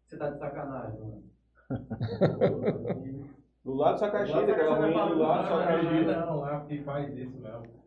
Você 0.06 0.18
tá 0.18 0.28
de 0.28 0.38
sacanagem, 0.38 1.00
mano. 1.00 1.22
Do 3.64 3.74
lado 3.74 3.94
do 3.94 3.98
Sacaxi, 4.00 4.32
Lá 4.32 4.40
daquela 4.42 4.74
você 4.76 4.80
vai 4.80 4.90
ruim 4.90 4.92
do 5.14 5.18
lado 5.18 5.42
do 5.44 5.48
não, 5.50 5.58
Sacaxi. 5.60 6.04
Não, 6.04 6.36
lá 6.40 6.60
que 6.60 6.82
faz 6.82 7.16
isso 7.16 7.38
mesmo. 7.40 7.79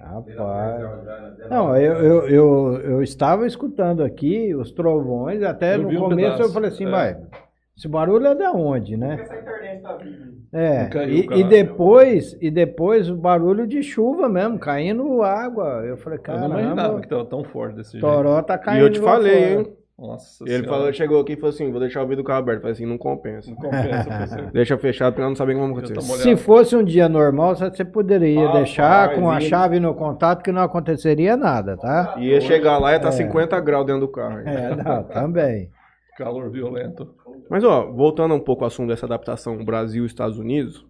Rapaz. 0.00 1.50
Não, 1.50 1.76
eu, 1.76 1.92
eu, 1.94 2.28
eu, 2.28 2.80
eu 2.82 3.02
estava 3.02 3.46
escutando 3.46 4.02
aqui 4.02 4.54
os 4.54 4.70
trovões, 4.70 5.42
até 5.42 5.74
Eu 5.74 5.82
no 5.82 5.88
vi 5.88 5.96
um 5.98 6.08
começo 6.08 6.40
eu 6.40 6.50
falei 6.50 6.70
assim, 6.70 6.86
é. 6.86 6.90
vai, 6.90 7.16
esse 7.76 7.88
barulho 7.88 8.26
é 8.26 8.34
da 8.34 8.52
onde, 8.52 8.96
Porque 8.96 9.06
né? 9.06 9.20
essa 9.22 9.36
internet 9.36 9.82
tá 9.82 9.96
vindo. 9.96 10.38
É, 10.52 10.86
caiu, 10.86 11.14
e, 11.16 11.22
cara. 11.26 11.40
e 11.40 11.44
depois, 11.44 12.38
e 12.40 12.50
depois 12.50 13.10
o 13.10 13.16
barulho 13.16 13.66
de 13.66 13.82
chuva 13.82 14.28
mesmo, 14.28 14.58
caindo 14.58 15.22
água. 15.22 15.84
Eu 15.84 15.96
falei, 15.98 16.18
Eu 16.26 16.38
não 16.38 16.46
imaginava 16.48 17.00
que 17.00 17.06
estava 17.06 17.24
tão 17.26 17.44
forte 17.44 17.76
desse 17.76 17.92
jeito. 17.92 18.06
Toró 18.06 18.40
tá 18.42 18.54
E 18.54 18.58
caindo. 18.58 18.82
eu 18.86 18.90
te 18.90 19.00
falei, 19.00 19.32
fora. 19.56 19.60
hein? 19.60 19.77
Nossa 19.98 20.44
Ele 20.44 20.50
Senhora. 20.58 20.68
falou, 20.68 20.92
chegou 20.92 21.20
aqui 21.20 21.32
e 21.32 21.36
falou 21.36 21.50
assim: 21.50 21.70
vou 21.72 21.80
deixar 21.80 22.02
o 22.04 22.06
vidro 22.06 22.22
do 22.22 22.26
carro 22.26 22.38
aberto. 22.38 22.60
Falei 22.60 22.72
assim: 22.72 22.86
não 22.86 22.96
compensa. 22.96 23.50
Não 23.50 23.56
compensa 23.56 24.04
pra 24.04 24.26
você. 24.26 24.42
Deixa 24.52 24.78
fechado 24.78 25.14
pra 25.14 25.22
ela 25.24 25.30
não 25.30 25.36
saber 25.36 25.56
o 25.56 25.56
que 25.56 25.72
vai 25.74 25.86
Já 25.86 25.94
tá 25.94 26.00
acontecer. 26.00 26.22
Se 26.22 26.36
fosse 26.36 26.76
um 26.76 26.84
dia 26.84 27.08
normal, 27.08 27.56
você 27.56 27.84
poderia 27.84 28.38
Rapaz, 28.46 28.56
deixar 28.64 29.14
com 29.16 29.28
a 29.28 29.40
chave 29.40 29.80
no 29.80 29.92
contato 29.96 30.44
que 30.44 30.52
não 30.52 30.62
aconteceria 30.62 31.36
nada, 31.36 31.76
tá? 31.76 32.14
Ia 32.18 32.40
chegar 32.40 32.78
lá 32.78 32.90
e 32.90 32.92
ia 32.92 32.96
estar 32.98 33.08
É. 33.08 33.12
50 33.12 33.58
graus 33.60 33.86
dentro 33.86 34.02
do 34.02 34.08
carro. 34.08 34.38
É, 34.38 34.76
não, 34.76 35.02
também. 35.10 35.70
Calor 36.16 36.48
violento. 36.48 37.12
Mas, 37.50 37.64
ó, 37.64 37.90
voltando 37.90 38.34
um 38.34 38.40
pouco 38.40 38.62
ao 38.62 38.68
assunto 38.68 38.88
dessa 38.88 39.06
adaptação 39.06 39.64
Brasil 39.64 40.04
e 40.04 40.06
Estados 40.06 40.38
Unidos, 40.38 40.86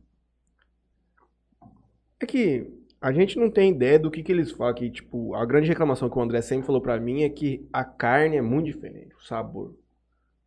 é 2.21 2.27
que 2.27 2.78
a 3.01 3.13
gente 3.13 3.39
não 3.39 3.51
tem 3.51 3.71
ideia 3.71 3.99
do 3.99 4.11
que, 4.11 4.23
que 4.23 4.33
eles 4.33 4.51
falam. 4.51 4.75
Que, 4.75 4.91
tipo, 4.91 5.35
a 5.35 5.45
grande 5.47 5.69
reclamação 5.69 6.09
que 6.11 6.19
o 6.19 6.23
André 6.23 6.41
sempre 6.43 6.67
falou 6.67 6.81
pra 6.81 6.99
mim 6.99 7.23
é 7.23 7.29
que 7.29 7.67
a 7.73 7.85
carne 7.85 8.37
é 8.37 8.43
muito 8.43 8.67
diferente, 8.67 9.15
o 9.15 9.25
sabor. 9.25 9.75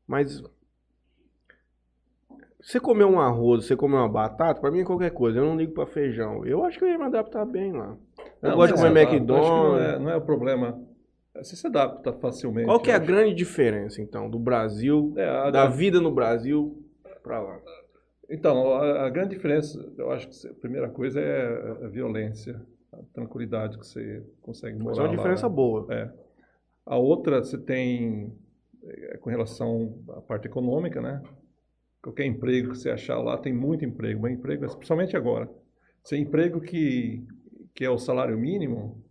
Mas. 0.08 0.42
Você 2.62 2.80
comer 2.80 3.06
um 3.06 3.20
arroz, 3.20 3.66
você 3.66 3.76
comer 3.76 3.96
uma 3.96 4.08
batata, 4.10 4.62
pra 4.62 4.70
mim 4.70 4.82
é 4.82 4.86
qualquer 4.86 5.10
coisa. 5.12 5.40
Eu 5.40 5.46
não 5.46 5.58
ligo 5.58 5.74
pra 5.74 5.88
feijão. 5.88 6.46
Eu 6.46 6.64
acho 6.64 6.78
que 6.78 6.86
eu 6.86 6.90
ia 6.90 6.98
me 6.98 7.06
adaptar 7.06 7.44
bem 7.46 7.72
lá. 7.72 7.98
Eu 8.42 8.50
Não, 8.50 8.56
gosto 8.56 8.76
de 8.76 8.82
comer 8.82 9.08
que 9.08 9.16
McDonald's. 9.16 9.50
Não 9.50 9.78
é, 9.80 10.00
não 10.00 10.10
é 10.12 10.16
o 10.18 10.22
problema. 10.22 10.80
Você 11.36 11.56
se 11.56 11.66
adapta 11.66 12.14
facilmente. 12.14 12.68
Qual 12.68 12.80
que 12.80 12.92
é 12.92 12.94
a 12.94 12.98
acho. 12.98 13.08
grande 13.08 13.34
diferença, 13.34 14.00
então, 14.02 14.30
do 14.30 14.38
Brasil, 14.38 15.12
É, 15.18 15.28
a- 15.28 15.50
da 15.50 15.66
vida 15.68 16.00
no 16.00 16.12
Brasil 16.12 16.84
pra 17.24 17.40
lá? 17.42 17.58
Então, 18.32 18.74
a, 18.74 19.08
a 19.08 19.10
grande 19.10 19.36
diferença, 19.36 19.78
eu 19.98 20.10
acho 20.10 20.30
que 20.30 20.48
a 20.48 20.54
primeira 20.54 20.90
coisa 20.90 21.20
é 21.20 21.86
a 21.86 21.88
violência, 21.90 22.62
a 22.94 22.98
tranquilidade 23.14 23.78
que 23.78 23.86
você 23.86 24.26
consegue 24.42 24.80
morar 24.80 24.92
Mas 24.92 24.98
é 24.98 25.02
uma 25.02 25.10
lá, 25.10 25.16
diferença 25.18 25.50
né? 25.50 25.56
boa. 25.56 25.94
É. 25.94 26.10
A 26.86 26.98
outra, 26.98 27.44
você 27.44 27.58
tem 27.58 28.34
é, 28.84 29.18
com 29.18 29.30
relação 29.30 30.02
à 30.10 30.22
parte 30.22 30.48
econômica, 30.48 31.02
né? 31.02 31.22
Qualquer 32.02 32.26
emprego 32.26 32.72
que 32.72 32.78
você 32.78 32.90
achar 32.90 33.20
lá, 33.20 33.38
tem 33.38 33.54
muito 33.54 33.84
emprego, 33.84 34.22
mas 34.22 34.34
emprego, 34.34 34.66
principalmente 34.76 35.16
agora. 35.18 35.50
Se 36.02 36.16
é 36.16 36.18
emprego 36.18 36.62
que, 36.62 37.28
que 37.76 37.84
é 37.84 37.90
o 37.90 37.98
salário 37.98 38.38
mínimo, 38.38 39.04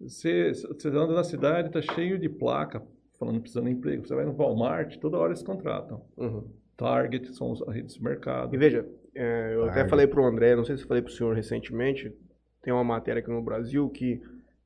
você, 0.00 0.52
você 0.52 0.88
anda 0.88 1.12
na 1.12 1.24
cidade, 1.24 1.68
está 1.68 1.82
cheio 1.82 2.18
de 2.18 2.28
placa 2.28 2.80
falando 3.18 3.40
precisando 3.40 3.66
de 3.66 3.72
emprego. 3.72 4.06
Você 4.06 4.14
vai 4.14 4.24
no 4.24 4.32
Walmart, 4.32 4.96
toda 4.96 5.18
hora 5.18 5.32
eles 5.32 5.42
contratam. 5.42 6.02
Uhum. 6.16 6.48
Target 6.84 7.34
são 7.36 7.52
as 7.52 7.60
redes 7.68 7.94
de 7.94 8.02
mercado. 8.02 8.54
E 8.54 8.58
veja, 8.58 8.86
é, 9.14 9.52
eu 9.54 9.62
até 9.64 9.72
Target. 9.74 9.90
falei 9.90 10.06
pro 10.06 10.24
André, 10.24 10.56
não 10.56 10.64
sei 10.64 10.76
se 10.76 10.82
eu 10.82 10.88
falei 10.88 11.02
pro 11.02 11.12
senhor 11.12 11.34
recentemente, 11.34 12.12
tem 12.62 12.72
uma 12.72 12.84
matéria 12.84 13.20
aqui 13.20 13.30
no 13.30 13.42
Brasil 13.42 13.88
que 13.90 14.20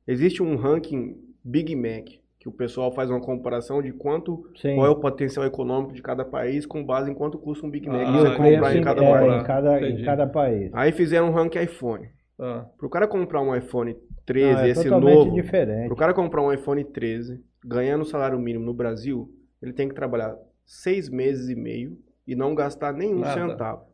existe 0.07 0.41
um 0.41 0.55
ranking 0.55 1.15
Big 1.43 1.75
Mac, 1.75 2.05
que 2.39 2.47
o 2.49 2.51
pessoal 2.51 2.91
faz 2.93 3.09
uma 3.09 3.19
comparação 3.21 3.81
de 3.81 3.91
quanto, 3.91 4.47
Sim. 4.55 4.75
qual 4.75 4.87
é 4.87 4.89
o 4.89 4.95
potencial 4.99 5.45
econômico 5.45 5.93
de 5.93 6.01
cada 6.01 6.23
país 6.23 6.65
com 6.65 6.83
base 6.85 7.09
em 7.09 7.13
quanto 7.13 7.37
custa 7.39 7.65
um 7.65 7.69
Big 7.71 7.87
Mac 7.87 8.01
Ah, 8.07 8.11
você 8.11 8.27
o 8.27 8.37
comprar 8.37 8.75
em 8.75 8.81
cada 8.83 9.03
é, 9.03 9.11
país. 9.11 9.33
em, 9.41 9.43
cada, 9.45 9.89
em 9.89 10.03
cada 10.05 10.27
país. 10.27 10.71
Aí 10.73 10.91
fizeram 10.91 11.29
um 11.29 11.31
ranking 11.31 11.59
iPhone. 11.59 12.07
Ah, 12.39 12.65
Pro 12.77 12.89
cara 12.89 13.07
comprar 13.07 13.41
um 13.41 13.55
iPhone 13.55 13.95
13, 14.25 14.53
Não, 14.53 14.59
é 14.61 14.69
esse 14.69 14.89
novo, 14.89 15.33
diferente. 15.33 15.87
pro 15.87 15.95
cara 15.95 16.13
comprar 16.13 16.41
um 16.41 16.51
iPhone 16.53 16.83
13, 16.83 17.41
ganhando 17.63 18.01
o 18.01 18.05
salário 18.05 18.37
mínimo 18.39 18.65
no 18.65 18.73
Brasil, 18.73 19.29
ele 19.61 19.71
tem 19.73 19.87
que 19.87 19.95
trabalhar 19.95 20.35
seis 20.65 21.07
meses 21.09 21.49
e 21.49 21.55
meio 21.55 21.97
e 22.27 22.35
não 22.35 22.55
gastar 22.55 22.93
nenhum 22.93 23.19
Nada. 23.19 23.33
centavo. 23.49 23.85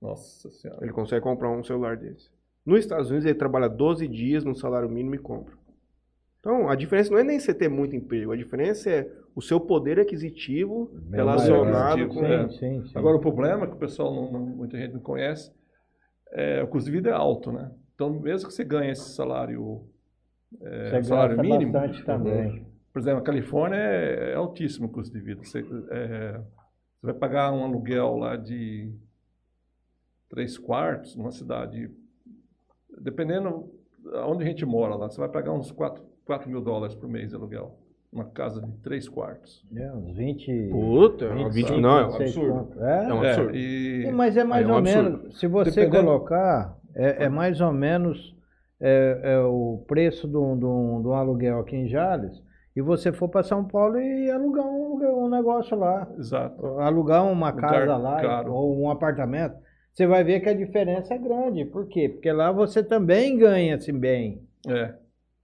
nossa 0.00 0.50
senhora. 0.50 0.84
Ele 0.84 0.92
consegue 0.92 1.22
comprar 1.22 1.50
um 1.50 1.64
celular 1.64 1.96
desse. 1.96 2.30
Nos 2.64 2.80
Estados 2.80 3.08
Unidos, 3.08 3.24
ele 3.24 3.38
trabalha 3.38 3.68
12 3.68 4.06
dias 4.06 4.44
no 4.44 4.54
salário 4.54 4.88
mínimo 4.88 5.14
e 5.14 5.18
compra. 5.18 5.54
Então, 6.38 6.68
a 6.68 6.74
diferença 6.76 7.10
não 7.10 7.18
é 7.18 7.24
nem 7.24 7.40
você 7.40 7.52
ter 7.52 7.68
muito 7.68 7.96
emprego, 7.96 8.30
a 8.30 8.36
diferença 8.36 8.88
é 8.90 9.10
o 9.34 9.42
seu 9.42 9.58
poder 9.58 9.98
aquisitivo 9.98 10.90
Bem 10.92 11.20
relacionado 11.20 12.08
com... 12.08 12.24
É. 12.24 12.48
Sim, 12.48 12.58
sim, 12.58 12.86
sim. 12.86 12.92
Agora, 12.98 13.16
o 13.16 13.20
problema 13.20 13.64
é 13.64 13.66
que 13.66 13.74
o 13.74 13.78
pessoal, 13.78 14.14
não, 14.14 14.30
não- 14.30 14.46
muita 14.46 14.78
gente 14.78 14.92
não 14.94 15.00
conhece, 15.00 15.52
é 16.30 16.62
o 16.62 16.68
custo 16.68 16.90
de 16.90 16.96
vida 16.96 17.10
é 17.10 17.12
alto, 17.12 17.50
né? 17.50 17.72
Então, 17.94 18.10
mesmo 18.10 18.48
que 18.48 18.54
você 18.54 18.62
ganhe 18.62 18.92
esse 18.92 19.10
salário, 19.14 19.82
é, 20.60 20.90
Você 20.90 21.02
salário 21.04 21.40
mínimo, 21.40 21.72
bastante 21.72 22.04
também. 22.04 22.66
Por 22.92 23.00
exemplo, 23.00 23.20
a 23.20 23.24
Califórnia 23.24 23.76
é, 23.78 24.32
é 24.32 24.34
altíssimo 24.34 24.86
o 24.86 24.90
custo 24.90 25.12
de 25.16 25.20
vida. 25.24 25.42
Você, 25.44 25.60
é, 25.90 26.32
você 27.00 27.06
vai 27.06 27.14
pagar 27.14 27.52
um 27.52 27.64
aluguel 27.64 28.16
lá 28.16 28.36
de 28.36 28.92
três 30.28 30.58
quartos 30.58 31.16
numa 31.16 31.30
cidade, 31.30 31.90
dependendo 33.00 33.70
onde 34.26 34.44
a 34.44 34.46
gente 34.46 34.64
mora 34.64 34.94
lá, 34.94 35.08
você 35.08 35.18
vai 35.18 35.28
pagar 35.28 35.52
uns 35.52 35.70
4, 35.70 36.04
mil 36.46 36.60
dólares 36.60 36.94
por 36.94 37.08
mês 37.08 37.30
de 37.30 37.36
aluguel. 37.36 37.78
Uma 38.10 38.24
casa 38.24 38.62
de 38.62 38.72
três 38.78 39.06
quartos. 39.06 39.66
É, 39.76 39.92
uns 39.92 40.16
20. 40.16 40.68
Puta, 40.70 41.28
25, 41.28 41.50
20, 41.50 41.80
não, 41.80 41.98
é 41.98 42.06
um 42.06 42.10
26 42.18 42.36
absurdo. 42.38 42.82
É? 42.84 43.04
É 43.04 43.12
um 43.14 43.24
É, 43.24 43.30
absurdo. 43.32 43.56
e, 43.56 44.02
Sim, 44.06 44.12
Mas 44.12 44.36
é 44.38 44.44
mais 44.44 44.66
é 44.66 44.72
um 44.72 44.74
ou 44.76 44.82
menos, 44.82 45.38
se 45.38 45.46
você 45.46 45.70
Dependendo- 45.70 46.06
colocar, 46.06 46.78
é, 46.94 47.24
é 47.24 47.28
mais 47.28 47.60
ou 47.60 47.70
menos 47.70 48.34
é, 48.80 49.20
é 49.24 49.38
o 49.40 49.84
preço 49.86 50.26
de 50.26 50.36
um, 50.38 50.58
de 50.58 50.64
um- 50.64 51.02
de 51.02 51.08
um 51.08 51.12
aluguel 51.12 51.58
aqui 51.60 51.76
em 51.76 51.86
Jales, 51.86 52.42
e 52.78 52.82
você 52.82 53.12
for 53.12 53.28
para 53.28 53.42
São 53.42 53.64
Paulo 53.64 53.98
e 53.98 54.30
alugar 54.30 54.66
um, 54.66 55.24
um 55.24 55.28
negócio 55.28 55.76
lá, 55.76 56.06
Exato. 56.18 56.64
alugar 56.78 57.24
uma 57.30 57.52
casa 57.52 57.96
lá 57.96 58.20
caro. 58.20 58.52
ou 58.54 58.80
um 58.80 58.90
apartamento, 58.90 59.54
você 59.92 60.06
vai 60.06 60.22
ver 60.22 60.40
que 60.40 60.48
a 60.48 60.54
diferença 60.54 61.14
é 61.14 61.18
grande. 61.18 61.64
Por 61.64 61.86
quê? 61.88 62.08
Porque 62.08 62.30
lá 62.30 62.52
você 62.52 62.82
também 62.84 63.36
ganha-se 63.36 63.90
bem, 63.90 64.40
É. 64.66 64.94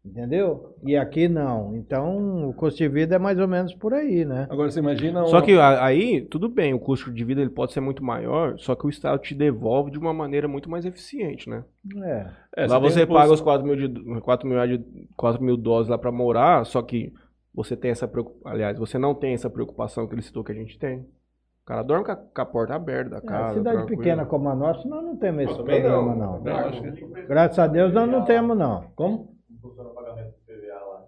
entendeu? 0.04 0.76
E 0.86 0.96
aqui 0.96 1.28
não. 1.28 1.74
Então, 1.76 2.48
o 2.50 2.54
custo 2.54 2.78
de 2.78 2.88
vida 2.88 3.16
é 3.16 3.18
mais 3.18 3.38
ou 3.40 3.48
menos 3.48 3.74
por 3.74 3.92
aí, 3.94 4.24
né? 4.24 4.46
Agora 4.50 4.70
você 4.70 4.78
imagina. 4.78 5.24
Só 5.26 5.36
uma- 5.38 5.42
que 5.42 5.52
a- 5.58 5.84
aí, 5.84 6.20
tudo 6.20 6.48
bem, 6.48 6.74
o 6.74 6.78
custo 6.78 7.10
de 7.12 7.24
vida 7.24 7.40
ele 7.40 7.50
pode 7.50 7.72
ser 7.72 7.80
muito 7.80 8.04
maior, 8.04 8.56
só 8.58 8.74
que 8.74 8.86
o 8.86 8.90
Estado 8.90 9.18
te 9.20 9.34
devolve 9.34 9.90
de 9.90 9.98
uma 9.98 10.12
maneira 10.12 10.46
muito 10.46 10.70
mais 10.70 10.84
eficiente, 10.84 11.48
né? 11.48 11.64
É. 12.04 12.26
É, 12.58 12.66
lá 12.66 12.78
você 12.78 13.02
um 13.04 13.06
paga 13.08 13.32
os 13.32 13.40
4 13.40 13.66
mil, 13.66 13.74
de, 13.76 14.20
4 14.20 14.46
mil, 14.48 14.66
de, 14.78 14.84
4 15.16 15.42
mil 15.42 15.56
dólares 15.56 15.88
lá 15.88 15.98
pra 15.98 16.12
morar, 16.12 16.64
só 16.66 16.80
que 16.82 17.12
você 17.54 17.76
tem 17.76 17.90
essa 17.90 18.08
preocupação. 18.08 18.50
Aliás, 18.52 18.78
você 18.78 18.98
não 18.98 19.14
tem 19.14 19.34
essa 19.34 19.48
preocupação 19.48 20.06
que 20.08 20.14
ele 20.14 20.22
citou 20.22 20.42
que 20.44 20.52
a 20.52 20.54
gente 20.54 20.78
tem. 20.78 21.00
O 21.00 21.66
cara 21.66 21.82
dorme 21.82 22.04
com 22.04 22.12
a, 22.12 22.16
com 22.16 22.40
a 22.42 22.44
porta 22.44 22.74
aberta 22.74 23.10
da 23.10 23.16
É, 23.18 23.20
casa. 23.20 23.54
cidade 23.58 23.76
tranquilo. 23.78 23.98
pequena 24.02 24.26
como 24.26 24.48
a 24.50 24.54
nossa, 24.54 24.86
nós 24.86 25.02
não 25.02 25.16
temos 25.16 25.44
esse 25.44 25.54
problema, 25.54 25.88
não. 25.88 26.14
não. 26.14 26.40
Não, 26.42 27.26
Graças 27.26 27.58
a 27.58 27.66
Deus 27.66 27.92
nós 27.92 28.10
não 28.10 28.24
temos, 28.24 28.56
não. 28.56 28.82
Como? 28.94 29.34
Não 29.48 29.58
funciona 29.60 29.88
o 29.88 29.94
pagamento 29.94 30.26
do 30.32 30.44
PVA 30.44 30.74
lá. 30.84 31.04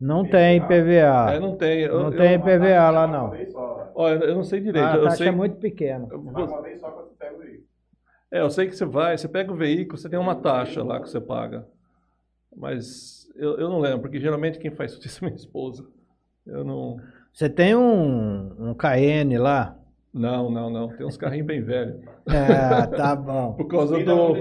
Não 0.00 0.24
tem 0.28 0.60
PVA. 0.62 1.34
É, 1.34 1.38
não 1.38 1.56
tem. 1.56 1.80
Eu, 1.82 1.98
Não 2.00 2.10
eu- 2.12 2.16
tem 2.18 2.40
PVA 2.40 2.90
lá, 2.90 3.06
não. 3.06 3.32
Ó, 3.94 4.08
eu, 4.08 4.34
não 4.34 4.42
sei 4.42 4.60
direito. 4.60 4.84
A 4.84 4.96
eu 4.96 5.04
taxa 5.04 5.16
sei, 5.18 5.28
é 5.28 5.30
muito 5.30 5.56
pequena. 5.58 6.08
eu- 6.10 6.20
Você 6.22 6.32
paga 6.32 6.50
uma 6.52 6.62
vez 6.62 6.80
só 6.80 6.90
quando 6.90 7.08
você 7.10 7.14
pega 7.14 7.36
o 7.36 7.38
veículo. 7.38 7.64
é, 8.32 8.40
eu 8.40 8.50
sei 8.50 8.66
que 8.66 8.74
você 8.76 8.84
vai, 8.84 9.16
você 9.16 9.28
pega 9.28 9.52
o 9.52 9.56
veículo, 9.56 9.96
você 9.96 10.08
tem 10.08 10.18
uma 10.18 10.34
taxa 10.34 10.82
lá 10.82 10.98
que 11.00 11.08
você 11.08 11.20
paga. 11.20 11.64
Mas 12.56 13.21
eu, 13.34 13.56
eu 13.58 13.68
não 13.68 13.78
lembro, 13.80 14.00
porque 14.00 14.18
geralmente 14.20 14.58
quem 14.58 14.70
faz 14.70 14.92
isso 14.92 15.18
é 15.24 15.26
minha 15.28 15.36
esposa. 15.36 15.84
Eu 16.46 16.64
não. 16.64 16.98
Você 17.32 17.48
tem 17.48 17.74
um, 17.74 18.70
um 18.70 18.74
KN 18.74 19.38
lá? 19.38 19.76
Não, 20.12 20.50
não, 20.50 20.68
não. 20.68 20.88
Tem 20.88 21.06
uns 21.06 21.16
carrinhos 21.16 21.46
bem 21.46 21.62
velhos. 21.62 21.96
É, 22.26 22.86
tá 22.96 23.16
bom. 23.16 23.54
Por 23.54 23.66
causa 23.66 23.96
da 24.04 24.12
do. 24.14 24.32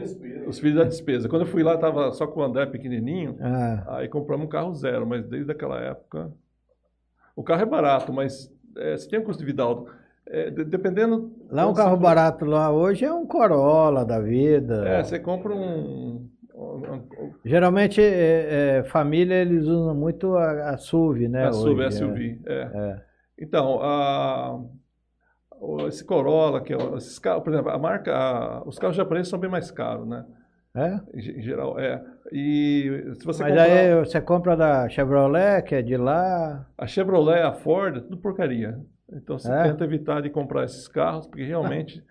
Os 0.47 0.59
filhos 0.59 0.75
da 0.77 0.83
despesa. 0.83 1.29
Quando 1.29 1.43
eu 1.43 1.47
fui 1.47 1.63
lá, 1.63 1.77
tava 1.77 2.11
só 2.11 2.27
com 2.27 2.41
o 2.41 2.43
André 2.43 2.65
pequenininho. 2.65 3.37
Ah, 3.39 3.97
Aí 3.97 4.09
compramos 4.09 4.45
um 4.47 4.49
carro 4.49 4.73
zero, 4.73 5.05
mas 5.07 5.25
desde 5.25 5.51
aquela 5.51 5.79
época. 5.79 6.29
O 7.35 7.43
carro 7.43 7.61
é 7.61 7.65
barato, 7.65 8.11
mas 8.11 8.51
é, 8.77 8.97
você 8.97 9.07
tem 9.09 9.19
um 9.19 9.23
custo 9.23 9.39
de 9.39 9.45
vida 9.45 9.63
alto. 9.63 9.89
É, 10.27 10.49
de- 10.49 10.65
dependendo. 10.65 11.31
Lá 11.49 11.63
um 11.63 11.67
quando 11.69 11.77
carro 11.77 11.95
você- 11.95 12.03
barato 12.03 12.45
lá 12.45 12.69
hoje 12.71 13.05
é 13.05 13.13
um 13.13 13.25
Corolla 13.25 14.03
da 14.03 14.19
vida. 14.19 14.85
É, 14.87 15.01
você 15.03 15.17
compra 15.19 15.53
um. 15.53 16.27
Geralmente, 17.45 18.01
é, 18.01 18.77
é, 18.79 18.83
família, 18.83 19.35
eles 19.35 19.65
usam 19.65 19.95
muito 19.95 20.35
a, 20.35 20.71
a 20.71 20.77
SUV, 20.77 21.27
né? 21.27 21.45
a 21.47 21.51
SUV, 21.53 21.85
hoje, 21.85 21.97
SUV. 21.97 22.41
É. 22.45 22.53
É. 22.73 23.01
Então, 23.39 23.79
a- 23.81 24.59
esse 25.87 26.03
Corolla, 26.03 26.61
que 26.61 26.73
é, 26.73 26.77
esses 26.97 27.19
carros, 27.19 27.43
por 27.43 27.53
exemplo, 27.53 27.71
a 27.71 27.77
marca, 27.77 28.15
a- 28.15 28.63
os 28.65 28.77
carros 28.79 28.95
japoneses 28.95 29.29
são 29.29 29.39
bem 29.39 29.49
mais 29.49 29.69
caros, 29.71 30.07
né? 30.07 30.25
É? 30.73 30.99
Em, 31.13 31.21
ge- 31.21 31.31
em 31.37 31.41
geral, 31.41 31.77
é. 31.79 32.01
E 32.31 33.11
se 33.15 33.25
você 33.25 33.43
Mas 33.43 33.51
comprar 33.51 33.63
aí 33.63 33.95
você 34.05 34.21
compra 34.21 34.55
da 34.55 34.87
Chevrolet, 34.89 35.61
que 35.63 35.75
é 35.75 35.81
de 35.81 35.97
lá. 35.97 36.65
a 36.77 36.87
Chevrolet, 36.87 37.41
a 37.41 37.51
Ford, 37.51 37.97
é 37.97 37.99
tudo 37.99 38.17
porcaria. 38.17 38.79
Então 39.11 39.37
você 39.37 39.51
É? 39.51 39.63
tenta 39.63 39.83
evitar 39.83 40.21
de 40.21 40.29
comprar 40.29 40.63
esses 40.63 40.87
carros, 40.87 41.27
porque 41.27 41.43
realmente. 41.43 42.01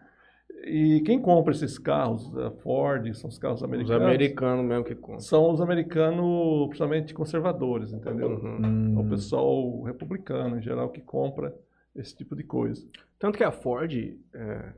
E 0.64 1.00
quem 1.02 1.20
compra 1.20 1.52
esses 1.52 1.78
carros, 1.78 2.36
a 2.36 2.50
Ford, 2.50 3.14
são 3.14 3.28
os 3.28 3.38
carros 3.38 3.60
Os 3.60 3.64
americanos. 3.64 4.02
americanos 4.02 4.64
mesmo 4.66 4.84
que 4.84 4.94
compram. 4.94 5.20
São 5.20 5.50
os 5.50 5.60
americanos, 5.60 6.66
principalmente 6.68 7.14
conservadores, 7.14 7.92
entendeu? 7.92 8.30
Uhum. 8.30 8.98
É 8.98 9.00
o 9.00 9.08
pessoal 9.08 9.82
republicano, 9.82 10.58
em 10.58 10.62
geral, 10.62 10.90
que 10.90 11.00
compra 11.00 11.54
esse 11.94 12.14
tipo 12.16 12.36
de 12.36 12.44
coisa. 12.44 12.86
Tanto 13.18 13.38
que 13.38 13.44
a 13.44 13.50
Ford, 13.50 13.92
é, 14.34 14.72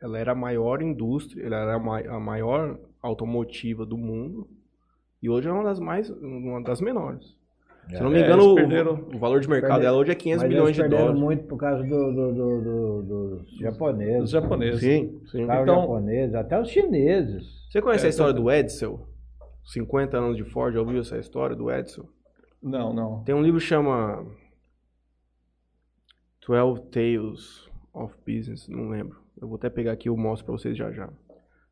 ela 0.00 0.18
era 0.18 0.32
a 0.32 0.34
maior 0.34 0.82
indústria, 0.82 1.44
ela 1.44 1.56
era 1.56 1.74
a 1.74 2.20
maior 2.20 2.78
automotiva 3.02 3.86
do 3.86 3.96
mundo 3.96 4.48
e 5.22 5.28
hoje 5.28 5.48
é 5.48 5.52
uma 5.52 5.64
das 5.64 5.78
mais, 5.78 6.08
uma 6.10 6.62
das 6.62 6.80
menores. 6.80 7.36
Se 7.90 7.96
eu 7.96 8.02
não 8.04 8.10
me 8.10 8.18
É, 8.18 8.24
engano, 8.24 8.42
eles 8.42 8.52
o- 8.52 8.54
perderam- 8.54 9.08
o, 9.14 9.18
valor 9.18 9.40
de 9.40 9.48
mercado 9.48 9.70
Perderam- 9.70 9.90
dela 9.92 9.98
hoje 10.02 10.10
é 10.12 10.14
500 10.14 10.42
Mas 10.42 10.48
milhões 10.50 10.66
eles 10.68 10.76
de 10.76 10.82
perderam 10.82 11.02
dólares. 11.04 11.20
muito 11.22 11.44
por 11.44 11.56
causa 11.58 11.82
do, 11.82 11.88
do- 12.12 12.32
do- 12.34 12.62
do- 12.62 13.02
dos 13.42 13.58
japoneses. 13.58 14.22
Os 14.24 14.30
japoneses. 14.30 14.80
Sim, 14.80 15.20
sim. 15.26 15.42
Então- 15.42 15.64
japoneses, 15.66 16.34
até 16.34 16.60
os 16.60 16.68
chineses. 16.68 17.44
Você 17.70 17.82
conhece 17.82 18.04
É, 18.04 18.06
a 18.06 18.10
história 18.10 18.34
tá- 18.34 18.40
do 18.40 18.50
Edsel? 18.50 19.06
50 19.64 20.18
anos 20.18 20.36
de 20.36 20.44
Ford, 20.44 20.72
já 20.74 20.80
ouviu 20.80 21.00
essa 21.00 21.18
história 21.18 21.54
do 21.56 21.70
Edsel? 21.70 22.08
Não, 22.62 22.92
não. 22.92 23.22
Tem 23.24 23.34
um 23.34 23.42
livro 23.42 23.58
que 23.60 23.66
chama 23.66 24.24
12 26.46 26.82
Tales 26.90 27.68
of 27.92 28.14
Business, 28.26 28.68
não 28.68 28.88
lembro. 28.88 29.18
Eu 29.40 29.48
vou 29.48 29.56
até 29.56 29.70
pegar 29.70 29.92
aqui 29.92 30.08
e 30.08 30.10
eu 30.10 30.16
mostro 30.16 30.46
pra 30.46 30.52
vocês 30.56 30.76
já 30.76 30.90
já. 30.90 31.08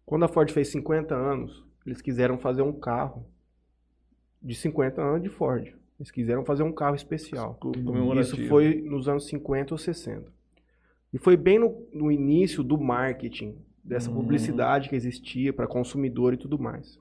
Quando 0.06 0.24
a 0.24 0.28
Ford 0.28 0.50
fez 0.50 0.68
50 0.68 1.14
anos, 1.14 1.64
eles 1.86 2.00
quiseram 2.00 2.38
fazer 2.38 2.62
um 2.62 2.72
carro 2.72 3.26
de 4.42 4.54
50 4.54 5.02
anos 5.02 5.22
de 5.22 5.28
Ford. 5.28 5.74
Eles 5.98 6.10
quiseram 6.10 6.44
fazer 6.44 6.62
um 6.62 6.72
carro 6.72 6.94
especial. 6.94 7.58
Isso 8.20 8.36
foi 8.48 8.80
nos 8.82 9.08
anos 9.08 9.26
50 9.26 9.74
ou 9.74 9.78
60. 9.78 10.32
E 11.12 11.18
foi 11.18 11.36
bem 11.36 11.58
no, 11.58 11.86
no 11.92 12.12
início 12.12 12.62
do 12.62 12.78
marketing, 12.78 13.56
dessa 13.82 14.10
Hum. 14.10 14.14
publicidade 14.14 14.88
que 14.88 14.94
existia 14.96 15.52
para 15.52 15.66
consumidor 15.66 16.34
e 16.34 16.36
tudo 16.36 16.58
mais. 16.58 17.00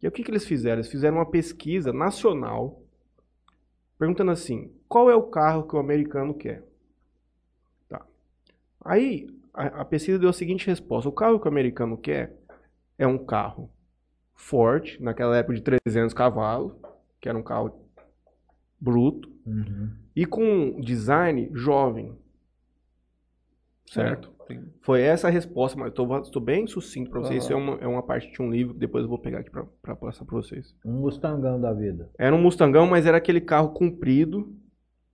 E 0.00 0.06
aí, 0.06 0.08
o 0.08 0.12
que, 0.12 0.22
que 0.22 0.30
eles 0.30 0.46
fizeram? 0.46 0.76
Eles 0.76 0.90
fizeram 0.90 1.16
uma 1.16 1.26
pesquisa 1.30 1.92
nacional 1.92 2.82
perguntando 3.98 4.30
assim: 4.30 4.70
qual 4.88 5.10
é 5.10 5.14
o 5.14 5.24
carro 5.24 5.66
que 5.66 5.74
o 5.74 5.78
americano 5.78 6.34
quer? 6.34 6.62
Tá. 7.88 8.06
Aí 8.80 9.26
a, 9.52 9.80
a 9.80 9.84
pesquisa 9.84 10.18
deu 10.18 10.28
a 10.28 10.32
seguinte 10.32 10.66
resposta: 10.66 11.08
o 11.08 11.12
carro 11.12 11.40
que 11.40 11.46
o 11.46 11.50
americano 11.50 11.96
quer 11.98 12.36
é 12.98 13.06
um 13.06 13.18
carro 13.18 13.70
Ford, 14.34 14.96
naquela 15.00 15.36
época 15.36 15.54
de 15.54 15.62
300 15.62 16.14
cavalos, 16.14 16.72
que 17.20 17.28
era 17.28 17.36
um 17.36 17.42
carro 17.42 17.83
bruto, 18.84 19.30
Uhum. 19.46 19.90
e 20.16 20.24
com 20.26 20.80
design 20.80 21.50
jovem. 21.54 22.12
Certo? 23.86 24.32
É, 24.50 24.58
Foi 24.82 25.00
essa 25.00 25.28
a 25.28 25.30
resposta, 25.30 25.78
mas 25.78 25.88
estou 25.92 26.42
bem 26.42 26.66
sucinto 26.66 27.10
para 27.10 27.20
vocês. 27.20 27.44
Isso 27.44 27.52
é 27.52 27.56
uma, 27.56 27.74
é 27.76 27.86
uma 27.86 28.02
parte 28.02 28.30
de 28.30 28.42
um 28.42 28.50
livro 28.50 28.74
que 28.74 28.80
depois 28.80 29.02
eu 29.04 29.08
vou 29.08 29.18
pegar 29.18 29.38
aqui 29.40 29.50
para 29.50 29.96
passar 29.96 30.24
para 30.24 30.36
vocês. 30.36 30.74
Um 30.84 31.00
Mustangão 31.00 31.58
da 31.60 31.72
vida. 31.72 32.10
Era 32.18 32.34
um 32.34 32.40
Mustangão, 32.42 32.86
mas 32.86 33.06
era 33.06 33.16
aquele 33.16 33.40
carro 33.40 33.70
comprido 33.70 34.54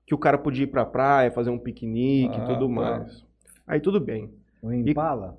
que 0.06 0.14
o 0.14 0.18
cara 0.18 0.36
podia 0.38 0.64
ir 0.64 0.68
pra 0.68 0.84
praia, 0.84 1.30
fazer 1.30 1.50
um 1.50 1.58
piquenique 1.58 2.36
e 2.36 2.40
Ah, 2.40 2.44
tudo 2.46 2.66
tá. 2.66 2.72
mais. 2.74 3.24
Aí 3.66 3.80
tudo 3.80 4.00
bem, 4.00 4.30
Um 4.62 4.72
Impala. 4.72 5.26
Anos 5.28 5.38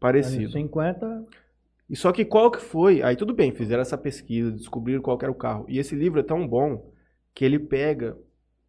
parecido. 0.00 0.50
50. 0.52 1.24
E 1.88 1.94
só 1.96 2.10
que 2.12 2.24
qual 2.24 2.50
que 2.50 2.60
foi? 2.60 3.02
Aí 3.02 3.14
tudo 3.16 3.32
bem, 3.34 3.52
fizeram 3.52 3.82
essa 3.82 3.98
pesquisa, 3.98 4.50
descobriram 4.50 5.00
qual 5.02 5.18
era 5.22 5.30
o 5.30 5.34
carro. 5.34 5.64
E 5.68 5.78
esse 5.78 5.94
livro 5.94 6.18
é 6.18 6.22
tão 6.24 6.46
bom 6.46 6.90
que 7.40 7.44
ele 7.46 7.58
pega. 7.58 8.18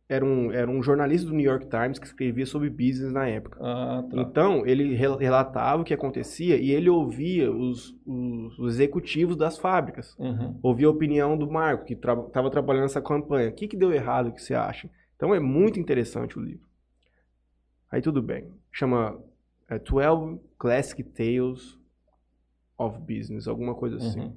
Era 0.07 0.23
um, 0.23 0.49
era 0.49 0.71
um 0.71 0.81
jornalista 0.81 1.27
do 1.27 1.33
New 1.35 1.45
York 1.45 1.67
Times 1.69 1.99
que 1.99 2.05
escrevia 2.05 2.45
sobre 2.45 2.69
business 2.69 3.11
na 3.11 3.27
época. 3.27 3.59
Ah, 3.61 4.01
tá. 4.09 4.21
Então, 4.21 4.65
ele 4.65 4.95
rel- 4.95 5.17
relatava 5.17 5.81
o 5.81 5.85
que 5.85 5.93
acontecia 5.93 6.55
e 6.55 6.71
ele 6.71 6.89
ouvia 6.89 7.51
os, 7.51 7.93
os- 8.05 8.57
os 8.59 8.73
executivos 8.75 9.35
das 9.35 9.57
fábricas. 9.57 10.15
Uhum. 10.17 10.57
Ouvia 10.63 10.87
a 10.87 10.89
opinião 10.89 11.37
do 11.37 11.51
Marco, 11.51 11.83
que 11.83 11.93
estava 11.95 12.49
trabalhando 12.49 12.83
nessa 12.83 13.01
campanha. 13.01 13.49
O 13.49 13.53
que, 13.53 13.67
que 13.67 13.75
deu 13.75 13.91
errado, 13.91 14.27
o 14.27 14.31
que 14.31 14.41
você 14.41 14.53
acha? 14.53 14.89
Então, 15.17 15.35
é 15.35 15.39
muito 15.41 15.77
interessante 15.81 16.39
o 16.39 16.41
livro. 16.41 16.65
Aí, 17.91 18.01
tudo 18.01 18.21
bem. 18.21 18.49
Chama 18.71 19.19
é, 19.69 19.77
12 19.79 20.39
Classic 20.57 21.03
Tales 21.03 21.77
of 22.77 22.97
Business, 23.01 23.49
alguma 23.49 23.75
coisa 23.75 23.97
assim. 23.97 24.21
Uhum. 24.21 24.35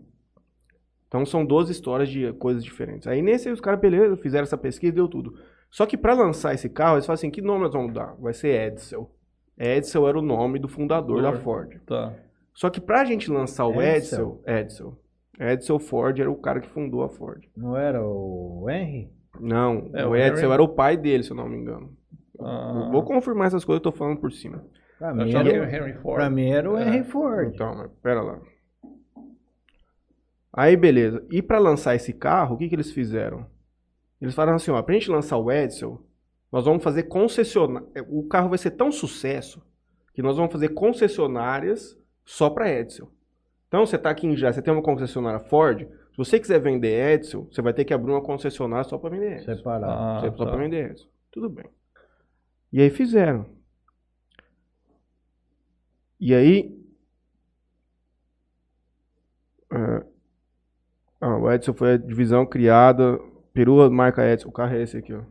Então, 1.14 1.24
são 1.24 1.46
12 1.46 1.70
histórias 1.70 2.08
de 2.08 2.32
coisas 2.32 2.64
diferentes. 2.64 3.06
Aí, 3.06 3.22
nesse, 3.22 3.48
os 3.48 3.60
caras, 3.60 3.78
beleza, 3.78 4.16
fizeram 4.16 4.42
essa 4.42 4.58
pesquisa 4.58 4.92
e 4.92 4.96
deu 4.96 5.06
tudo. 5.06 5.32
Só 5.70 5.86
que 5.86 5.96
para 5.96 6.12
lançar 6.12 6.54
esse 6.54 6.68
carro, 6.68 6.96
eles 6.96 7.06
falam 7.06 7.14
assim, 7.14 7.30
que 7.30 7.40
nome 7.40 7.62
nós 7.62 7.72
vamos 7.72 7.94
dar? 7.94 8.16
Vai 8.18 8.32
ser 8.34 8.48
Edsel. 8.48 9.08
Edsel 9.56 10.08
era 10.08 10.18
o 10.18 10.22
nome 10.22 10.58
do 10.58 10.66
fundador 10.66 11.22
da 11.22 11.32
Ford. 11.34 11.80
Tá. 11.86 12.12
Só 12.52 12.68
que 12.68 12.80
pra 12.80 13.04
gente 13.04 13.30
lançar 13.30 13.64
o 13.66 13.80
Edsel? 13.80 14.42
Edsel, 14.44 14.98
Edsel, 15.38 15.78
Ford 15.78 16.18
era 16.18 16.28
o 16.28 16.34
cara 16.34 16.58
que 16.58 16.66
fundou 16.68 17.04
a 17.04 17.08
Ford. 17.08 17.44
Não 17.56 17.76
era 17.76 18.02
o 18.04 18.66
Henry? 18.68 19.08
Não, 19.40 19.90
É, 19.94 20.04
o 20.04 20.10
o 20.10 20.16
Edsel 20.16 20.34
Harry- 20.48 20.52
era 20.54 20.62
o 20.64 20.68
pai 20.68 20.96
dele, 20.96 21.22
se 21.22 21.30
eu 21.30 21.36
não 21.36 21.48
me 21.48 21.56
engano. 21.58 21.92
Ah, 22.40 22.88
Vou 22.90 23.04
confirmar 23.04 23.46
essas 23.46 23.64
coisas, 23.64 23.78
eu 23.84 23.92
tô 23.92 23.96
falando 23.96 24.18
por 24.18 24.32
cima. 24.32 24.64
Pra 24.98 25.10
eu 25.10 25.14
mim, 25.14 25.30
que 25.30 25.36
era 25.36 25.62
o 25.62 25.64
Henry 25.64 25.92
Ford. 25.94 26.16
pra 26.16 26.28
mim 26.28 26.50
era 26.50 26.68
o 26.68 26.76
É. 26.76 26.88
Henry 26.88 27.04
Ford. 27.04 27.54
Então, 27.54 27.72
mas 27.76 27.88
pera 28.02 28.20
lá. 28.20 28.40
Aí, 30.56 30.76
beleza. 30.76 31.26
E 31.30 31.42
pra 31.42 31.58
lançar 31.58 31.96
esse 31.96 32.12
carro, 32.12 32.54
o 32.54 32.58
que 32.58 32.68
que 32.68 32.74
eles 32.76 32.92
fizeram? 32.92 33.44
Eles 34.20 34.34
falaram 34.34 34.56
assim, 34.56 34.70
ó, 34.70 34.80
pra 34.80 34.94
gente 34.94 35.10
lançar 35.10 35.36
o 35.36 35.50
Edsel, 35.50 36.00
nós 36.50 36.64
vamos 36.64 36.82
fazer 36.82 37.04
concessionária. 37.04 37.88
O 38.08 38.26
carro 38.28 38.48
vai 38.48 38.58
ser 38.58 38.70
tão 38.70 38.92
sucesso 38.92 39.60
que 40.14 40.22
nós 40.22 40.36
vamos 40.36 40.52
fazer 40.52 40.68
concessionárias 40.68 41.98
só 42.24 42.48
pra 42.48 42.70
Edsel. 42.70 43.10
Então, 43.66 43.84
você 43.84 43.98
tá 43.98 44.10
aqui 44.10 44.28
em 44.28 44.36
já, 44.36 44.52
você 44.52 44.62
tem 44.62 44.72
uma 44.72 44.82
concessionária 44.82 45.40
Ford, 45.40 45.88
se 46.12 46.16
você 46.16 46.38
quiser 46.38 46.60
vender 46.60 47.14
Edsel, 47.14 47.48
você 47.50 47.60
vai 47.60 47.74
ter 47.74 47.84
que 47.84 47.92
abrir 47.92 48.12
uma 48.12 48.22
concessionária 48.22 48.88
só 48.88 48.96
pra 48.96 49.10
vender 49.10 49.38
Edsel. 49.38 49.56
Separado. 49.56 49.92
Ah, 49.92 50.32
só 50.36 50.44
tá. 50.44 50.52
pra 50.52 50.62
vender 50.62 50.92
Edsel. 50.92 51.08
Tudo 51.32 51.50
bem. 51.50 51.68
E 52.72 52.80
aí 52.80 52.88
fizeram. 52.88 53.46
E 56.20 56.32
aí. 56.32 56.80
é, 59.72 60.13
ah, 61.24 61.38
o 61.38 61.50
Edson 61.50 61.72
foi 61.72 61.94
a 61.94 61.96
divisão 61.96 62.44
criada. 62.44 63.18
Perua 63.54 63.88
marca 63.88 64.30
Edson. 64.30 64.50
O 64.50 64.52
carro 64.52 64.74
é 64.74 64.82
esse 64.82 64.98
aqui, 64.98 65.14
ó. 65.14 65.22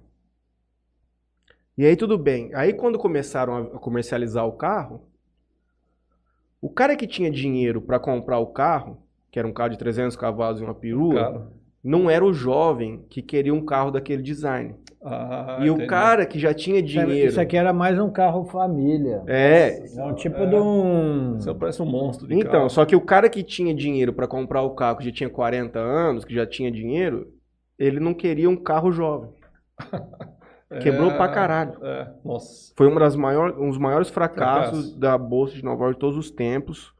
E 1.77 1.85
aí 1.85 1.95
tudo 1.95 2.17
bem. 2.17 2.49
Aí 2.55 2.73
quando 2.73 2.97
começaram 2.97 3.55
a 3.57 3.79
comercializar 3.79 4.43
o 4.47 4.53
carro, 4.53 5.07
o 6.59 6.67
cara 6.67 6.95
que 6.95 7.05
tinha 7.05 7.29
dinheiro 7.29 7.79
para 7.79 7.99
comprar 7.99 8.39
o 8.39 8.47
carro, 8.47 9.03
que 9.29 9.37
era 9.37 9.47
um 9.47 9.53
carro 9.53 9.69
de 9.69 9.77
300 9.77 10.15
cavalos 10.15 10.59
e 10.59 10.63
uma 10.63 10.73
perua, 10.73 11.13
Cara. 11.13 11.47
Não 11.83 12.09
era 12.09 12.23
o 12.23 12.33
jovem 12.33 13.05
que 13.09 13.21
queria 13.21 13.53
um 13.53 13.65
carro 13.65 13.91
daquele 13.91 14.21
design. 14.21 14.75
Ah, 15.05 15.57
e 15.59 15.69
o 15.69 15.73
entendi. 15.73 15.87
cara 15.89 16.25
que 16.25 16.39
já 16.39 16.53
tinha 16.53 16.81
dinheiro. 16.81 17.27
Isso 17.27 17.41
aqui 17.41 17.57
era 17.57 17.73
mais 17.73 17.99
um 17.99 18.09
carro 18.09 18.45
família. 18.45 19.21
É. 19.27 19.83
É 19.97 20.03
um 20.03 20.13
tipo 20.15 20.37
É. 20.37 20.45
de 20.45 20.55
um. 20.55 21.33
Você 21.33 21.53
parece 21.53 21.81
um 21.81 21.85
monstro 21.85 22.25
de 22.25 22.35
Então, 22.35 22.51
carro. 22.51 22.69
só 22.69 22.85
que 22.85 22.95
o 22.95 23.01
cara 23.01 23.27
que 23.29 23.43
tinha 23.43 23.75
dinheiro 23.75 24.13
para 24.13 24.27
comprar 24.27 24.61
o 24.61 24.75
carro, 24.75 24.97
que 24.99 25.05
já 25.05 25.11
tinha 25.11 25.29
40 25.29 25.77
anos, 25.77 26.23
que 26.23 26.33
já 26.33 26.45
tinha 26.47 26.71
dinheiro, 26.71 27.27
ele 27.77 27.99
não 27.99 28.13
queria 28.13 28.49
um 28.49 28.55
carro 28.55 28.93
jovem. 28.93 29.29
quebrou 30.81 31.11
pra 31.11 31.27
caralho. 31.27 31.73
É, 31.83 32.07
nossa. 32.23 32.73
Foi 32.75 32.87
uma 32.87 32.99
das 32.99 33.15
maiores, 33.15 33.57
um 33.57 33.67
dos 33.69 33.77
maiores 33.77 34.09
fracassos 34.09 34.79
Fracasso. 34.91 34.99
da 34.99 35.17
Bolsa 35.17 35.53
de 35.55 35.63
Nova 35.63 35.83
York 35.83 35.95
de 35.95 35.99
todos 35.99 36.17
os 36.17 36.31
tempos. 36.31 36.93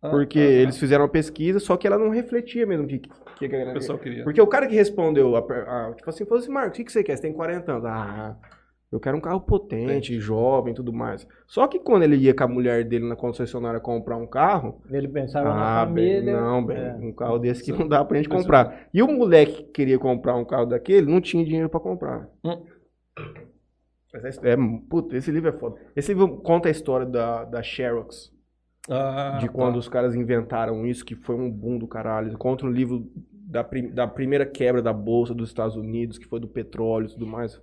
Ah, 0.00 0.08
Porque 0.08 0.38
ah, 0.38 0.42
ah. 0.42 0.62
eles 0.62 0.78
fizeram 0.78 1.04
uma 1.04 1.10
pesquisa, 1.10 1.60
só 1.60 1.76
que 1.76 1.86
ela 1.86 1.98
não 1.98 2.08
refletia 2.10 2.66
mesmo 2.66 2.84
o 2.84 2.88
que, 2.88 3.02
que 3.48 3.54
O 3.56 3.58
galera 3.58 3.74
pessoal 3.78 3.98
queria. 3.98 4.24
Porque 4.24 4.40
o 4.40 4.46
cara 4.46 4.66
que 4.66 4.74
respondeu, 4.74 5.34
a 5.36 5.40
a- 5.40 5.92
tipo 5.94 6.08
assim, 6.10 6.24
falou 6.24 6.40
assim, 6.42 6.50
Marcos, 6.52 6.72
o 6.72 6.76
que, 6.76 6.84
que 6.84 6.92
você 6.92 7.02
quer? 7.04 7.16
Você 7.16 7.22
tem 7.22 7.32
40 7.32 7.72
anos. 7.72 7.84
Ah, 7.86 8.36
Eu 8.90 9.00
quero 9.00 9.16
um 9.16 9.20
carro 9.22 9.40
potente, 9.40 10.20
jovem 10.20 10.72
e 10.72 10.76
tudo 10.76 10.92
mais. 10.92 11.26
Só 11.46 11.66
que 11.66 11.78
quando 11.78 12.02
ele 12.02 12.16
ia 12.16 12.34
com 12.34 12.44
a 12.44 12.48
mulher 12.48 12.84
dele 12.84 13.08
na 13.08 13.16
concessionária 13.16 13.80
comprar 13.80 14.18
um 14.18 14.26
carro, 14.26 14.82
Ele 14.90 15.08
pensava 15.08 15.48
na 15.48 15.80
ah, 15.80 15.86
bem, 15.86 16.16
família. 16.16 16.38
não, 16.40 16.62
bem, 16.66 16.76
é. 16.76 16.94
um 17.00 17.10
carro 17.12 17.38
desse 17.38 17.64
que 17.64 17.72
não 17.72 17.88
dá 17.88 18.04
pra 18.04 18.18
gente 18.18 18.28
comprar. 18.28 18.86
E 18.92 19.02
o 19.02 19.06
moleque 19.08 19.62
que 19.64 19.72
queria 19.72 19.98
comprar 19.98 20.36
um 20.36 20.44
carro 20.44 20.66
daquele, 20.66 21.10
não 21.10 21.22
tinha 21.22 21.42
dinheiro 21.42 21.70
pra 21.70 21.80
comprar. 21.80 22.28
Hum. 22.44 22.62
Essa- 24.14 24.46
É, 24.46 24.56
puta, 24.90 25.16
esse 25.16 25.30
livro 25.30 25.48
é 25.48 25.52
foda. 25.52 25.76
Esse 25.96 26.12
livro 26.12 26.36
conta 26.42 26.68
a 26.68 26.70
história 26.70 27.06
da, 27.06 27.44
da 27.44 27.62
Xerox, 27.62 28.30
Ah, 28.90 29.38
de 29.40 29.46
tá. 29.46 29.52
quando 29.52 29.76
os 29.76 29.88
caras 29.88 30.14
inventaram 30.14 30.84
isso, 30.84 31.02
que 31.04 31.14
foi 31.14 31.34
um 31.34 31.50
boom 31.50 31.78
do 31.78 31.88
caralho. 31.88 32.36
Contra 32.36 32.66
um 32.66 32.70
livro 32.70 33.06
da, 33.52 33.64
prim- 33.64 33.90
da 33.90 34.06
primeira 34.06 34.46
quebra 34.46 34.82
da 34.82 34.92
bolsa 34.92 35.34
dos 35.34 35.48
Estados 35.50 35.76
Unidos, 35.76 36.18
que 36.18 36.26
foi 36.26 36.40
do 36.40 36.48
petróleo 36.48 37.06
e 37.06 37.12
tudo 37.12 37.26
mais. 37.26 37.60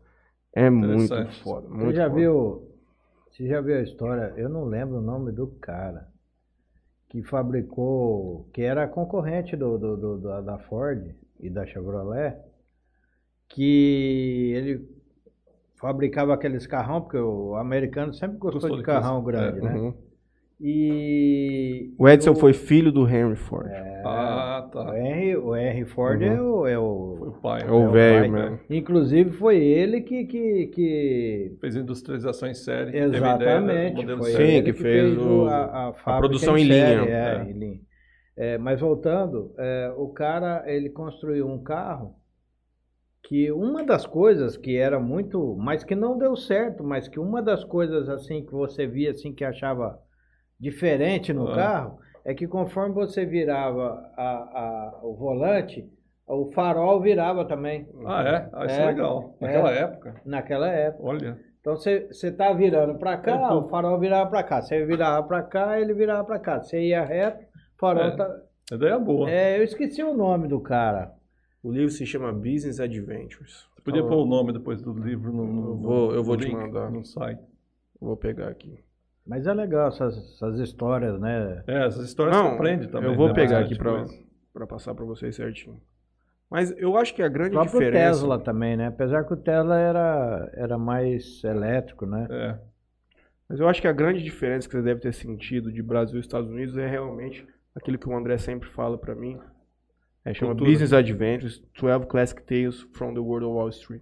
É 0.53 0.69
muito 0.69 1.13
foda. 1.43 1.67
Você 1.67 1.73
Muito 1.85 1.95
já 1.95 2.07
foda. 2.07 2.15
viu? 2.21 2.71
Você 3.31 3.47
já 3.47 3.61
viu 3.61 3.77
a 3.77 3.81
história? 3.81 4.33
Eu 4.37 4.49
não 4.49 4.65
lembro 4.65 4.97
o 4.97 5.01
nome 5.01 5.31
do 5.31 5.47
cara 5.47 6.07
que 7.09 7.23
fabricou, 7.23 8.47
que 8.53 8.61
era 8.61 8.87
concorrente 8.87 9.55
do, 9.55 9.77
do- 9.77 9.97
do- 9.97 10.17
da, 10.21 10.41
da 10.41 10.59
Ford 10.59 11.15
e 11.39 11.49
da 11.49 11.65
Chevrolet, 11.65 12.37
que 13.49 14.53
ele 14.55 14.87
fabricava 15.77 16.33
aqueles 16.33 16.67
carrão, 16.67 17.01
porque 17.01 17.17
o 17.17 17.55
americano 17.55 18.13
sempre 18.13 18.37
gostou, 18.37 18.61
Gostou 18.61 18.77
de 18.77 18.83
carrão 18.83 19.23
grande, 19.23 19.61
né? 19.61 19.73
Uhum. 19.75 19.93
E 20.61 21.93
O 21.97 22.07
Edson 22.07 22.35
foi 22.35 22.53
filho 22.53 22.91
do 22.91 23.07
Henry 23.07 23.35
Ford. 23.37 23.69
Ah, 24.03 24.65
o 24.67 24.71
tá. 24.71 24.97
Henry, 24.99 25.37
o 25.37 25.55
Henry 25.55 25.85
Ford 25.85 26.21
Uhum. 26.21 26.27
é 26.27 26.41
o, 26.41 26.67
é 26.67 26.75
Foi 26.75 26.77
o- 26.77 27.29
o 27.29 27.31
pai. 27.41 27.61
É 27.61 27.65
né? 27.65 27.71
o 27.71 27.87
o 27.87 27.91
velho 27.91 28.31
mesmo. 28.31 28.59
Inclusive 28.69 29.31
foi 29.31 29.57
ele 29.57 30.01
que, 30.01 30.25
que, 30.25 30.67
que 30.67 31.57
Fez 31.61 31.75
industrialização 31.75 32.49
em 32.49 32.53
série. 32.53 32.89
a 32.89 32.93
ideia 32.93 33.05
Exatamente, 33.05 33.95
modelo 33.95 34.17
foi 34.19 34.31
série. 34.31 34.45
Sim, 34.45 34.51
ele 34.57 34.73
que 34.73 34.79
fez 34.81 35.17
o- 35.17 35.45
a, 35.47 35.93
fábrica 35.93 36.19
produção 36.19 36.57
em 36.57 36.67
série, 36.67 36.99
linha, 37.01 37.15
é, 37.15 37.35
é. 37.35 37.49
em 37.49 37.53
linha. 37.53 37.79
É, 38.35 38.57
mas 38.57 38.79
voltando, 38.79 39.53
é, 39.57 39.93
o 39.97 40.09
cara 40.09 40.63
ele 40.65 40.89
construiu 40.89 41.47
um 41.47 41.61
carro 41.61 42.15
que 43.23 43.51
uma 43.51 43.83
das 43.83 44.05
coisas 44.05 44.57
que 44.57 44.75
era 44.77 44.99
muito, 44.99 45.55
mas 45.57 45.83
que 45.83 45.95
não 45.95 46.17
deu 46.17 46.35
certo, 46.35 46.83
mas 46.83 47.07
que 47.07 47.19
uma 47.19 47.41
das 47.41 47.63
coisas 47.63 48.09
assim 48.09 48.45
que 48.45 48.51
você 48.51 48.87
via 48.87 49.11
assim 49.11 49.33
que 49.33 49.43
achava 49.43 49.99
diferente 50.59 51.31
no 51.33 51.47
Ah. 51.47 51.55
carro 51.55 51.99
é 52.25 52.33
que 52.33 52.47
conforme 52.47 52.93
você 52.93 53.25
virava 53.25 54.11
a- 54.17 54.21
a- 54.21 54.99
o 55.03 55.15
volante, 55.15 55.89
o 56.27 56.51
farol 56.51 57.01
virava 57.01 57.45
também 57.45 57.87
Ah, 58.05 58.23
é? 58.23 58.49
Ah, 58.53 58.65
isso 58.65 58.79
é, 58.79 58.83
É. 58.83 58.85
legal. 58.87 59.35
Naquela 59.39 59.71
É. 59.73 59.79
época. 59.79 60.21
naquela 60.25 60.67
época. 60.67 61.03
Olha. 61.03 61.39
Então 61.61 61.75
você 61.75 62.07
você 62.07 62.31
tá 62.31 62.53
virando 62.53 62.97
para 62.99 63.17
cá, 63.17 63.31
É, 63.51 63.53
o 63.53 63.67
farol 63.67 63.99
virava 63.99 64.29
para 64.29 64.43
cá. 64.43 64.61
Você 64.61 64.85
virava 64.85 65.25
para 65.27 65.41
cá, 65.43 65.79
ele 65.79 65.93
virava 65.93 66.23
para 66.23 66.39
cá. 66.39 66.61
Você 66.61 66.79
ia 66.81 67.03
reto, 67.03 67.43
o 67.43 67.79
farol 67.79 68.03
É. 68.03 68.15
tá. 68.15 68.41
Ideia 68.71 68.99
boa. 68.99 69.29
É, 69.29 69.57
eu 69.57 69.63
esqueci 69.63 70.03
o 70.03 70.13
nome 70.13 70.47
do 70.47 70.59
cara. 70.59 71.11
O 71.63 71.71
livro 71.71 71.89
se 71.89 72.05
chama 72.05 72.31
Business 72.31 72.79
Adventures. 72.79 73.67
Você 73.75 73.81
podia 73.81 74.03
Tá 74.03 74.07
pôr 74.07 74.17
o 74.17 74.25
nome 74.25 74.53
depois 74.53 74.81
do 74.81 74.93
livro 74.93 75.33
no, 75.33 75.45
no- 75.45 75.69
Eu 75.71 75.75
vou- 75.77 76.13
eu 76.15 76.23
vou 76.23 76.37
te 76.37 76.49
mandar. 76.51 76.89
no 76.91 77.03
site. 77.03 77.41
Vou 77.99 78.15
pegar 78.15 78.47
aqui. 78.49 78.79
Mas 79.29 79.45
é 79.45 79.53
legal 79.53 79.89
essas, 79.89 80.17
essas 80.17 80.59
histórias, 80.59 81.19
né? 81.19 81.63
É, 81.67 81.85
essas 81.85 82.03
histórias 82.07 82.35
Não, 82.35 82.49
você 82.49 82.55
aprende 82.55 82.87
também. 82.87 83.11
eu 83.11 83.15
vou 83.15 83.27
né? 83.27 83.33
pegar 83.35 83.59
Bastante 83.61 83.79
aqui 83.79 84.17
pra 84.51 84.65
passar 84.65 84.95
pra 84.95 85.05
vocês 85.05 85.35
certinho. 85.35 85.79
Mas 86.49 86.71
eu 86.77 86.97
acho 86.97 87.13
que 87.13 87.21
a 87.21 87.27
O 87.27 87.29
grande 87.29 87.51
próprio 87.51 87.79
diferença... 87.79 88.05
Tesla 88.05 88.39
também, 88.39 88.75
né? 88.75 88.87
Apesar 88.87 89.23
que 89.23 89.31
o 89.31 89.37
Tesla 89.37 89.77
era, 89.77 90.51
era 90.55 90.77
mais 90.79 91.43
elétrico, 91.43 92.07
né? 92.07 92.27
É. 92.27 92.59
Mas 93.47 93.59
eu 93.59 93.67
acho 93.67 93.79
que 93.79 93.87
a 93.87 93.93
grande 93.93 94.23
diferença 94.23 94.67
que 94.67 94.75
você 94.75 94.81
deve 94.81 94.99
ter 94.99 95.13
sentido 95.13 95.71
de 95.71 95.83
Brasil 95.83 96.17
e 96.17 96.21
Estados 96.21 96.49
Unidos 96.49 96.75
é 96.75 96.87
realmente 96.87 97.47
aquilo 97.75 97.99
que 97.99 98.09
o 98.09 98.17
André 98.17 98.39
sempre 98.39 98.67
fala 98.69 98.97
pra 98.97 99.13
mim. 99.13 99.39
É, 100.25 100.33
chama 100.33 100.53
Cultura. 100.53 100.71
Business 100.71 100.91
Adventures, 100.91 101.63
12 101.79 102.07
Classic 102.07 102.41
Tales 102.41 102.81
from 102.93 103.13
the 103.13 103.19
World 103.19 103.45
of 103.45 103.55
Wall 103.55 103.69
Street. 103.69 104.01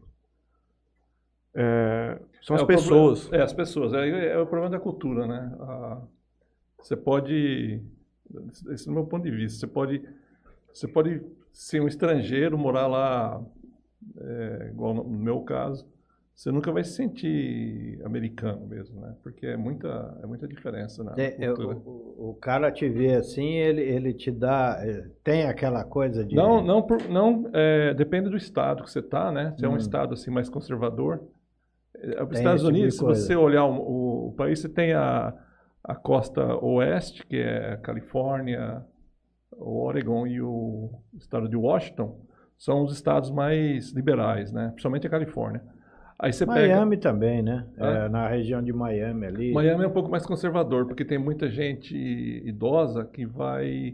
É, 1.57 2.19
são 2.41 2.55
É, 2.55 2.59
as 2.59 2.63
pessoas. 2.63 3.25
problema- 3.25 3.37
é, 3.37 3.41
as 3.43 3.53
pessoas. 3.53 3.93
É, 3.93 4.27
é 4.33 4.37
o 4.37 4.45
problema 4.45 4.69
da 4.69 4.79
cultura, 4.79 5.27
né? 5.27 5.57
Ah, 5.59 6.01
você 6.81 6.95
pode, 6.97 7.81
esse 8.71 8.87
é 8.87 8.91
o 8.91 8.95
meu 8.95 9.05
ponto 9.05 9.23
de 9.23 9.31
vista, 9.31 9.59
você 9.59 9.67
pode, 9.67 10.01
você 10.73 10.87
pode 10.87 11.21
ser 11.53 11.81
um 11.81 11.87
estrangeiro, 11.87 12.57
morar 12.57 12.87
lá, 12.87 13.41
é, 14.21 14.69
igual 14.71 14.93
no 14.93 15.03
no 15.03 15.19
meu 15.19 15.41
caso, 15.41 15.85
você 16.35 16.51
nunca 16.51 16.71
vai 16.71 16.83
se 16.83 16.91
sentir 16.93 17.99
americano 18.05 18.67
mesmo, 18.67 19.01
né? 19.01 19.15
Porque 19.23 19.47
é 19.47 19.57
muita, 19.57 20.19
é 20.21 20.27
muita 20.27 20.47
diferença 20.47 21.03
na 21.03 21.13
É, 21.17 21.45
é, 21.45 21.51
o, 21.51 21.55
cultura. 21.55 21.75
o- 21.75 22.29
o 22.29 22.33
cara 22.35 22.71
te 22.71 22.87
vê 22.87 23.15
assim, 23.15 23.53
ele, 23.55 23.81
ele 23.81 24.13
te 24.13 24.31
dá. 24.31 24.79
eh, 24.83 25.09
Tem 25.23 25.45
aquela 25.47 25.83
coisa 25.83 26.23
de. 26.23 26.35
Não, 26.35 26.61
não, 26.63 26.85
não 27.09 27.49
é, 27.53 27.93
depende 27.93 28.29
do 28.29 28.37
estado 28.37 28.83
que 28.83 28.91
você 28.91 28.99
está, 28.99 29.31
né? 29.31 29.53
Se 29.57 29.65
é 29.65 29.67
um 29.69 29.73
Hum. 29.73 29.77
estado 29.77 30.13
assim 30.13 30.29
mais 30.29 30.49
conservador. 30.49 31.21
É, 32.01 32.23
Os 32.23 32.31
Estados 32.37 32.61
tipo 32.61 32.73
Unidos, 32.73 32.95
se 32.97 33.03
você 33.03 33.35
olhar 33.35 33.65
o, 33.65 33.75
o- 33.75 34.27
o 34.29 34.33
país, 34.33 34.59
você 34.59 34.69
tem 34.69 34.93
a, 34.93 35.33
a 35.83 35.95
costa 35.95 36.55
oeste, 36.63 37.25
que 37.25 37.37
é 37.37 37.73
a 37.73 37.77
Califórnia, 37.77 38.83
o 39.51 39.83
Oregon 39.85 40.27
e 40.27 40.41
o 40.41 40.91
estado 41.17 41.49
de 41.49 41.55
Washington, 41.55 42.19
são 42.57 42.83
os 42.83 42.93
estados 42.93 43.31
mais 43.31 43.91
liberais, 43.93 44.51
né? 44.51 44.69
Principalmente 44.69 45.07
a 45.07 45.09
Califórnia. 45.09 45.61
Aí 46.19 46.33
você 46.33 46.45
pega 46.47 46.75
Miami 46.75 46.97
também, 46.97 47.43
né? 47.43 47.67
Hã? 47.79 48.05
É, 48.05 48.09
na 48.09 48.27
região 48.27 48.61
de 48.61 48.73
Miami 48.73 49.25
ali. 49.27 49.53
Miami 49.53 49.83
é 49.83 49.87
um 49.87 49.91
pouco 49.93 50.09
mais 50.09 50.25
conservador, 50.25 50.87
porque 50.87 51.05
tem 51.05 51.17
muita 51.19 51.47
gente 51.49 51.95
idosa 52.45 53.05
que 53.05 53.25
vai 53.25 53.93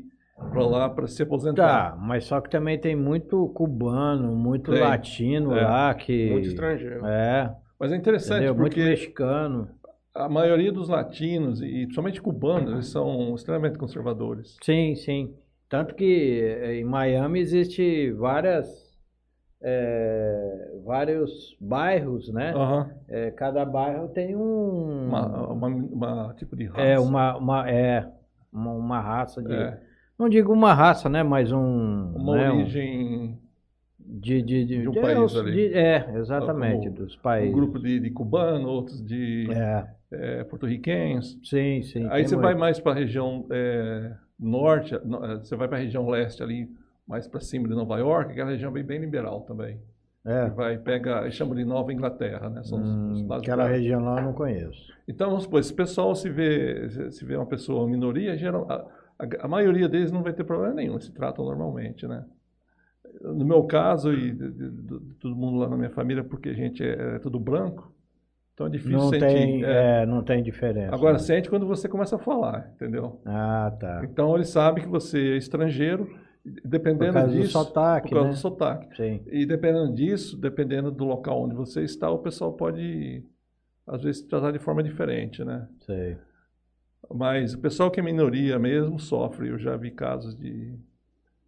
para 0.49 0.65
lá 0.65 0.89
para 0.89 1.05
se 1.07 1.21
aposentar. 1.23 1.91
Tá, 1.91 1.97
mas 1.97 2.23
só 2.23 2.39
que 2.39 2.49
também 2.49 2.79
tem 2.79 2.95
muito 2.95 3.49
cubano, 3.49 4.33
muito 4.35 4.71
Tem. 4.71 4.79
latino 4.81 5.55
É. 5.55 5.63
lá 5.63 5.93
que. 5.93 6.29
Muito 6.31 6.47
estrangeiro. 6.47 7.05
É, 7.05 7.53
Mas 7.83 7.91
é 7.91 7.97
interessante 7.97 8.37
entendeu? 8.37 8.55
Muito 8.55 8.69
porque 8.75 8.81
mexicano. 8.81 9.67
a 10.15 10.29
maioria 10.29 10.71
dos 10.71 10.87
latinos, 10.87 11.61
e 11.61 11.81
principalmente 11.83 12.21
cubanos, 12.21 12.71
eles 12.71 12.87
são 12.87 13.35
extremamente 13.35 13.77
conservadores. 13.77 14.55
Sim, 14.63 14.95
sim. 14.95 15.35
Tanto 15.67 15.93
que 15.93 16.39
eh, 16.41 16.75
em 16.79 16.85
Miami 16.85 17.39
existe 17.41 18.09
várias. 18.13 18.67
eh, 19.61 20.71
vários 20.85 21.57
bairros, 21.59 22.31
né? 22.31 22.53
Aham. 22.55 22.89
Eh, 23.09 23.31
cada 23.31 23.65
bairro 23.65 24.07
tem 24.09 24.33
um. 24.33 25.07
Uma, 25.07 25.51
uma, 25.51 25.67
uma 25.67 26.33
tipo 26.35 26.55
de 26.55 26.65
raça. 26.67 26.81
é, 26.81 26.97
uma, 26.99 27.35
uma, 27.37 27.69
é, 27.69 28.09
uma, 28.51 28.71
uma 28.71 28.99
raça 29.01 29.41
de. 29.41 29.53
É, 29.53 29.77
Não 30.17 30.29
digo 30.29 30.53
uma 30.53 30.73
raça, 30.73 31.09
né? 31.09 31.21
Mas 31.21 31.51
um. 31.51 32.13
uma 32.15 32.35
né, 32.37 32.49
origem, 32.51 33.37
de, 34.13 34.41
de, 34.41 34.65
de, 34.65 34.81
de 34.81 34.89
um 34.89 34.93
país 34.93 35.33
os- 35.33 35.35
ali. 35.35 35.73
é, 35.73 36.17
exatamente, 36.19 36.89
Como 36.89 36.95
dos 36.97 37.15
um 37.15 37.19
países. 37.21 37.53
grupo 37.53 37.79
de, 37.79 37.99
de 37.99 38.09
cubanos, 38.11 38.67
outros 38.69 39.03
de 39.05 39.47
É, 39.51 39.87
é, 40.11 40.43
porto-riquenhos. 40.43 41.39
sim, 41.43 41.81
sim. 41.83 42.07
Aí 42.09 42.23
você 42.27 42.35
vai 42.35 42.53
muito. 42.53 42.59
mais 42.59 42.79
para 42.79 42.91
a 42.91 42.95
região 42.95 43.47
é, 43.51 44.15
norte, 44.39 44.93
no- 45.05 45.23
é, 45.25 45.37
você 45.39 45.55
vai 45.55 45.67
para 45.67 45.77
a 45.77 45.81
região 45.81 46.07
leste 46.09 46.43
ali, 46.43 46.69
mais 47.07 47.27
para 47.27 47.39
cima 47.41 47.67
de 47.67 47.75
Nova 47.75 47.97
York, 47.97 48.33
que 48.33 48.39
é 48.41 48.43
região 48.45 48.71
bem, 48.71 48.83
bem 48.83 48.99
liberal 48.99 49.41
também. 49.41 49.79
É. 50.25 50.49
Vai 50.49 50.77
pega, 50.77 51.21
eles 51.23 51.35
chamam 51.35 51.55
de 51.55 51.65
Nova 51.65 51.91
Inglaterra, 51.93 52.49
né? 52.49 52.63
São 52.63 52.81
os- 52.81 52.99
os 53.07 53.21
Hum, 53.21 53.27
lados 53.27 53.47
aquela 53.47 53.67
região 53.67 54.03
lá 54.03 54.19
eu 54.19 54.25
não 54.25 54.33
conheço. 54.33 54.93
Então, 55.07 55.29
vamos 55.29 55.43
supor, 55.43 55.59
esse 55.59 55.73
pessoal 55.73 56.15
se 56.15 56.29
vê, 56.29 56.89
se 57.11 57.25
vê 57.25 57.35
uma 57.35 57.45
pessoa 57.45 57.87
minoria, 57.87 58.37
geral, 58.37 58.65
a, 58.69 58.75
a, 59.19 59.27
a 59.45 59.47
maioria 59.47 59.87
deles 59.89 60.11
não 60.11 60.23
vai 60.23 60.33
ter 60.33 60.43
problema 60.43 60.73
nenhum, 60.73 60.99
se 60.99 61.11
tratam 61.13 61.43
normalmente, 61.45 62.07
né? 62.07 62.25
No 63.21 63.45
meu 63.45 63.63
caso 63.63 64.11
e 64.13 64.31
de, 64.31 64.51
de- 64.51 64.69
de- 64.71 64.99
todo 65.19 65.35
mundo 65.35 65.57
lá 65.57 65.69
na 65.69 65.77
minha 65.77 65.89
família, 65.89 66.23
porque 66.23 66.49
a 66.49 66.53
gente 66.53 66.83
é, 66.83 67.15
é 67.15 67.19
tudo 67.19 67.39
branco, 67.39 67.91
então 68.53 68.67
é 68.67 68.69
difícil 68.69 68.97
Não 68.97 69.09
sentir. 69.09 69.19
tem, 69.25 69.63
é. 69.63 70.01
é, 70.01 70.05
não 70.05 70.23
tem 70.23 70.43
diferença. 70.43 70.93
Agora, 70.93 71.13
né? 71.13 71.19
sente 71.19 71.49
quando 71.49 71.65
você 71.65 71.87
começa 71.87 72.15
a 72.15 72.19
falar, 72.19 72.71
entendeu? 72.75 73.21
Ah, 73.25 73.71
tá. 73.79 74.01
Então, 74.03 74.35
ele 74.35 74.43
sabe 74.45 74.81
que 74.81 74.87
você 74.87 75.33
é 75.33 75.37
estrangeiro, 75.37 76.09
e 76.45 76.51
Por 76.61 76.67
dependendo 76.67 77.13
causa 77.13 77.27
do 77.29 77.33
disso... 77.41 77.51
sotaque, 77.53 78.09
por 78.09 78.15
causa 78.15 78.27
né? 78.29 78.33
do 78.35 78.39
sotaque. 78.39 78.95
Sim. 78.97 79.21
E 79.27 79.45
dependendo 79.45 79.93
disso, 79.93 80.35
dependendo 80.37 80.91
do 80.91 81.05
local 81.05 81.41
onde 81.43 81.55
você 81.55 81.83
está, 81.83 82.09
o 82.11 82.19
pessoal 82.19 82.51
pode, 82.53 83.23
às 83.87 84.03
vezes, 84.03 84.21
tratar 84.23 84.51
de 84.51 84.59
forma 84.59 84.83
diferente, 84.83 85.43
né? 85.43 85.67
Sei. 85.85 86.17
Mas 87.13 87.53
o 87.53 87.59
pessoal 87.59 87.89
que 87.91 87.99
é 87.99 88.03
minoria 88.03 88.57
mesmo 88.59 88.99
sofre. 88.99 89.49
Eu 89.49 89.57
já 89.57 89.75
vi 89.77 89.91
casos 89.91 90.35
de. 90.37 90.73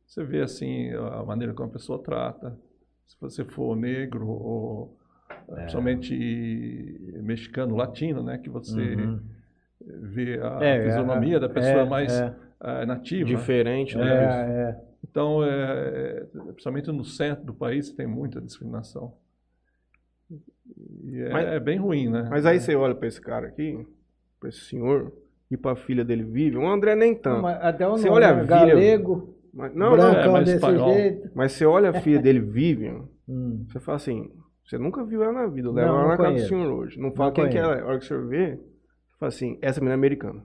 Você 0.06 0.24
vê 0.24 0.42
assim 0.42 0.90
a 0.94 1.24
maneira 1.24 1.54
como 1.54 1.70
a 1.70 1.74
pessoa 1.74 2.02
trata. 2.02 2.58
Se 3.06 3.16
você 3.20 3.44
for 3.44 3.76
negro 3.76 4.28
ou 4.28 4.98
É. 5.50 5.56
principalmente 5.56 6.16
mexicano, 7.22 7.76
latino, 7.76 8.24
né? 8.24 8.38
Que 8.38 8.50
você 8.50 8.80
Uhum. 8.96 9.20
vê 9.82 10.40
a 10.42 10.64
É, 10.64 10.84
fisionomia 10.86 11.38
é, 11.38 11.40
da 11.40 11.50
pessoa 11.50 11.82
é, 11.82 11.86
mais 11.90 12.14
é. 12.14 12.36
ah, 12.60 12.86
nativa. 12.86 13.28
Diferente, 13.28 13.96
É, 13.96 14.00
né? 14.00 14.70
é. 14.70 14.82
Então, 15.04 15.44
é, 15.44 16.26
principalmente 16.48 16.92
no 16.92 17.04
centro 17.06 17.46
do 17.46 17.54
país, 17.54 17.92
tem 17.92 18.08
muita 18.08 18.42
discriminação. 18.42 19.14
E 21.04 21.20
é, 21.22 21.30
Mas- 21.30 21.48
é 21.48 21.60
bem 21.60 21.78
ruim, 21.78 22.10
né? 22.10 22.28
Mas 22.30 22.46
aí 22.46 22.60
você 22.60 22.76
olha 22.76 22.96
pra 22.96 23.08
esse 23.08 23.22
cara 23.22 23.48
aqui, 23.48 23.86
pra 24.40 24.50
esse 24.50 24.62
senhor, 24.62 25.14
e 25.50 25.56
pra 25.56 25.76
filha 25.76 26.04
dele 26.04 26.24
Vivian. 26.24 26.62
O 26.62 26.68
André 26.68 26.96
nem 26.96 27.14
Não, 27.14 27.20
tanto. 27.22 27.42
mas 27.44 27.58
até 27.64 27.88
o 27.88 27.92
Você 27.92 28.08
nome, 28.10 28.16
olha 28.18 28.30
a 28.30 28.36
né? 28.36 28.44
Vila- 28.44 28.60
galego, 28.66 29.35
Mas, 29.56 29.74
não, 29.74 29.92
brancão 29.92 30.14
não. 30.14 30.20
é, 30.22 30.28
mas 30.30 30.46
desse 30.46 30.56
espanhol. 30.58 30.94
jeito. 30.94 31.30
Mas 31.34 31.52
você 31.54 31.66
olha 31.66 31.90
a 31.92 31.94
filha 31.94 32.20
dele, 32.22 32.40
Vivian, 32.42 33.04
Hum. 33.28 33.66
você 33.68 33.80
fala 33.80 33.96
assim, 33.96 34.30
você 34.66 34.78
nunca 34.78 35.04
viu 35.06 35.24
ela 35.24 35.32
na 35.34 35.48
vida. 35.48 35.72
Leva 35.72 35.88
Não, 35.88 35.94
ela 35.96 36.02
não 36.04 36.10
na 36.10 36.18
casa 36.18 36.34
do 36.34 36.48
senhor 36.48 36.72
hoje. 36.74 37.00
Não 37.00 37.12
fala 37.12 37.30
Não 37.30 37.34
quem 37.36 37.46
que 37.46 37.52
conheço. 37.52 37.72
ela 37.72 37.80
é. 37.80 37.82
A 37.82 37.86
hora 37.88 37.98
que 38.00 38.06
o 38.06 38.08
senhor 38.08 38.28
vê, 38.28 38.56
você 38.58 39.18
fala 39.20 39.30
assim, 39.30 39.58
essa 39.62 39.80
menina 39.80 39.94
é 39.94 39.96
americana. 39.98 40.44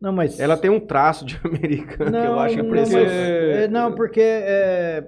Não, 0.00 0.12
mas 0.12 0.38
Ela 0.38 0.56
tem 0.58 0.70
um 0.70 0.80
traço 0.80 1.24
de 1.24 1.40
americana 1.46 2.20
que 2.20 2.26
eu 2.26 2.38
acho 2.38 2.56
não, 2.58 2.64
impressionante. 2.66 3.06
mas- 3.08 3.56
é, 3.56 3.68
não, 3.68 3.94
porque 3.94 4.20
é, 4.20 4.98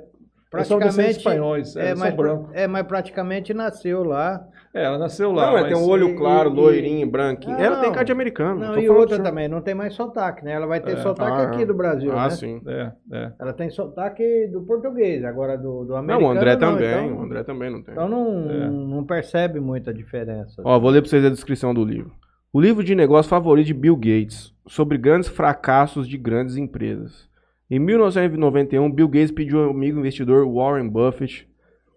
Eles 0.55 0.67
são 0.67 0.79
descendentes 0.79 0.79
praticamente 0.79 1.19
espanhóis, 1.19 1.77
é, 1.77 1.87
eles 1.89 1.99
mas, 1.99 2.09
são 2.09 2.17
brancos. 2.17 2.51
é, 2.55 2.67
mas 2.67 2.87
praticamente 2.87 3.53
nasceu 3.53 4.03
lá. 4.05 4.47
É, 4.75 4.85
ela 4.85 4.99
nasceu 4.99 5.33
lá. 5.33 5.47
Não, 5.47 5.51
ela 5.53 5.61
mas 5.63 5.73
tem 5.73 5.83
um 5.83 5.89
olho 5.89 6.11
e- 6.11 6.15
claro, 6.15 6.51
e- 6.51 6.53
loirinho, 6.55 7.11
branquinho. 7.11 7.57
Não, 7.57 7.65
ela 7.65 7.77
tem 7.77 7.87
não. 7.87 7.93
cara 7.93 8.05
de 8.05 8.13
americano. 8.13 8.61
Não, 8.61 8.79
e 8.79 8.89
outra 8.89 9.19
também, 9.19 9.49
não 9.49 9.61
tem 9.63 9.75
mais 9.75 9.95
sotaque, 9.95 10.45
né? 10.45 10.53
Ela 10.53 10.67
vai 10.67 10.81
ter 10.81 10.93
É. 10.93 10.97
sotaque 10.97 11.33
Ah, 11.41 11.43
aqui 11.45 11.65
do 11.65 11.75
Brasil, 11.75 12.13
Ah, 12.13 12.25
né? 12.25 12.31
sim. 12.31 12.61
É, 12.67 12.93
é. 13.13 13.33
Ela 13.41 13.53
tem 13.55 13.71
sotaque 13.71 14.47
do 14.53 14.61
português, 14.63 15.25
agora 15.25 15.57
do, 15.57 15.85
do 15.85 15.89
Não, 15.93 15.97
americano 15.97 16.27
o 16.27 16.31
André 16.31 16.53
não, 16.53 16.59
também. 16.61 16.89
então- 17.07 17.19
O 17.19 17.23
André 17.23 17.43
também 17.45 17.71
não 17.71 17.83
tem. 17.83 17.93
Então 17.95 18.09
não, 18.09 18.51
É. 18.51 18.69
não 18.69 19.05
percebe 19.05 19.59
muita 19.59 19.93
diferença. 19.93 20.61
Ó, 20.65 20.79
vou 20.79 20.91
ler 20.91 21.01
pra 21.01 21.09
vocês 21.11 21.25
a 21.25 21.31
descrição 21.31 21.73
do 21.73 21.85
livro. 21.85 22.13
O 22.53 22.61
livro 22.61 22.85
de 22.85 22.95
negócio 22.95 23.29
favorito 23.31 23.67
de 23.67 23.75
Bill 23.75 23.97
Gates, 23.97 24.55
sobre 24.67 24.97
grandes 24.99 25.29
fracassos 25.29 26.07
de 26.09 26.17
grandes 26.19 26.57
empresas. 26.57 27.27
Em 27.71 27.79
1991, 27.79 28.91
Bill 28.91 29.09
Gates 29.09 29.31
pediu 29.31 29.63
ao 29.65 29.71
amigo 29.71 29.99
investidor 29.99 30.47
Warren 30.51 30.89
Buffett 30.89 31.47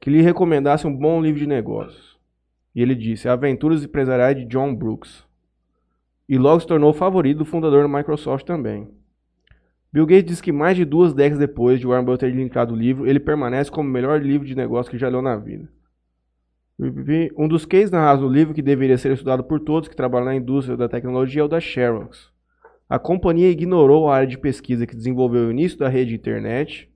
que 0.02 0.10
lhe 0.10 0.22
recomendasse 0.22 0.86
um 0.88 0.96
bom 0.96 1.22
livro 1.22 1.40
de 1.40 1.48
negócios. 1.48 2.11
E 2.76 2.82
ele 2.82 2.96
disse 2.96 3.28
Aventuras 3.28 3.84
Empresariais 3.84 4.36
de 4.38 4.46
John 4.46 4.74
Brooks. 4.74 5.26
E 6.28 6.38
logo 6.38 6.60
se 6.62 6.68
tornou 6.68 6.92
o 6.92 6.94
favorito 6.94 7.40
do 7.40 7.46
fundador 7.46 7.82
da 7.88 7.98
Microsoft 7.98 8.46
também. 8.46 8.88
Bill 9.92 10.06
Gates 10.06 10.26
diz 10.26 10.42
que 10.42 10.54
mais 10.54 10.78
de 10.78 10.86
duas 10.86 11.14
décadas 11.14 11.40
depois 11.40 11.80
de 11.80 11.86
Warren 11.86 12.06
Buffett 12.06 12.32
ter 12.32 12.32
linkado 12.38 12.74
o 12.74 12.78
livro, 12.78 13.06
ele 13.06 13.20
permanece 13.20 13.70
como 13.70 13.90
o 13.90 13.92
melhor 13.92 14.22
livro 14.22 14.48
de 14.48 14.56
negócio 14.56 14.90
que 14.90 14.98
já 14.98 15.10
leu 15.10 15.22
na 15.22 15.36
vida. 15.36 15.68
Um 17.38 17.48
dos 17.48 17.66
cases 17.66 17.92
narrados 17.92 18.24
no 18.24 18.30
livro 18.32 18.54
que 18.54 18.62
deveria 18.62 18.98
ser 18.98 19.12
estudado 19.12 19.44
por 19.44 19.60
todos 19.60 19.88
que 19.88 19.96
trabalham 19.96 20.26
na 20.26 20.36
indústria 20.36 20.76
da 20.76 20.90
tecnologia 20.90 21.42
é 21.42 21.46
o 21.46 21.48
da 21.48 21.60
Xerox. 21.60 22.32
A 22.90 22.98
companhia 22.98 23.50
ignorou 23.50 24.10
a 24.10 24.16
área 24.16 24.28
de 24.28 24.38
pesquisa 24.38 24.88
que 24.88 24.96
desenvolveu 24.96 25.48
o 25.48 25.52
início 25.52 25.78
da 25.78 25.88
rede 25.88 26.10
de 26.12 26.16
internet 26.16 26.90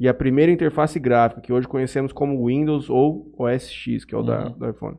e 0.00 0.08
a 0.08 0.14
primeira 0.14 0.50
interface 0.50 0.98
gráfica, 0.98 1.40
que 1.42 1.52
hoje 1.52 1.68
conhecemos 1.68 2.12
como 2.12 2.46
Windows 2.46 2.90
ou 2.90 3.32
OS 3.38 3.70
X, 3.70 4.04
que 4.04 4.14
é 4.14 4.18
o 4.18 4.22
da, 4.22 4.46
Uhum. 4.46 4.52
do 4.52 4.68
iPhone, 4.68 4.96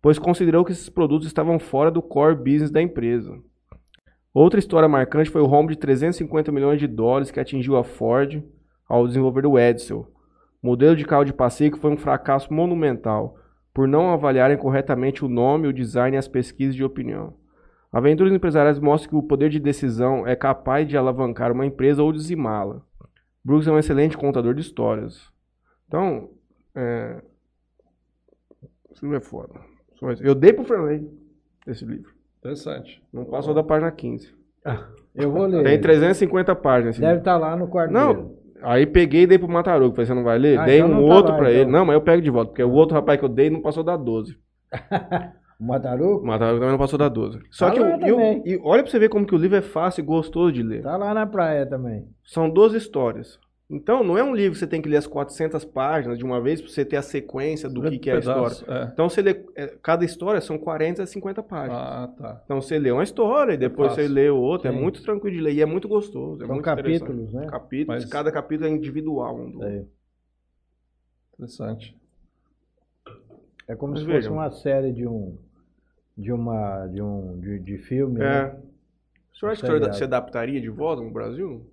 pois 0.00 0.18
considerou 0.18 0.64
que 0.64 0.72
esses 0.72 0.88
produtos 0.88 1.26
estavam 1.26 1.58
fora 1.58 1.90
do 1.90 2.02
core 2.02 2.36
business 2.36 2.70
da 2.70 2.80
empresa. 2.80 3.38
Outra 4.32 4.60
história 4.60 4.88
marcante 4.88 5.30
foi 5.30 5.40
o 5.40 5.46
rombo 5.46 5.70
de 5.70 5.78
350 5.78 6.52
milhões 6.52 6.78
de 6.78 6.86
dólares 6.86 7.30
que 7.30 7.40
atingiu 7.40 7.76
a 7.76 7.82
Ford 7.82 8.42
ao 8.88 9.06
desenvolver 9.06 9.46
o 9.46 9.58
Edsel, 9.58 10.06
modelo 10.62 10.94
de 10.94 11.04
carro 11.04 11.24
de 11.24 11.32
passeio 11.32 11.72
que 11.72 11.78
foi 11.78 11.90
um 11.90 11.96
fracasso 11.96 12.52
monumental, 12.52 13.36
por 13.74 13.88
não 13.88 14.10
avaliarem 14.10 14.56
corretamente 14.56 15.24
o 15.24 15.28
nome, 15.28 15.68
o 15.68 15.72
design 15.72 16.16
e 16.16 16.18
as 16.18 16.28
pesquisas 16.28 16.74
de 16.74 16.84
opinião. 16.84 17.34
Aventuras 17.92 18.32
empresariais 18.32 18.78
mostram 18.78 19.10
que 19.10 19.16
o 19.16 19.22
poder 19.22 19.48
de 19.48 19.58
decisão 19.58 20.26
é 20.26 20.36
capaz 20.36 20.86
de 20.86 20.96
alavancar 20.96 21.50
uma 21.52 21.64
empresa 21.64 22.02
ou 22.02 22.12
dizimá-la. 22.12 22.82
Brooks 23.44 23.66
é 23.66 23.72
um 23.72 23.78
excelente 23.78 24.16
contador 24.16 24.52
de 24.52 24.60
histórias. 24.60 25.32
Então, 25.86 26.30
é... 26.74 27.22
livro 29.00 29.16
é 29.16 29.20
foda. 29.20 29.77
Eu 30.20 30.34
dei 30.34 30.52
pro 30.52 30.64
Franley 30.64 31.06
esse 31.66 31.84
livro. 31.84 32.12
Interessante. 32.38 33.02
Não 33.12 33.24
passou 33.24 33.52
da 33.54 33.62
página 33.62 33.90
15. 33.90 34.32
Eu 35.14 35.30
vou 35.32 35.46
ler. 35.46 35.64
Tem 35.64 35.80
350 35.80 36.54
páginas. 36.54 36.98
Deve 36.98 37.18
estar 37.18 37.36
lá 37.36 37.56
no 37.56 37.66
quarto 37.68 37.92
dele. 37.92 38.04
Não, 38.04 38.32
aí 38.62 38.86
peguei 38.86 39.22
e 39.22 39.26
dei 39.26 39.38
pro 39.38 39.48
Mataruco. 39.48 39.96
Falei, 39.96 40.06
você 40.06 40.14
não 40.14 40.22
vai 40.24 40.38
ler? 40.38 40.58
Ah, 40.58 40.64
dei 40.64 40.78
então 40.78 40.90
um 41.02 41.08
tá 41.08 41.14
outro 41.14 41.32
lá, 41.32 41.38
pra 41.38 41.50
então. 41.50 41.62
ele. 41.62 41.70
Não, 41.70 41.84
mas 41.84 41.94
eu 41.94 42.00
pego 42.00 42.22
de 42.22 42.30
volta, 42.30 42.50
porque 42.50 42.62
o 42.62 42.70
outro 42.72 42.94
rapaz 42.94 43.18
que 43.18 43.24
eu 43.24 43.28
dei 43.28 43.50
não 43.50 43.60
passou 43.60 43.82
da 43.82 43.96
12. 43.96 44.38
O 45.60 45.64
Mataruco? 45.64 46.22
O 46.22 46.24
Mataruco 46.28 46.58
também 46.60 46.70
não 46.70 46.78
passou 46.78 46.96
da 46.96 47.08
12. 47.08 47.40
Só 47.50 47.66
Tá 47.66 47.72
que 47.72 47.80
lá 47.80 47.86
o- 47.96 48.00
e 48.06 48.12
o- 48.12 48.14
também. 48.14 48.42
e 48.46 48.60
olha 48.62 48.80
pra 48.80 48.92
você 48.92 48.96
ver 49.00 49.08
como 49.08 49.26
que 49.26 49.34
o 49.34 49.38
livro 49.38 49.56
é 49.56 49.60
fácil 49.60 50.02
e 50.02 50.04
gostoso 50.06 50.52
de 50.52 50.62
ler. 50.62 50.82
Tá 50.84 50.96
lá 50.96 51.12
na 51.12 51.26
praia 51.26 51.66
também. 51.66 52.06
São 52.24 52.48
12 52.48 52.76
histórias. 52.76 53.40
Então, 53.70 54.02
não 54.02 54.16
é 54.16 54.24
um 54.24 54.34
livro 54.34 54.52
que 54.54 54.58
você 54.60 54.66
tem 54.66 54.80
que 54.80 54.88
ler 54.88 54.96
as 54.96 55.06
400 55.06 55.62
páginas 55.66 56.16
de 56.16 56.24
uma 56.24 56.40
vez 56.40 56.58
pra 56.58 56.70
você 56.70 56.86
ter 56.86 56.96
a 56.96 57.02
sequência 57.02 57.68
do 57.68 57.82
que, 57.82 57.98
que 57.98 58.08
é 58.08 58.14
a 58.14 58.18
história. 58.18 58.56
É. 58.66 58.84
Então, 58.92 59.10
você 59.10 59.20
lê, 59.20 59.44
é, 59.54 59.66
cada 59.82 60.06
história 60.06 60.40
são 60.40 60.56
40 60.56 61.02
a 61.02 61.06
50 61.06 61.42
páginas. 61.42 61.78
Ah, 61.78 62.08
tá. 62.16 62.40
Então, 62.46 62.62
você 62.62 62.78
lê 62.78 62.90
uma 62.90 63.02
história 63.02 63.52
e 63.52 63.58
depois 63.58 63.92
você 63.92 64.02
fácil. 64.02 64.14
lê 64.14 64.30
outra. 64.30 64.70
É 64.70 64.72
Sim. 64.72 64.80
muito 64.80 65.02
tranquilo 65.02 65.36
de 65.36 65.42
ler 65.42 65.52
e 65.52 65.60
é 65.60 65.66
muito 65.66 65.86
gostoso. 65.86 66.42
É 66.42 66.46
São 66.46 66.54
muito 66.54 66.64
capítulos, 66.64 67.30
né? 67.34 67.46
Capítulos. 67.46 68.02
Mas- 68.04 68.10
Cada 68.10 68.32
capítulo 68.32 68.68
é 68.70 68.72
individual. 68.72 69.36
Um 69.38 69.50
do... 69.50 69.62
É, 69.62 69.84
Interessante. 71.34 71.94
é 73.68 73.76
como 73.76 73.92
Mas 73.92 74.00
se 74.00 74.06
fosse 74.06 74.16
vejam. 74.16 74.32
uma 74.32 74.50
série 74.50 74.92
de 74.92 75.06
um 75.06 75.36
de 76.16 76.32
uma 76.32 76.86
de 76.88 77.00
um 77.00 77.38
de, 77.38 77.58
de 77.60 77.78
filme, 77.78 78.18
É. 78.20 78.24
né? 78.24 78.56
O 79.32 79.36
senhor 79.38 79.52
acha 79.52 79.60
que 79.60 79.66
o 79.66 79.70
Seriado. 79.70 79.84
senhor 79.84 79.94
se 79.94 80.04
adaptaria 80.04 80.60
de 80.60 80.68
volta 80.68 81.00
no 81.02 81.10
Brasil? 81.12 81.64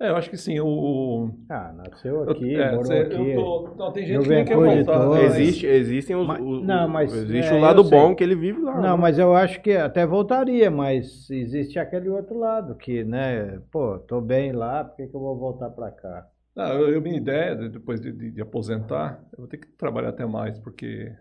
É, 0.00 0.10
eu 0.10 0.16
acho 0.16 0.30
que 0.30 0.36
sim. 0.36 0.60
O, 0.60 1.30
Ah, 1.48 1.72
nasceu 1.72 2.22
eu- 2.22 2.30
aqui, 2.30 2.54
é, 2.54 2.70
morou 2.70 2.84
cê- 2.84 2.98
aqui. 3.00 3.30
eu 3.30 3.34
tô- 3.34 3.74
não, 3.76 3.92
tem 3.92 4.06
gente 4.06 4.22
que 4.22 4.28
nem 4.28 4.44
quer 4.44 4.54
voltar. 4.56 5.22
Existe, 5.22 5.66
existem 5.66 6.14
os, 6.14 6.24
Mas- 6.26 6.40
o- 6.40 6.44
o- 6.44 6.60
não, 6.64 6.88
mas, 6.88 7.12
existe 7.12 7.52
é, 7.52 7.56
o 7.56 7.60
lado 7.60 7.80
eu 7.80 7.84
sei. 7.84 7.98
bom 7.98 8.14
que 8.14 8.22
ele 8.22 8.36
vive 8.36 8.60
lá. 8.60 8.74
Não, 8.76 8.96
né? 8.96 9.02
mas 9.02 9.18
eu 9.18 9.34
acho 9.34 9.60
que 9.60 9.72
até 9.72 10.06
voltaria, 10.06 10.70
mas 10.70 11.28
existe 11.28 11.80
aquele 11.80 12.08
outro 12.08 12.38
lado 12.38 12.76
que, 12.76 13.02
né, 13.02 13.60
pô, 13.72 13.98
tô 13.98 14.20
bem 14.20 14.52
lá, 14.52 14.84
por 14.84 14.96
que, 14.98 15.08
que 15.08 15.14
eu 15.16 15.20
vou 15.20 15.36
voltar 15.36 15.70
pra 15.70 15.90
cá? 15.90 16.28
Não, 16.54 16.68
eu, 16.74 16.90
eu- 16.94 17.02
minha 17.02 17.16
ideia, 17.16 17.56
de- 17.56 17.68
depois 17.68 18.00
de, 18.00 18.12
de- 18.12 18.30
de 18.30 18.40
aposentar, 18.40 19.20
eu 19.32 19.38
vou 19.38 19.48
ter 19.48 19.56
que 19.58 19.66
trabalhar 19.66 20.10
até 20.10 20.24
mais, 20.24 20.60
porque. 20.60 21.12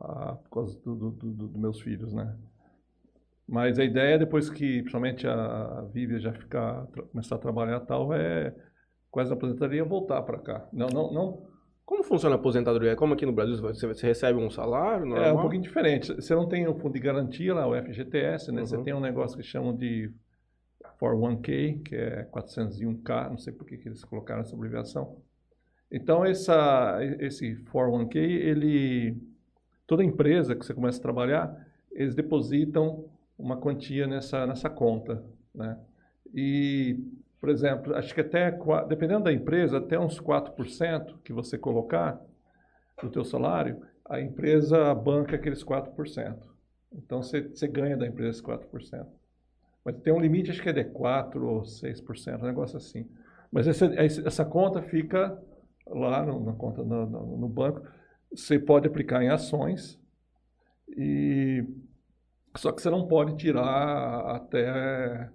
ah, 0.00 0.36
por 0.42 0.50
causa 0.50 0.74
dos 0.74 0.82
do, 0.82 0.94
do- 1.10 1.10
do- 1.32 1.48
dos 1.48 1.56
meus 1.56 1.80
filhos, 1.80 2.12
né? 2.12 2.34
Mas 3.48 3.78
a 3.78 3.84
ideia, 3.84 4.18
depois 4.18 4.50
que, 4.50 4.80
principalmente 4.82 5.26
a 5.26 5.86
Vívia 5.92 6.18
já 6.20 6.32
ficar, 6.32 6.86
começar 7.10 7.36
a 7.36 7.38
trabalhar 7.38 7.80
e 7.82 7.86
tal, 7.86 8.12
é 8.12 8.54
quase 9.10 9.32
a 9.32 9.34
aposentadoria 9.34 9.84
voltar 9.84 10.20
para 10.22 10.38
cá. 10.38 10.68
Não, 10.72 10.88
não, 10.88 11.12
não. 11.12 11.48
Como 11.86 12.04
funciona 12.04 12.34
a 12.34 12.38
aposentadoria? 12.38 12.94
Como 12.94 13.14
aqui 13.14 13.24
no 13.24 13.32
Brasil 13.32 13.56
você, 13.56 13.86
você 13.86 14.06
recebe 14.06 14.38
um 14.38 14.50
salário? 14.50 15.04
É 15.06 15.08
normal? 15.08 15.36
um 15.38 15.40
pouquinho 15.40 15.62
diferente. 15.62 16.12
Você 16.14 16.34
não 16.34 16.46
tem 16.46 16.68
um 16.68 16.74
fundo 16.78 16.92
de 16.92 17.00
garantia 17.00 17.54
lá, 17.54 17.66
o 17.66 17.74
FGTS, 17.74 18.52
né? 18.52 18.60
Você 18.60 18.76
Uhum. 18.76 18.84
tem 18.84 18.92
um 18.92 19.00
negócio 19.00 19.34
que 19.38 19.42
chamam 19.42 19.74
de 19.74 20.12
401k, 21.00 21.82
que 21.84 21.96
é 21.96 22.24
401k, 22.30 23.30
não 23.30 23.38
sei 23.38 23.52
por 23.54 23.66
que 23.66 23.78
que 23.78 23.88
eles 23.88 24.04
colocaram 24.04 24.42
essa 24.42 24.54
abreviação. 24.54 25.16
Então, 25.90 26.22
essa, 26.22 26.98
esse 27.18 27.56
401k, 27.64 28.16
ele, 28.16 29.16
toda 29.86 30.04
empresa 30.04 30.54
que 30.54 30.66
você 30.66 30.74
começa 30.74 30.98
a 30.98 31.02
trabalhar, 31.02 31.66
eles 31.90 32.14
depositam 32.14 33.06
uma 33.38 33.56
quantia 33.56 34.06
nessa, 34.06 34.46
nessa 34.46 34.68
conta, 34.70 35.24
né? 35.54 35.78
E, 36.34 36.98
por 37.40 37.48
exemplo, 37.48 37.94
acho 37.96 38.14
que 38.14 38.20
até, 38.20 38.50
dependendo 38.88 39.24
da 39.24 39.32
empresa, 39.32 39.78
até 39.78 39.98
uns 39.98 40.20
4% 40.20 41.18
que 41.24 41.32
você 41.32 41.56
colocar 41.56 42.20
do 43.02 43.10
teu 43.10 43.24
salário, 43.24 43.80
a 44.08 44.20
empresa 44.20 44.94
banca 44.94 45.36
aqueles 45.36 45.62
4%. 45.62 46.46
Então, 46.92 47.22
você, 47.22 47.42
você 47.42 47.68
ganha 47.68 47.96
da 47.96 48.06
empresa 48.06 48.30
esses 48.30 48.42
4%. 48.42 49.08
Mas 49.84 49.96
tem 50.00 50.12
um 50.12 50.20
limite, 50.20 50.50
acho 50.50 50.62
que 50.62 50.68
é 50.68 50.72
de 50.72 50.84
4% 50.84 51.44
ou 51.44 51.64
6%, 51.64 52.42
um 52.42 52.46
negócio 52.46 52.76
assim. 52.76 53.06
Mas 53.52 53.66
essa, 53.68 53.86
essa 54.26 54.44
conta 54.44 54.82
fica 54.82 55.38
lá 55.86 56.24
no, 56.24 56.44
na 56.44 56.52
conta 56.52 56.82
no, 56.82 57.06
no- 57.06 57.36
no 57.38 57.48
banco. 57.48 57.82
Você 58.34 58.58
pode 58.58 58.86
aplicar 58.86 59.22
em 59.22 59.28
ações, 59.30 59.98
e 60.96 61.64
só 62.58 62.72
que 62.72 62.82
você 62.82 62.90
não 62.90 63.06
pode 63.06 63.36
tirar 63.36 64.20
até 64.36 65.30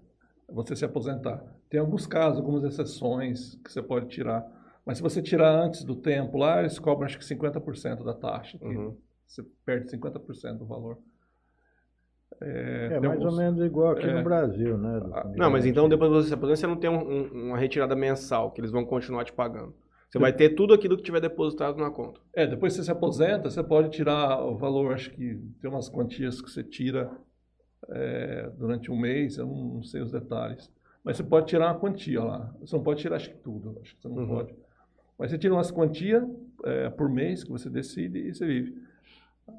você 0.49 0.75
se 0.75 0.85
aposentar. 0.85 1.43
Tem 1.69 1.79
alguns 1.79 2.05
casos, 2.05 2.37
algumas 2.39 2.63
exceções 2.63 3.55
que 3.63 3.71
você 3.71 3.81
pode 3.81 4.07
tirar. 4.07 4.45
Mas 4.85 4.97
se 4.97 5.03
você 5.03 5.21
tirar 5.21 5.49
antes 5.51 5.83
do 5.83 5.95
tempo 5.95 6.37
lá, 6.37 6.59
eles 6.59 6.77
cobram 6.77 7.05
acho 7.05 7.17
que 7.17 7.25
50% 7.25 8.03
da 8.03 8.13
taxa. 8.13 8.57
que 8.57 8.65
Uhum. 8.65 8.95
Você 9.25 9.41
perde 9.65 9.89
50% 9.89 10.59
do 10.59 10.65
valor. 10.65 10.97
É, 12.41 12.89
É 12.93 12.99
mais 12.99 13.03
ou 13.19 13.25
alguns- 13.27 13.37
menos 13.37 13.59
igual 13.61 13.91
aqui 13.93 14.05
é. 14.05 14.13
no 14.13 14.23
Brasil, 14.23 14.77
né? 14.77 14.97
Ah, 15.13 15.23
Não, 15.23 15.49
mas 15.49 15.63
garantia. 15.63 15.71
então 15.71 15.87
depois 15.89 16.09
que 16.11 16.15
você 16.17 16.27
se 16.29 16.33
aposenta, 16.33 16.55
você 16.59 16.67
não 16.67 16.75
tem 16.75 16.89
um- 16.89 17.09
um- 17.09 17.47
uma 17.49 17.57
retirada 17.57 17.95
mensal, 17.95 18.51
que 18.51 18.59
eles 18.59 18.71
vão 18.71 18.83
continuar 18.85 19.23
te 19.23 19.31
pagando. 19.33 19.73
Você 20.13 20.19
vai 20.19 20.31
ter 20.31 20.49
tudo 20.49 20.75
aquilo 20.75 20.95
que 20.95 21.01
tiver 21.01 21.19
depositado 21.19 21.75
na 21.79 21.89
conta. 21.89 22.21
É, 22.35 22.45
depois 22.45 22.73
que 22.73 22.77
você 22.77 22.85
se 22.85 22.91
aposenta, 22.91 23.49
você 23.49 23.63
pode 23.63 23.89
tirar 23.89 24.45
o 24.45 24.55
valor, 24.55 24.93
acho 24.93 25.09
que 25.09 25.39
tem 25.59 25.67
umas 25.67 25.89
quantias 25.89 26.39
que 26.39 26.51
você 26.51 26.63
tira 26.63 27.09
é, 27.89 28.47
durante 28.55 28.91
um 28.91 28.95
mês, 28.95 29.39
eu 29.39 29.47
não, 29.47 29.55
não 29.55 29.83
sei 29.83 30.03
os 30.03 30.11
detalhes. 30.11 30.71
Mas 31.03 31.17
você 31.17 31.23
pode 31.23 31.47
tirar 31.47 31.71
uma 31.73 31.79
quantia 31.79 32.23
lá. 32.23 32.55
Você 32.61 32.75
não 32.75 32.83
pode 32.83 33.01
tirar, 33.01 33.15
acho 33.15 33.31
que 33.31 33.37
tudo, 33.37 33.75
acho 33.81 33.95
que 33.95 34.03
você 34.03 34.07
não 34.07 34.17
Uhum. 34.17 34.27
pode. 34.27 34.55
Mas 35.17 35.31
você 35.31 35.37
tira 35.39 35.55
umas 35.55 35.71
quantias 35.71 36.23
é, 36.63 36.91
por 36.91 37.09
mês 37.09 37.43
que 37.43 37.49
você 37.49 37.67
decide 37.67 38.19
e 38.19 38.35
você 38.35 38.45
vive. 38.45 38.83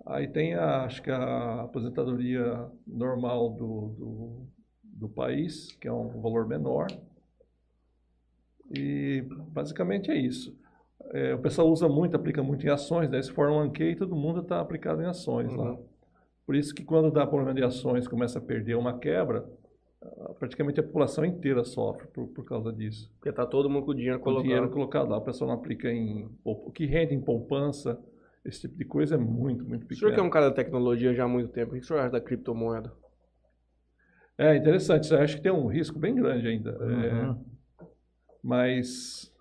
Aí 0.06 0.28
tem, 0.28 0.54
a, 0.54 0.84
acho 0.84 1.02
que 1.02 1.10
a 1.10 1.62
aposentadoria 1.62 2.64
normal 2.86 3.50
do, 3.50 3.88
do, 3.98 4.46
do 4.84 5.08
país, 5.08 5.72
que 5.80 5.88
é 5.88 5.92
um 5.92 6.20
valor 6.20 6.46
menor. 6.46 6.86
E 8.70 9.22
basicamente 9.50 10.10
é 10.10 10.16
isso. 10.16 10.56
É, 11.12 11.34
o 11.34 11.38
pessoal 11.38 11.68
usa 11.70 11.88
muito, 11.88 12.16
aplica 12.16 12.42
muito 12.42 12.66
em 12.66 12.70
ações, 12.70 13.10
daí 13.10 13.22
se 13.22 13.30
for 13.32 13.50
um 13.50 13.58
anquei, 13.60 13.94
todo 13.94 14.16
mundo 14.16 14.40
está 14.40 14.60
aplicado 14.60 15.02
em 15.02 15.06
ações 15.06 15.52
lá. 15.54 15.72
Uhum. 15.72 15.84
Por 16.46 16.54
isso 16.56 16.74
que 16.74 16.84
quando 16.84 17.10
dá 17.10 17.26
problema 17.26 17.54
de 17.54 17.62
ações, 17.62 18.08
começa 18.08 18.38
a 18.38 18.42
perder 18.42 18.74
uma 18.76 18.98
quebra, 18.98 19.44
ah, 20.02 20.34
praticamente 20.38 20.80
a 20.80 20.82
população 20.82 21.24
inteira 21.24 21.64
sofre 21.64 22.06
por, 22.08 22.28
por 22.28 22.44
causa 22.44 22.72
disso. 22.72 23.10
Porque 23.16 23.32
tá 23.32 23.46
todo 23.46 23.68
mundo 23.70 23.84
com 23.86 23.92
o 23.92 23.94
dinheiro 23.94 24.18
O 24.18 24.20
colocado. 24.20 24.42
dinheiro 24.44 24.70
colocado 24.70 25.08
lá, 25.10 25.18
o 25.18 25.22
pessoal 25.22 25.48
não 25.50 25.56
aplica 25.56 25.90
em... 25.90 26.28
O 26.42 26.70
que 26.70 26.86
rende 26.86 27.14
em 27.14 27.20
poupança, 27.20 27.98
esse 28.44 28.62
tipo 28.62 28.76
de 28.76 28.84
coisa 28.84 29.14
é 29.14 29.18
muito, 29.18 29.64
muito 29.66 29.84
O 29.90 29.94
senhor 29.94 30.12
que 30.12 30.20
é 30.20 30.22
pequeno. 30.22 30.26
um 30.26 30.30
cara 30.30 30.48
da 30.48 30.54
tecnologia 30.54 31.14
já 31.14 31.24
há 31.24 31.28
muito 31.28 31.50
tempo, 31.52 31.72
o 31.72 31.74
que 31.74 31.80
o 31.80 31.84
senhor 31.84 32.00
acha 32.00 32.10
da 32.10 32.20
criptomoeda? 32.20 32.92
É 34.36 34.56
interessante, 34.56 35.12
eu 35.12 35.18
acho 35.20 35.36
que 35.36 35.42
tem 35.42 35.52
um 35.52 35.66
risco 35.66 35.98
bem 35.98 36.14
grande 36.14 36.48
ainda. 36.48 36.70
é, 36.70 37.30
Uhum. 37.30 37.44
Mas 38.44 39.32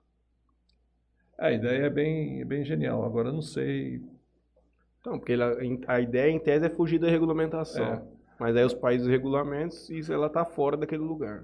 a 1.38 1.52
ideia 1.52 1.84
é 1.86 1.90
bem, 1.90 2.42
é 2.42 2.46
bem 2.46 2.64
genial. 2.64 3.04
Agora 3.04 3.28
eu 3.30 3.34
não 3.34 3.42
sei. 3.42 4.02
Não, 5.06 5.20
porque 5.20 5.34
ele- 5.34 5.84
a 5.86 6.00
ideia 6.00 6.32
em 6.32 6.40
tese 6.40 6.66
é 6.66 6.70
fugir 6.70 6.98
da 7.00 7.10
regulamentação. 7.10 7.86
É. 7.86 8.02
Mas 8.40 8.56
aí 8.56 8.64
os 8.64 8.74
países 8.74 9.06
regulamentos, 9.08 9.90
isso 9.90 10.12
ela 10.14 10.30
tá 10.30 10.46
fora 10.46 10.78
daquele 10.78 11.04
lugar. 11.04 11.44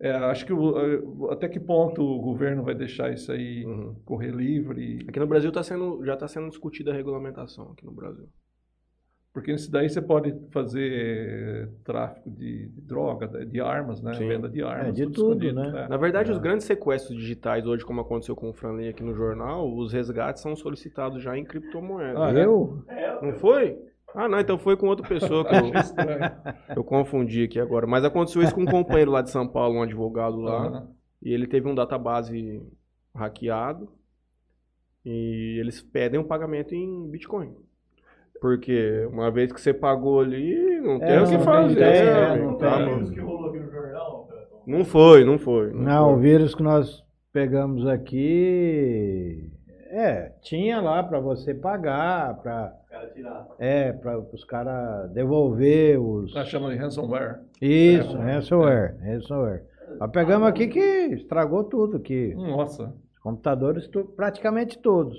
é, 0.00 0.12
acho 0.12 0.46
que 0.46 0.52
o- 0.52 1.28
até 1.28 1.48
que 1.48 1.58
ponto 1.58 2.00
o 2.00 2.20
governo 2.20 2.62
vai 2.62 2.72
deixar 2.72 3.12
isso 3.12 3.32
aí 3.32 3.64
Uhum. 3.66 3.96
correr 4.04 4.30
livre? 4.30 5.04
Aqui 5.08 5.18
no 5.18 5.26
Brasil 5.26 5.50
tá 5.50 5.60
sendo, 5.60 6.04
já 6.04 6.14
está 6.14 6.28
sendo 6.28 6.48
discutida 6.50 6.92
a 6.92 6.94
regulamentação 6.94 7.72
aqui 7.72 7.84
no 7.84 7.90
Brasil. 7.90 8.28
Porque 9.32 9.52
nisso 9.52 9.70
daí 9.70 9.88
você 9.88 10.02
pode 10.02 10.34
fazer 10.50 11.70
tráfico 11.84 12.30
de, 12.30 12.68
de 12.68 12.80
droga, 12.80 13.28
de 13.46 13.60
armas, 13.60 14.02
né? 14.02 14.14
Sim. 14.14 14.26
Venda 14.26 14.48
de 14.48 14.62
armas. 14.62 14.94
de 14.94 15.04
tudo, 15.04 15.44
escondido, 15.44 15.54
né? 15.60 15.86
Na 15.88 15.96
verdade, 15.96 16.30
É. 16.30 16.32
os 16.32 16.38
grandes 16.38 16.66
sequestros 16.66 17.16
digitais 17.16 17.66
hoje, 17.66 17.84
como 17.84 18.00
aconteceu 18.00 18.34
com 18.34 18.50
o 18.50 18.52
Franley 18.52 18.88
aqui 18.88 19.02
no 19.04 19.14
jornal, 19.14 19.72
os 19.72 19.92
resgates 19.92 20.42
são 20.42 20.56
solicitados 20.56 21.22
já 21.22 21.36
em 21.36 21.44
criptomoeda. 21.44 22.24
Ah, 22.26 22.32
é? 22.36 22.44
Eu? 22.44 22.82
Não 23.22 23.32
foi? 23.34 23.78
Ah, 24.14 24.26
não, 24.26 24.40
então 24.40 24.58
foi 24.58 24.76
com 24.76 24.88
outra 24.88 25.06
pessoa 25.06 25.44
que 25.44 25.54
eu, 25.54 25.70
eu 26.76 26.82
confundi 26.82 27.44
aqui 27.44 27.60
agora. 27.60 27.86
Mas 27.86 28.04
aconteceu 28.04 28.42
isso 28.42 28.54
com 28.54 28.62
um 28.62 28.66
companheiro 28.66 29.10
lá 29.10 29.20
de 29.22 29.30
São 29.30 29.46
Paulo, 29.46 29.76
um 29.76 29.82
advogado 29.82 30.38
lá. 30.40 30.66
Aham. 30.66 30.88
E 31.22 31.32
ele 31.32 31.46
teve 31.46 31.68
um 31.68 31.74
database 31.74 32.62
hackeado. 33.14 33.88
E 35.04 35.58
eles 35.60 35.80
pedem 35.82 36.18
um 36.18 36.24
pagamento 36.24 36.74
em 36.74 37.08
Bitcoin. 37.08 37.54
Porque 38.40 39.08
uma 39.12 39.30
vez 39.30 39.52
que 39.52 39.60
você 39.60 39.74
pagou 39.74 40.20
ali, 40.20 40.80
não 40.80 40.98
tem 41.00 41.08
É, 41.08 41.20
o 41.20 41.24
que 41.24 41.30
não 41.32 41.38
tem 41.38 41.40
fazer. 41.40 42.38
não 42.40 42.54
Tá 42.56 42.76
tem. 42.76 42.84
bom. 42.86 43.00
Isso 43.02 43.12
que 43.12 43.20
rolou 43.20 43.48
aqui 43.50 43.58
no 43.60 43.70
jornal, 43.70 44.26
cara. 44.28 44.48
Não 44.66 44.84
foi, 44.84 45.24
não 45.24 45.38
foi. 45.38 45.72
Não, 45.72 46.10
o 46.10 46.14
foi. 46.14 46.22
vírus 46.22 46.54
que 46.54 46.62
nós 46.62 47.02
pegamos 47.32 47.86
aqui, 47.86 49.50
é, 49.90 50.32
tinha 50.42 50.80
lá 50.80 51.02
para 51.02 51.18
você 51.20 51.54
pagar, 51.54 52.40
para 52.42 52.72
O 52.90 53.62
é, 53.62 53.92
para 53.92 54.18
os 54.18 54.44
caras 54.44 55.10
devolver 55.12 55.98
os 56.00 56.32
Tá 56.32 56.44
chamando 56.44 56.72
de 56.72 56.78
ransomware. 56.78 57.40
Isso, 57.60 58.16
É, 58.16 58.20
ransomware, 58.34 58.96
ransomware. 59.02 59.62
Nós 59.98 60.10
pegamos 60.10 60.48
aqui 60.48 60.68
que 60.68 60.80
estragou 61.14 61.64
tudo 61.64 61.96
aqui. 61.96 62.34
Nossa. 62.34 62.92
Os 63.14 63.18
computadores 63.20 63.88
tu- 63.88 64.04
praticamente 64.04 64.78
todos. 64.78 65.16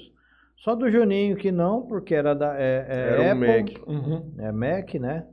Só 0.59 0.75
do 0.75 0.89
Juninho 0.91 1.37
que 1.37 1.51
não, 1.51 1.83
porque 1.83 2.13
era 2.13 2.33
da 2.35 2.55
é, 2.59 2.85
é 2.89 3.09
Era 3.13 3.21
um 3.21 3.31
Apple, 3.31 3.47
Mac. 3.63 3.87
Uhum. 3.87 4.33
é 4.39 4.51
Mac, 4.51 4.93
né? 4.95 5.25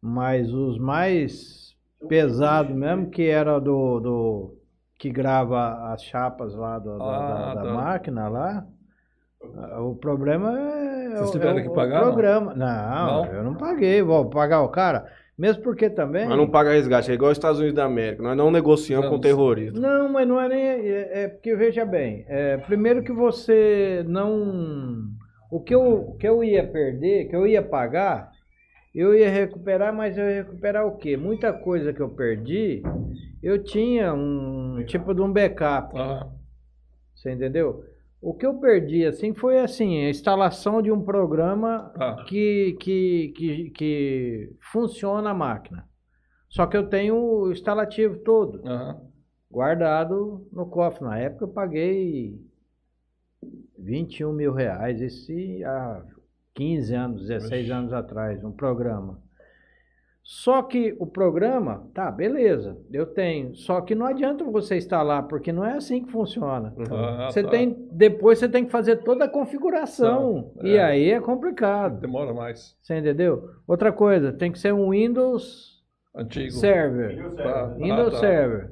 Mas 0.00 0.52
os 0.52 0.78
mais 0.78 1.74
pesados 2.08 2.74
mesmo, 2.74 3.08
que 3.10 3.26
era 3.26 3.58
do, 3.58 4.00
do 4.00 4.54
que 4.98 5.10
grava 5.10 5.92
as 5.92 6.02
chapas 6.04 6.54
lá 6.54 6.78
do- 6.78 6.98
da, 6.98 7.04
Ah, 7.04 7.54
da- 7.54 7.54
da 7.54 7.62
tá. 7.62 7.72
máquina 7.74 8.28
lá. 8.28 8.66
O 9.80 9.94
problema 9.96 10.58
é, 10.58 11.10
Vocês 11.16 11.28
o- 11.28 11.32
tiveram 11.32 11.58
é 11.58 11.62
que 11.62 11.68
o, 11.68 11.72
pagar, 11.74 12.02
o 12.02 12.06
não? 12.06 12.12
programa. 12.12 12.54
Não, 12.54 13.06
Não? 13.24 13.26
eu 13.26 13.42
não 13.44 13.54
paguei, 13.54 14.02
vou 14.02 14.28
pagar 14.28 14.60
o 14.62 14.68
cara. 14.68 15.06
Mesmo 15.36 15.62
porque 15.64 15.90
também. 15.90 16.26
Mas 16.28 16.38
não 16.38 16.48
paga 16.48 16.70
resgate, 16.72 17.10
é 17.10 17.14
igual 17.14 17.32
os 17.32 17.36
Estados 17.38 17.58
Unidos 17.58 17.74
da 17.76 17.84
América. 17.84 18.22
Nós 18.22 18.36
não 18.36 18.50
negociamos 18.50 19.06
com 19.06 19.16
Vamos. 19.16 19.26
terroristas. 19.26 19.80
Não, 19.80 20.08
mas 20.08 20.28
não 20.28 20.40
é 20.40 20.48
nem. 20.48 20.60
É, 20.60 21.24
é 21.24 21.28
porque 21.28 21.54
veja 21.56 21.84
bem, 21.84 22.24
é, 22.28 22.56
primeiro 22.58 23.02
que 23.02 23.12
você 23.12 24.04
não. 24.06 25.02
O 25.50 25.60
que, 25.60 25.74
eu, 25.74 25.80
o 25.80 26.16
que 26.16 26.26
eu 26.26 26.42
ia 26.42 26.66
perder, 26.66 27.28
que 27.28 27.36
eu 27.36 27.46
ia 27.46 27.62
pagar, 27.62 28.30
eu 28.94 29.14
ia 29.14 29.28
recuperar, 29.30 29.94
mas 29.94 30.16
eu 30.16 30.24
ia 30.24 30.42
recuperar 30.42 30.86
o 30.86 30.96
quê? 30.96 31.16
Muita 31.16 31.52
coisa 31.52 31.92
que 31.92 32.00
eu 32.00 32.08
perdi, 32.08 32.82
eu 33.42 33.62
tinha 33.62 34.14
um 34.14 34.84
tipo 34.86 35.12
de 35.14 35.20
um 35.20 35.32
backup, 35.32 35.96
Ah, 35.98 36.28
você 37.14 37.32
entendeu? 37.32 37.84
O 38.24 38.32
que 38.32 38.46
eu 38.46 38.54
perdi, 38.54 39.04
assim, 39.04 39.34
foi 39.34 39.60
assim, 39.60 39.98
a 40.02 40.08
instalação 40.08 40.80
de 40.80 40.90
um 40.90 41.02
programa 41.04 41.92
tá. 41.94 42.24
que, 42.24 42.74
que, 42.80 43.34
que, 43.36 43.70
que 43.70 44.56
funciona 44.72 45.28
a 45.28 45.34
máquina. 45.34 45.86
Só 46.48 46.66
que 46.66 46.74
eu 46.74 46.88
tenho 46.88 47.16
o 47.16 47.52
instalativo 47.52 48.16
todo 48.20 48.66
Aham. 48.66 48.98
guardado 49.50 50.48
no 50.50 50.64
cofre. 50.64 51.04
Na 51.04 51.18
época 51.18 51.44
eu 51.44 51.48
paguei 51.48 52.40
21 53.78 54.32
mil 54.32 54.54
reais, 54.54 55.02
esse 55.02 55.62
há 55.62 56.02
15 56.54 56.94
anos, 56.94 57.26
16 57.26 57.60
Oxi. 57.60 57.72
anos 57.72 57.92
atrás, 57.92 58.42
um 58.42 58.52
programa. 58.52 59.20
Só 60.26 60.62
que 60.62 60.96
o 60.98 61.06
programa, 61.06 61.86
tá, 61.92 62.10
beleza, 62.10 62.78
eu 62.90 63.04
tenho. 63.04 63.54
Só 63.54 63.82
que 63.82 63.94
não 63.94 64.06
adianta 64.06 64.42
você 64.42 64.76
instalar, 64.78 65.28
porque 65.28 65.52
não 65.52 65.62
é 65.62 65.74
assim 65.74 66.02
que 66.02 66.10
funciona. 66.10 66.74
Ah, 66.90 67.28
Você 67.30 67.42
tá. 67.42 67.50
tem, 67.50 67.76
depois 67.92 68.38
você 68.38 68.48
tem 68.48 68.64
que 68.64 68.70
fazer 68.72 68.96
toda 69.02 69.26
a 69.26 69.28
configuração. 69.28 70.50
Tá, 70.56 70.66
E 70.66 70.76
é. 70.76 70.82
aí 70.82 71.10
é 71.10 71.20
complicado. 71.20 72.00
Demora 72.00 72.32
mais. 72.32 72.74
Você 72.82 72.96
entendeu? 72.98 73.50
Outra 73.68 73.92
coisa, 73.92 74.32
tem 74.32 74.50
que 74.50 74.58
ser 74.58 74.72
um 74.72 74.90
Windows 74.90 75.74
Antigo. 76.16 76.52
Server. 76.52 77.10
Windows 77.16 77.34
Tá. 77.36 77.42
Server. 77.42 77.76
Windows 77.82 78.08
Ah, 78.08 78.10
tá. 78.12 78.18
Server. 78.20 78.70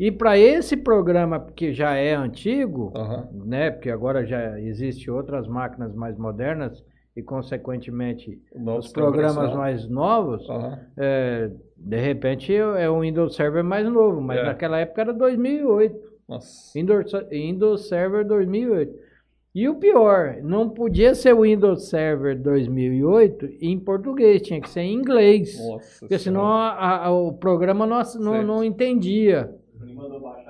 E 0.00 0.10
para 0.10 0.36
esse 0.36 0.76
programa 0.76 1.38
que 1.54 1.72
já 1.72 1.94
é 1.94 2.12
antigo, 2.12 2.92
Aham. 2.96 3.28
né, 3.44 3.70
porque 3.70 3.88
agora 3.90 4.26
já 4.26 4.58
existe 4.58 5.08
outras 5.08 5.46
máquinas 5.46 5.94
mais 5.94 6.18
modernas 6.18 6.84
e 7.16 7.22
consequentemente 7.22 8.40
Nova 8.54 8.78
os 8.80 8.92
programas 8.92 9.54
mais 9.54 9.88
novos, 9.88 10.48
Aham. 10.48 10.78
é, 10.96 11.50
de 11.76 11.96
repente 12.00 12.54
é 12.54 12.90
um 12.90 13.00
Windows 13.00 13.34
Server 13.36 13.62
mais 13.62 13.86
novo, 13.88 14.20
mas 14.20 14.38
É. 14.38 14.44
naquela 14.44 14.78
época 14.78 15.00
era 15.02 15.12
2008, 15.12 15.94
Nossa. 16.28 16.72
Windows, 16.78 17.12
Windows 17.30 17.88
Server 17.88 18.26
2008. 18.26 18.94
E 19.54 19.68
o 19.68 19.74
pior, 19.74 20.38
não 20.42 20.70
podia 20.70 21.14
ser 21.14 21.34
o 21.34 21.42
Windows 21.42 21.90
Server 21.90 22.40
2008 22.40 23.46
em 23.60 23.78
português, 23.78 24.40
tinha 24.40 24.58
que 24.58 24.70
ser 24.70 24.80
em 24.80 24.94
inglês. 24.94 25.58
Nossa. 25.68 26.00
Porque 26.00 26.18
senão 26.18 26.46
a- 26.46 27.04
a- 27.04 27.10
o 27.12 27.34
programa 27.34 27.86
não, 27.86 28.00
não, 28.18 28.42
não 28.42 28.64
entendia. 28.64 29.54
Juninho 29.78 29.98
mandou 29.98 30.20
baixar? 30.20 30.41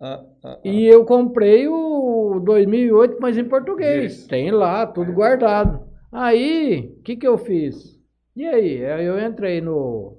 Ah, 0.00 0.24
ah, 0.44 0.48
ah. 0.52 0.58
E 0.64 0.84
eu 0.86 1.04
comprei 1.04 1.66
o 1.68 2.40
2008, 2.44 3.16
mas 3.20 3.36
em 3.36 3.44
português. 3.44 4.12
Isso. 4.12 4.28
Tem 4.28 4.50
lá, 4.50 4.86
tudo 4.86 5.12
guardado. 5.12 5.80
Aí, 6.12 6.94
o 6.98 7.02
que, 7.02 7.16
que 7.16 7.26
eu 7.26 7.36
fiz? 7.36 7.98
E 8.36 8.46
aí? 8.46 8.84
Aí 8.86 9.04
eu 9.04 9.18
entrei 9.18 9.60
no, 9.60 10.18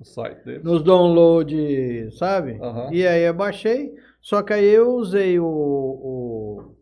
O 0.00 0.04
site 0.04 0.44
deles. 0.44 0.62
nos 0.64 0.82
download, 0.82 2.10
sabe? 2.12 2.58
Aham. 2.60 2.88
E 2.92 3.06
aí 3.06 3.22
eu 3.22 3.34
baixei. 3.34 3.94
Só 4.22 4.42
que 4.42 4.54
aí 4.54 4.64
eu 4.64 4.92
usei 4.94 5.38
o, 5.38 5.44
o- 5.46 6.74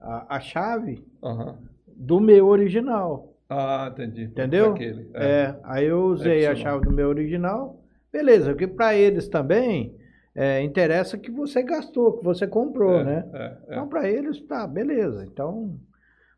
a, 0.00 0.36
a 0.36 0.40
chave 0.40 1.04
Aham. 1.22 1.58
do 1.86 2.18
meu 2.20 2.46
original. 2.46 3.34
Ah, 3.48 3.90
entendi. 3.92 4.24
Entendeu? 4.24 4.70
Daquele. 4.72 5.10
É, 5.14 5.54
aí 5.62 5.84
eu 5.86 6.04
usei 6.06 6.46
a 6.46 6.50
Adicional. 6.52 6.78
chave 6.80 6.86
do 6.86 6.92
meu 6.96 7.08
original. 7.08 7.80
Beleza, 8.12 8.50
porque 8.50 8.66
para 8.66 8.94
eles 8.94 9.28
também 9.28 9.94
é, 10.36 10.62
interessa 10.62 11.18
que 11.18 11.30
você 11.30 11.62
gastou, 11.62 12.18
que 12.18 12.24
você 12.24 12.46
comprou, 12.46 13.00
É, 13.00 13.04
né? 13.04 13.30
É, 13.32 13.44
é. 13.44 13.58
Então 13.72 13.88
para 13.88 14.08
eles 14.08 14.40
tá, 14.42 14.66
beleza. 14.66 15.24
Então, 15.24 15.76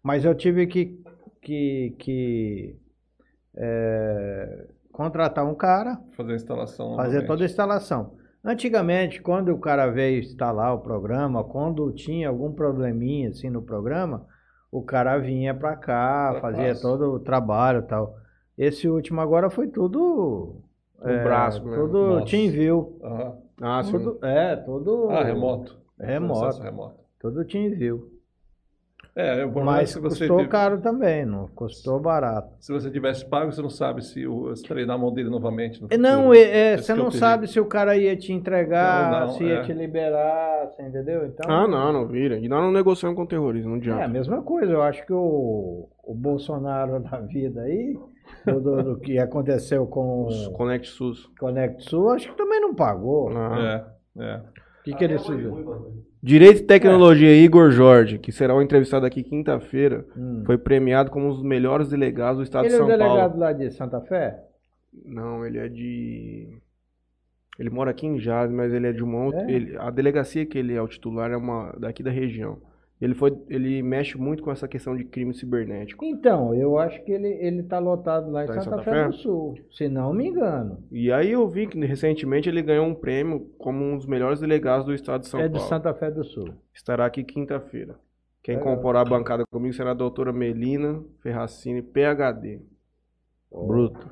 mas 0.03 0.25
eu 0.25 0.35
tive 0.35 0.67
que 0.67 0.99
que, 1.43 1.95
que 1.99 2.77
é, 3.57 4.67
contratar 4.93 5.45
um 5.47 5.55
cara, 5.55 5.99
Fazer 6.17 6.33
a 6.33 6.37
instalação. 6.37 6.87
fazer 6.97 6.99
novamente. 7.23 7.27
toda 7.27 7.43
a 7.45 7.47
instalação. 7.47 8.17
Antigamente, 8.45 9.21
quando 9.21 9.51
o 9.51 9.59
cara 9.59 9.87
veio 9.89 10.21
instalar 10.21 10.75
o 10.75 10.81
programa, 10.81 11.43
quando 11.45 11.91
tinha 11.93 12.29
algum 12.29 12.53
probleminha 12.53 13.31
assim 13.31 13.51
no 13.51 13.63
programa, 13.63 14.27
o 14.71 14.83
cara 14.83 15.19
vinha 15.19 15.55
para 15.55 15.77
cá, 15.77 16.39
fazia 16.41 16.75
todo 16.81 17.13
o 17.15 17.19
trabalho 17.21 17.81
e 17.81 17.83
tal. 17.89 18.17
Esse 18.57 18.89
último 18.89 19.21
agora 19.21 19.51
foi 19.51 19.69
tudo 19.69 20.63
No 21.01 21.23
braço 21.23 21.65
mesmo. 21.65 21.89
tudo. 21.89 22.25
TeamView. 22.25 22.99
Aham. 23.03 23.39
Ah, 23.61 23.83
sim. 23.83 23.93
Tudo, 23.93 24.19
é, 24.25 24.57
tudo 24.57 25.11
Ah, 25.11 25.25
remoto. 25.25 25.77
Remoto. 25.99 26.63
Remoto. 26.63 26.97
Tudo 27.21 27.45
TeamView. 27.45 28.17
É, 29.17 29.45
o 29.45 29.59
é 29.59 29.65
Mas 29.65 29.91
se 29.91 29.99
você 29.99 30.21
custou 30.29 30.37
teve- 30.37 30.49
caro 30.49 30.81
também, 30.81 31.25
não 31.27 31.49
custou 31.49 31.99
barato. 31.99 32.55
Se 32.61 32.73
você 32.73 32.89
tivesse 32.89 33.25
pago, 33.29 33.51
você 33.51 33.61
não 33.61 33.69
sabe 33.71 34.01
se, 34.05 34.25
o, 34.29 34.55
se 34.55 34.63
treinar 34.63 34.95
a 34.95 34.99
mão 34.99 35.13
dele 35.13 35.29
novamente. 35.29 35.83
no 35.83 35.89
Não, 35.99 36.19
futuro. 36.27 36.35
é- 36.39 36.75
é, 36.75 36.77
você 36.79 36.93
é 36.93 36.95
o 36.95 36.99
não 36.99 37.11
sabe 37.11 37.49
se 37.49 37.59
o 37.59 37.67
cara 37.67 37.97
ia 37.97 38.17
te 38.17 38.33
entregar, 38.33 39.11
Não, 39.11 39.21
não, 39.27 39.29
se 39.31 39.43
ia 39.43 39.55
é. 39.55 39.63
te 39.65 39.73
liberar, 39.73 40.69
você 40.69 40.83
entendeu? 40.83 41.27
Então, 41.27 41.51
Ah, 41.51 41.67
não, 41.67 41.93
não 41.93 42.07
vira. 42.07 42.39
E 42.39 42.49
nós 42.49 42.63
não 42.63 42.71
negociamos 42.71 43.17
com 43.17 43.27
terrorismo, 43.27 43.71
não 43.71 43.77
É 43.83 43.91
a 43.91 43.95
adianta. 43.95 44.09
mesma 44.09 44.41
coisa, 44.43 44.73
eu 44.73 44.83
acho 44.83 45.05
que 45.05 45.13
o, 45.13 45.89
o 46.05 46.15
Bolsonaro 46.15 47.01
da 47.03 47.19
vida 47.19 47.63
aí, 47.63 47.99
do, 48.47 48.61
do- 48.61 48.83
do 48.95 49.01
que 49.01 49.19
aconteceu 49.19 49.87
com 49.87 50.27
Os 50.27 50.47
o 50.47 50.53
Connect 50.53 50.89
SUS. 50.89 51.27
Conect 51.39 51.83
Sul, 51.89 52.11
acho 52.11 52.31
que 52.31 52.37
também 52.37 52.61
não 52.61 52.75
pagou. 52.75 53.31
O 53.31 53.37
Ah. 53.37 53.93
É, 54.19 54.23
é. 54.25 54.43
que, 54.85 54.93
que 54.95 55.09
fizeram? 55.19 55.51
ruim, 55.51 55.65
mano. 55.65 56.09
Direito 56.23 56.63
e 56.63 56.65
Tecnologia, 56.67 57.33
Igor 57.33 57.71
Jorge, 57.71 58.19
que 58.19 58.33
será 58.33 58.55
o 58.55 58.61
entrevistado 58.63 59.07
aqui 59.07 59.23
quinta-feira, 59.23 60.05
Hum. 60.17 60.43
foi 60.45 60.59
premiado 60.59 61.11
como 61.11 61.27
um 61.27 61.31
dos 61.31 61.43
melhores 61.45 61.89
delegados 61.91 62.39
do 62.39 62.43
estado 62.43 62.65
Ele 62.65 62.71
de 62.71 62.75
é 62.75 62.79
o 62.79 62.81
São 62.81 62.89
delegado 62.89 63.17
Paulo. 63.31 63.39
lá 63.39 63.53
de 63.53 63.71
Santa 63.71 64.01
Fé? 64.01 64.41
Não, 65.05 65.47
ele 65.47 65.59
é 65.59 65.69
de. 65.69 66.59
Ele 67.59 67.71
mora 67.71 67.91
aqui 67.91 68.07
em 68.07 68.19
Jales, 68.19 68.53
mas 68.53 68.73
ele 68.73 68.87
é 68.89 68.93
de 68.93 69.03
uma 69.03 69.25
outra. 69.25 69.43
É? 69.43 69.51
ele- 69.51 69.77
A 69.79 69.91
delegacia 69.91 70.47
que 70.47 70.57
ele 70.59 70.75
é 70.75 70.83
o 70.83 70.89
titular 70.89 71.31
é 71.31 71.37
uma 71.37 71.73
daqui 71.79 72.03
da 72.03 72.11
região. 72.11 72.59
Ele 73.01 73.15
foi, 73.15 73.37
ele 73.49 73.81
mexe 73.81 74.19
muito 74.19 74.43
com 74.43 74.51
essa 74.51 74.67
questão 74.67 74.97
de 74.97 75.05
crime 75.05 75.33
cibernético. 75.33 76.05
Então, 76.05 76.53
eu 76.53 76.77
acho 76.79 77.01
que 77.05 77.13
ele, 77.13 77.29
ele 77.29 77.63
tá 77.63 77.79
lotado 77.79 78.29
lá 78.29 78.43
em 78.43 78.47
Tá 78.47 78.57
em 78.57 78.61
Santa, 78.61 78.71
Santa 78.71 78.83
Fé, 78.83 78.91
Fé? 78.91 79.07
do 79.07 79.15
Sul, 79.15 79.59
se 79.71 79.89
não 79.89 80.13
me 80.13 80.27
engano. 80.27 80.83
E 80.91 81.13
aí 81.13 81.31
eu 81.31 81.47
vi 81.49 81.69
que 81.69 81.79
recentemente 81.87 82.49
ele 82.49 82.61
ganhou 82.61 82.85
um 82.87 82.95
prêmio 82.95 83.49
como 83.57 83.85
um 83.85 83.97
dos 83.97 84.07
melhores 84.07 84.41
delegados 84.41 84.85
do 84.85 84.93
estado 84.93 85.21
de 85.21 85.29
São 85.29 85.39
é 85.39 85.47
de 85.47 85.55
Paulo. 85.55 85.69
Santa 85.69 85.95
Fé 85.95 86.11
do 86.11 86.25
Sul. 86.25 86.53
Estará 86.75 87.07
aqui 87.07 87.23
quinta-feira. 87.23 87.95
Quem 88.43 88.57
incorporar 88.57 89.07
a 89.07 89.09
bancada 89.09 89.45
comigo 89.49 89.75
será 89.75 89.93
a 89.93 89.95
doutora 89.95 90.33
Melina 90.33 91.05
Ferracini, 91.21 91.83
PhD. 91.83 92.61
Bruto. 93.53 94.09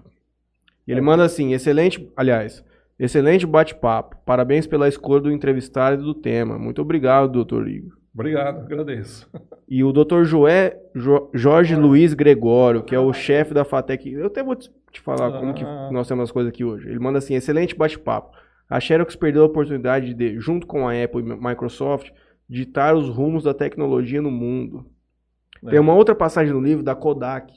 E 0.87 0.93
ele 0.93 1.01
manda 1.01 1.25
assim, 1.25 1.53
excelente, 1.53 2.09
aliás, 2.17 2.65
excelente 2.99 3.47
bate-papo. 3.47 4.17
Parabéns 4.25 4.67
pela 4.67 4.89
escolha 4.89 5.23
do 5.23 5.33
entrevistado 5.33 6.01
e 6.01 6.05
do 6.05 6.15
tema. 6.15 6.57
Muito 6.57 6.81
obrigado, 6.81 7.33
doutor 7.33 7.67
Igor. 7.67 7.97
Obrigado, 8.17 8.61
agradeço. 8.61 9.29
E 9.69 9.83
o 9.83 9.91
doutor 9.93 10.25
Joé, 10.25 10.79
Jo- 10.95 11.29
Jorge 11.35 11.75
Luiz 11.75 12.15
Gregório, 12.15 12.85
que 12.85 12.95
é 12.95 13.01
o 13.01 13.13
chefe 13.13 13.53
da 13.53 13.65
FATEC. 13.65 14.13
Eu 14.13 14.27
até 14.27 14.41
vou 14.41 14.55
te 14.55 14.71
falar 15.03 15.41
como 15.41 15.53
que 15.55 15.65
Ah. 15.65 15.91
nós 15.93 16.07
temos 16.07 16.23
as 16.23 16.31
coisas 16.31 16.53
aqui 16.53 16.63
hoje. 16.65 16.89
Ele 16.89 17.01
manda 17.01 17.19
assim, 17.19 17.35
excelente 17.35 17.75
bate-papo. 17.75 18.31
A 18.71 18.79
Xerox 18.79 19.17
perdeu 19.17 19.43
a 19.43 19.47
oportunidade 19.47 20.15
de, 20.15 20.39
junto 20.39 20.69
com 20.69 20.87
a 20.89 20.93
Apple 20.93 21.21
e 21.21 21.25
Microsoft, 21.49 22.11
ditar 22.49 22.95
os 22.95 23.09
rumos 23.09 23.43
da 23.43 23.53
tecnologia 23.53 24.23
no 24.23 24.31
mundo. 24.31 24.87
É. 25.67 25.71
Tem 25.71 25.81
uma 25.81 25.95
outra 25.95 26.15
passagem 26.15 26.53
no 26.55 26.61
livro 26.61 26.85
da 26.85 26.95
Kodak, 26.95 27.53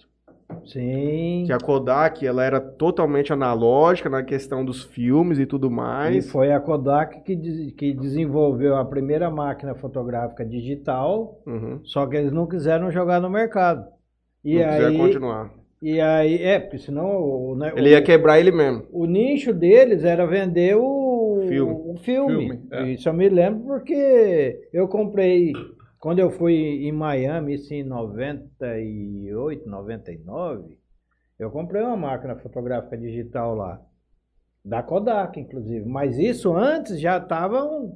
Sim. 0.65 1.43
que 1.45 1.53
a 1.53 1.57
Kodak 1.57 2.25
ela 2.25 2.43
era 2.43 2.59
totalmente 2.59 3.31
analógica 3.33 4.09
na 4.09 4.23
questão 4.23 4.63
dos 4.63 4.83
filmes 4.83 5.39
e 5.39 5.45
tudo 5.45 5.67
E 5.67 5.71
mais. 5.71 6.31
foi 6.31 6.51
a 6.51 6.59
Kodak 6.59 7.21
que, 7.23 7.35
que 7.71 7.93
desenvolveu 7.93 8.75
a 8.75 8.85
primeira 8.85 9.29
máquina 9.29 9.73
fotográfica 9.75 10.45
digital, 10.45 11.41
Uhum. 11.45 11.79
só 11.83 12.05
que 12.05 12.17
eles 12.17 12.31
não 12.31 12.47
quiseram 12.47 12.91
jogar 12.91 13.19
no 13.19 13.29
mercado. 13.29 13.85
E 14.43 14.55
Não 14.59 14.69
aí, 14.69 14.97
continuar. 14.97 15.51
e 15.81 15.99
aí, 15.99 16.41
é, 16.43 16.59
porque 16.59 16.77
senão 16.79 17.55
né, 17.55 17.71
Ele 17.75 17.89
o- 17.89 17.91
ia 17.91 18.01
quebrar 18.01 18.39
ele 18.39 18.51
mesmo. 18.51 18.83
o 18.91 19.05
nicho 19.05 19.53
deles 19.53 20.03
era 20.03 20.25
vender 20.25 20.75
o 20.77 21.45
Filme. 21.47 21.73
o 21.73 21.97
filme. 21.97 22.47
Filme, 22.49 22.59
é. 22.71 22.83
Isso 22.91 23.07
eu 23.09 23.13
me 23.13 23.27
lembro 23.29 23.63
porque 23.65 24.59
eu 24.73 24.87
comprei, 24.87 25.51
quando 25.99 26.19
eu 26.19 26.29
fui 26.31 26.53
em 26.55 26.91
Miami, 26.91 27.55
isso 27.55 27.73
em 27.73 27.83
98, 27.83 29.67
99, 29.69 30.77
eu 31.37 31.49
comprei 31.51 31.81
uma 31.81 31.97
máquina 31.97 32.35
fotográfica 32.35 32.97
digital 32.97 33.55
lá. 33.55 33.81
Da 34.63 34.83
Kodak, 34.83 35.39
inclusive. 35.39 35.87
Mas 35.87 36.17
isso 36.19 36.53
antes 36.53 36.99
já 36.99 37.17
estavam. 37.17 37.95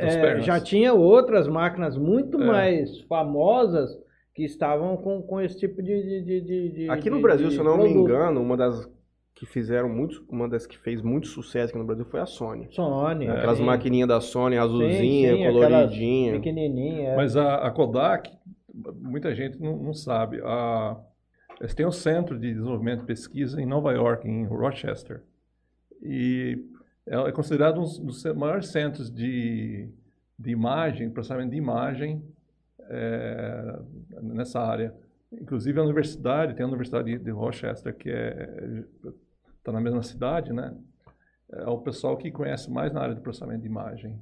É, 0.00 0.20
pernas. 0.20 0.44
já 0.44 0.60
tinha 0.60 0.92
outras 0.92 1.46
máquinas 1.46 1.96
muito 1.96 2.42
É. 2.42 2.44
mais 2.44 3.00
famosas 3.02 3.96
que 4.34 4.42
estavam 4.44 4.96
com, 4.96 5.22
com 5.22 5.40
esse 5.40 5.56
tipo 5.56 5.80
de. 5.80 6.02
de- 6.02 6.22
de- 6.24 6.40
de- 6.40 6.68
de- 6.70 6.90
Aqui 6.90 7.08
no 7.08 7.20
Brasil, 7.22 7.46
de 7.48 7.54
se 7.54 7.60
eu 7.60 7.64
não 7.64 7.76
me 7.76 7.84
produto. 7.84 8.00
engano, 8.10 8.40
uma 8.42 8.56
das 8.56 8.90
que 9.38 9.46
fizeram 9.46 9.88
muito, 9.88 10.24
uma 10.28 10.48
das 10.48 10.66
que 10.66 10.76
fez 10.76 11.00
muito 11.00 11.28
sucesso 11.28 11.68
aqui 11.70 11.78
no 11.78 11.84
Brasil 11.84 12.04
foi 12.04 12.18
a 12.18 12.26
Sony. 12.26 12.66
Sony. 12.72 13.28
Aquelas 13.28 13.58
sim. 13.58 13.64
maquininhas 13.64 14.08
da 14.08 14.20
Sony, 14.20 14.56
Sim, 14.56 14.60
azulzinha, 14.60 15.32
sim, 15.32 15.46
aquelas 15.46 15.70
coloridinha. 15.70 16.32
Pequenininha. 16.32 17.08
é. 17.10 17.16
Mas 17.16 17.36
a, 17.36 17.54
a 17.54 17.70
Kodak, 17.70 18.36
muita 18.96 19.32
gente 19.36 19.60
não, 19.60 19.76
não 19.76 19.94
sabe. 19.94 20.40
A, 20.42 20.96
eles 21.60 21.72
têm 21.72 21.86
um 21.86 21.92
centro 21.92 22.36
de 22.36 22.52
desenvolvimento 22.52 23.04
e 23.04 23.06
pesquisa 23.06 23.62
em 23.62 23.66
Nova 23.66 23.92
York, 23.92 24.26
em 24.28 24.44
Rochester. 24.44 25.22
E 26.02 26.58
é 27.06 27.14
é 27.28 27.30
considerado 27.30 27.78
um 27.78 28.06
dos 28.06 28.24
maiores 28.34 28.72
centros 28.72 29.08
de, 29.08 29.88
de 30.36 30.50
imagem, 30.50 31.10
processamento 31.10 31.52
de 31.52 31.56
imagem 31.56 32.24
é, 32.90 33.78
nessa 34.20 34.60
área. 34.60 34.92
Inclusive 35.32 35.78
a 35.78 35.84
universidade, 35.84 36.54
tem 36.54 36.64
a 36.64 36.68
Universidade 36.68 37.16
de 37.16 37.30
Rochester, 37.30 37.94
que 37.94 38.10
está 39.58 39.72
na 39.72 39.80
mesma 39.80 40.02
cidade, 40.02 40.52
né? 40.52 40.76
É 41.50 41.68
o 41.68 41.78
pessoal 41.78 42.16
que 42.16 42.30
conhece 42.30 42.70
mais 42.70 42.92
na 42.92 43.00
área 43.02 43.14
de 43.14 43.20
processamento 43.20 43.62
de 43.62 43.66
imagem. 43.68 44.18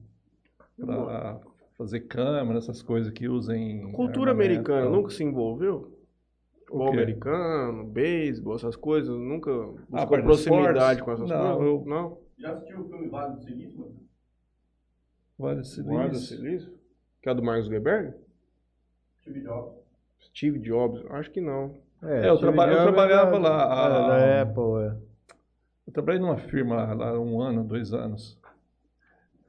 Para 0.79 1.41
fazer 1.77 2.01
câmera, 2.01 2.59
essas 2.59 2.83
coisas 2.83 3.13
que 3.13 3.29
usem. 3.29 3.93
Cultura 3.93 4.31
americana 4.31 4.89
nunca 4.89 5.11
se 5.11 5.25
envolveu? 5.25 5.93
Futebol 6.67 6.89
americano, 6.89 7.85
beisebol, 7.85 8.57
essas 8.57 8.75
coisas, 8.77 9.17
nunca 9.17 9.51
Ah, 9.53 10.05
buscou 10.05 10.17
de 10.19 10.23
proximidade 10.25 11.03
com 11.03 11.13
essas 11.13 11.29
Não, 11.29 11.57
coisas? 11.59 11.63
eu- 11.67 11.85
Não? 11.87 12.19
Já 12.39 12.53
assistiu 12.53 12.81
o 12.81 12.89
filme 12.89 13.09
Vale 13.09 13.35
do 13.35 13.41
Silício, 13.43 13.79
mano? 13.79 13.97
Vale 15.39 15.61
do 15.61 15.65
Silício. 15.67 16.19
Silício? 16.37 16.73
Que 17.23 17.29
é 17.31 17.35
do 17.35 17.43
Marcos 17.43 17.67
Zuckerberg? 17.67 18.15
Steve 19.23 19.41
Jobs. 19.43 19.73
Steve 20.21 20.59
Jobs? 20.59 21.05
Acho 21.11 21.31
que 21.31 21.41
não. 21.41 21.75
É, 22.03 22.29
eu 22.29 22.37
Steve 22.37 22.53
traba- 22.53 22.73
eu 22.73 22.83
trabalhava 22.83 23.37
é 23.37 23.41
da- 23.41 23.49
lá, 23.49 23.63
é, 23.63 23.65
a- 23.65 23.89
da 24.09 24.43
Apple, 24.43 24.83
é. 24.83 25.06
Eu 25.87 25.93
trabalhei 25.93 26.21
numa 26.21 26.37
firma 26.37 26.93
lá 26.95 27.11
há 27.11 27.21
um 27.21 27.41
ano, 27.41 27.63
dois 27.63 27.93
anos. 27.93 28.39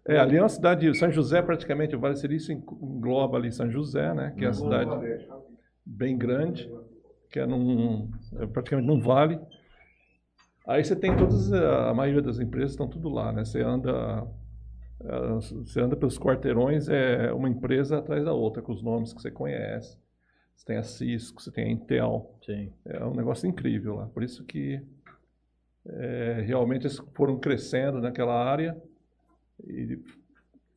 É, 0.08 0.18
ali 0.20 0.38
é 0.38 0.42
uma 0.42 0.48
cidade, 0.48 0.94
São 0.98 1.12
José 1.12 1.42
praticamente, 1.42 1.96
o 1.96 2.00
Vale 2.00 2.16
Silício 2.16 2.54
engloba 2.54 3.38
ali 3.38 3.52
São 3.52 3.70
José, 3.70 4.14
né? 4.14 4.34
Que 4.38 4.46
é 4.46 4.48
a 4.48 4.54
cidade 4.54 5.28
bem 5.86 6.18
grande, 6.18 6.72
que 7.30 7.40
é, 7.40 7.46
num, 7.46 8.10
é 8.40 8.46
praticamente 8.46 8.88
num 8.88 9.02
vale. 9.02 9.40
Aí 10.66 10.84
você 10.84 10.96
tem 10.96 11.16
todas, 11.16 11.52
a 11.52 11.94
maioria 11.94 12.22
das 12.22 12.40
empresas 12.40 12.72
estão 12.72 12.88
tudo 12.88 13.10
lá, 13.10 13.32
né? 13.34 13.44
Você 13.44 13.62
anda, 13.62 14.28
eh, 15.02 15.34
você 15.36 15.82
anda 15.82 15.96
pelos 15.96 16.20
quarteirões, 16.20 16.88
é 16.88 17.32
uma 17.34 17.50
empresa 17.50 17.98
atrás 17.98 18.24
da 18.24 18.34
outra, 18.34 18.62
com 18.62 18.72
os 18.72 18.84
nomes 18.84 19.14
que 19.14 19.22
você 19.22 19.32
conhece. 19.32 19.98
Você 20.56 20.66
tem 20.66 20.78
a 20.78 20.84
Cisco, 20.84 21.42
você 21.42 21.52
tem 21.52 21.66
a 21.66 21.72
Intel. 21.72 22.34
Sim. 22.46 22.72
É 22.86 23.04
um 23.04 23.14
negócio 23.14 23.48
incrível 23.48 23.96
lá. 23.96 24.08
Por 24.08 24.24
isso 24.24 24.44
que 24.44 24.82
é, 25.90 26.44
realmente 26.46 26.84
eles 26.84 26.98
foram 27.14 27.38
crescendo 27.38 28.02
naquela 28.02 28.34
área 28.34 28.78
e 29.64 30.00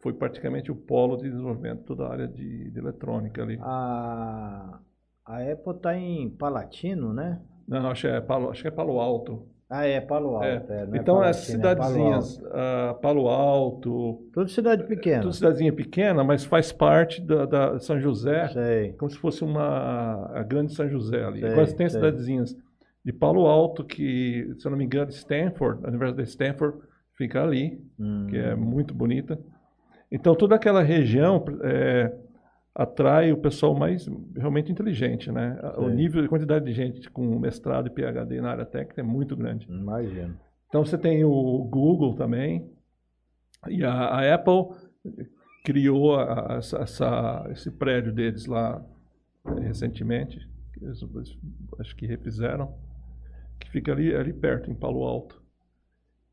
foi 0.00 0.12
praticamente 0.12 0.70
o 0.70 0.76
polo 0.76 1.16
de 1.16 1.28
desenvolvimento 1.30 1.82
toda 1.84 2.06
a 2.06 2.12
área 2.12 2.28
de, 2.28 2.70
de 2.70 2.78
eletrônica 2.78 3.42
ali. 3.42 3.58
A, 3.62 4.78
a 5.26 5.38
Apple 5.42 5.74
está 5.76 5.96
em 5.96 6.30
Palatino, 6.30 7.12
né? 7.12 7.40
Não, 7.68 7.90
acho 7.90 8.02
que 8.02 8.08
é 8.08 8.20
Palo, 8.20 8.50
acho 8.50 8.62
que 8.62 8.68
é 8.68 8.70
Palo 8.70 8.98
Alto. 8.98 9.46
Ah, 9.68 9.86
é 9.86 10.00
Palo 10.00 10.34
Alto. 10.36 10.44
É. 10.44 10.64
é, 10.68 10.80
é 10.80 10.96
então, 10.96 11.22
essas 11.22 11.46
Palatino, 11.54 11.68
é 11.68 11.76
Palo 11.76 11.92
cidadezinhas, 11.92 12.42
Alto. 12.42 12.56
ah, 12.56 12.94
Palo 13.00 13.28
Alto, 13.28 14.28
Tudo 14.32 14.48
cidade 14.48 14.84
pequena. 14.84 15.22
tudo 15.22 15.32
cidadezinha 15.32 15.72
pequena, 15.72 16.24
mas 16.24 16.44
faz 16.44 16.72
parte 16.72 17.20
da, 17.20 17.44
da 17.46 17.78
São 17.78 18.00
José, 18.00 18.48
Sei. 18.48 18.92
como 18.94 19.10
se 19.10 19.18
fosse 19.18 19.44
uma 19.44 20.30
a 20.34 20.42
grande 20.42 20.74
São 20.74 20.88
José 20.88 21.22
ali. 21.22 21.40
Sei, 21.40 21.54
Quase 21.54 21.76
tem 21.76 21.88
sei. 21.88 22.00
cidadezinhas 22.00 22.56
de 23.04 23.12
Palo 23.12 23.46
Alto, 23.46 23.84
que, 23.84 24.54
se 24.58 24.66
eu 24.66 24.70
não 24.70 24.78
me 24.78 24.84
engano, 24.84 25.10
Stanford, 25.10 25.84
a 25.84 25.88
Universidade 25.88 26.22
de 26.24 26.28
Stanford 26.30 26.78
fica 27.16 27.42
ali, 27.42 27.82
Hum. 27.98 28.26
que 28.28 28.36
é 28.36 28.54
muito 28.54 28.92
bonita. 28.94 29.38
Então, 30.12 30.34
toda 30.34 30.54
aquela 30.56 30.82
região 30.82 31.44
é, 31.62 32.12
atrai 32.74 33.32
o 33.32 33.38
pessoal 33.38 33.74
mais 33.74 34.08
realmente 34.36 34.70
inteligente, 34.72 35.30
né? 35.30 35.58
O 35.76 35.86
Sei. 35.86 35.94
nível, 35.94 36.24
a 36.24 36.28
quantidade 36.28 36.64
de 36.64 36.72
gente 36.72 37.10
com 37.10 37.38
mestrado 37.38 37.86
e 37.86 37.90
PhD 37.90 38.40
na 38.40 38.50
área 38.50 38.66
técnica 38.66 39.00
é 39.00 39.04
muito 39.04 39.36
grande. 39.36 39.66
Imagino. 39.70 40.36
Então 40.68 40.84
você 40.84 40.96
tem 40.98 41.24
o 41.24 41.64
Google 41.64 42.14
também, 42.14 42.70
e 43.68 43.84
a, 43.84 43.92
a 43.92 44.34
Apple 44.34 44.74
criou 45.64 46.14
a- 46.16 46.54
a- 46.54 46.56
essa, 46.58 47.46
esse 47.50 47.70
prédio 47.70 48.12
deles 48.12 48.46
lá 48.46 48.82
eh, 49.46 49.60
recentemente, 49.60 50.38
eles- 50.80 51.04
acho 51.78 51.94
que 51.96 52.06
refizeram, 52.06 52.72
que 53.60 53.70
fica 53.70 53.92
ali, 53.92 54.14
ali 54.14 54.32
perto, 54.32 54.70
em 54.70 54.74
Palo 54.74 55.04
Alto. 55.04 55.40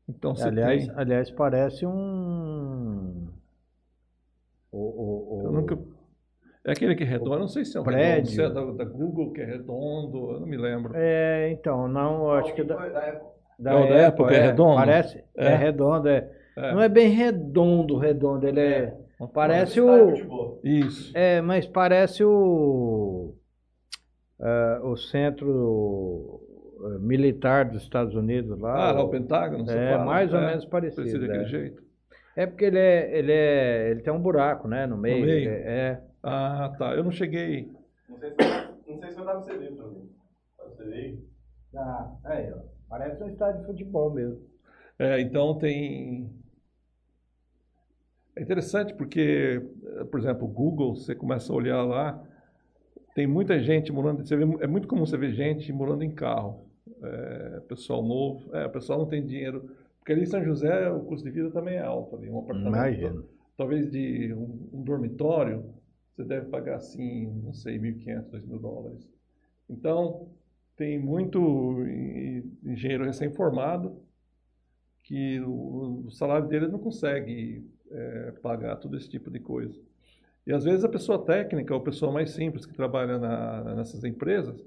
Então 0.08 0.34
você 0.34 0.48
aliás, 0.48 0.86
tem. 0.86 0.96
aliás, 0.96 1.30
parece 1.30 1.86
um. 1.86 3.28
O, 4.72 4.78
o, 4.78 5.40
o- 5.40 5.42
Eu 5.44 5.52
nunca. 5.52 5.78
É 6.64 6.72
aquele 6.72 6.94
que 6.94 7.02
é 7.02 7.06
redondo, 7.06 7.38
não 7.38 7.48
sei 7.48 7.64
se 7.64 7.76
é 7.76 7.80
um 7.80 7.84
Prédio. 7.84 8.06
redondo, 8.14 8.28
se 8.30 8.42
é 8.42 8.48
da, 8.50 8.84
da 8.84 8.90
Google 8.90 9.32
que 9.32 9.40
é 9.40 9.44
redondo, 9.44 10.32
eu 10.32 10.40
não 10.40 10.46
me 10.46 10.56
lembro. 10.56 10.92
É, 10.96 11.50
então, 11.50 11.88
não, 11.88 12.24
eu 12.24 12.30
acho 12.32 12.54
que 12.54 12.62
da, 12.64 12.76
Foi 12.76 12.90
da 12.90 12.98
Apple. 13.08 13.28
da 13.58 13.72
É 13.72 13.74
o 13.74 13.88
da 13.88 14.06
Apple, 14.08 14.26
que 14.26 14.34
é 14.34 14.40
redondo? 14.40 14.74
Parece, 14.76 15.24
é, 15.36 15.46
É. 15.46 15.56
redondo, 15.56 16.08
é. 16.08 16.30
É. 16.56 16.72
Não 16.72 16.80
é 16.82 16.88
bem 16.88 17.08
redondo, 17.10 17.96
redondo, 17.96 18.46
ele 18.46 18.60
é, 18.60 18.94
parece 19.32 19.78
Estádio 19.80 20.30
o. 20.32 20.60
Isso. 20.64 21.12
é, 21.16 21.40
mas 21.40 21.66
parece 21.66 22.24
o, 22.24 23.32
é, 24.40 24.80
o 24.82 24.96
centro 24.96 26.42
é, 26.44 26.47
militar 27.00 27.64
dos 27.64 27.82
Estados 27.82 28.14
Unidos 28.14 28.58
lá. 28.58 28.88
Ah, 28.88 28.92
lá 28.92 29.02
o 29.02 29.08
Pentágono, 29.10 29.64
você 29.64 29.76
é, 29.76 29.92
fala? 29.92 30.04
mais 30.04 30.32
ou 30.32 30.40
É, 30.40 30.46
menos 30.46 30.64
parecido. 30.64 31.02
Parecido 31.02 31.26
daquele 31.26 31.44
é. 31.44 31.48
jeito. 31.48 31.82
É 32.36 32.46
porque 32.46 32.64
ele 32.64 32.78
é, 32.78 33.18
ele 33.18 33.32
é, 33.32 33.90
ele 33.90 34.00
tem 34.00 34.12
um 34.12 34.20
buraco, 34.20 34.68
né, 34.68 34.86
no 34.86 34.96
meio. 34.96 35.24
meio? 35.26 35.38
ele 35.38 35.48
é, 35.48 36.00
Ah, 36.22 36.72
tá. 36.78 36.94
Eu 36.94 37.02
não 37.02 37.10
cheguei. 37.10 37.70
Não 38.08 38.18
sei 38.18 38.30
se 38.30 38.36
vai- 38.36 38.68
não 38.88 38.98
sei 39.00 39.10
se 39.10 39.16
dar 39.24 39.34
no 39.34 39.42
CD 39.44 39.70
no 39.70 40.08
CD? 40.76 41.18
ah, 41.76 42.10
aí, 42.24 42.52
ó, 42.52 42.58
parece 42.88 43.22
um 43.22 43.28
estádio 43.28 43.60
de 43.60 43.66
futebol 43.66 44.10
mesmo. 44.12 44.38
É, 44.98 45.20
então 45.20 45.56
tem. 45.58 46.30
É 48.36 48.42
interessante 48.42 48.94
porque, 48.94 49.60
eh, 50.00 50.04
por 50.04 50.20
exemplo, 50.20 50.44
o 50.44 50.48
Google, 50.50 50.94
você 50.94 51.14
começa 51.14 51.52
a 51.52 51.56
olhar 51.56 51.82
lá, 51.82 52.22
tem 53.14 53.26
muita 53.26 53.58
gente 53.58 53.92
morando. 53.92 54.24
Você 54.24 54.36
vê, 54.36 54.44
é 54.62 54.66
muito 54.66 54.86
comum 54.86 55.04
você 55.04 55.16
ver 55.16 55.32
gente 55.32 55.72
morando 55.72 56.04
em 56.04 56.10
carro. 56.10 56.67
É, 57.02 57.60
pessoal 57.68 58.02
novo. 58.02 58.54
É, 58.54 58.66
o 58.66 58.70
pessoal 58.70 58.98
não 59.00 59.06
tem 59.06 59.24
dinheiro. 59.24 59.70
Porque 59.98 60.12
ali 60.12 60.22
em 60.22 60.26
São 60.26 60.42
José 60.44 60.90
o 60.90 61.00
custo 61.00 61.24
de 61.24 61.30
vida 61.30 61.50
também 61.50 61.74
é 61.76 61.82
alto 61.82 62.16
ali. 62.16 62.28
Um 62.30 62.38
apartamento. 62.38 62.68
Imagino. 62.76 63.24
Talvez 63.56 63.90
de 63.90 64.32
um, 64.32 64.68
um 64.72 64.82
dormitório, 64.82 65.64
você 66.14 66.24
deve 66.24 66.46
pagar 66.46 66.76
assim, 66.76 67.26
não 67.44 67.52
sei, 67.52 67.78
1.500, 67.78 68.30
2.000 68.30 68.58
dólares. 68.58 69.08
Então, 69.68 70.28
tem 70.76 70.98
muito 70.98 71.38
en- 71.84 72.44
engenheiro 72.64 73.04
recém-formado 73.04 74.00
que 75.02 75.40
o, 75.40 76.04
o 76.06 76.10
salário 76.10 76.46
dele 76.48 76.68
não 76.68 76.78
consegue 76.78 77.64
eh, 77.90 78.32
pagar 78.42 78.76
todo 78.76 78.96
esse 78.96 79.08
tipo 79.08 79.30
de 79.30 79.40
coisa. 79.40 79.78
E 80.46 80.52
às 80.52 80.64
vezes 80.64 80.84
a 80.84 80.88
pessoa 80.88 81.24
técnica, 81.24 81.74
ou 81.74 81.80
a 81.80 81.84
pessoa 81.84 82.12
mais 82.12 82.30
simples 82.30 82.64
que 82.66 82.74
trabalha 82.74 83.18
na- 83.18 83.74
nessas 83.76 84.04
empresas, 84.04 84.64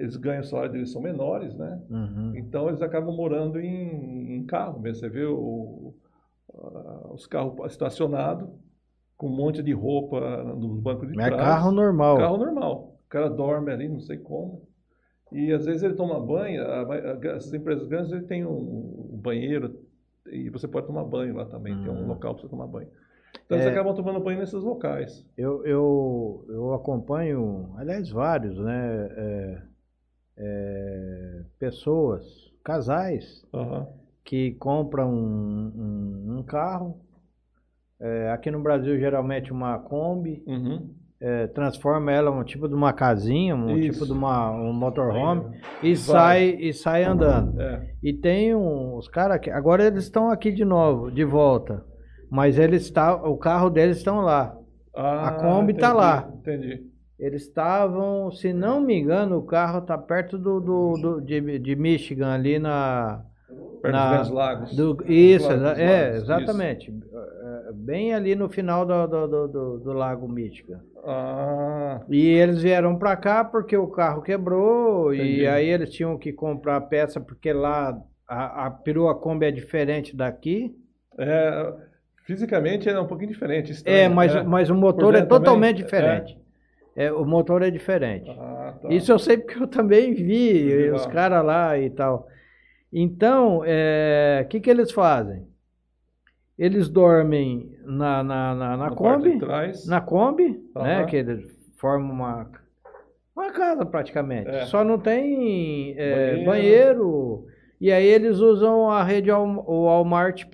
eles 0.00 0.16
ganham 0.16 0.40
o 0.40 0.44
salário 0.44 0.72
deles 0.72 0.90
são 0.92 1.00
menores, 1.02 1.54
né? 1.54 1.80
Uhum. 1.90 2.32
Então 2.36 2.68
eles 2.68 2.82
acabam 2.82 3.14
morando 3.14 3.60
em, 3.60 4.36
em 4.36 4.44
carro 4.46 4.80
mesmo. 4.80 5.00
Você 5.00 5.08
vê 5.08 5.24
o- 5.24 5.94
a- 6.54 7.10
os 7.12 7.26
carros 7.26 7.54
estacionados 7.72 8.48
com 9.16 9.26
um 9.28 9.36
monte 9.36 9.62
de 9.62 9.72
roupa 9.72 10.42
nos 10.54 10.80
bancos 10.80 11.08
de 11.08 11.20
É 11.20 11.26
trás. 11.26 11.36
carro 11.42 11.70
normal. 11.70 12.16
Carro 12.18 12.36
normal. 12.38 12.94
O 13.04 13.08
cara 13.08 13.28
dorme 13.28 13.70
ali, 13.72 13.88
não 13.88 14.00
sei 14.00 14.16
como. 14.18 14.62
E 15.32 15.52
às 15.52 15.64
vezes 15.64 15.82
ele 15.82 15.94
toma 15.94 16.18
banho. 16.18 16.62
essas 17.36 17.52
empresas 17.54 17.86
grandes 17.86 18.10
ele 18.12 18.22
tem 18.24 18.44
um, 18.44 19.08
um 19.12 19.16
banheiro 19.22 19.78
e 20.26 20.48
você 20.50 20.66
pode 20.66 20.86
tomar 20.86 21.04
banho 21.04 21.34
lá 21.36 21.44
também. 21.44 21.74
Tem 21.82 21.90
um 21.92 22.00
Uhum. 22.00 22.06
local 22.08 22.34
para 22.34 22.42
você 22.42 22.48
tomar 22.48 22.66
banho. 22.66 22.88
Então 23.46 23.56
eles 23.58 23.66
É. 23.66 23.70
acabam 23.70 23.94
tomando 23.94 24.18
banho 24.20 24.40
nesses 24.40 24.62
locais. 24.62 25.24
Eu, 25.36 25.64
eu, 25.64 26.44
eu 26.48 26.74
acompanho, 26.74 27.70
aliás, 27.76 28.10
vários, 28.10 28.58
né? 28.58 29.08
é, 29.16 29.62
é, 30.36 31.42
pessoas, 31.58 32.24
casais, 32.64 33.44
Aham. 33.54 33.86
que 34.24 34.52
compram 34.52 35.12
um, 35.12 35.72
um- 35.76 36.38
um 36.38 36.42
carro. 36.42 36.98
é, 38.02 38.30
aqui 38.30 38.50
no 38.50 38.62
Brasil, 38.62 38.98
geralmente, 38.98 39.52
uma 39.52 39.78
Kombi. 39.78 40.42
Uhum. 40.46 40.88
é, 41.20 41.46
transforma 41.48 42.10
ela 42.10 42.30
um 42.30 42.42
tipo 42.42 42.66
de 42.66 42.72
uma 42.74 42.94
casinha, 42.94 43.54
um 43.54 43.76
Isso. 43.76 43.92
tipo 43.92 44.06
de 44.06 44.12
uma, 44.12 44.50
um 44.52 44.72
motorhome. 44.72 45.54
E 45.82 45.88
Vai. 45.94 45.96
sai, 45.96 46.44
e 46.58 46.72
sai 46.72 47.04
andando. 47.04 47.60
É. 47.60 47.90
E 48.02 48.14
tem 48.14 48.54
um, 48.54 48.96
os 48.96 49.06
caras 49.06 49.38
que 49.38 49.50
agora 49.50 49.84
eles 49.86 50.04
estão 50.04 50.30
aqui 50.30 50.50
de 50.50 50.64
novo, 50.64 51.10
de 51.10 51.22
volta. 51.24 51.84
Mas 52.30 52.58
eles 52.58 52.84
está, 52.84 53.14
o 53.16 53.36
carro 53.36 53.68
deles 53.68 53.98
estão 53.98 54.22
lá. 54.22 54.56
Ah, 54.96 55.28
A 55.28 55.32
Kombi 55.32 55.74
tá 55.74 55.88
entendi, 55.88 55.96
lá. 56.00 56.32
Entendi. 56.38 56.89
Eles 57.20 57.42
estavam, 57.42 58.30
se 58.32 58.52
não 58.52 58.80
me 58.80 58.98
engano, 58.98 59.36
o 59.36 59.42
carro 59.44 59.82
tá 59.82 59.96
perto 59.98 60.38
do, 60.38 60.58
do, 60.60 60.92
do- 60.94 61.20
de, 61.20 61.58
de 61.58 61.76
Michigan 61.76 62.32
ali 62.32 62.58
na 62.58 63.22
Perto 63.82 63.94
Na- 63.94 64.18
dos 64.18 64.30
Lagos. 64.30 64.76
do, 64.76 64.96
isso, 65.06 65.50
exa- 65.52 65.70
dos 65.70 65.78
é, 65.78 66.02
lagos, 66.04 66.22
exatamente. 66.22 66.90
É, 67.68 67.72
Bem 67.72 68.14
ali 68.14 68.34
no 68.34 68.48
final 68.48 68.86
do, 68.86 69.06
do, 69.06 69.26
do, 69.28 69.48
do- 69.48 69.78
do 69.80 69.92
lago 69.92 70.28
Michigan. 70.28 70.76
isso. 70.84 71.00
Ah, 71.04 72.00
E 72.08 72.26
eles 72.26 72.62
vieram 72.62 72.96
pra 72.96 73.16
cá 73.16 73.44
porque 73.44 73.76
o 73.76 73.88
carro 73.88 74.22
quebrou 74.22 75.12
Entendi. 75.14 75.40
e 75.40 75.46
aí 75.46 75.66
eles 75.68 75.90
tinham 75.90 76.16
que 76.18 76.32
comprar 76.32 76.76
a 76.76 76.80
peça 76.80 77.20
porque 77.20 77.52
lá 77.52 77.98
a, 78.28 78.66
a 78.66 78.70
perua 78.70 79.14
Kombi 79.18 79.46
é 79.46 79.50
diferente 79.50 80.14
daqui. 80.16 80.74
é, 81.18 81.72
fisicamente 82.26 82.88
é 82.88 83.00
um 83.00 83.06
pouquinho 83.06 83.30
diferente. 83.32 83.72
estranho, 83.72 83.96
É, 83.98 84.08
mas, 84.08 84.34
né? 84.34 84.42
mas 84.42 84.70
o 84.70 84.74
motor 84.74 85.14
é 85.14 85.22
totalmente 85.22 85.76
também? 85.78 85.84
diferente. 85.84 86.39
É, 87.00 87.10
o 87.10 87.24
motor 87.24 87.62
é 87.62 87.70
diferente. 87.70 88.30
Ah, 88.30 88.74
tá. 88.82 88.88
Isso 88.90 89.10
eu 89.10 89.18
sei 89.18 89.38
porque 89.38 89.62
eu 89.62 89.66
também 89.66 90.12
vi 90.12 90.64
Legal. 90.64 90.96
os 90.96 91.06
caras 91.06 91.42
lá 91.44 91.78
e 91.78 91.88
tal. 91.88 92.28
Então, 92.92 93.60
o 93.60 94.48
que, 94.48 94.60
que 94.60 94.68
eles 94.68 94.92
fazem? 94.92 95.46
Eles 96.58 96.90
dormem 96.90 97.74
na, 97.86 98.22
na, 98.22 98.54
na, 98.54 98.76
na 98.76 98.90
Kombi, 98.90 99.38
na 99.86 100.00
Kombi, 100.02 100.62
né? 100.76 100.96
Aham. 100.98 101.06
Que 101.06 101.16
eles 101.16 101.56
formam 101.78 102.12
uma, 102.12 102.50
uma 103.34 103.50
casa 103.50 103.86
praticamente. 103.86 104.50
É. 104.50 104.66
Só 104.66 104.84
não 104.84 104.98
tem 104.98 105.94
é, 105.96 106.32
banheiro. 106.32 106.44
Banheiro. 106.44 107.46
E 107.80 107.90
aí 107.90 108.04
eles 108.04 108.40
usam 108.40 108.90
a 108.90 109.02
rede 109.02 109.30
o 109.32 109.84
Walmart 109.86 110.44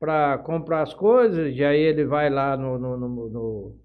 para 0.00 0.38
comprar 0.38 0.82
as 0.82 0.92
coisas, 0.92 1.54
e 1.56 1.64
aí 1.64 1.80
ele 1.80 2.04
vai 2.04 2.28
lá 2.28 2.56
no, 2.56 2.76
no, 2.76 2.96
no, 2.96 3.08
no- 3.30 3.81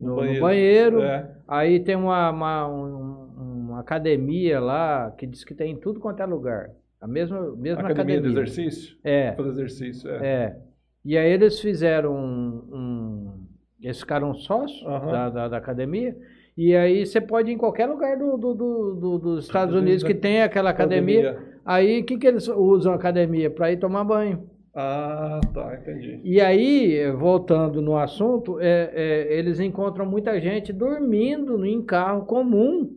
no- 0.00 0.10
no 0.10 0.16
banheiro, 0.16 0.40
banheiro. 0.40 1.02
É. 1.02 1.30
aí 1.46 1.80
tem 1.80 1.94
uma, 1.96 2.30
uma, 2.30 2.66
um- 2.68 3.26
uma 3.70 3.80
academia 3.80 4.58
lá 4.60 5.10
que 5.12 5.26
diz 5.26 5.44
que 5.44 5.54
tem 5.54 5.72
em 5.72 5.76
tudo 5.76 6.00
quanto 6.00 6.22
é 6.22 6.26
lugar. 6.26 6.70
A 7.00 7.06
mesma, 7.06 7.40
mesma 7.56 7.80
Academia, 7.82 8.18
academia. 8.18 8.20
de 8.20 8.50
exercício. 8.50 8.96
É, 9.02 9.32
Fazer 9.32 9.48
exercício, 9.50 10.10
é. 10.10 10.26
é. 10.26 10.56
E 11.04 11.16
aí 11.16 11.30
eles 11.32 11.58
fizeram 11.60 12.14
um. 12.14 12.64
um 12.72 13.46
eles 13.82 13.98
ficaram 14.00 14.34
sócios 14.34 14.84
Aham. 14.86 15.10
da, 15.12 15.30
da, 15.30 15.48
da 15.48 15.56
academia. 15.56 16.14
E 16.56 16.76
aí 16.76 17.06
você 17.06 17.18
pode 17.20 17.50
ir 17.50 17.54
em 17.54 17.56
qualquer 17.56 17.86
lugar 17.86 18.18
do, 18.18 18.36
do, 18.36 18.54
do- 18.54 18.94
do- 18.96 19.18
dos 19.18 19.44
Estados 19.46 19.74
Unidos 19.74 20.02
que 20.04 20.12
tem 20.14 20.42
aquela 20.42 20.68
academia. 20.68 21.38
Aí 21.64 22.00
o 22.00 22.04
que, 22.04 22.18
que 22.18 22.26
eles 22.26 22.46
usam 22.48 22.92
a 22.92 22.96
academia? 22.96 23.48
Para 23.50 23.72
ir 23.72 23.78
tomar 23.78 24.04
banho. 24.04 24.50
Ah, 24.74 25.40
tá, 25.52 25.74
entendi. 25.80 26.20
E 26.22 26.40
aí, 26.40 27.10
voltando 27.12 27.82
no 27.82 27.96
assunto, 27.96 28.60
é, 28.60 28.90
é, 28.94 29.34
eles 29.38 29.58
encontram 29.58 30.06
muita 30.06 30.40
gente 30.40 30.72
dormindo 30.72 31.64
em 31.66 31.82
carro 31.82 32.24
comum 32.24 32.96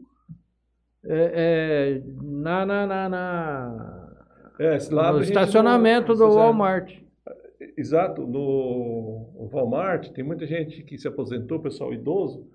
é, 1.06 2.00
é, 2.00 2.02
na, 2.22 2.66
na, 2.66 2.88
na, 2.88 3.10
na- 3.10 4.10
É, 4.60 4.78
no 5.12 5.22
estacionamento 5.22 6.10
não- 6.16 6.28
do. 6.30 6.36
Walmart. 6.36 6.94
Exato, 7.78 8.22
no 8.28 9.50
Walmart 9.52 10.10
tem 10.12 10.24
muita 10.24 10.46
gente 10.46 10.84
que 10.84 10.98
se 10.98 11.08
aposentou, 11.08 11.60
pessoal 11.60 11.94
idoso, 11.94 12.46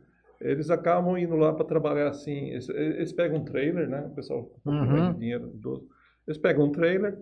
eles 0.41 0.71
acabam 0.71 1.17
indo 1.19 1.35
lá 1.35 1.53
para 1.53 1.65
trabalhar 1.65 2.09
assim, 2.09 2.51
eles, 2.51 2.69
eles 2.69 3.13
pegam 3.13 3.39
um 3.39 3.45
trailer, 3.45 3.89
né, 3.89 4.07
o 4.07 4.15
pessoal 4.15 4.49
um 4.65 4.71
Uhum. 4.71 5.13
dinheiro 5.15 5.51
idoso, 5.55 5.87
eles 6.27 6.39
pegam 6.39 6.67
um 6.67 6.71
trailer 6.73 7.19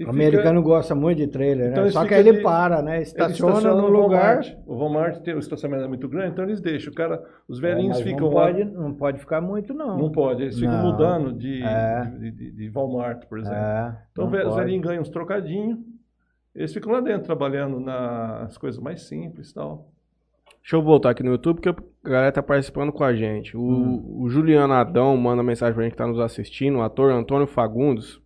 e 0.00 0.04
O 0.06 0.10
americano 0.10 0.62
gosta 0.62 0.94
muito 0.94 1.18
de 1.18 1.26
trailer, 1.26 1.70
Então 1.72 1.84
né? 1.84 1.90
Só 1.90 2.00
que 2.00 2.06
ficam 2.08 2.18
ele 2.20 2.30
ali- 2.30 2.42
para, 2.42 2.80
né? 2.82 3.02
Estaciona 3.02 3.52
estacionam 3.58 3.82
no 3.82 3.88
lugar. 4.00 4.36
Walmart. 4.36 4.54
O 4.66 4.76
Walmart 4.76 5.18
tem 5.22 5.34
o 5.34 5.38
estacionamento 5.38 5.84
é 5.84 5.88
muito 5.88 6.08
grande, 6.08 6.32
então 6.32 6.44
eles 6.44 6.60
deixam, 6.60 6.92
o 6.92 6.96
cara, 6.96 7.22
os 7.48 7.58
É, 7.58 7.60
velhinhos 7.62 7.98
mas 7.98 8.06
ficam 8.06 8.28
não 8.28 8.34
lá, 8.34 8.46
pode, 8.46 8.64
não 8.64 8.94
pode 8.94 9.18
ficar 9.18 9.40
muito, 9.40 9.74
não. 9.74 9.98
não 9.98 10.10
pode, 10.10 10.42
eles 10.42 10.58
ficam 10.58 10.72
Não. 10.82 10.90
mudando 10.92 11.32
de, 11.32 11.62
É. 11.62 12.04
de, 12.18 12.30
de, 12.30 12.50
de 12.52 12.68
Walmart, 12.70 13.26
por 13.26 13.38
exemplo. 13.38 13.56
É, 13.58 13.96
Então 14.12 14.26
os 14.26 14.30
pode. 14.42 14.56
velhinhos 14.56 14.86
ganham 14.86 15.02
uns 15.02 15.10
trocadinhos, 15.10 15.78
eles 16.54 16.72
ficam 16.72 16.92
lá 16.92 17.00
dentro 17.00 17.22
trabalhando 17.24 17.78
nas 17.78 18.56
coisas 18.58 18.80
mais 18.80 19.02
simples 19.02 19.50
e 19.50 19.54
tal. 19.54 19.86
Deixa 20.62 20.76
eu 20.76 20.82
voltar 20.82 21.10
aqui 21.10 21.22
no 21.22 21.30
YouTube, 21.30 21.56
porque 21.60 21.68
a 21.70 22.08
galera 22.08 22.32
tá 22.32 22.42
participando 22.42 22.92
com 22.92 23.02
a 23.02 23.14
gente. 23.14 23.56
O, 23.56 23.60
Hum. 23.60 24.16
o 24.20 24.28
Juliano 24.28 24.72
Adão 24.74 25.16
manda 25.16 25.42
mensagem 25.42 25.74
pra 25.74 25.82
gente 25.84 25.92
que 25.92 25.98
tá 25.98 26.06
nos 26.06 26.20
assistindo. 26.20 26.78
O 26.78 26.82
ator 26.82 27.10
Antônio 27.12 27.46
Fagundes, 27.46 28.19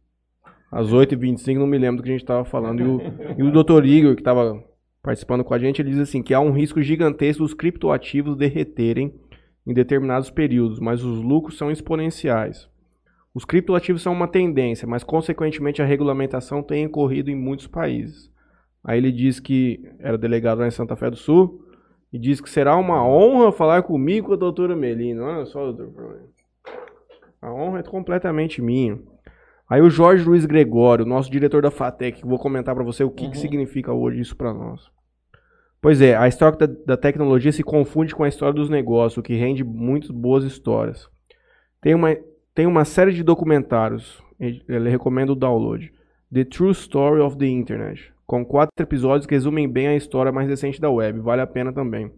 às 0.74 0.90
8h25, 0.92 1.56
não 1.56 1.68
me 1.68 1.78
lembro 1.78 1.98
do 1.98 2.02
que 2.02 2.10
a 2.10 2.12
gente 2.12 2.24
tava 2.24 2.44
falando. 2.44 2.80
E 2.80 2.84
o, 2.84 3.00
e 3.38 3.42
o 3.44 3.62
Dr. 3.62 3.84
Igor, 3.86 4.16
que 4.16 4.22
tava 4.24 4.60
participando 5.00 5.44
com 5.44 5.54
a 5.54 5.58
gente, 5.58 5.80
ele 5.80 5.90
diz 5.90 6.00
assim, 6.00 6.20
que 6.20 6.34
há 6.34 6.40
um 6.40 6.50
risco 6.50 6.82
gigantesco 6.82 7.44
dos 7.44 7.54
criptoativos 7.54 8.36
derreterem 8.36 9.14
em 9.64 9.72
determinados 9.72 10.30
períodos, 10.30 10.80
mas 10.80 11.04
os 11.04 11.22
lucros 11.22 11.56
são 11.56 11.70
exponenciais. 11.70 12.68
Os 13.32 13.44
criptoativos 13.44 14.02
são 14.02 14.12
uma 14.12 14.26
tendência, 14.26 14.86
mas 14.86 15.04
consequentemente 15.04 15.80
a 15.80 15.84
regulamentação 15.84 16.60
tem 16.60 16.86
ocorrido 16.86 17.30
em 17.30 17.36
muitos 17.36 17.68
países. 17.68 18.28
Aí 18.82 18.98
ele 18.98 19.12
diz 19.12 19.38
que 19.38 19.80
era 20.00 20.18
delegado 20.18 20.58
lá 20.58 20.66
em 20.66 20.72
Santa 20.72 20.96
Fé 20.96 21.08
do 21.08 21.16
Sul, 21.16 21.64
e 22.12 22.18
diz 22.18 22.40
que 22.40 22.50
será 22.50 22.76
uma 22.76 23.06
honra 23.06 23.52
falar 23.52 23.82
comigo 23.84 24.28
com 24.28 24.32
a 24.34 24.36
doutora 24.36 24.74
Melina. 24.74 25.22
Olha 25.22 25.46
só, 25.46 25.70
doutor. 25.70 26.22
A 27.40 27.52
honra 27.52 27.80
é 27.80 27.82
completamente 27.82 28.60
minha. 28.60 28.98
Aí 29.68 29.80
o 29.80 29.88
Jorge 29.90 30.24
Luiz 30.24 30.44
Gregório, 30.44 31.06
nosso 31.06 31.30
diretor 31.30 31.62
da 31.62 31.70
FATEC, 31.70 32.24
vou 32.24 32.38
comentar 32.38 32.74
para 32.74 32.84
você 32.84 33.02
o 33.02 33.10
que, 33.10 33.28
que 33.28 33.36
Uhum. 33.36 33.42
significa 33.42 33.92
hoje 33.92 34.20
isso 34.20 34.36
para 34.36 34.52
nós. 34.52 34.90
Pois 35.80 36.00
é, 36.00 36.16
a 36.16 36.26
história 36.28 36.56
da, 36.56 36.66
da 36.66 36.96
tecnologia 36.96 37.52
se 37.52 37.62
confunde 37.62 38.14
com 38.14 38.24
a 38.24 38.28
história 38.28 38.54
dos 38.54 38.68
negócios, 38.70 39.18
o 39.18 39.22
que 39.22 39.34
rende 39.34 39.62
muitas 39.64 40.10
boas 40.10 40.44
histórias. 40.44 41.08
Tem 41.80 41.94
uma, 41.94 42.16
tem 42.54 42.66
uma 42.66 42.84
série 42.84 43.12
de 43.12 43.22
documentários, 43.22 44.22
ele 44.38 44.88
recomenda 44.88 45.32
o 45.32 45.36
download. 45.36 45.92
The 46.32 46.44
True 46.44 46.72
Story 46.72 47.20
of 47.20 47.36
the 47.36 47.46
Internet, 47.46 48.12
com 48.26 48.44
quatro 48.44 48.72
episódios 48.80 49.26
que 49.26 49.34
resumem 49.34 49.68
bem 49.68 49.88
a 49.88 49.96
história 49.96 50.32
mais 50.32 50.48
recente 50.48 50.80
da 50.80 50.90
web, 50.90 51.20
vale 51.20 51.42
a 51.42 51.46
pena 51.46 51.72
também. 51.72 52.10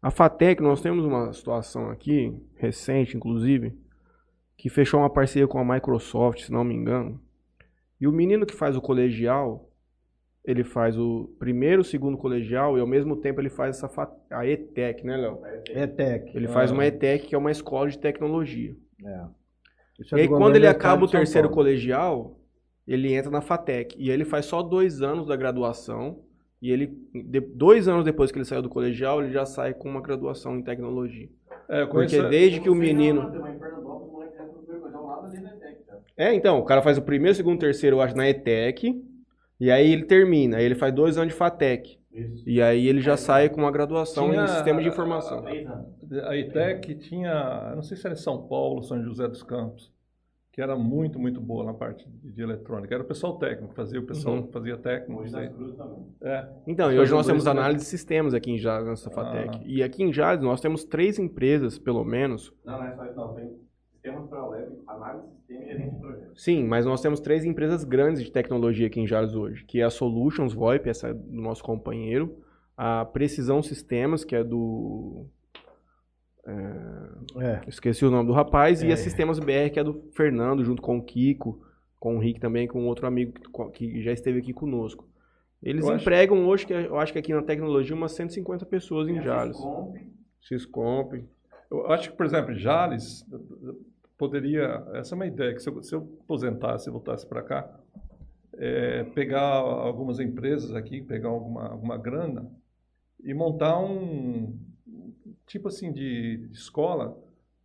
A 0.00 0.10
FATEC, 0.10 0.60
nós 0.60 0.80
temos 0.82 1.04
uma 1.04 1.32
situação 1.32 1.88
aqui, 1.88 2.34
recente 2.56 3.16
inclusive, 3.16 3.72
que 4.62 4.68
fechou 4.68 5.00
uma 5.00 5.10
parceria 5.10 5.48
com 5.48 5.58
a 5.58 5.64
Microsoft, 5.64 6.42
se 6.44 6.52
não 6.52 6.62
me 6.62 6.72
engano. 6.72 7.20
E 8.00 8.06
o 8.06 8.12
menino 8.12 8.46
que 8.46 8.54
faz 8.54 8.76
o 8.76 8.80
colegial, 8.80 9.68
ele 10.44 10.62
faz 10.62 10.96
o 10.96 11.34
primeiro, 11.36 11.82
segundo 11.82 12.16
colegial 12.16 12.78
e 12.78 12.80
ao 12.80 12.86
mesmo 12.86 13.16
tempo 13.16 13.40
ele 13.40 13.48
faz 13.50 13.76
essa 13.76 13.88
fa- 13.88 14.12
a 14.30 14.46
ETEC, 14.46 15.04
né, 15.04 15.16
Léo? 15.16 15.40
ETEC. 15.68 16.36
Ele 16.36 16.46
faz 16.46 16.70
Ah. 16.70 16.74
uma 16.74 16.86
ETEC, 16.86 17.26
que 17.26 17.34
é 17.34 17.38
uma 17.38 17.50
escola 17.50 17.88
de 17.90 17.98
tecnologia. 17.98 18.76
É. 19.04 19.24
Isso 19.98 20.14
E 20.14 20.18
é 20.20 20.22
aí 20.22 20.28
do 20.28 20.36
quando 20.36 20.54
ele 20.54 20.68
acaba 20.68 21.04
o 21.04 21.08
terceiro 21.08 21.48
Paulo. 21.48 21.56
colegial, 21.64 22.38
ele 22.86 23.12
entra 23.12 23.32
na 23.32 23.40
FATEC. 23.40 23.96
E 23.98 24.10
aí 24.10 24.14
ele 24.14 24.24
faz 24.24 24.46
só 24.46 24.62
dois 24.62 25.02
anos 25.02 25.26
da 25.26 25.34
graduação. 25.34 26.20
E 26.60 26.70
ele, 26.70 26.86
de- 27.12 27.40
dois 27.40 27.88
anos 27.88 28.04
depois 28.04 28.30
que 28.30 28.38
ele 28.38 28.44
saiu 28.44 28.62
do 28.62 28.68
colegial, 28.68 29.20
ele 29.20 29.32
já 29.32 29.44
sai 29.44 29.74
com 29.74 29.88
uma 29.88 30.00
graduação 30.00 30.56
em 30.56 30.62
tecnologia. 30.62 31.28
É, 31.68 31.84
Porque 31.86 32.20
desde 32.28 32.60
que 32.60 32.68
o 32.70 32.74
Você 32.74 32.80
menino... 32.80 33.30
Tem 33.30 33.38
uma 33.40 33.50
em 33.50 33.58
Pernambuco, 33.58 34.04
o 34.06 34.12
moleque 34.12 34.34
entra 34.34 34.46
no 34.46 34.52
primeiro 34.58 34.80
colegial 34.82 35.06
lá 35.06 35.28
dentro 35.28 35.42
da 35.44 35.56
ETEC, 35.56 35.82
cara. 35.84 36.01
É, 36.16 36.34
então, 36.34 36.58
o 36.58 36.64
cara 36.64 36.82
faz 36.82 36.98
o 36.98 37.02
primeiro, 37.02 37.34
segundo, 37.34 37.58
terceiro, 37.58 37.96
eu 37.96 38.00
acho, 38.02 38.16
na 38.16 38.28
ETEC. 38.28 38.94
E 39.58 39.70
aí 39.70 39.92
ele 39.92 40.04
termina. 40.04 40.56
Aí 40.58 40.64
ele 40.64 40.74
faz 40.74 40.92
dois 40.94 41.16
anos 41.16 41.32
de 41.32 41.38
FATEC. 41.38 41.98
Isso. 42.12 42.46
E 42.48 42.60
aí 42.60 42.86
ele 42.88 43.00
já 43.00 43.16
sai 43.16 43.48
com 43.48 43.60
uma 43.62 43.70
graduação 43.70 44.28
Tinha- 44.30 44.44
em 44.44 44.48
sistema 44.48 44.82
de 44.82 44.88
informação. 44.88 45.44
A 46.26 46.36
ITEC 46.36 46.94
tinha, 46.96 47.68
eu 47.70 47.76
não 47.76 47.82
sei 47.82 47.96
se 47.96 48.06
era 48.06 48.14
em 48.14 48.18
São 48.18 48.46
Paulo, 48.46 48.82
São 48.82 49.02
José 49.02 49.26
dos 49.28 49.42
Campos, 49.42 49.90
que 50.52 50.60
era 50.60 50.76
muito, 50.76 51.18
muito 51.18 51.40
boa 51.40 51.64
na 51.64 51.72
parte 51.72 52.06
de, 52.06 52.30
de 52.32 52.42
eletrônica. 52.42 52.92
Era 52.92 53.02
o 53.02 53.06
pessoal 53.06 53.38
técnico, 53.38 53.72
fazia 53.74 53.98
o 53.98 54.02
pessoal 54.04 54.36
Uhum. 54.36 54.42
que 54.46 54.52
fazia 54.52 54.76
técnico, 54.76 55.22
Hoje. 55.22 55.34
É, 56.22 56.46
Então, 56.66 56.92
e 56.92 56.98
hoje 56.98 57.10
nós 57.12 57.24
temos 57.26 57.44
também. 57.44 57.60
análise 57.62 57.84
de 57.84 57.88
sistemas 57.90 58.34
aqui 58.34 58.50
em 58.50 58.58
Jales, 58.58 58.86
nessa 58.88 59.10
FATEC. 59.10 59.48
Ah. 59.54 59.60
E 59.64 59.82
aqui 59.82 60.02
em 60.02 60.12
Jales 60.12 60.42
nós 60.42 60.60
temos 60.60 60.84
três 60.84 61.18
empresas, 61.18 61.78
pelo 61.78 62.04
menos. 62.04 62.52
Não, 62.64 62.76
não 62.78 62.86
é 62.86 62.94
só 62.94 63.06
isso, 63.06 63.16
não. 63.16 63.34
Tem 63.34 63.50
sistemas 64.02 64.28
para 64.28 64.44
web, 64.44 64.78
análise 64.88 65.28
de 65.28 65.36
sistema 65.36 65.62
e 65.62 65.66
gerente 65.66 65.94
de 65.94 66.00
projeto. 66.00 66.32
Sim, 66.40 66.64
mas 66.64 66.84
nós 66.84 67.00
temos 67.00 67.20
três 67.20 67.44
empresas 67.44 67.84
grandes 67.84 68.22
de 68.24 68.32
tecnologia 68.32 68.88
aqui 68.88 69.00
em 69.00 69.06
Jales 69.06 69.34
hoje, 69.34 69.64
que 69.64 69.80
é 69.80 69.84
a 69.84 69.90
Solutions 69.90 70.52
VoIP, 70.52 70.88
essa 70.90 71.08
é 71.08 71.14
do 71.14 71.40
nosso 71.40 71.62
companheiro, 71.62 72.36
a 72.76 73.04
Precisão 73.04 73.62
Sistemas, 73.62 74.24
que 74.24 74.34
é 74.34 74.42
do 74.42 75.26
É. 77.40 77.60
esqueci 77.68 78.04
o 78.04 78.10
nome 78.10 78.26
do 78.26 78.32
rapaz, 78.32 78.82
e 78.82 78.88
É. 78.90 78.92
a 78.92 78.96
Sistemas 78.96 79.38
BR, 79.38 79.70
que 79.72 79.78
é 79.78 79.84
do 79.84 80.02
Fernando, 80.12 80.64
junto 80.64 80.82
com 80.82 80.98
o 80.98 81.02
Kiko, 81.02 81.62
com 82.00 82.16
o 82.16 82.18
Rick 82.18 82.40
também, 82.40 82.66
com 82.66 82.84
outro 82.86 83.06
amigo 83.06 83.32
que- 83.70 83.70
que 83.70 84.02
já 84.02 84.10
esteve 84.12 84.40
aqui 84.40 84.52
conosco. 84.52 85.08
Eles 85.62 85.84
Eu 85.86 85.92
acho- 85.92 86.02
empregam 86.02 86.44
hoje, 86.48 86.66
que 86.66 86.72
eu 86.72 86.98
acho 86.98 87.12
que 87.12 87.18
aqui 87.20 87.32
na 87.32 87.42
tecnologia, 87.42 87.94
umas 87.94 88.10
150 88.12 88.66
pessoas 88.66 89.06
em 89.08 89.20
a 89.20 89.22
Jales. 89.22 89.56
Syscomp, 89.56 89.96
Syscomp. 90.40 91.24
Eu 91.70 91.86
acho 91.92 92.10
que, 92.10 92.16
por 92.16 92.26
exemplo, 92.26 92.52
Jales 92.56 93.24
poderia. 94.18 94.84
Essa 94.94 95.14
é 95.14 95.16
uma 95.16 95.26
ideia, 95.26 95.54
que 95.54 95.60
se 95.62 95.68
eu, 95.68 95.82
se 95.82 95.94
eu 95.94 96.08
aposentasse 96.24 96.88
e 96.88 96.92
voltasse 96.92 97.26
para 97.26 97.42
cá, 97.42 97.80
é, 98.54 99.04
pegar 99.14 99.40
algumas 99.56 100.20
empresas 100.20 100.74
aqui, 100.74 101.00
pegar 101.02 101.28
alguma, 101.30 101.68
alguma 101.68 101.96
grana 101.96 102.50
e 103.22 103.32
montar 103.34 103.78
um 103.80 104.58
tipo 105.46 105.68
assim 105.68 105.92
de, 105.92 106.48
de 106.48 106.52
escola 106.56 107.18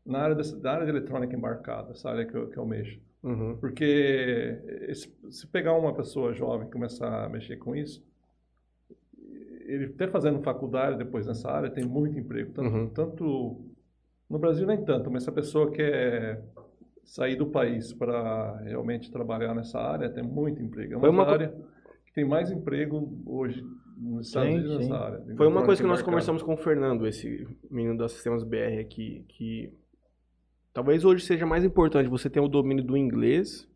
na 0.05 0.19
área, 0.19 0.35
dessa- 0.35 0.57
da 0.57 0.71
área 0.73 0.85
de 0.85 0.91
eletrônica 0.91 1.35
embarcada, 1.35 1.91
essa 1.91 2.09
área 2.09 2.25
que 2.25 2.35
eu, 2.35 2.49
que 2.49 2.57
eu 2.57 2.65
mexo. 2.65 2.99
Uhum. 3.23 3.57
Porque 3.57 4.59
esse- 4.87 5.13
se 5.29 5.45
pegar 5.47 5.73
uma 5.73 5.93
pessoa 5.93 6.33
jovem 6.33 6.67
e 6.67 6.71
começar 6.71 7.25
a 7.25 7.29
mexer 7.29 7.57
com 7.57 7.75
isso, 7.75 8.01
ele 9.65 9.85
até 9.85 10.07
fazendo 10.07 10.41
faculdade 10.41 10.97
depois 10.97 11.27
nessa 11.27 11.51
área 11.51 11.69
tem 11.69 11.83
muito 11.85 12.17
emprego. 12.17 12.53
Tanto, 12.53 12.69
Uhum. 12.75 12.89
tanto- 12.89 13.61
no 14.29 14.37
Brasil 14.39 14.65
nem 14.67 14.83
tanto, 14.83 15.09
mas 15.11 15.23
se 15.23 15.29
a 15.29 15.33
pessoa 15.33 15.71
quer 15.71 16.43
sair 17.03 17.35
do 17.35 17.47
país 17.47 17.93
para 17.93 18.57
realmente 18.65 19.11
trabalhar 19.11 19.53
nessa 19.55 19.79
área, 19.79 20.09
tem 20.09 20.23
muito 20.23 20.61
emprego. 20.61 20.93
É 20.93 20.97
uma, 20.97 21.09
uma 21.09 21.25
co- 21.25 21.31
área 21.31 21.53
que 22.05 22.13
tem 22.13 22.25
mais 22.25 22.51
emprego 22.51 23.17
hoje 23.25 23.63
nos 23.97 24.27
Estados 24.27 24.49
Sim, 24.49 24.55
Unidos 24.55 24.71
sim. 24.73 24.89
nessa 24.89 25.03
área. 25.03 25.23
Foi 25.37 25.47
uma 25.47 25.63
coisa 25.63 25.81
que 25.81 25.87
nós 25.87 26.01
conversamos 26.01 26.43
com 26.43 26.53
o 26.53 26.57
Fernando, 26.57 27.07
esse 27.07 27.47
menino 27.71 27.97
da 27.97 28.09
Sistemas 28.09 28.43
BR 28.43 28.79
aqui, 28.81 29.23
que 29.29 29.73
talvez 30.73 31.05
hoje 31.05 31.25
seja 31.25 31.45
mais 31.45 31.63
importante 31.63 32.09
você 32.09 32.29
ter 32.29 32.39
o 32.39 32.47
domínio 32.47 32.83
do 32.83 32.95
inglês 32.97 33.67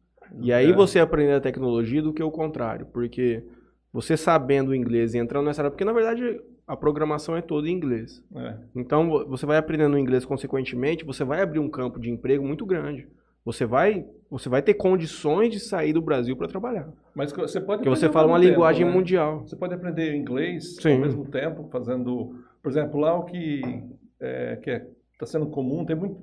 e 0.41 0.51
aí 0.53 0.69
É. 0.71 0.73
você 0.73 0.99
aprender 0.99 1.33
a 1.33 1.41
tecnologia 1.41 2.01
do 2.01 2.13
que 2.13 2.21
o 2.21 2.29
contrário, 2.31 2.85
porque 2.87 3.43
você 3.91 4.15
sabendo 4.15 4.75
inglês 4.75 5.13
e 5.13 5.17
entrando 5.17 5.45
nessa 5.45 5.61
área, 5.61 5.71
porque 5.71 5.83
na 5.85 5.93
verdade 5.93 6.39
a 6.71 6.77
programação 6.77 7.35
é 7.35 7.41
toda 7.41 7.67
em 7.67 7.71
inglês. 7.73 8.23
embarcada. 8.31 8.65
Então 8.73 9.09
vo- 9.09 9.25
você 9.25 9.45
vai 9.45 9.57
aprendendo 9.57 9.97
inglês 9.97 10.23
consequentemente, 10.23 11.03
você 11.03 11.21
vai 11.25 11.41
abrir 11.41 11.59
um 11.59 11.69
campo 11.69 11.99
de 11.99 12.09
emprego 12.09 12.45
muito 12.47 12.65
grande. 12.65 13.07
Você 13.43 13.65
vai, 13.65 14.05
você 14.29 14.47
vai 14.47 14.61
ter 14.61 14.75
condições 14.75 15.49
de 15.49 15.59
sair 15.59 15.91
do 15.91 16.01
Brasil 16.01 16.37
para 16.37 16.47
trabalhar. 16.47 16.87
É. 16.87 16.93
Mas 17.13 17.33
você 17.33 17.59
pode 17.59 17.79
Porque 17.83 17.89
você 17.89 18.07
fala 18.07 18.27
uma 18.27 18.39
tempo, 18.39 18.51
linguagem 18.51 18.85
né? 18.85 18.91
mundial. 18.91 19.41
Você 19.41 19.55
pode 19.57 19.73
aprender 19.73 20.15
inglês 20.15 20.77
Sim. 20.77 20.93
ao 20.93 20.99
mesmo 20.99 21.25
tempo, 21.25 21.67
fazendo, 21.69 22.35
por 22.63 22.69
exemplo, 22.71 22.99
lá 23.01 23.17
o 23.19 23.23
que 23.25 23.61
é, 24.21 24.55
que 24.57 24.69
está 25.13 25.25
sendo 25.25 25.47
comum, 25.47 25.83
tem 25.83 25.95
muito, 25.95 26.15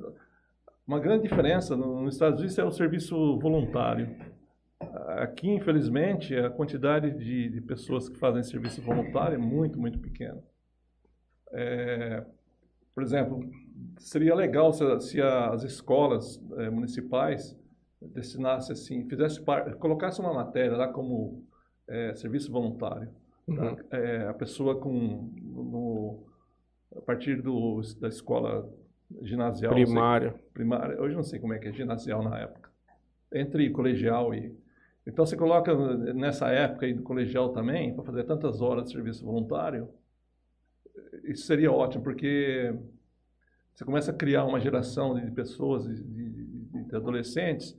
uma 0.87 0.99
grande 0.99 1.25
diferença 1.25 1.77
no- 1.77 2.01
nos 2.01 2.15
Estados 2.15 2.39
Unidos 2.41 2.57
é 2.59 2.65
o 2.65 2.71
serviço 2.71 3.39
voluntário. 3.39 4.09
Aqui, 5.19 5.49
infelizmente, 5.51 6.35
a 6.37 6.49
quantidade 6.51 7.11
de, 7.11 7.49
de 7.49 7.61
pessoas 7.61 8.09
que 8.09 8.17
fazem 8.17 8.43
serviço 8.43 8.81
voluntário 8.81 9.35
é 9.35 9.39
muito, 9.39 9.79
muito 9.79 9.99
pequena. 9.99 10.41
É, 11.53 12.25
por 12.95 13.03
exemplo, 13.03 13.51
seria 13.99 14.35
legal 14.35 14.73
se, 14.73 15.01
se 15.01 15.21
as 15.21 15.63
escolas 15.65 16.41
eh, 16.59 16.71
municipais 16.71 17.59
destinassem 18.01 18.73
assim, 18.73 19.09
fizesse 19.09 19.43
par, 19.43 19.75
colocasse 19.77 20.21
uma 20.21 20.33
matéria 20.33 20.77
lá 20.77 20.89
como 20.89 21.45
eh, 21.89 22.15
serviço 22.15 22.53
voluntário. 22.53 23.09
tá? 23.47 23.53
Uhum. 23.73 23.77
É, 23.91 24.27
a 24.29 24.35
pessoa 24.35 24.79
com 24.79 25.31
no, 25.43 26.25
a 26.97 27.01
partir 27.01 27.43
do, 27.43 27.81
da 28.01 28.09
escola 28.09 28.69
ginasial, 29.23 29.73
não 29.73 29.79
sei- 29.79 29.87
Primária. 29.87 30.35
primária, 30.55 31.01
hoje 31.01 31.17
não 31.17 31.23
sei 31.25 31.41
como 31.41 31.53
é 31.55 31.59
que 31.59 31.69
é 31.69 31.73
ginasial 31.73 32.23
na 32.23 32.39
época, 32.39 32.71
entre 33.33 33.69
colegial 33.71 34.35
e 34.35 34.55
então 35.09 35.25
você 35.27 35.37
coloca 35.37 35.75
nessa 36.15 36.49
época 36.49 36.87
aí 36.87 36.95
do 36.95 37.03
colegial 37.03 37.49
também 37.51 37.95
para 37.95 38.05
fazer 38.05 38.25
tantas 38.25 38.61
horas 38.61 38.85
de 38.85 38.93
serviço 38.93 39.25
voluntário, 39.25 39.89
isso 41.25 41.45
seria 41.47 41.73
ótimo 41.73 42.05
porque 42.05 42.75
você 43.75 43.85
começa 43.85 44.11
a 44.11 44.15
criar 44.15 44.45
uma 44.45 44.61
geração 44.61 45.15
de 45.15 45.31
pessoas, 45.31 45.85
de, 45.87 46.03
de- 46.03 46.85
de 46.85 46.97
adolescentes 46.97 47.79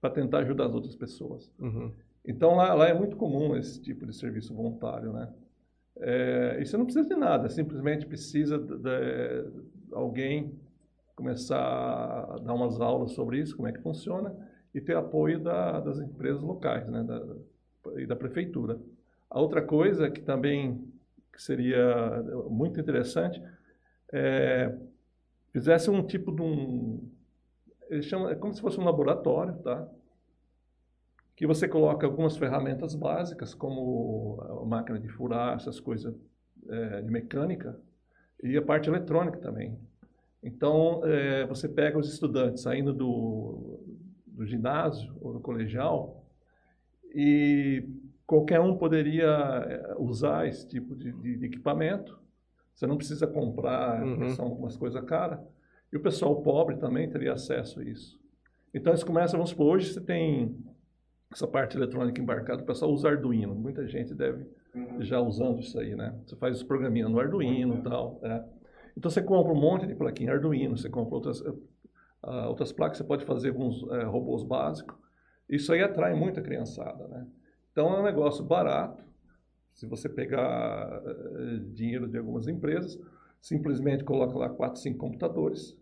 para 0.00 0.10
tentar 0.10 0.38
ajudar 0.40 0.66
as 0.66 0.74
outras 0.74 0.96
pessoas. 0.96 1.52
Uhum. 1.58 1.92
Então 2.24 2.54
lá, 2.54 2.72
lá 2.74 2.88
é 2.88 2.94
muito 2.94 3.16
comum 3.16 3.56
esse 3.56 3.80
tipo 3.80 4.06
de 4.06 4.14
serviço 4.14 4.54
voluntário, 4.54 5.12
né? 5.12 5.28
É, 5.98 6.58
e 6.60 6.66
você 6.66 6.76
não 6.76 6.84
precisa 6.84 7.06
de 7.06 7.14
nada, 7.14 7.48
simplesmente 7.50 8.06
precisa 8.06 8.58
de, 8.58 8.78
de 8.78 9.94
alguém 9.94 10.58
começar 11.14 11.58
a 11.58 12.38
dar 12.38 12.54
umas 12.54 12.80
aulas 12.80 13.12
sobre 13.12 13.38
isso, 13.40 13.54
como 13.56 13.68
é 13.68 13.72
que 13.72 13.80
funciona, 13.80 14.34
e 14.74 14.80
ter 14.80 14.96
apoio 14.96 15.40
da, 15.40 15.80
das 15.80 15.98
empresas 15.98 16.42
locais, 16.42 16.86
né? 16.88 17.02
Da, 17.02 17.24
e 17.96 18.06
da 18.06 18.14
prefeitura. 18.14 18.78
A 19.28 19.40
outra 19.40 19.62
coisa 19.62 20.10
que 20.10 20.20
também 20.20 20.86
que 21.32 21.42
seria 21.42 22.22
muito 22.48 22.80
interessante 22.80 23.42
é 24.12 24.74
fizesse 25.52 25.90
um 25.90 26.02
tipo 26.02 26.32
de 26.32 26.42
um 26.42 27.10
eles 27.88 28.04
chamam, 28.04 28.28
é 28.28 28.36
como 28.36 28.54
se 28.54 28.60
fosse 28.60 28.78
um 28.78 28.84
laboratório, 28.84 29.54
tá? 29.62 29.88
que 31.40 31.46
você 31.46 31.66
coloca 31.66 32.06
algumas 32.06 32.36
ferramentas 32.36 32.94
básicas, 32.94 33.54
como 33.54 34.38
a 34.42 34.66
máquina 34.66 35.00
de 35.00 35.08
furar, 35.08 35.56
essas 35.56 35.80
coisas 35.80 36.14
eh, 36.68 37.00
de 37.00 37.10
mecânica, 37.10 37.80
e 38.42 38.58
a 38.58 38.62
parte 38.62 38.90
eletrônica 38.90 39.38
também. 39.38 39.74
Então, 40.42 41.00
eh, 41.02 41.46
você 41.46 41.66
pega 41.66 41.98
os 41.98 42.12
estudantes 42.12 42.62
saindo 42.62 42.92
do, 42.92 43.80
do 44.40 44.46
ginásio 44.46 45.14
ou 45.20 45.34
do 45.34 45.40
colegial 45.40 46.24
e 47.14 47.86
qualquer 48.26 48.58
um 48.60 48.74
poderia 48.76 49.26
eh, 49.28 49.94
usar 49.98 50.46
esse 50.48 50.66
tipo 50.66 50.96
de, 50.96 51.12
de- 51.12 51.36
de 51.36 51.46
equipamento 51.46 52.18
Você 52.74 52.86
não 52.86 52.96
precisa 52.96 53.26
comprar, 53.26 54.02
Uhum. 54.02 54.30
são 54.30 54.46
algumas 54.46 54.74
coisas 54.74 55.04
caras. 55.04 55.38
E 55.92 55.96
o 55.98 56.00
pessoal 56.00 56.40
pobre 56.40 56.76
também 56.78 57.10
teria 57.10 57.34
acesso 57.34 57.80
a 57.80 57.84
isso. 57.84 58.18
Então, 58.72 58.90
eles 58.92 59.04
começam, 59.04 59.36
vamos 59.38 59.50
supor, 59.50 59.74
hoje 59.74 59.92
você 59.92 60.00
tem 60.00 60.56
essa 61.30 61.46
parte 61.46 61.76
eletrônica 61.76 62.18
embarcada, 62.18 62.62
o 62.62 62.64
pessoal 62.64 62.90
usa 62.90 63.08
Arduino. 63.10 63.54
Muita 63.54 63.86
gente 63.86 64.14
deve 64.14 64.46
já 65.00 65.20
usando 65.20 65.60
isso 65.60 65.78
aí, 65.78 65.94
né? 65.94 66.18
Você 66.24 66.36
faz 66.36 66.56
os 66.56 66.62
programinhas 66.62 67.10
no 67.10 67.20
Arduino 67.20 67.74
e 67.78 67.82
tal, 67.82 68.18
né? 68.22 68.42
Então, 68.96 69.10
você 69.10 69.20
compra 69.20 69.52
um 69.52 69.60
monte 69.60 69.86
de 69.86 69.94
plaquinha 69.94 70.32
Arduino, 70.32 70.78
você 70.78 70.88
compra 70.88 71.16
outras, 71.16 71.42
ah, 72.22 72.48
outras 72.48 72.72
placas, 72.72 72.98
você 72.98 73.04
pode 73.04 73.24
fazer 73.24 73.48
alguns 73.48 73.82
eh, 73.90 74.04
robôs 74.04 74.42
básicos. 74.42 74.96
Isso 75.48 75.72
aí 75.72 75.82
atrai 75.82 76.14
muita 76.14 76.42
criançada, 76.42 77.08
né? 77.08 77.26
Então, 77.72 77.94
é 77.94 78.00
um 78.00 78.02
negócio 78.02 78.44
barato. 78.44 79.02
Se 79.72 79.86
você 79.86 80.08
pegar 80.08 81.02
eh, 81.04 81.60
dinheiro 81.72 82.06
de 82.08 82.18
algumas 82.18 82.46
empresas, 82.46 82.98
simplesmente 83.40 84.04
coloca 84.04 84.36
lá 84.36 84.50
quatro, 84.50 84.80
cinco 84.80 84.98
computadores 84.98 85.78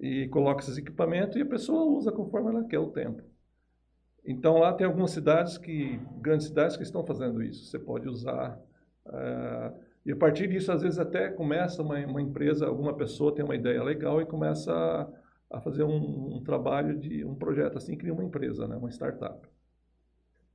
e 0.00 0.26
coloca 0.28 0.62
esses 0.62 0.76
equipamentos 0.76 1.36
e 1.36 1.42
a 1.42 1.46
pessoa 1.46 1.84
usa 1.84 2.10
conforme 2.10 2.50
ela 2.50 2.64
quer 2.64 2.80
o 2.80 2.90
tempo. 2.90 3.22
Então 4.24 4.58
lá 4.58 4.72
tem 4.72 4.86
algumas 4.86 5.12
cidades 5.12 5.58
que, 5.58 6.00
grandes 6.20 6.48
cidades 6.48 6.76
que 6.76 6.82
estão 6.82 7.04
fazendo 7.04 7.42
isso. 7.42 7.64
Você 7.66 7.78
pode 7.78 8.08
usar 8.08 8.60
eh, 9.06 9.72
e 10.04 10.12
a 10.12 10.16
partir 10.16 10.48
disso 10.48 10.72
às 10.72 10.82
vezes 10.82 10.98
até 10.98 11.28
começa 11.30 11.82
uma, 11.82 11.98
uma 12.06 12.20
empresa, 12.22 12.66
alguma 12.66 12.94
pessoa 12.94 13.34
tem 13.34 13.44
uma 13.44 13.54
ideia 13.54 13.82
legal 13.82 14.20
e 14.20 14.26
começa 14.26 14.72
a, 14.72 15.08
a 15.58 15.60
fazer 15.60 15.84
um, 15.84 16.36
um 16.36 16.42
trabalho 16.44 16.98
de 16.98 17.24
um 17.24 17.34
projeto 17.34 17.76
assim 17.78 17.96
cria 17.96 18.12
uma 18.12 18.24
empresa, 18.24 18.66
né, 18.68 18.76
uma 18.76 18.90
startup. 18.90 19.46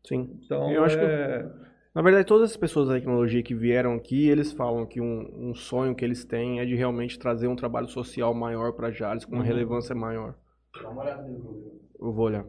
Sim. 0.06 0.40
Então 0.46 0.72
Eu 0.72 0.84
acho 0.84 0.98
que- 0.98 1.04
é, 1.06 1.50
Na 1.94 2.02
verdade, 2.02 2.28
todas 2.28 2.52
as 2.52 2.58
pessoas 2.58 2.88
da 2.88 2.94
tecnologia 2.94 3.42
que 3.42 3.56
vieram 3.56 3.96
aqui, 3.96 4.28
eles 4.30 4.52
falam 4.52 4.86
que 4.86 5.02
um, 5.02 5.50
um 5.50 5.56
sonho 5.56 5.96
que 5.96 6.06
eles 6.06 6.24
têm 6.24 6.60
é 6.60 6.66
de 6.66 6.76
realmente 6.76 7.18
trazer 7.18 7.48
um 7.48 7.56
trabalho 7.56 7.88
social 7.88 8.34
maior 8.36 8.72
para 8.74 8.92
Jales, 8.92 9.26
com 9.26 9.34
uma 9.34 9.42
Uhum. 9.42 9.48
relevância 9.48 9.96
maior. 9.96 10.36
Dá 10.82 10.90
uma 10.90 11.02
olhada 11.02 11.24
no 11.28 11.40
Google. 11.40 11.82
Eu 12.00 12.14
vou 12.14 12.26
olhar. 12.26 12.46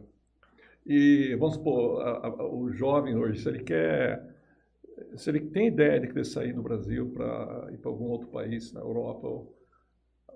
E 0.85 1.35
vamos 1.39 1.55
supor, 1.55 2.01
a- 2.01 2.27
a- 2.27 2.47
o 2.47 2.71
jovem 2.71 3.15
hoje, 3.15 3.41
se 3.41 3.49
ele 3.49 3.63
quer, 3.63 4.28
se 5.15 5.29
ele 5.29 5.41
tem 5.41 5.67
ideia 5.67 5.99
de 5.99 6.07
querer 6.07 6.25
sair 6.25 6.53
do 6.53 6.61
Brasil 6.61 7.11
para 7.13 7.67
ir 7.71 7.77
para 7.77 7.89
algum 7.91 8.05
outro 8.05 8.27
país, 8.29 8.73
na 8.73 8.81
Europa, 8.81 9.27
ou- 9.27 9.55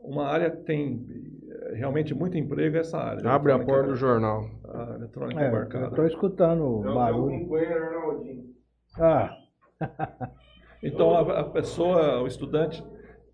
uma 0.01 0.25
área 0.27 0.51
que 0.51 0.63
tem 0.63 1.05
eh, 1.49 1.75
realmente 1.75 2.13
muito 2.13 2.37
emprego 2.37 2.75
é 2.75 2.79
essa 2.81 2.97
área. 2.97 3.29
Abre 3.29 3.53
a 3.53 3.59
porta 3.59 3.87
do 3.87 3.95
jornal. 3.95 4.43
A 4.67 4.95
eletrônica 4.95 5.39
É, 5.39 5.45
eu 5.45 5.49
embarcada. 5.49 5.87
estou 5.87 6.05
escutando 6.05 6.61
o 6.65 6.93
barulho. 6.93 7.35
eu 7.35 7.37
acompanho 7.37 7.73
Arnaldinho. 7.75 8.43
Ah, 8.99 9.37
Então 10.83 11.15
a, 11.15 11.39
a 11.39 11.43
pessoa, 11.45 12.21
o 12.21 12.27
estudante 12.27 12.83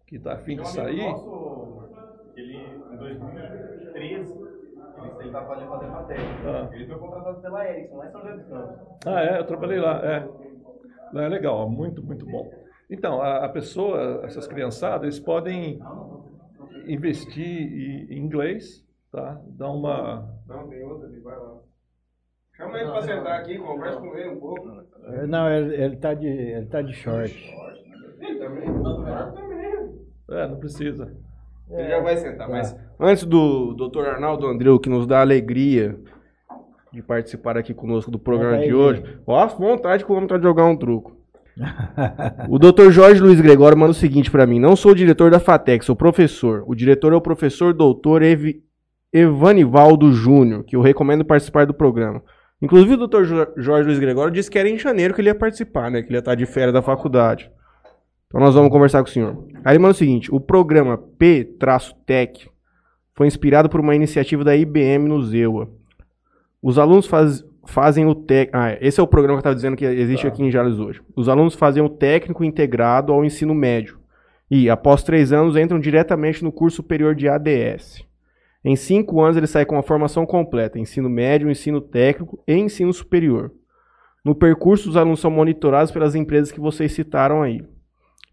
que 0.06 0.18
está 0.18 0.34
afim 0.34 0.58
de 0.58 0.68
sair, 0.68 1.12
nosso, 1.12 1.90
ele, 2.36 2.58
em 2.92 2.98
2013, 2.98 4.34
ele 4.34 5.12
ele 5.22 5.32
tá 5.32 5.44
fazendo 5.46 5.70
fazer 5.70 5.88
matéria. 5.88 6.24
Ah. 6.46 6.70
Ele 6.74 6.86
foi 6.86 6.98
contratado 7.00 7.42
pela 7.42 7.68
Ericsson, 7.70 7.98
lá 7.98 8.08
em 8.08 8.12
São 8.12 8.22
José 8.22 8.34
dos 8.38 8.48
Campos. 8.48 9.08
Ah, 9.08 9.24
é, 9.24 9.40
eu 9.40 9.48
trabalhei 9.48 9.80
lá, 9.80 10.02
é. 10.06 10.28
Lá 11.14 11.24
é 11.24 11.28
legal, 11.28 11.70
muito, 11.70 12.04
muito 12.04 12.26
bom. 12.26 12.52
Então, 12.90 13.22
a, 13.22 13.46
a 13.46 13.50
pessoa, 13.50 14.22
essas 14.24 14.48
criançadas, 14.48 15.04
eles 15.04 15.20
podem 15.20 15.80
investir 16.88 17.46
em, 17.46 18.14
em 18.14 18.18
inglês, 18.20 18.86
tá? 19.12 19.40
Dar 19.48 19.70
uma... 19.70 20.28
Não, 20.48 20.68
tem 20.68 20.84
outra 20.84 21.08
ali, 21.08 21.20
vai 21.20 21.38
lá. 21.38 21.58
Chama 22.58 22.78
ele 22.80 22.92
pra 22.92 23.02
sentar 23.02 23.40
aqui, 23.40 23.58
conversa 23.58 24.00
com 24.00 24.18
ele 24.18 24.30
um 24.30 24.40
pouco. 24.40 24.84
é, 25.06 25.26
não, 25.28 25.50
ele, 25.50 25.76
ele, 25.82 25.96
tá 25.98 26.14
de, 26.14 26.28
ele 26.28 26.66
tá 26.66 26.82
de 26.82 26.94
short. 26.94 27.34
Ele 28.20 28.40
também. 28.40 28.64
Ele 28.68 28.80
também. 28.84 30.00
É, 30.32 30.48
não 30.48 30.60
precisa. 30.60 31.16
Ele 31.70 31.88
já 31.88 32.00
vai 32.02 32.18
sentar, 32.18 32.48
Tá. 32.48 32.54
mas 32.54 32.76
antes 33.00 33.24
do 33.26 33.74
Dr. 33.76 34.06
Arnaldo 34.08 34.48
Andreu, 34.48 34.80
que 34.80 34.90
nos 34.90 35.06
dá 35.08 35.22
alegria 35.22 35.98
de 36.94 37.02
participar 37.02 37.58
aqui 37.58 37.74
conosco 37.74 38.10
do 38.12 38.18
programa 38.20 38.58
de 38.64 38.74
hoje, 38.74 39.04
ó, 39.28 39.46
vontade 39.48 40.04
que 40.04 40.12
o 40.12 40.16
homem 40.16 40.28
tá 40.28 40.38
de 40.38 40.44
jogar 40.44 40.66
um 40.66 40.76
truco. 40.76 41.18
O 42.48 42.58
Dr. 42.58 42.90
Jorge 42.90 43.22
Luiz 43.22 43.40
Gregório 43.42 43.78
manda 43.78 43.92
o 43.92 43.96
seguinte 43.96 44.32
pra 44.32 44.48
mim: 44.48 44.60
não 44.60 44.76
sou 44.76 44.92
o 44.92 44.96
diretor 44.96 45.30
da 45.30 45.40
FATEC, 45.40 45.84
sou 45.84 45.96
professor. 45.96 46.64
O 46.66 46.74
diretor 46.74 47.12
é 47.12 47.16
o 47.16 47.22
professor 47.22 47.74
doutor 47.74 48.22
Evi- 48.22 48.64
Evanivaldo 49.14 50.12
Júnior, 50.14 50.64
que 50.64 50.76
eu 50.76 50.82
recomendo 50.82 51.26
participar 51.26 51.66
do 51.66 51.74
programa. 51.74 52.22
Inclusive, 52.62 52.94
o 52.94 53.08
Dr. 53.08 53.24
Jo- 53.24 53.48
Jorge 53.58 53.86
Luiz 53.88 54.00
Gregório 54.00 54.34
disse 54.34 54.50
que 54.50 54.58
era 54.60 54.70
em 54.70 54.78
janeiro 54.78 55.14
que 55.14 55.22
ele 55.22 55.30
ia 55.30 55.36
participar, 55.36 55.90
né? 55.92 56.02
Que 56.02 56.08
ele 56.10 56.16
ia 56.16 56.20
estar 56.20 56.36
de 56.36 56.46
férias 56.46 56.74
da 56.74 56.82
faculdade. 56.82 57.50
Então 58.28 58.40
nós 58.40 58.54
vamos 58.56 58.70
conversar 58.72 59.02
com 59.04 59.10
o 59.10 59.12
senhor. 59.12 59.46
Aí 59.66 59.74
ele 59.74 59.80
manda 59.80 59.94
o 59.94 59.98
seguinte: 59.98 60.34
o 60.34 60.40
programa 60.40 60.98
P-Tech 60.98 62.50
foi 63.16 63.28
inspirado 63.28 63.68
por 63.70 63.80
uma 63.82 63.96
iniciativa 63.96 64.44
da 64.44 64.56
IBM 64.56 65.08
no 65.10 65.22
ZEUA. 65.24 65.70
Os 66.62 66.78
alunos 66.78 67.08
faz- 67.08 67.44
fazem 67.68 68.06
o 68.06 68.16
técnico. 68.16 68.58
Ah, 68.58 68.78
esse 68.82 69.00
é 69.00 69.04
o 69.04 69.08
programa 69.08 69.36
que 69.36 69.40
eu 69.40 69.52
estava 69.52 69.56
dizendo 69.56 69.78
que 69.78 69.86
existe 69.86 70.24
Tá. 70.24 70.28
aqui 70.30 70.44
em 70.44 70.52
Jales 70.52 70.80
hoje. 70.80 71.02
Os 71.16 71.30
alunos 71.30 71.56
fazem 71.56 71.84
o 71.84 71.90
técnico 71.90 72.44
integrado 72.44 73.14
ao 73.14 73.24
ensino 73.24 73.54
médio. 73.54 73.98
E, 74.52 74.70
após 74.70 75.04
três 75.04 75.32
anos, 75.32 75.56
entram 75.56 75.80
diretamente 75.80 76.44
no 76.44 76.52
curso 76.52 76.78
superior 76.78 77.14
de 77.14 77.30
ADS. 77.30 78.04
Em 78.66 78.76
cinco 78.76 79.22
anos, 79.22 79.38
ele 79.38 79.48
sai 79.48 79.64
com 79.66 79.78
a 79.78 79.84
formação 79.84 80.26
completa: 80.26 80.80
ensino 80.80 81.08
médio, 81.10 81.50
ensino 81.50 81.80
técnico 81.80 82.42
e 82.48 82.54
ensino 82.56 82.92
superior. 82.92 83.52
No 84.26 84.36
percurso, 84.36 84.90
os 84.90 84.98
alunos 84.98 85.20
são 85.22 85.32
monitorados 85.32 85.92
pelas 85.92 86.14
empresas 86.16 86.52
que 86.52 86.60
vocês 86.60 86.92
citaram 86.92 87.42
aí. 87.42 87.62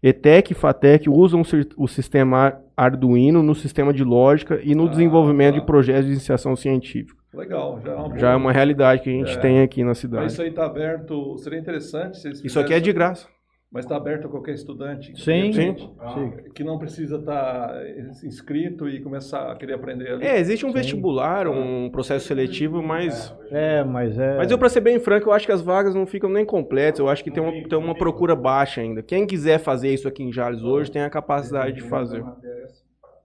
ETEC 0.03 0.51
e 0.51 0.55
FATEC 0.55 1.09
usam 1.09 1.41
o 1.41 1.45
sis- 1.45 1.67
o 1.77 1.87
sistema 1.87 2.53
Arduino 2.75 3.41
no 3.41 3.55
sistema 3.55 3.93
de 3.93 4.03
lógica 4.03 4.59
e 4.63 4.75
no 4.75 4.85
Ah, 4.85 4.89
desenvolvimento 4.89 5.55
tá. 5.55 5.59
de 5.61 5.65
projetos 5.65 6.05
de 6.05 6.11
iniciação 6.11 6.55
científica. 6.55 7.17
Legal, 7.37 7.79
já 7.83 7.91
é 7.91 7.95
uma 7.95 8.07
boa. 8.07 8.19
Já 8.19 8.31
é 8.31 8.35
uma 8.35 8.51
realidade 8.51 9.01
que 9.03 9.09
a 9.09 9.13
gente 9.13 9.37
É. 9.37 9.39
tem 9.39 9.61
aqui 9.61 9.81
na 9.81 9.89
Mas 9.89 9.97
cidade. 9.99 10.31
isso 10.31 10.41
aí 10.41 10.49
está 10.49 10.65
aberto, 10.65 11.37
seria 11.37 11.59
interessante 11.59 12.17
se 12.17 12.27
eles 12.27 12.43
Isso 12.43 12.59
aqui 12.59 12.73
é 12.73 12.79
de 12.79 12.91
graça. 12.91 13.27
Mas 13.69 13.83
está 13.83 13.97
aberto 13.97 14.27
a 14.27 14.29
qualquer 14.29 14.53
estudante. 14.53 15.11
que 15.11 15.21
Sim. 15.21 15.51
Sim. 15.51 15.75
Sim. 16.13 16.33
Que 16.55 16.63
não 16.63 16.79
precisa 16.79 17.17
estar 17.17 17.75
inscrito 18.23 18.87
e 18.87 19.01
começar 19.01 19.51
a 19.51 19.55
querer 19.57 19.73
aprender 19.73 20.09
ali. 20.09 20.25
É, 20.25 20.39
existe 20.39 20.65
um 20.65 20.71
vestibular, 20.71 21.49
um 21.49 21.89
processo 21.89 22.25
seletivo, 22.25 22.81
mas. 22.81 23.35
É, 23.51 23.83
mas 23.83 24.17
é. 24.17 24.37
Mas 24.37 24.49
eu, 24.49 24.57
pra 24.57 24.69
ser 24.69 24.79
bem 24.79 24.99
franco, 24.99 25.27
eu 25.29 25.33
acho 25.33 25.45
que 25.45 25.51
as 25.51 25.61
vagas 25.61 25.93
não 25.93 26.05
ficam 26.05 26.29
nem 26.29 26.45
completas. 26.45 26.99
Eu 27.01 27.09
acho 27.09 27.21
que 27.21 27.29
tem 27.29 27.43
uma, 27.43 27.51
tem 27.51 27.77
uma 27.77 27.93
procura 27.93 28.37
baixa 28.37 28.79
ainda. 28.79 29.03
Quem 29.03 29.27
quiser 29.27 29.59
fazer 29.59 29.93
isso 29.93 30.07
aqui 30.07 30.23
em 30.23 30.31
Jales 30.31 30.63
hoje 30.63 30.89
tem 30.89 31.01
a 31.01 31.09
capacidade 31.09 31.73
de 31.75 31.81
fazer. 31.81 32.23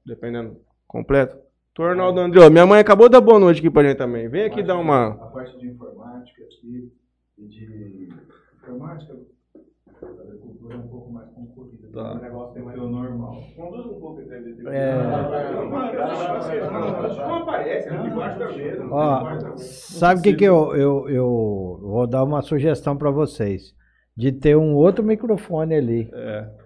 Dependendo. 0.04 0.56
Completo. 0.88 1.38
Tô 1.74 1.84
Arnaldo 1.84 2.20
André, 2.20 2.50
minha 2.50 2.66
mãe 2.66 2.80
acabou 2.80 3.08
de 3.08 3.12
dar 3.12 3.22
boa 3.22 3.38
noite 3.38 3.60
aqui 3.60 3.70
pra 3.70 3.82
gente 3.82 3.96
também. 3.96 4.28
Vem 4.28 4.44
aqui 4.44 4.62
dar 4.62 4.76
uma. 4.76 5.06
A 5.06 5.14
parte 5.28 5.58
de 5.58 5.68
informática 5.68 6.42
aqui 6.42 6.92
e 7.38 7.46
de 7.46 8.10
informática, 8.58 9.16
a 10.02 10.06
agricultura 10.06 10.74
é 10.74 10.76
um 10.76 10.88
pouco 10.88 11.10
mais 11.10 11.30
concorrida. 11.30 11.88
Tá. 11.90 12.12
O 12.12 12.20
negócio 12.20 12.52
tem 12.52 12.62
mais 12.62 12.78
o 12.78 12.90
normal. 12.90 13.42
Conduz 13.56 13.86
um 13.86 13.98
pouco 13.98 14.18
a 14.18 14.22
entrevista. 14.22 14.62
Não 17.16 17.36
aparece, 17.36 17.88
é 17.88 18.02
debaixo 18.02 18.38
da 18.38 18.52
mesa. 18.52 18.88
Ó, 18.90 19.56
sabe 19.56 20.20
o 20.20 20.22
que, 20.22 20.34
que 20.34 20.44
eu, 20.44 20.76
eu, 20.76 21.08
eu 21.08 21.78
vou 21.80 22.06
dar 22.06 22.22
uma 22.22 22.42
sugestão 22.42 22.98
para 22.98 23.10
vocês? 23.10 23.74
De 24.14 24.30
ter 24.30 24.58
um 24.58 24.74
outro 24.74 25.02
microfone 25.02 25.74
ali. 25.74 26.10
É. 26.12 26.61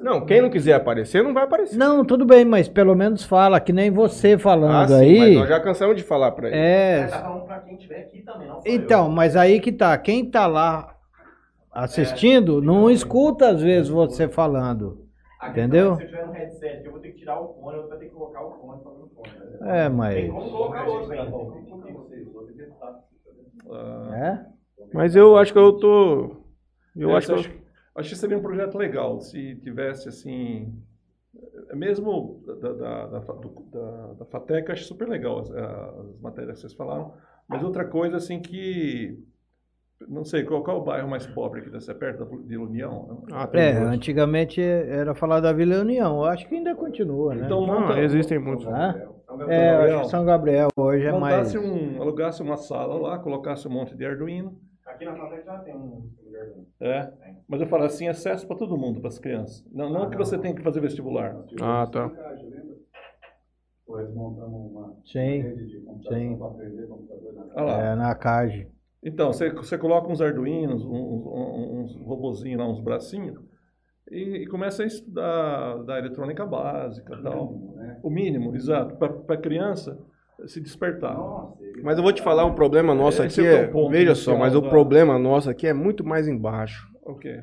Não, 0.00 0.24
quem 0.24 0.40
não 0.40 0.48
quiser 0.50 0.74
aparecer, 0.74 1.22
não 1.24 1.34
vai 1.34 1.44
aparecer. 1.44 1.76
Não, 1.76 2.04
tudo 2.04 2.24
bem, 2.24 2.44
mas 2.44 2.68
pelo 2.68 2.94
menos 2.94 3.24
fala, 3.24 3.60
que 3.60 3.72
nem 3.72 3.90
você 3.90 4.38
falando 4.38 4.74
Ah, 4.74 4.88
sim, 4.88 4.94
aí. 4.94 5.18
mas 5.18 5.34
nós 5.34 5.48
já 5.48 5.60
cansamos 5.60 5.96
de 5.96 6.02
falar 6.02 6.32
pra 6.32 6.48
ele. 6.48 6.56
É. 6.56 7.06
Tá 7.06 7.18
falando 7.22 7.44
pra 7.44 7.58
quem 7.60 7.74
estiver 7.76 8.00
aqui 8.02 8.22
também, 8.22 8.48
não 8.48 8.60
Então, 8.64 9.08
mas 9.10 9.34
aí 9.36 9.60
que 9.60 9.72
tá. 9.72 9.96
Quem 9.98 10.30
tá 10.30 10.46
lá 10.46 10.94
assistindo 11.72 12.62
não 12.62 12.90
escuta 12.90 13.48
às 13.50 13.60
vezes 13.62 13.88
você 13.88 14.28
falando. 14.28 14.84
eu. 14.84 15.08
A 15.40 15.52
questão 15.52 15.64
entendeu? 15.64 15.92
é 15.94 15.96
que 15.96 16.02
Se 16.02 16.04
eu 16.04 16.08
tiver 16.10 16.26
no 16.26 16.32
headset, 16.32 16.84
eu 16.86 16.92
vou 16.92 17.00
ter 17.00 17.08
que 17.10 17.18
tirar 17.18 17.40
o 17.40 17.54
fone, 17.54 17.76
eu 17.78 17.88
vou 17.88 17.96
ter 17.98 18.04
que 18.06 18.10
colocar 18.12 18.42
o 18.42 18.50
fone 18.60 18.80
pra 18.82 18.92
no 18.92 19.08
fone. 19.08 19.70
É, 19.72 19.88
Tem 19.88 19.96
mas. 19.96 20.30
como 20.30 20.50
colocar 20.50 20.84
outro. 20.84 21.08
Tem 21.08 21.64
como 21.64 21.92
vocês, 21.92 22.26
eu 22.26 22.32
vou 22.32 22.42
ter 22.44 22.52
que 22.52 22.58
testar. 22.64 23.00
ah, 23.70 24.16
É? 24.16 24.46
Mas 24.92 25.14
eu 25.16 25.36
acho 25.36 25.52
que 25.52 25.58
eu 25.58 25.72
tô. 25.74 26.36
Eu 26.96 27.10
É, 27.10 27.16
acho 27.16 27.26
que 27.26 27.32
eu. 27.34 27.57
Acho, 27.98 28.10
que 28.10 28.16
seria 28.16 28.38
um 28.38 28.42
projeto 28.42 28.76
legal 28.78 29.20
se 29.20 29.56
tivesse 29.56 30.08
assim. 30.08 30.72
é 31.70 31.76
Mesmo 31.76 32.42
da, 32.46 32.54
da, 32.54 32.72
da, 32.72 33.18
da, 33.18 34.12
da 34.18 34.24
FATEC, 34.26 34.68
eu 34.68 34.72
acho 34.72 34.84
super 34.84 35.08
legal 35.08 35.40
as, 35.40 35.50
as 35.50 36.20
matérias 36.20 36.54
que 36.56 36.60
vocês 36.62 36.74
falaram. 36.74 37.12
Mas 37.48 37.62
outra 37.62 37.84
coisa 37.84 38.16
assim 38.16 38.40
que. 38.40 39.18
Não 40.08 40.24
sei, 40.24 40.44
qual, 40.44 40.62
qual 40.62 40.76
é 40.76 40.80
o 40.80 40.84
bairro 40.84 41.08
mais 41.08 41.26
pobre 41.26 41.60
aqui 41.60 41.70
dessa? 41.70 41.90
É 41.90 41.94
perto 41.94 42.24
da, 42.24 42.36
de 42.36 42.56
União? 42.56 43.24
Ah, 43.32 43.48
É, 43.52 43.72
muitos. 43.74 43.94
antigamente 43.94 44.60
era 44.62 45.12
falar 45.12 45.40
da 45.40 45.52
Vila 45.52 45.80
União. 45.80 46.24
Acho 46.24 46.48
que 46.48 46.54
ainda 46.54 46.72
continua, 46.76 47.34
né? 47.34 47.46
Então, 47.46 47.66
Não, 47.66 47.80
monta- 47.80 47.98
existem 48.00 48.38
muitos. 48.38 48.64
Então, 48.64 49.50
É, 49.50 49.74
eu 49.90 49.96
acho 49.98 50.04
que 50.04 50.10
São 50.10 50.24
Gabriel 50.24 50.68
hoje 50.76 51.04
é 51.04 51.12
mais. 51.18 51.52
um, 51.56 52.00
alugasse 52.00 52.40
uma 52.42 52.56
sala 52.56 52.94
lá, 52.94 53.18
colocasse 53.18 53.66
um 53.66 53.72
monte 53.72 53.96
de 53.96 54.04
Arduino. 54.06 54.56
Aqui 54.98 55.04
na 55.04 55.14
Fnac 55.14 55.44
já 55.44 55.58
tem 55.60 55.76
um. 55.76 56.10
É. 56.80 57.12
Mas 57.46 57.60
eu 57.60 57.68
falo 57.68 57.84
assim, 57.84 58.08
acesso 58.08 58.44
para 58.48 58.56
todo 58.56 58.76
mundo, 58.76 59.00
para 59.00 59.08
as 59.08 59.18
crianças. 59.18 59.64
Não, 59.70 59.88
não 59.88 60.10
que 60.10 60.16
você 60.16 60.36
tem 60.36 60.52
que 60.52 60.62
fazer 60.62 60.80
vestibular. 60.80 61.36
Ah, 61.62 61.86
tá. 61.86 62.10
Pois 63.86 64.12
montamos 64.12 64.72
uma 64.72 64.96
Sim, 65.06 65.40
rede 65.40 65.66
de 65.66 65.80
computação 65.80 66.18
sim. 66.18 66.36
para 66.36 66.46
aprender 66.48 66.86
computador 66.88 67.32
na 67.32 67.62
lá. 67.62 67.82
É 67.82 67.94
na 67.94 68.14
CAGE. 68.14 68.68
Então, 69.02 69.32
você, 69.32 69.50
você 69.50 69.78
coloca 69.78 70.08
uns 70.08 70.20
arduinos, 70.20 70.84
uns, 70.84 70.90
uns, 70.90 71.94
uns 71.94 72.02
robozinhos 72.04 72.58
lá, 72.60 72.68
uns 72.68 72.80
bracinhos, 72.80 73.38
e, 74.10 74.42
e 74.42 74.46
começa 74.48 74.82
a 74.82 74.86
estudar 74.86 75.84
da 75.84 75.96
eletrônica 75.98 76.44
básica 76.44 77.14
e 77.14 77.22
tal. 77.22 77.46
mínimo, 77.52 77.76
né? 77.76 78.00
O 78.02 78.10
mínimo, 78.10 78.56
exato. 78.56 78.96
Para 78.96 79.34
a 79.34 79.40
criança 79.40 79.96
se 80.46 80.60
despertar. 80.60 81.14
Nossa, 81.14 81.58
Mas 81.82 81.96
eu 81.96 82.02
vou 82.02 82.12
te 82.12 82.22
falar, 82.22 82.44
o 82.44 82.54
problema 82.54 82.94
nosso 82.94 83.22
Esse 83.22 83.40
aqui 83.40 83.48
é 83.48 83.52
o 83.52 83.56
é. 83.56 83.66
ponto 83.68 83.90
Veja 83.90 84.14
só, 84.14 84.32
inicial 84.32 84.38
mas 84.38 84.54
o 84.54 84.60
da- 84.60 84.68
problema 84.68 85.18
nosso 85.18 85.50
aqui 85.50 85.66
é 85.66 85.72
muito 85.72 86.04
mais 86.04 86.28
embaixo. 86.28 86.88
Ok. 87.04 87.40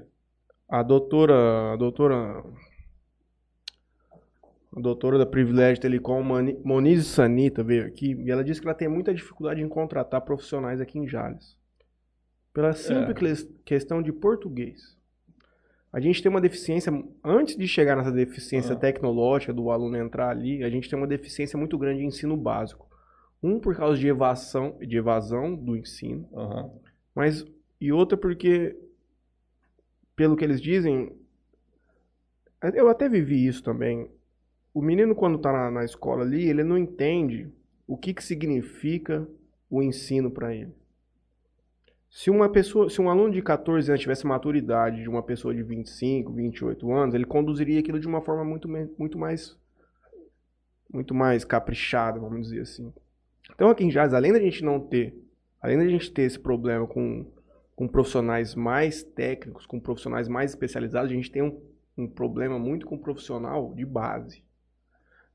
A 0.69 0.81
doutora. 0.83 1.73
A 1.73 1.75
doutora. 1.75 2.43
A 4.75 4.79
doutora 4.79 5.17
da 5.17 5.25
Privilégio 5.25 5.81
Telecom, 5.81 6.21
Monize 6.63 7.05
Sanita, 7.05 7.63
veio 7.63 7.85
aqui 7.85 8.11
e 8.13 8.29
ela 8.29 8.43
disse 8.43 8.59
que 8.59 8.67
ela 8.67 8.75
tem 8.75 8.89
muita 8.89 9.13
dificuldade 9.13 9.61
em 9.61 9.69
contratar 9.69 10.19
profissionais 10.21 10.81
aqui 10.81 10.99
em 10.99 11.07
Jales. 11.07 11.57
Pela 12.53 12.73
simples 12.73 13.13
ques- 13.43 13.49
questão 13.63 14.01
de 14.01 14.11
português. 14.11 14.94
A 15.95 15.99
gente 16.01 16.21
tem 16.21 16.29
uma 16.29 16.41
deficiência, 16.41 16.91
antes 17.23 17.55
de 17.55 17.65
chegar 17.69 17.95
nessa 17.95 18.11
deficiência 18.11 18.73
Ah. 18.73 18.77
tecnológica 18.77 19.53
do 19.53 19.71
aluno 19.71 19.95
entrar 19.95 20.29
ali, 20.29 20.61
a 20.61 20.69
gente 20.69 20.89
tem 20.89 20.99
uma 20.99 21.07
deficiência 21.07 21.57
muito 21.57 21.77
grande 21.77 22.03
em 22.03 22.07
ensino 22.07 22.35
básico. 22.35 22.85
Um 23.41 23.61
por 23.61 23.73
causa 23.77 23.97
de 23.97 24.05
evasão, 24.05 24.77
de 24.79 24.97
evasão 24.97 25.55
do 25.55 25.77
ensino, 25.77 26.27
Aham. 26.35 26.69
mas 27.15 27.45
e 27.79 27.93
outra 27.93 28.17
porque 28.17 28.75
pelo 30.17 30.35
que 30.35 30.43
eles 30.43 30.59
dizem, 30.61 31.15
eu 32.73 32.89
até 32.89 33.07
vivi 33.07 33.47
isso 33.47 33.63
também. 33.63 34.09
O 34.73 34.81
menino 34.81 35.15
quando 35.15 35.37
está 35.37 35.53
na, 35.53 35.71
na 35.71 35.85
escola 35.85 36.23
ali, 36.23 36.49
ele 36.49 36.63
não 36.65 36.77
entende 36.77 37.49
o 37.87 37.95
que, 37.95 38.13
que 38.13 38.23
significa 38.23 39.25
o 39.69 39.81
ensino 39.81 40.29
para 40.29 40.53
ele. 40.53 40.73
Se 42.15 42.29
uma 42.29 42.47
pessoa, 42.47 42.89
se 42.89 43.01
um 43.01 43.09
aluno 43.09 43.29
de 43.29 43.41
14 43.41 43.91
anos 43.91 44.01
tivesse 44.01 44.25
a 44.25 44.29
maturidade 44.29 45.01
de 45.01 45.09
uma 45.09 45.21
pessoa 45.21 45.53
de 45.53 45.61
25, 45.61 46.31
28 46.31 46.93
anos, 46.93 47.13
ele 47.13 47.25
conduziria 47.25 47.81
aquilo 47.81 47.99
de 47.99 48.07
uma 48.07 48.21
forma 48.21 48.45
muito, 48.45 48.69
muito 48.97 49.17
mais 49.19 49.59
muito 50.89 51.13
mais 51.13 51.43
caprichada, 51.43 52.17
vamos 52.17 52.43
dizer 52.43 52.61
assim. 52.61 52.93
Então 53.53 53.69
aqui 53.69 53.83
em 53.83 53.89
Jazz, 53.89 54.13
além 54.13 54.31
da 54.31 54.39
gente 54.39 54.63
não 54.63 54.79
ter, 54.79 55.13
além 55.61 55.77
da 55.77 55.85
gente 55.89 56.09
ter 56.09 56.21
esse 56.21 56.39
problema 56.39 56.87
com, 56.87 57.29
com 57.75 57.85
profissionais 57.85 58.55
mais 58.55 59.03
técnicos, 59.03 59.65
com 59.65 59.77
profissionais 59.77 60.29
mais 60.29 60.51
especializados, 60.51 61.11
a 61.11 61.13
gente 61.13 61.29
tem 61.29 61.43
um, 61.43 61.61
um 61.97 62.07
problema 62.07 62.57
muito 62.57 62.85
com 62.85 62.97
profissional 62.97 63.73
de 63.73 63.85
base. 63.85 64.41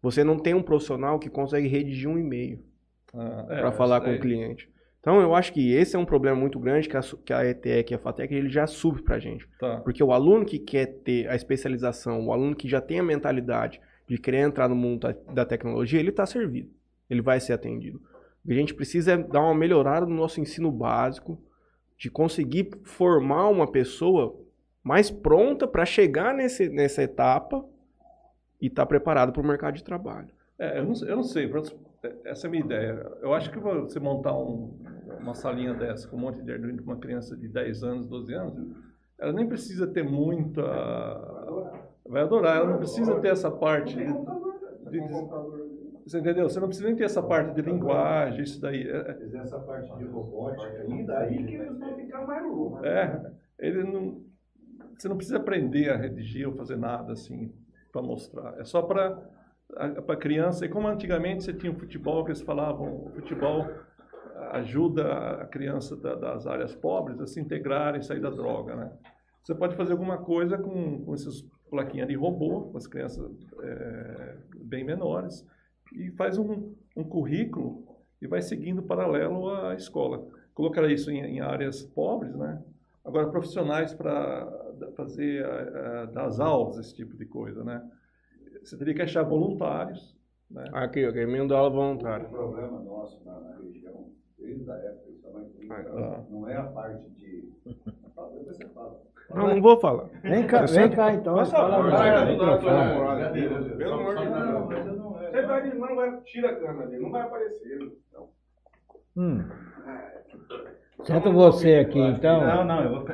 Você 0.01 0.25
não 0.25 0.39
tem 0.39 0.55
um 0.55 0.63
profissional 0.63 1.19
que 1.19 1.29
consegue 1.29 1.69
redigir 1.69 2.09
um 2.09 2.19
e-mail 2.19 2.65
Ah, 3.13 3.45
para 3.47 3.69
é, 3.69 3.73
falar 3.73 4.01
com 4.01 4.15
o 4.15 4.19
cliente. 4.19 4.67
Então 5.01 5.21
eu 5.21 5.35
acho 5.35 5.53
que 5.53 5.73
esse 5.73 5.97
é 5.97 5.99
um 5.99 6.05
problema 6.05 6.37
muito 6.39 6.59
grande 6.59 6.89
que 6.89 6.97
a, 6.97 7.01
que 7.01 7.33
a 7.33 7.45
ETEC 7.45 7.93
e 7.93 7.95
a 7.95 7.99
FATEC 7.99 8.35
ele 8.35 8.51
já 8.51 8.67
sube 8.67 9.03
pra 9.03 9.19
gente. 9.19 9.49
Tá. 9.59 9.81
Porque 9.81 10.05
o 10.05 10.13
aluno 10.13 10.45
que 10.45 10.59
quer 10.59 10.87
ter 10.87 11.29
a 11.29 11.35
especialização, 11.35 12.27
o 12.27 12.33
aluno 12.33 12.55
que 12.55 12.69
já 12.69 12.81
tem 12.81 13.01
a 13.01 13.03
mentalidade 13.03 13.81
de 14.07 14.19
querer 14.19 14.39
entrar 14.39 14.69
no 14.69 14.75
mundo 14.75 15.01
da, 15.01 15.33
da 15.33 15.45
tecnologia, 15.47 15.99
ele 15.99 16.11
está 16.11 16.27
servido. 16.27 16.71
Ele 17.09 17.23
vai 17.23 17.41
ser 17.41 17.55
atendido. 17.55 18.01
O 18.45 18.49
que 18.49 18.53
a 18.53 18.57
gente 18.57 18.75
precisa 18.75 19.13
é 19.13 19.17
dar 19.17 19.41
uma 19.41 19.55
melhorada 19.55 20.05
no 20.05 20.15
nosso 20.15 20.41
ensino 20.41 20.71
básico, 20.71 21.41
de 21.97 22.11
conseguir 22.11 22.71
formar 22.85 23.49
uma 23.49 23.71
pessoa 23.71 24.39
mais 24.83 25.11
pronta 25.11 25.67
para 25.67 25.85
chegar 25.85 26.35
nesse, 26.35 26.69
nessa 26.69 27.03
etapa 27.03 27.65
e 28.61 28.67
estar 28.67 28.87
preparado 28.87 29.33
para 29.33 29.43
o 29.43 29.47
mercado 29.47 29.75
de 29.75 29.85
trabalho. 29.85 30.29
É, 30.59 30.79
eu, 30.79 30.85
não, 30.85 30.95
eu 31.07 31.17
não 31.17 31.23
sei, 31.23 31.47
essa 32.25 32.47
é 32.47 32.49
a 32.49 32.51
minha 32.51 32.65
ideia. 32.65 33.13
Eu 33.21 33.35
acho 33.35 33.51
que 33.51 33.59
você 33.59 34.01
montar 34.01 34.37
um- 34.37 34.79
uma 35.21 35.35
salinha 35.35 35.75
dessa 35.75 36.09
com 36.09 36.17
um 36.17 36.21
monte 36.21 36.43
de 36.43 36.53
Arduino 36.53 36.83
para 36.83 36.93
uma 36.95 37.01
criança 37.01 37.37
de 37.37 37.49
10 37.49 37.83
anos, 37.83 38.07
12 38.07 38.33
anos, 38.33 38.55
ela 39.19 39.33
nem 39.33 39.47
precisa 39.47 39.87
ter 39.87 40.03
muita. 40.03 40.63
Vai 42.07 42.23
adorar, 42.23 42.57
ela 42.57 42.71
não 42.71 42.79
precisa 42.79 43.21
ter 43.21 43.29
essa 43.29 43.51
parte. 43.51 43.97
De, 43.97 44.03
de- 44.91 45.01
você 46.07 46.19
entendeu? 46.19 46.49
Você 46.49 46.59
não 46.59 46.67
precisa 46.67 46.89
nem 46.89 46.97
ter 46.97 47.05
essa 47.05 47.23
parte 47.23 47.55
de 47.55 47.63
linguagem, 47.63 48.43
isso 48.43 48.61
daí. 48.61 48.89
É, 48.89 49.17
Mas 49.21 49.35
essa 49.35 49.61
parte 49.61 49.95
de 49.97 50.05
robótica 50.05 50.83
ainda 50.83 51.19
aí 51.19 51.45
que 51.45 51.55
eles 51.55 51.79
vão 51.79 51.95
ficar 51.97 52.27
mais 52.27 52.45
loucos. 52.51 52.83
é, 52.85 53.33
ele 53.59 53.85
não. 53.85 54.25
Você 54.99 55.09
não 55.09 55.17
precisa 55.17 55.37
aprender 55.39 55.91
a 55.91 55.97
redigir 55.97 56.49
ou 56.49 56.55
fazer 56.57 56.77
nada 56.77 57.13
assim 57.13 57.53
para 57.93 58.03
mostrar. 58.03 58.59
É 58.59 58.65
só 58.65 58.83
para 58.83 59.19
para 60.07 60.17
criança. 60.17 60.65
E 60.65 60.69
como 60.69 60.89
antigamente 60.89 61.45
você 61.45 61.53
tinha 61.53 61.73
o 61.73 61.79
futebol, 61.79 62.25
que 62.25 62.31
eles 62.31 62.43
falavam, 62.43 63.07
o 63.07 63.11
futebol 63.15 63.67
ajuda 64.53 65.43
a 65.43 65.47
criança 65.47 65.97
da- 65.97 66.15
das 66.15 66.47
áreas 66.47 66.75
pobres 66.75 67.21
a 67.21 67.27
se 67.27 67.41
integrarem 67.41 68.03
sair 68.03 68.21
da 68.21 68.31
droga, 68.31 68.75
né? 68.75 68.93
Você 69.43 69.55
pode 69.55 69.77
fazer 69.77 69.93
alguma 69.93 70.19
coisa 70.19 70.59
com, 70.59 71.05
com 71.05 71.15
essas 71.15 71.43
plaquinhas 71.71 72.09
de 72.09 72.15
robô, 72.15 72.63
com 72.63 72.77
as 72.77 72.87
crianças 72.87 73.31
é, 73.63 74.37
bem 74.63 74.85
menores, 74.85 75.47
e 75.95 76.11
faz 76.13 76.37
um, 76.39 76.75
um 76.97 77.05
currículo 77.05 77.85
e 78.21 78.27
vai 78.27 78.43
seguindo 78.43 78.83
paralelo 78.83 79.49
à 79.55 79.75
escola. 79.75 80.27
Colocar 80.55 80.89
isso 80.91 81.11
em, 81.11 81.21
em 81.21 81.41
áreas 81.41 81.83
pobres, 81.83 82.35
né? 82.35 82.63
Agora, 83.05 83.29
profissionais 83.31 83.95
para 83.95 84.47
fazer 84.95 85.43
eh, 85.43 86.07
das 86.13 86.39
aulas, 86.39 86.77
esse 86.77 86.95
tipo 86.95 87.17
de 87.17 87.25
coisa, 87.25 87.65
né? 87.65 87.83
Você 88.63 88.77
teria 88.77 88.95
que 88.95 89.03
achar 89.03 89.23
voluntários, 89.23 90.17
né? 90.51 90.65
Aqui, 90.73 91.07
ok, 91.07 91.23
emenda 91.23 91.57
aula 91.57 91.71
voluntária. 91.71 92.27
O 92.27 92.31
problema 92.31 92.81
nosso 92.81 93.23
na, 93.25 93.41
na 93.41 93.57
região, 93.57 94.11
desde 94.39 94.71
a 94.71 94.75
época, 94.75 95.11
isso 95.11 95.27
é 95.73 95.77
Ah. 95.77 96.25
não 96.29 96.49
é 96.49 96.57
a 96.57 96.65
parte 96.65 97.09
de. 97.11 97.49
Depois 97.65 98.47
você 98.47 98.69
fala. 98.69 99.01
Não, 99.35 99.49
não 99.49 99.63
vou 99.63 99.79
falar. 99.81 100.09
Vem 100.23 100.47
cá, 100.47 100.67
vem 100.67 100.91
cá 100.91 101.13
então. 101.13 101.35
Doutor. 101.35 101.53
Pelo 103.79 103.95
amor 103.95 104.17
de 104.17 104.27
Deus. 104.27 105.23
é. 105.23 105.31
Você 105.31 105.47
vai, 105.47 105.75
não 105.75 105.97
vai, 105.97 106.21
tira 106.23 106.51
a 106.51 106.57
câmera 106.57 106.89
dele, 106.89 107.03
não 107.03 107.11
vai 107.13 107.23
aparecer. 107.23 107.93
Hum. 109.17 109.45
Senta 111.05 111.31
você 111.31 111.77
aqui 111.77 111.99
então. 111.99 112.41
Não, 112.45 112.65
não, 112.65 112.83
eu 112.83 112.91
vou. 112.91 113.05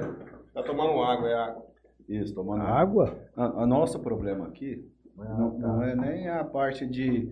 Tá 0.55 0.63
tomando 0.63 1.03
água, 1.03 1.29
é 1.29 1.35
água. 1.35 1.67
Isso, 2.09 2.35
tomando 2.35 2.63
Água? 2.63 3.19
A, 3.37 3.63
a 3.63 3.67
nosso 3.67 4.01
problema 4.01 4.47
aqui 4.47 4.89
não, 5.17 5.59
não 5.59 5.83
é 5.83 5.95
nem 5.95 6.29
a 6.29 6.45
parte 6.45 6.87
de, 6.87 7.31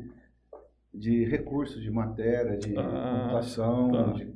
de 0.92 1.24
recursos, 1.24 1.82
de 1.82 1.90
matéria, 1.90 2.56
de 2.56 2.76
Ah, 2.76 3.12
computação. 3.22 3.90
tá. 3.92 4.12
de- 4.12 4.34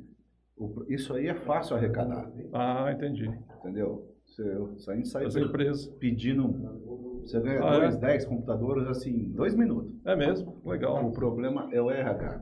o- 0.57 0.85
isso 0.89 1.13
aí 1.13 1.27
é 1.27 1.33
fácil 1.35 1.75
arrecadar, 1.77 2.29
Ah, 2.53 2.91
entendi. 2.91 3.29
entendeu? 3.59 4.05
Você, 4.25 4.91
a 4.91 4.95
gente 4.95 5.07
sai 5.07 5.25
As 5.25 5.35
empresas. 5.35 5.87
pedindo, 5.99 6.53
você 7.21 7.39
ganha 7.39 7.63
Ah, 7.63 7.75
é? 7.75 7.79
dois, 7.79 7.97
dez 7.97 8.25
computadores 8.25 8.87
assim, 8.87 9.11
em 9.11 9.31
dois 9.31 9.55
minutos. 9.55 9.91
É 10.05 10.15
mesmo? 10.15 10.55
O 10.63 10.69
Legal. 10.69 11.11
problema 11.11 11.67
é 11.71 11.81
o 11.81 11.89
RH, 11.89 12.39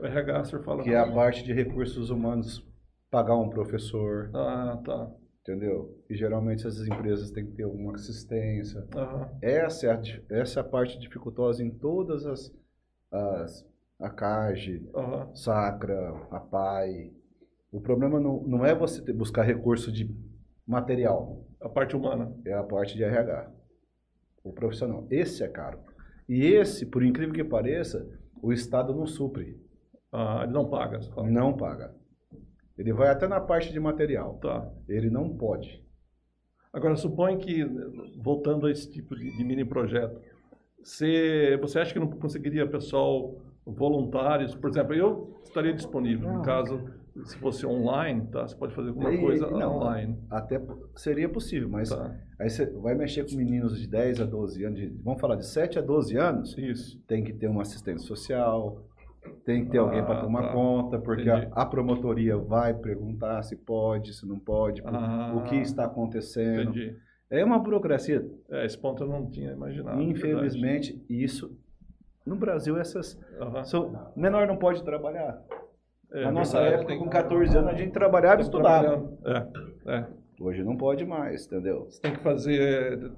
O 0.00 0.06
RH, 0.06 0.40
o 0.40 0.44
senhor 0.44 0.62
fala. 0.64 0.82
que 0.82 0.90
é 0.90 0.98
a 0.98 1.12
parte 1.12 1.44
de 1.44 1.52
recursos 1.52 2.10
humanos, 2.10 2.64
pagar 3.10 3.36
um 3.36 3.48
professor, 3.50 4.30
Ah, 4.32 4.80
tá. 4.84 5.10
Entendeu? 5.54 6.02
E 6.08 6.16
geralmente 6.16 6.66
essas 6.66 6.86
empresas 6.88 7.30
têm 7.30 7.44
que 7.46 7.52
ter 7.52 7.64
alguma 7.64 7.94
assistência. 7.94 8.86
Aham. 8.96 9.30
Essa 9.42 9.86
é 9.86 9.90
a, 9.92 10.02
essa 10.40 10.60
é 10.60 10.62
a 10.62 10.64
parte 10.64 10.98
dificultosa 10.98 11.62
em 11.62 11.70
todas 11.70 12.24
as, 12.26 12.50
as 13.12 13.66
a 14.00 14.08
CAGE, 14.10 14.88
Aham. 14.94 15.34
Sacra, 15.34 16.10
a 16.30 16.40
PAI. 16.40 17.12
O 17.70 17.80
problema 17.80 18.18
não, 18.18 18.42
não 18.42 18.64
é 18.64 18.74
você 18.74 19.02
ter, 19.02 19.12
buscar 19.12 19.42
recurso 19.42 19.92
de 19.92 20.10
material, 20.66 21.44
A 21.60 21.68
parte 21.68 21.94
humana. 21.94 22.34
é 22.46 22.52
a 22.54 22.62
parte 22.62 22.96
de 22.96 23.04
RH, 23.04 23.50
o 24.42 24.52
profissional. 24.52 25.06
Esse 25.10 25.42
é 25.44 25.48
caro. 25.48 25.78
E 26.28 26.44
esse, 26.46 26.86
por 26.86 27.04
incrível 27.04 27.34
que 27.34 27.44
pareça, 27.44 28.06
o 28.42 28.52
Estado 28.52 28.94
não 28.94 29.06
supre, 29.06 29.60
Ah, 30.12 30.40
ele 30.44 30.52
não 30.52 30.68
paga. 30.70 31.00
não 31.30 31.54
paga. 31.56 31.94
Ele 32.76 32.92
vai 32.92 33.08
até 33.08 33.26
na 33.28 33.40
parte 33.40 33.72
de 33.72 33.78
material, 33.80 34.34
Tá. 34.42 34.68
ele 34.88 35.08
não 35.10 35.28
pode. 35.36 35.82
Agora, 36.72 36.96
supõe 36.96 37.38
que, 37.38 37.64
voltando 38.20 38.66
a 38.66 38.70
esse 38.70 38.90
tipo 38.90 39.14
de, 39.14 39.36
de 39.36 39.44
mini 39.44 39.64
projeto, 39.64 40.20
você, 40.82 41.56
você 41.60 41.78
acha 41.78 41.92
que 41.92 42.00
não 42.00 42.08
conseguiria 42.10 42.66
pessoal 42.66 43.36
voluntários? 43.64 44.54
Por 44.56 44.70
exemplo, 44.70 44.92
eu 44.94 45.40
estaria 45.44 45.72
disponível, 45.72 46.32
no 46.32 46.42
caso, 46.42 46.82
se 47.26 47.38
fosse 47.38 47.64
online, 47.64 48.26
tá? 48.26 48.46
Você 48.46 48.56
pode 48.56 48.74
fazer 48.74 48.88
alguma 48.88 49.14
E- 49.14 49.20
coisa 49.20 49.48
não, 49.48 49.76
online. 49.76 50.18
Até 50.28 50.60
seria 50.96 51.28
possível, 51.28 51.68
mas 51.68 51.90
Tá. 51.90 52.12
aí 52.40 52.50
você 52.50 52.66
vai 52.66 52.96
mexer 52.96 53.24
com 53.30 53.36
meninos 53.36 53.80
de 53.80 53.86
10 53.86 54.20
a 54.20 54.24
12 54.24 54.64
anos, 54.64 54.80
de- 54.80 54.88
vamos 55.02 55.20
falar 55.20 55.36
de 55.36 55.46
7 55.46 55.78
a 55.78 55.82
12 55.82 56.16
anos, 56.16 56.58
Isso. 56.58 57.00
tem 57.06 57.22
que 57.22 57.32
ter 57.32 57.46
uma 57.46 57.62
assistente 57.62 58.02
social, 58.02 58.82
Tem 59.44 59.64
que 59.64 59.70
ter 59.70 59.78
alguém 59.78 60.02
para 60.02 60.18
Ah, 60.18 60.20
tomar 60.22 60.42
tá. 60.42 60.52
conta, 60.52 60.98
porque 60.98 61.28
a, 61.28 61.48
a 61.52 61.66
promotoria 61.66 62.36
vai 62.36 62.72
perguntar 62.74 63.42
se 63.42 63.56
pode, 63.56 64.12
se 64.14 64.26
não 64.26 64.38
pode, 64.38 64.82
Ah, 64.84 65.34
o 65.36 65.42
que 65.44 65.56
está 65.56 65.84
acontecendo. 65.84 66.70
Entendi. 66.70 66.96
É 67.30 67.44
uma 67.44 67.58
burocracia. 67.58 68.24
É, 68.50 68.64
esse 68.64 68.78
ponto 68.78 69.02
eu 69.02 69.08
não 69.08 69.28
tinha 69.30 69.52
imaginado. 69.52 70.00
Infelizmente, 70.00 71.02
isso 71.08 71.56
no 72.24 72.36
Brasil 72.36 72.78
essas 72.78 73.14
verdade. 73.14 73.56
Aham. 73.56 73.64
são, 73.64 74.12
menor 74.16 74.46
não 74.46 74.56
pode 74.56 74.82
trabalhar. 74.84 75.42
É 76.12 76.24
Na 76.24 76.32
nossa 76.32 76.58
verdade, 76.60 76.74
época, 76.82 76.88
tem- 76.94 76.98
com 77.02 77.08
14 77.10 77.56
anos, 77.56 77.70
a 77.70 77.74
gente 77.74 77.92
trabalhava 77.92 78.40
e 78.40 78.44
estudava. 78.44 79.10
É, 79.24 79.92
é. 79.96 80.06
Hoje 80.40 80.64
não 80.64 80.76
pode 80.76 81.04
mais, 81.06 81.46
entendeu? 81.46 81.84
Você 81.88 82.00
tem 82.00 82.12
que 82.12 82.20
fazer, 82.20 83.12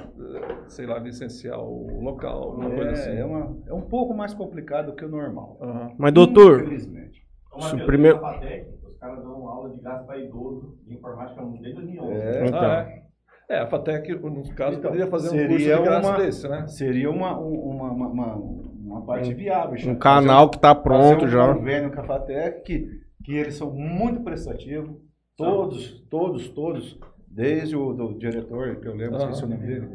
sei 0.69 0.87
lá, 0.87 0.99
licenciar 0.99 1.59
o 1.59 2.01
local, 2.03 2.43
alguma 2.43 2.71
coisa 2.71 2.91
assim. 2.93 3.11
É, 3.11 3.21
é, 3.21 3.25
uma- 3.25 3.57
é 3.67 3.73
um 3.73 3.81
pouco 3.81 4.15
mais 4.15 4.35
complicado 4.35 4.95
que 4.95 5.05
o 5.05 5.09
normal. 5.09 5.57
Aham. 5.63 5.93
Mas, 5.99 6.13
doutor, 6.13 6.61
Infelizmente. 6.63 7.23
Matheus, 7.55 7.83
primeiro- 7.85 8.21
na 8.21 8.33
FATEC, 8.35 8.67
os 8.87 8.99
caras 8.99 9.23
dão 9.23 9.49
aula 9.49 9.71
de 9.71 9.81
graça 9.81 10.05
para 10.05 10.19
idoso 10.19 10.77
de 10.87 10.95
informática 10.95 11.43
desde 11.63 11.73
2011. 11.73 12.13
É, 12.21 12.47
Então. 12.47 12.59
Ah, 12.61 12.87
é. 12.89 13.07
É, 13.49 13.59
a 13.61 13.67
FATEC, 13.67 14.13
no 14.17 14.43
caso, 14.55 14.77
Então, 14.79 14.91
poderia 14.91 15.07
fazer 15.07 15.29
um 15.29 15.47
curso 15.49 15.65
de 15.65 15.83
graça 15.83 16.09
uma- 16.09 16.19
desse, 16.19 16.49
né? 16.49 16.67
seria 16.67 17.09
uma, 17.11 17.39
um- 17.41 17.55
uma, 17.71 17.91
uma, 17.93 18.09
uma, 18.09 18.35
uma 18.37 19.07
parte 19.07 19.33
viável. 19.33 19.77
já. 19.79 19.91
um 19.91 19.95
canal 19.95 20.51
que 20.51 20.59
tá 20.59 20.75
pronto 20.75 21.21
fazer 21.21 21.27
um 21.27 21.29
já. 21.47 21.55
convênio 21.55 21.93
com 21.95 22.01
a 22.01 22.05
FATEC, 22.05 22.63
que, 22.65 22.89
que 23.25 23.37
eles 23.37 23.55
são 23.55 23.71
muito 23.73 24.21
prestativos. 24.23 24.97
Todos, 25.37 26.01
todos, 26.09 26.49
todos, 26.49 26.99
desde 27.29 27.77
o 27.77 27.93
do 27.93 28.15
diretor, 28.19 28.77
que 28.77 28.89
eu 28.89 28.95
lembro, 28.95 29.17
Aham. 29.17 29.31
esqueci 29.31 29.45
o 29.45 29.49
nome 29.49 29.67
dele, 29.67 29.89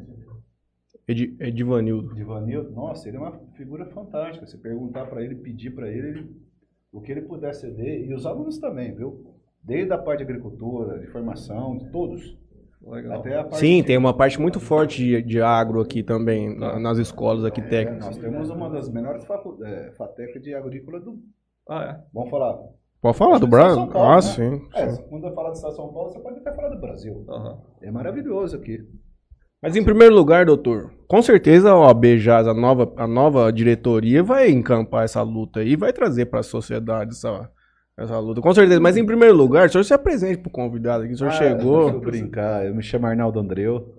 Ed, 1.08 1.36
Edivanildo. 1.40 2.14
Divanildo. 2.14 2.72
Nossa, 2.72 3.08
ele 3.08 3.18
é 3.18 3.20
uma 3.20 3.32
figura 3.58 3.86
fantástica. 3.88 4.46
Se 4.46 4.58
perguntar 4.58 5.08
para 5.08 5.24
ele, 5.24 5.36
pedir 5.36 5.72
para 5.72 5.90
ele, 5.90 6.08
ele, 6.10 6.32
o 6.92 7.02
que 7.02 7.12
ele 7.12 7.22
puder 7.22 7.54
ceder, 7.56 8.08
e 8.08 8.14
os 8.14 8.26
alunos 8.26 8.60
também, 8.60 8.94
viu? 8.94 9.26
Desde 9.64 9.92
a 9.92 9.98
parte 9.98 10.20
de 10.20 10.24
agricultura, 10.32 11.00
de 11.00 11.08
formação, 11.08 11.78
de 11.78 11.90
todos. 11.92 12.38
Legal. 12.84 13.20
Até 13.20 13.36
a 13.38 13.44
parte 13.44 13.58
Sim, 13.60 13.82
de- 13.82 13.88
tem 13.88 13.98
uma 13.98 14.16
parte 14.16 14.40
muito 14.40 14.60
forte 14.60 15.04
de, 15.04 15.22
de 15.22 15.42
agro 15.42 15.82
aqui 15.82 16.02
também, 16.04 16.56
na- 16.58 16.80
nas 16.80 16.98
escolas 16.98 17.44
aqui 17.46 17.62
É, 17.62 17.68
técnicas. 17.68 18.06
nós 18.08 18.18
temos 18.18 18.50
uma 18.50 18.70
das 18.70 18.90
menores 18.90 19.24
facu... 19.26 19.58
é, 19.64 19.92
de 20.40 20.54
agrícola 20.56 21.00
do. 21.00 21.20
Ah, 21.70 21.84
é. 21.84 22.04
Vamos 22.14 22.30
falar. 22.30 22.58
Pode 23.02 23.18
falar 23.18 23.40
do 23.40 23.48
Brasil? 23.48 23.90
Ah, 23.96 24.16
né? 24.16 24.22
sim. 24.22 24.62
É, 24.76 24.90
sim. 24.92 25.04
quando 25.10 25.28
eu 25.28 25.34
falar 25.34 25.52
de 25.52 25.60
São 25.60 25.92
Paulo, 25.92 26.10
você 26.10 26.20
pode 26.20 26.40
até 26.40 26.54
falar 26.54 26.70
do 26.70 26.80
Brasil. 26.80 27.26
Aham. 27.28 27.60
É 27.82 27.90
maravilhoso 27.90 28.58
aqui. 28.58 28.86
Mas 29.60 29.76
em 29.76 29.84
primeiro 29.84 30.14
lugar, 30.14 30.46
doutor, 30.46 30.92
com 31.08 31.22
certeza 31.22 31.72
a 31.72 31.80
OAB 31.80 32.18
Jazz, 32.18 32.48
a 32.48 32.54
nova, 32.54 32.94
a 32.96 33.08
nova 33.08 33.52
diretoria, 33.52 34.24
vai 34.24 34.50
encampar 34.50 35.04
essa 35.04 35.22
luta 35.24 35.60
aí 35.62 35.72
e 35.72 35.76
vai 35.76 35.92
trazer 35.92 36.28
para 36.28 36.40
a 36.40 36.44
sociedade 36.44 37.12
essa, 37.12 37.50
essa 38.04 38.18
luta. 38.20 38.42
Com 38.42 38.54
certeza. 38.54 38.80
Mas 38.80 38.98
em 38.98 39.06
primeiro 39.06 39.36
lugar, 39.36 39.68
o 39.68 39.72
senhor 39.72 39.84
se 39.84 39.94
apresente 39.94 40.38
pro 40.40 40.50
convidado 40.50 41.04
aqui. 41.04 41.14
O 41.14 41.18
senhor 41.18 41.30
Ah, 41.30 41.38
Deixa 41.40 41.54
eu 41.54 41.58
chegou. 41.60 42.00
brincar. 42.00 42.66
Eu 42.66 42.74
me 42.76 42.82
chamo 42.84 43.06
Arnaldo 43.08 43.40
Andreu. 43.40 43.96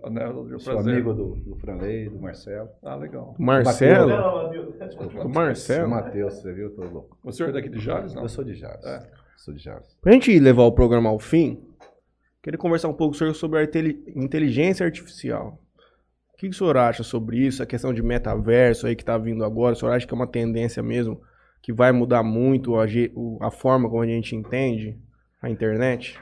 Deu 0.48 0.58
Sou 0.58 0.74
prazer. 0.74 0.94
amigo 0.94 1.12
do, 1.14 1.34
do 1.36 1.56
Franley, 1.56 2.08
do 2.08 2.20
Marcelo. 2.20 2.68
Ah, 2.82 2.96
legal. 2.96 3.34
Marcelo? 3.38 4.08
Não, 4.08 4.42
Matheus. 4.44 4.94
Do 5.22 5.28
Marcelo? 5.28 5.90
Matheus, 5.90 6.34
você 6.34 6.52
viu? 6.52 6.70
Tô 6.74 6.82
louco. 6.84 7.16
O 7.24 7.32
senhor 7.32 7.50
é 7.50 7.52
daqui 7.52 7.68
de 7.68 7.78
Jales, 7.78 8.14
não? 8.14 8.22
Eu 8.22 8.28
sou 8.28 8.44
de 8.44 8.54
Jales. 8.54 8.84
É. 8.84 9.00
Sou 9.36 9.52
de 9.54 9.62
Jales. 9.62 9.96
Pra 10.00 10.12
gente 10.12 10.38
levar 10.38 10.62
o 10.64 10.72
programa 10.72 11.08
ao 11.10 11.18
fim, 11.18 11.60
queria 12.42 12.58
conversar 12.58 12.88
um 12.88 12.92
pouco 12.94 13.12
com 13.12 13.16
o 13.16 13.18
senhor 13.18 13.34
sobre 13.34 13.58
a 13.58 13.64
inteli- 13.64 14.02
inteligência 14.14 14.84
artificial. 14.86 15.58
O 16.34 16.36
que, 16.38 16.48
que 16.48 16.54
o 16.54 16.58
senhor 16.58 16.76
acha 16.76 17.02
sobre 17.02 17.38
isso? 17.38 17.62
A 17.62 17.66
questão 17.66 17.92
de 17.92 18.02
metaverso 18.02 18.86
aí 18.86 18.96
que 18.96 19.04
tá 19.04 19.16
vindo 19.16 19.44
agora, 19.44 19.74
o 19.74 19.76
senhor 19.76 19.92
acha 19.92 20.06
que 20.06 20.12
é 20.12 20.16
uma 20.16 20.26
tendência 20.26 20.82
mesmo 20.82 21.20
que 21.62 21.72
vai 21.72 21.92
mudar 21.92 22.22
muito 22.22 22.76
a, 22.76 22.86
a 23.40 23.50
forma 23.50 23.88
como 23.88 24.02
a 24.02 24.06
gente 24.06 24.36
entende 24.36 24.98
a 25.40 25.50
internet? 25.50 26.20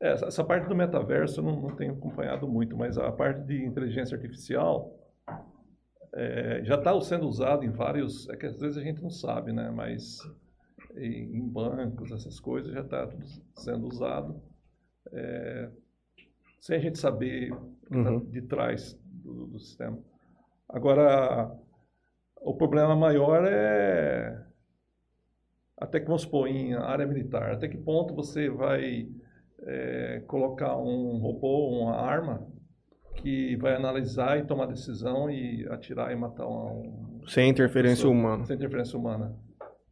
É, 0.00 0.12
essa- 0.12 0.44
parte 0.44 0.68
do 0.68 0.74
metaverso 0.74 1.40
eu 1.40 1.44
não, 1.44 1.60
não 1.60 1.74
tenho 1.76 1.94
acompanhado 1.94 2.46
muito, 2.48 2.76
mas 2.76 2.98
a 2.98 3.10
parte 3.10 3.40
de 3.42 3.64
inteligência 3.64 4.16
artificial 4.16 4.98
é, 6.14 6.62
já 6.64 6.76
está 6.76 6.98
sendo 7.00 7.26
usado 7.26 7.64
em 7.64 7.70
vários. 7.70 8.28
É 8.28 8.36
que 8.36 8.46
às 8.46 8.58
vezes 8.58 8.76
a 8.78 8.82
gente 8.82 9.02
não 9.02 9.10
sabe, 9.10 9.52
né? 9.52 9.70
Mas 9.70 10.18
em, 10.96 11.36
em 11.38 11.48
bancos, 11.48 12.12
essas 12.12 12.40
coisas, 12.40 12.72
já 12.72 12.80
está 12.80 13.06
tudo 13.06 13.24
sendo 13.56 13.86
usado. 13.88 14.42
é, 15.12 15.70
sem 16.60 16.76
a 16.76 16.80
gente 16.80 16.98
saber 16.98 17.52
o 17.52 17.90
que 17.90 18.00
tá 18.00 18.10
Uhum. 18.10 18.20
de 18.20 18.42
trás 18.42 18.98
do, 19.04 19.46
do 19.46 19.58
sistema. 19.58 19.98
Agora, 20.68 21.52
o 22.40 22.54
problema 22.56 22.96
maior 22.96 23.44
é 23.46 24.46
até 25.82 26.00
que 26.00 26.06
vamos 26.06 26.22
supor 26.22 26.48
em 26.48 26.74
área 26.74 27.06
militar, 27.06 27.52
até 27.52 27.68
que 27.68 27.76
ponto 27.76 28.14
você 28.14 28.48
vai 28.48 29.08
é, 29.64 30.22
colocar 30.26 30.76
um 30.78 31.18
robô, 31.18 31.68
uma 31.70 31.96
arma 31.96 32.46
que 33.16 33.56
vai 33.56 33.74
analisar 33.74 34.38
e 34.38 34.44
tomar 34.44 34.66
decisão 34.66 35.30
e 35.30 35.66
atirar 35.68 36.12
e 36.12 36.16
matar 36.16 36.46
um, 36.46 37.20
Sem 37.26 37.50
interferência 37.50 38.04
pessoa, 38.04 38.12
humana. 38.14 38.44
sem 38.44 38.56
interferência 38.56 38.98
humana. 38.98 39.36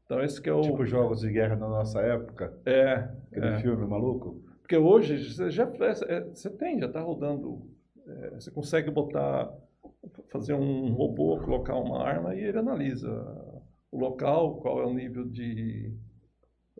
Então 0.05 0.23
esse 0.23 0.41
que 0.41 0.49
é 0.49 0.53
o 0.53 0.61
Tipo 0.62 0.85
jogos 0.85 1.21
de 1.21 1.31
guerra 1.31 1.55
da 1.57 1.69
nossa 1.69 2.01
época. 2.01 2.53
é, 2.65 3.09
Aquele 3.31 3.47
é. 3.47 3.59
filme 3.59 3.87
maluco. 3.87 4.43
Porque 4.61 4.77
hoje 4.77 5.33
você 5.35 5.51
já 5.51 5.65
é, 6.09 6.21
você 6.25 6.51
tem, 6.51 6.81
já 6.81 6.87
está 6.87 7.01
rodando. 7.01 7.62
é, 8.09 8.31
você 8.31 8.51
consegue 8.51 8.91
botar, 8.91 9.53
fazer 10.33 10.55
um 10.55 10.93
robô, 10.95 11.39
colocar 11.39 11.77
uma 11.77 12.03
arma 12.05 12.35
e 12.35 12.41
ele 12.45 12.59
analisa 12.59 13.09
o 13.91 13.99
local, 13.99 14.57
qual 14.61 14.81
é 14.81 14.87
o 14.87 14.95
nível 14.95 15.25
de, 15.25 15.93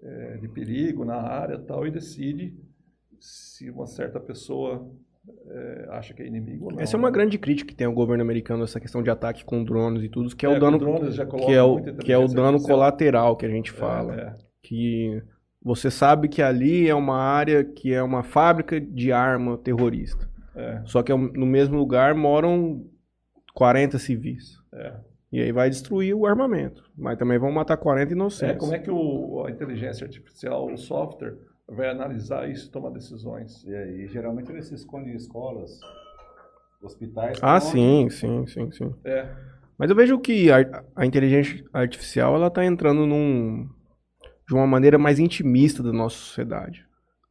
é, 0.03 0.37
de 0.39 0.49
perigo 0.49 1.05
na 1.05 1.16
área 1.16 1.59
tal, 1.59 1.87
e 1.87 1.91
decide 1.91 2.57
se 3.19 3.69
uma 3.70 3.87
certa 3.87 4.19
pessoa 4.19 4.91
é, 5.49 5.87
acha 5.91 6.15
que 6.15 6.23
é 6.23 6.27
inimigo 6.27 6.66
ou 6.66 6.73
não. 6.73 6.81
Essa 6.81 6.97
é 6.97 6.99
uma 6.99 7.11
grande 7.11 7.39
crítica 7.39 7.69
que 7.69 7.74
tem 7.74 7.87
ao 7.87 7.93
governo 7.93 8.23
americano, 8.23 8.65
essa 8.65 8.81
questão 8.81 9.03
de 9.03 9.11
ataque 9.11 9.45
com 9.45 9.62
drones 9.65 10.03
e 10.03 10.09
tudo, 10.09 10.35
que 10.35 10.47
é, 10.47 10.49
É, 10.49 10.57
o 10.57 10.61
dano 10.61 10.78
que 10.78 11.53
é 11.53 11.62
o, 11.62 11.82
que 11.97 12.12
é 12.12 12.19
o 12.19 12.27
dano 12.27 12.49
artificial. 12.49 12.78
colateral 12.78 13.37
que 13.37 13.47
a 13.47 13.51
gente 13.51 13.70
fala. 13.70 14.15
É, 14.15 14.20
é. 14.20 14.37
que 14.62 15.23
você 15.62 15.91
sabe 15.91 16.28
que 16.28 16.41
ali 16.41 16.89
é 16.89 16.95
uma 16.95 17.19
área 17.19 17.62
que 17.65 17.93
é 17.93 18.03
uma 18.03 18.23
fábrica 18.23 18.81
de 18.81 19.12
arma 19.12 19.59
terrorista. 19.59 20.28
É, 20.55 20.82
Só 20.85 21.03
que 21.03 21.12
é 21.12 21.16
no 21.16 21.47
mesmo 21.47 21.77
lugar 21.77 22.15
moram 22.15 22.85
40 23.55 23.99
civis. 23.99 24.59
É. 25.32 25.36
E 25.36 25.40
aí 25.43 25.52
vai 25.52 25.70
destruir 25.70 26.15
o 26.15 26.27
armamento. 26.27 26.82
Mas 26.97 27.19
também 27.19 27.39
vão 27.39 27.52
matar 27.52 27.77
40 27.77 28.12
É, 28.12 28.15
inocentes. 28.15 28.59
como 28.59 28.74
é 28.74 28.78
que 28.78 28.90
o, 28.90 29.44
a 29.47 29.51
inteligência 29.51 30.05
artificial, 30.05 30.66
o 30.73 30.77
software, 30.77 31.36
vai 31.69 31.89
analisar 31.89 32.48
isso 32.51 32.69
e 32.69 32.70
tomar 32.70 32.90
decisões? 32.90 33.65
E 33.65 33.74
aí, 33.74 34.07
geralmente 34.09 34.51
eles 34.51 34.66
se 34.66 34.74
escondem 34.74 35.12
em 35.12 35.16
escolas, 35.16 35.81
hospitais. 36.82 37.39
Ah, 37.43 37.57
onde- 37.57 37.62
sim, 37.70 38.09
sim, 38.11 38.47
sim, 38.47 38.70
sim. 38.73 38.94
É, 39.05 39.27
Mas 39.78 39.89
eu 39.90 39.97
vejo 39.97 40.19
que 40.19 40.51
a, 40.51 40.82
a 40.94 41.07
inteligência 41.07 41.65
artificial 41.73 42.35
ela 42.35 42.48
está 42.48 42.65
entrando 42.65 43.07
num, 43.07 43.69
de 44.47 44.55
uma 44.55 44.66
maneira 44.66 44.98
mais 44.98 45.19
intimista 45.19 45.82
da 45.82 45.93
nossa 45.93 46.16
sociedade. 46.16 46.85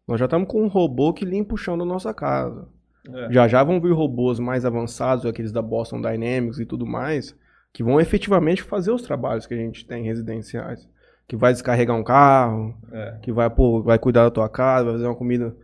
Nós 0.08 0.20
já 0.20 0.26
estamos 0.26 0.48
com 0.48 0.64
um 0.64 0.68
robô 0.68 1.14
que 1.14 1.24
limpa 1.26 1.54
o 1.54 1.58
chão 1.58 1.78
da 1.78 1.86
nossa 1.86 2.14
casa. 2.14 2.68
é. 3.08 3.32
Já 3.32 3.48
já 3.48 3.64
vão 3.64 3.80
vir 3.80 3.94
robôs 3.94 4.40
mais 4.40 4.66
avançados, 4.66 5.26
aqueles 5.26 5.52
da 5.52 5.62
Boston 5.62 6.02
Dynamics 6.02 6.60
e 6.60 6.66
tudo 6.66 6.86
mais, 6.88 7.36
que 7.74 7.84
vão 7.84 8.00
efetivamente 8.00 8.64
fazer 8.64 8.92
os 8.92 9.02
trabalhos 9.02 9.46
que 9.46 9.54
a 9.54 9.58
gente 9.58 9.86
tem 9.86 10.04
residenciais. 10.04 10.88
Que 11.28 11.36
vai 11.36 11.54
descarregar 11.54 11.96
um 11.96 12.04
carro, 12.04 12.76
É. 12.92 13.20
que 13.22 13.32
vai, 13.32 13.50
pô, 13.50 13.82
vai 13.84 14.00
cuidar 14.00 14.24
da 14.24 14.32
tua 14.32 14.50
casa, 14.50 14.86
vai 14.86 14.94
fazer 14.94 15.06
uma 15.06 15.16
comida. 15.16 15.56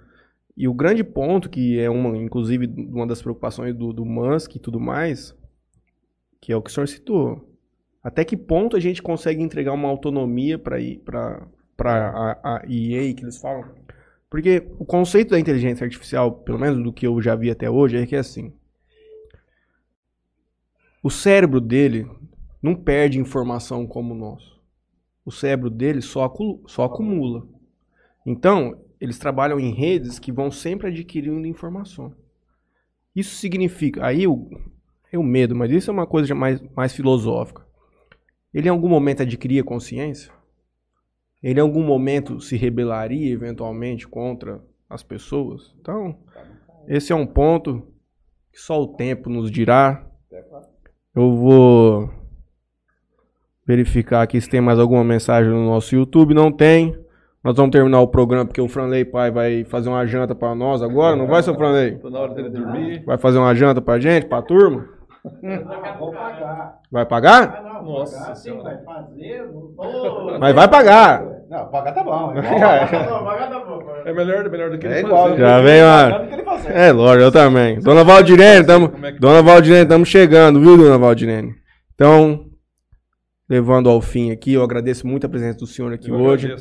E 0.56 0.68
o 0.68 0.74
grande 0.74 1.04
ponto, 1.04 1.50
que 1.50 1.80
é 1.80 1.90
uma, 1.90 2.16
inclusive, 2.16 2.68
uma 2.90 3.08
das 3.08 3.22
preocupações 3.22 3.76
do, 3.76 3.92
do 3.92 4.06
Musk 4.06 4.56
e 4.56 4.60
tudo 4.60 4.80
mais, 4.80 5.36
que 6.40 6.54
é 6.54 6.56
o 6.56 6.62
que 6.62 6.70
o 6.70 6.74
senhor 6.74 6.88
citou. 6.88 7.50
Até 8.04 8.24
que 8.24 8.38
ponto 8.38 8.78
a 8.78 8.80
gente 8.80 9.02
consegue 9.02 9.42
entregar 9.42 9.74
uma 9.74 9.90
autonomia 9.90 10.60
para 10.60 10.78
a, 11.80 12.40
a 12.44 12.62
EA, 12.70 13.14
que 13.16 13.24
eles 13.24 13.38
falam? 13.38 13.66
Porque 14.30 14.64
o 14.78 14.86
conceito 14.86 15.32
da 15.32 15.40
inteligência 15.40 15.84
artificial, 15.84 16.32
pelo 16.32 16.60
menos 16.60 16.84
do 16.84 16.94
que 16.94 17.08
eu 17.08 17.20
já 17.22 17.36
vi 17.36 17.50
até 17.50 17.70
hoje, 17.70 17.98
é 17.98 18.06
que 18.06 18.16
é 18.16 18.20
assim. 18.20 18.54
O 21.06 21.12
cérebro 21.12 21.62
dele 21.62 22.10
não 22.60 22.74
perde 22.74 23.20
informação 23.20 23.86
como 23.86 24.16
o 24.16 24.18
nosso. 24.18 24.60
O 25.24 25.32
cérebro 25.32 25.70
dele 25.70 26.02
só, 26.02 26.28
só 26.66 26.86
acumula. 26.86 27.46
Então, 28.26 28.82
eles 29.00 29.20
trabalham 29.20 29.60
em 29.60 29.72
redes 29.72 30.18
que 30.18 30.32
vão 30.32 30.50
sempre 30.50 30.88
adquirindo 30.88 31.46
informação. 31.46 32.12
Isso 33.16 33.36
significa. 33.36 34.04
Aí 34.04 34.24
é 34.24 35.18
o 35.20 35.22
medo, 35.22 35.56
mas 35.56 35.70
isso 35.70 35.92
é 35.92 35.94
uma 35.94 36.08
coisa 36.08 36.34
mais, 36.34 36.60
mais 36.76 36.96
filosófica. 36.96 37.64
Ele 38.52 38.68
em 38.68 38.72
algum 38.72 38.90
momento 38.90 39.22
adquiria 39.22 39.64
consciência? 39.64 40.34
Ele 41.44 41.60
em 41.60 41.62
algum 41.62 41.84
momento 41.84 42.42
se 42.42 42.58
rebelaria 42.58 43.32
eventualmente 43.32 44.08
contra 44.08 44.60
as 44.90 45.04
pessoas? 45.04 45.72
Então, 45.80 46.18
esse 46.88 47.14
é 47.14 47.16
um 47.16 47.28
ponto 47.28 47.94
que 48.52 48.60
só 48.60 48.82
o 48.82 48.96
tempo 48.96 49.30
nos 49.30 49.52
dirá. 49.52 50.04
Eu 51.16 51.34
vou 51.36 52.10
verificar 53.66 54.22
aqui 54.22 54.40
se 54.40 54.50
tem 54.50 54.62
mais 54.62 54.78
alguma 54.80 55.04
mensagem 55.04 55.50
no 55.52 55.66
nosso 55.66 55.96
YouTube. 55.96 56.34
Não 56.34 56.52
tem. 56.52 56.96
Nós 57.44 57.56
vamos 57.56 57.72
terminar 57.72 58.02
o 58.02 58.08
programa 58.08 58.46
porque 58.46 58.60
o 58.62 58.68
Franley 58.68 59.06
Pai 59.06 59.30
vai 59.30 59.64
fazer 59.66 59.88
uma 59.88 60.06
janta 60.06 60.34
pra 60.34 60.56
nós 60.56 60.82
agora, 60.82 61.16
não 61.16 61.28
vai, 61.28 61.44
seu 61.44 61.54
Franley? 61.54 61.98
Tô 62.00 62.10
na 62.10 62.20
hora 62.20 62.34
dele 62.34 62.50
dormir. 62.50 63.04
Vai 63.06 63.18
fazer 63.20 63.38
uma 63.38 63.54
janta 63.54 63.80
pra 63.82 64.00
gente, 64.00 64.26
pra 64.26 64.42
turma? 64.42 64.88
Vou 66.00 66.12
pagar. 66.12 66.80
Vai 66.92 67.06
pagar? 67.06 67.64
não, 67.64 67.84
Nossa 67.84 68.20
pagar, 68.20 68.36
sim, 68.36 68.62
vai 68.62 68.78
fazer. 68.84 69.48
Não 69.52 70.40
Mas 70.40 70.56
vai 70.56 70.68
pagar. 70.68 71.24
Não, 71.50 71.68
pagar 71.68 71.92
tá 71.94 72.04
bom. 72.04 72.34
É 72.36 72.40
igual. 72.40 74.06
É 74.06 74.14
melhor, 74.14 74.50
melhor 74.50 74.70
do 74.72 74.78
que 74.80 74.88
ele 74.88 74.96
É 74.96 75.00
igual. 75.02 75.30
fazer. 75.30 75.38
Já 75.40 75.62
vem, 75.62 75.82
mano. 75.84 76.45
É, 76.68 76.92
lógico, 76.92 77.24
eu 77.24 77.32
também. 77.32 77.80
Dona 77.80 78.04
Valdirene, 78.04 78.66
tamo, 78.66 78.92
é 79.04 79.12
que- 79.12 79.20
Dona 79.20 79.42
Valdirene, 79.42 79.84
estamos 79.84 80.10
chegando, 80.10 80.60
viu, 80.60 80.78
Dona 80.78 80.98
Valdirene? 80.98 81.54
Então, 81.94 82.46
levando 83.50 83.90
ao 83.90 84.02
fim 84.02 84.32
aqui, 84.32 84.54
eu 84.54 84.64
agradeço 84.64 85.06
muito 85.08 85.26
a 85.26 85.30
presença 85.30 85.58
do 85.60 85.68
senhor 85.68 85.94
aqui 85.94 86.10
Eu 86.10 86.16
hoje. 86.16 86.54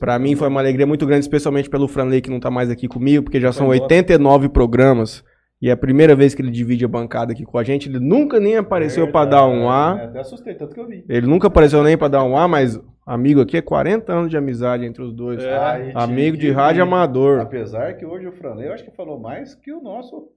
Pra 0.00 0.18
mim 0.18 0.34
foi 0.34 0.48
uma 0.48 0.60
alegria 0.60 0.86
muito 0.86 1.06
grande, 1.06 1.24
especialmente 1.24 1.70
pelo 1.70 1.86
Franley 1.86 2.20
que 2.20 2.30
não 2.30 2.40
tá 2.40 2.50
mais 2.50 2.68
aqui 2.70 2.88
comigo, 2.88 3.22
porque 3.24 3.40
já 3.40 3.52
são 3.52 3.66
Foi 3.68 3.76
embora. 3.76 3.84
89 3.94 4.48
programas. 4.48 5.22
E 5.62 5.68
é 5.70 5.72
a 5.72 5.76
primeira 5.76 6.14
vez 6.14 6.34
que 6.34 6.42
ele 6.42 6.50
divide 6.50 6.84
a 6.84 6.88
bancada 6.88 7.32
aqui 7.32 7.44
com 7.44 7.56
a 7.56 7.62
gente. 7.64 7.88
Ele 7.88 7.98
nunca 8.00 8.38
nem 8.40 8.56
apareceu 8.56 9.10
pra 9.10 9.24
dar 9.24 9.46
um 9.46 9.64
É, 9.64 9.68
A. 9.68 9.92
Até 10.04 10.20
assustei, 10.20 10.54
tanto 10.54 10.74
que 10.74 10.80
eu 10.80 10.86
vi. 10.88 11.04
Ele 11.08 11.26
nunca 11.26 11.46
apareceu 11.46 11.82
nem 11.82 11.96
pra 11.96 12.08
dar 12.08 12.24
um 12.24 12.36
A, 12.36 12.46
mas 12.48 12.78
amigo 13.06 13.40
aqui 13.40 13.56
é 13.56 13.62
40 13.62 14.12
anos 14.12 14.30
de 14.30 14.36
amizade 14.36 14.84
entre 14.84 15.02
os 15.02 15.14
dois. 15.14 15.42
É. 15.42 15.92
Amigo 15.94 16.36
de 16.36 16.50
rádio 16.50 16.82
amador. 16.82 17.40
Apesar 17.40 17.94
que 17.96 18.04
hoje 18.04 18.26
o 18.26 18.32
Franley, 18.32 18.66
eu 18.68 18.72
acho 18.74 18.84
que 18.84 18.90
falou 18.90 19.18
mais 19.18 19.54
que 19.54 19.72
o 19.72 19.80
nosso. 19.80 20.28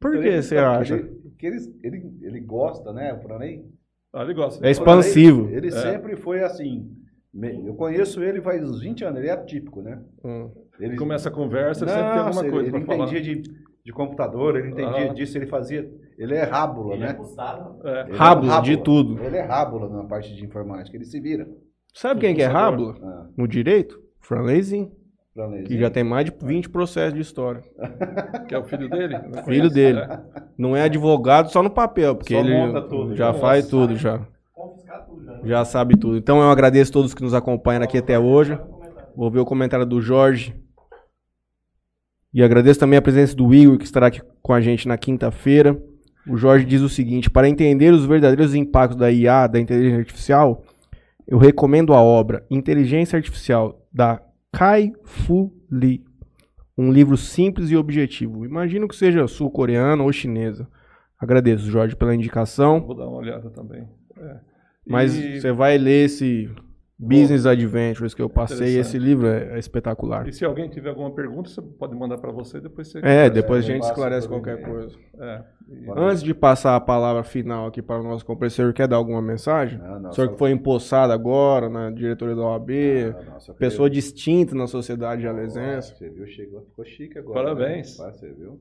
Por 0.00 0.12
que 0.12 0.42
você 0.42 0.56
porque 0.56 0.66
acha? 0.66 0.94
Ele, 0.96 1.04
porque 1.04 1.46
ele, 1.46 1.58
ele, 1.82 2.18
ele 2.22 2.40
gosta, 2.40 2.92
né, 2.92 3.14
o 3.14 3.20
Franley? 3.20 3.64
Ah, 4.12 4.22
ele 4.24 4.34
gosta. 4.34 4.66
É 4.66 4.70
expansivo. 4.70 5.46
Ele, 5.48 5.56
ele 5.58 5.68
É. 5.68 5.70
sempre 5.70 6.16
foi 6.16 6.42
assim. 6.42 6.90
Eu 7.64 7.74
conheço 7.74 8.20
ele 8.24 8.40
faz 8.40 8.60
uns 8.68 8.80
20 8.80 9.04
anos, 9.04 9.20
ele 9.20 9.28
é 9.28 9.32
atípico, 9.32 9.80
né? 9.80 10.02
Hum. 10.24 10.50
Ele 10.80 10.96
Começa 10.96 11.28
a 11.28 11.32
conversa, 11.32 11.84
ele 11.84 11.92
sempre 11.92 12.10
tem 12.10 12.18
alguma 12.18 12.42
coisa 12.42 12.58
ele, 12.58 12.70
pra 12.70 12.78
ele 12.78 12.86
falar. 12.86 13.04
entendia 13.04 13.20
de, 13.22 13.42
de 13.84 13.92
computador, 13.92 14.56
ele 14.56 14.70
entendia 14.70 15.04
Aham. 15.06 15.14
disso, 15.14 15.38
ele 15.38 15.46
fazia. 15.46 15.88
Ele 16.18 16.34
é 16.34 16.42
rábula, 16.42 16.94
Ele 16.94 17.04
é 17.04 17.12
né? 17.12 17.18
É. 17.84 18.00
Ele 18.02 18.12
é 18.12 18.16
rábula. 18.16 18.60
de 18.62 18.76
tudo. 18.78 19.22
Ele 19.22 19.36
é 19.36 19.42
rábula 19.42 19.88
na 19.88 20.04
parte 20.04 20.34
de 20.34 20.44
informática, 20.44 20.96
ele 20.96 21.04
se 21.04 21.20
vira. 21.20 21.46
Sabe 21.94 22.20
quem 22.20 22.34
que 22.34 22.42
é. 22.42 22.46
Rábula? 22.46 22.96
Ah, 23.02 23.26
No 23.36 23.46
direito? 23.48 24.00
Franleizinho. 24.20 24.92
Franley. 25.34 25.64
Que 25.64 25.78
já 25.78 25.88
tem 25.90 26.02
mais 26.04 26.24
de 26.26 26.32
20 26.42 26.68
processos 26.70 27.14
de 27.14 27.20
história. 27.20 27.62
Que 28.48 28.54
é 28.54 28.58
o 28.58 28.64
filho 28.64 28.88
dele? 28.88 29.16
Não 29.32 29.44
Filho 29.44 29.68
conhece? 29.70 29.74
dele. 29.74 29.98
É. 30.00 30.20
Não 30.58 30.76
é 30.76 30.82
advogado 30.82 31.50
só 31.50 31.62
no 31.62 31.70
papel, 31.70 32.16
porque 32.16 32.34
Só 32.34 32.40
ele 32.40 32.52
monta 32.54 32.82
tudo, 32.82 33.14
já 33.16 33.32
já 33.32 33.34
faz 33.38 33.64
já. 33.64 33.70
Tudo 33.70 33.96
já. 33.96 34.18
né? 34.18 34.26
Já 35.44 35.64
sabe 35.64 35.96
tudo. 35.96 36.16
Então 36.16 36.40
eu 36.40 36.50
agradeço 36.50 36.90
a 36.90 36.94
todos 36.94 37.14
que 37.14 37.22
nos 37.22 37.32
acompanham 37.34 37.82
aqui 37.82 37.98
até 37.98 38.18
hoje. 38.18 38.58
Vou 39.16 39.30
ver 39.30 39.38
o 39.40 39.44
comentário 39.44 39.86
do 39.86 40.00
Jorge. 40.00 40.54
E 42.32 42.42
agradeço 42.42 42.78
também 42.78 42.98
a 42.98 43.02
presença 43.02 43.34
do 43.34 43.52
Igor, 43.54 43.76
que 43.78 43.84
estará 43.84 44.06
aqui 44.06 44.20
com 44.42 44.52
a 44.52 44.60
gente 44.60 44.86
na 44.86 44.96
quinta-feira. 44.96 45.80
O 46.28 46.36
Jorge 46.36 46.64
diz 46.64 46.80
o 46.80 46.88
seguinte: 46.88 47.28
para 47.30 47.48
entender 47.48 47.92
os 47.92 48.04
verdadeiros 48.04 48.54
impactos 48.54 48.96
da 48.96 49.10
IA, 49.10 49.46
da 49.46 49.58
inteligência 49.58 49.98
artificial, 49.98 50.62
eu 51.30 51.38
recomendo 51.38 51.94
a 51.94 52.02
obra 52.02 52.44
Inteligência 52.50 53.16
Artificial, 53.16 53.86
da 53.92 54.20
Kai 54.52 54.92
Fu 55.04 55.52
Lee. 55.70 56.04
Um 56.76 56.90
livro 56.92 57.16
simples 57.16 57.70
e 57.70 57.76
objetivo. 57.76 58.44
Imagino 58.44 58.88
que 58.88 58.96
seja 58.96 59.26
sul-coreana 59.26 60.02
ou 60.02 60.12
chinesa. 60.12 60.66
Agradeço, 61.18 61.70
Jorge, 61.70 61.94
pela 61.94 62.14
indicação. 62.14 62.80
Vou 62.80 62.96
dar 62.96 63.06
uma 63.06 63.18
olhada 63.18 63.50
também. 63.50 63.86
É. 64.18 64.36
Mas 64.86 65.14
E- 65.16 65.40
você 65.40 65.52
vai 65.52 65.76
ler 65.78 66.06
esse 66.06 66.50
Business 67.02 67.46
Adventures 67.46 68.12
que 68.12 68.20
eu 68.20 68.28
passei. 68.28 68.76
Esse 68.78 68.98
livro 68.98 69.26
é, 69.26 69.54
é 69.54 69.58
espetacular. 69.58 70.28
E 70.28 70.32
se 70.32 70.44
alguém 70.44 70.68
tiver 70.68 70.90
alguma 70.90 71.10
pergunta, 71.10 71.48
você 71.48 71.62
pode 71.62 71.94
mandar 71.96 72.18
para 72.18 72.30
você 72.30 72.58
e 72.58 72.60
depois 72.60 72.88
você. 72.88 73.00
É, 73.02 73.30
depois 73.30 73.64
a 73.64 73.66
gente 73.66 73.82
esclarece 73.84 74.28
qualquer 74.28 74.60
coisa. 74.62 74.94
É. 75.18 75.42
E- 75.70 75.86
Antes 75.96 76.22
de 76.22 76.34
passar 76.34 76.76
a 76.76 76.80
palavra 76.80 77.22
final 77.22 77.66
aqui 77.66 77.80
para 77.80 78.00
o 78.00 78.02
nosso 78.02 78.26
compressor, 78.26 78.72
quer 78.74 78.86
dar 78.86 78.96
alguma 78.96 79.22
mensagem? 79.22 79.78
Não, 79.78 79.98
não, 80.00 80.10
o 80.10 80.12
senhor 80.12 80.26
só- 80.26 80.32
que 80.32 80.38
foi 80.38 80.50
empossado 80.50 81.12
agora 81.12 81.68
na 81.70 81.90
diretoria 81.90 82.34
da 82.36 82.42
OAB, 82.42 82.70
Ah, 82.70 83.12
não, 83.30 83.40
só 83.40 83.52
queria- 83.54 83.58
pessoa 83.70 83.88
distinta 83.88 84.54
na 84.54 84.66
sociedade 84.66 85.22
jalesense. 85.22 85.96
Você 85.96 86.10
viu, 86.10 86.26
chegou, 86.26 86.62
ficou 86.66 86.84
chique 86.84 87.18
agora. 87.18 87.42
Parabéns. 87.44 87.98
Né? 87.98 88.12
Você 88.12 88.30
viu? 88.32 88.58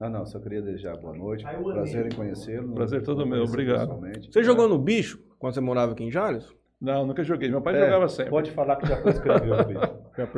Não, 0.00 0.10
não, 0.10 0.26
só 0.26 0.38
queria 0.40 0.60
desejar 0.62 0.96
boa 0.96 1.16
noite. 1.16 1.44
Prazer 1.44 2.06
em 2.06 2.14
conhecê-lo. 2.14 2.74
Prazer 2.74 3.02
todo 3.02 3.26
meu, 3.26 3.42
obrigado. 3.44 3.98
Você 4.30 4.42
jogou 4.44 4.68
no 4.68 4.78
bicho 4.78 5.18
quando 5.38 5.54
você 5.54 5.60
morava 5.60 5.92
aqui 5.92 6.04
em 6.04 6.10
Jales? 6.10 6.44
Não, 6.82 7.06
nunca 7.06 7.22
joguei. 7.22 7.48
Meu 7.48 7.62
pai 7.62 7.76
É, 7.76 7.84
jogava 7.84 8.08
sempre. 8.08 8.30
Pode 8.30 8.50
falar 8.50 8.74
que 8.74 8.86
já 8.88 8.96
prescreveu, 9.00 9.56
filho. 9.64 9.80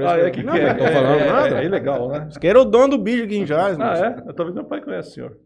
Ah, 0.07 0.19
é 0.19 0.31
que 0.31 0.43
não, 0.43 0.53
que 0.53 0.61
é? 0.61 0.66
não 0.75 0.77
tô 0.77 0.85
falando 0.93 1.21
é, 1.21 1.33
nada. 1.33 1.62
É, 1.62 1.65
ilegal, 1.65 2.09
né? 2.11 2.29
Que 2.39 2.47
era 2.47 2.61
o 2.61 2.66
dono 2.66 2.99
do 2.99 3.03
bicho 3.03 3.25
aqui 3.25 3.39
em 3.39 3.47
Jales. 3.47 3.81
Ah, 3.81 3.89
moço. 3.89 4.05
é? 4.05 4.33
Talvez 4.35 4.55
meu 4.55 4.65
pai 4.65 4.83
conhece 4.83 5.09
o 5.09 5.12
senhor. 5.15 5.39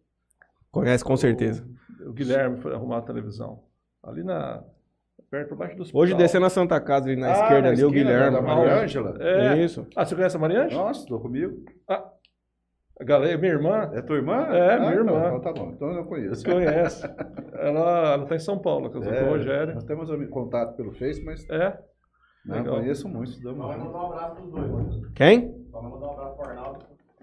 Conhece 0.73 1.05
com 1.05 1.17
certeza. 1.17 1.65
O 2.05 2.13
Guilherme 2.13 2.57
foi 2.59 2.75
arrumar 2.75 2.99
a 2.99 3.03
televisão. 3.03 3.61
Ali 4.03 4.25
na. 4.25 4.61
Perto, 5.31 5.55
abaixo 5.55 5.77
dos 5.77 5.95
Hoje 5.95 6.15
descendo 6.15 6.47
a 6.47 6.51
Santa 6.51 6.81
Casa 6.81 7.07
ali 7.07 7.15
na 7.21 7.29
Ah, 7.29 7.33
esquerda 7.33 7.63
na 7.63 7.69
ali, 7.69 7.85
o 7.85 7.89
esquina, 7.89 8.11
Guilherme. 8.11 8.37
Da 8.37 8.43
Maria 8.43 8.83
Ângela? 8.83 9.17
É. 9.21 9.57
Isso. 9.59 9.87
Ah, 9.95 10.05
você 10.05 10.15
conhece 10.17 10.37
a 10.37 10.41
Mariante? 10.41 10.75
Nossa, 10.75 11.01
estou 11.01 11.21
comigo. 11.21 11.65
A 13.01 13.05
galera, 13.05 13.39
minha 13.39 13.53
irmã, 13.53 13.91
É 13.95 14.03
tua 14.03 14.17
irmã? 14.17 14.47
É, 14.51 14.75
Ah, 14.75 14.79
minha 14.81 14.93
então, 14.93 15.05
irmã. 15.17 15.27
Então 15.29 15.41
tá 15.41 15.53
bom, 15.53 15.71
então 15.75 15.93
eu 15.93 16.05
conheço. 16.05 16.41
você 16.43 16.51
conhece. 16.53 17.05
ela, 17.55 18.15
ela 18.15 18.27
tá 18.27 18.35
em 18.35 18.41
São 18.41 18.59
Paulo, 18.59 18.91
casou 18.91 19.13
com 19.13 19.25
o 19.25 19.29
Rogério. 19.31 19.75
Nós 19.75 19.85
temos 19.85 20.11
um 20.11 20.27
contato 20.29 20.77
pelo 20.77 20.93
Face, 20.93 21.23
mas 21.25 21.49
É. 21.49 21.79
não 22.45 22.57
Legal. 22.57 22.75
conheço 22.77 23.09
muito. 23.09 23.41
Damos... 23.43 23.59
mandar 23.59 23.79
um 23.87 24.07
abraço 24.13 24.35
pros 24.37 24.51
dois, 24.51 24.71
mano. 24.71 25.03
Quem? 25.15 25.55
Só 25.71 25.81
vai 25.81 25.91
mandar 25.91 26.07
um 26.07 26.11
abraço 26.13 26.37
pro 26.37 26.49
Arnaldo. 26.51 26.79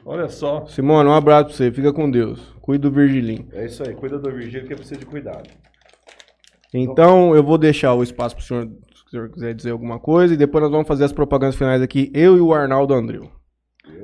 Olha 0.05 0.29
só. 0.29 0.65
Simone, 0.67 1.09
um 1.09 1.13
abraço 1.13 1.45
pra 1.47 1.53
você. 1.55 1.71
Fica 1.71 1.91
com 1.91 2.09
Deus. 2.09 2.53
Cuide 2.61 2.81
do 2.83 2.91
Virgilinho. 2.91 3.47
É 3.51 3.65
isso 3.65 3.83
aí, 3.85 3.93
cuida 3.95 4.17
do 4.19 4.31
Virgílio 4.31 4.67
que 4.67 4.75
precisa 4.75 4.99
de 4.99 5.05
cuidado. 5.05 5.49
Então, 6.73 7.35
eu 7.35 7.43
vou 7.43 7.57
deixar 7.57 7.93
o 7.93 8.03
espaço 8.03 8.35
pro 8.35 8.43
senhor, 8.45 8.65
se 8.67 9.05
o 9.05 9.09
senhor 9.09 9.29
quiser 9.29 9.53
dizer 9.53 9.71
alguma 9.71 9.97
coisa, 9.99 10.33
e 10.33 10.37
depois 10.37 10.61
nós 10.61 10.71
vamos 10.71 10.87
fazer 10.87 11.05
as 11.05 11.13
propagandas 11.13 11.55
finais 11.55 11.81
aqui, 11.81 12.11
eu 12.13 12.35
e 12.37 12.41
o 12.41 12.53
Arnaldo 12.53 12.93
Andreu. 12.93 13.29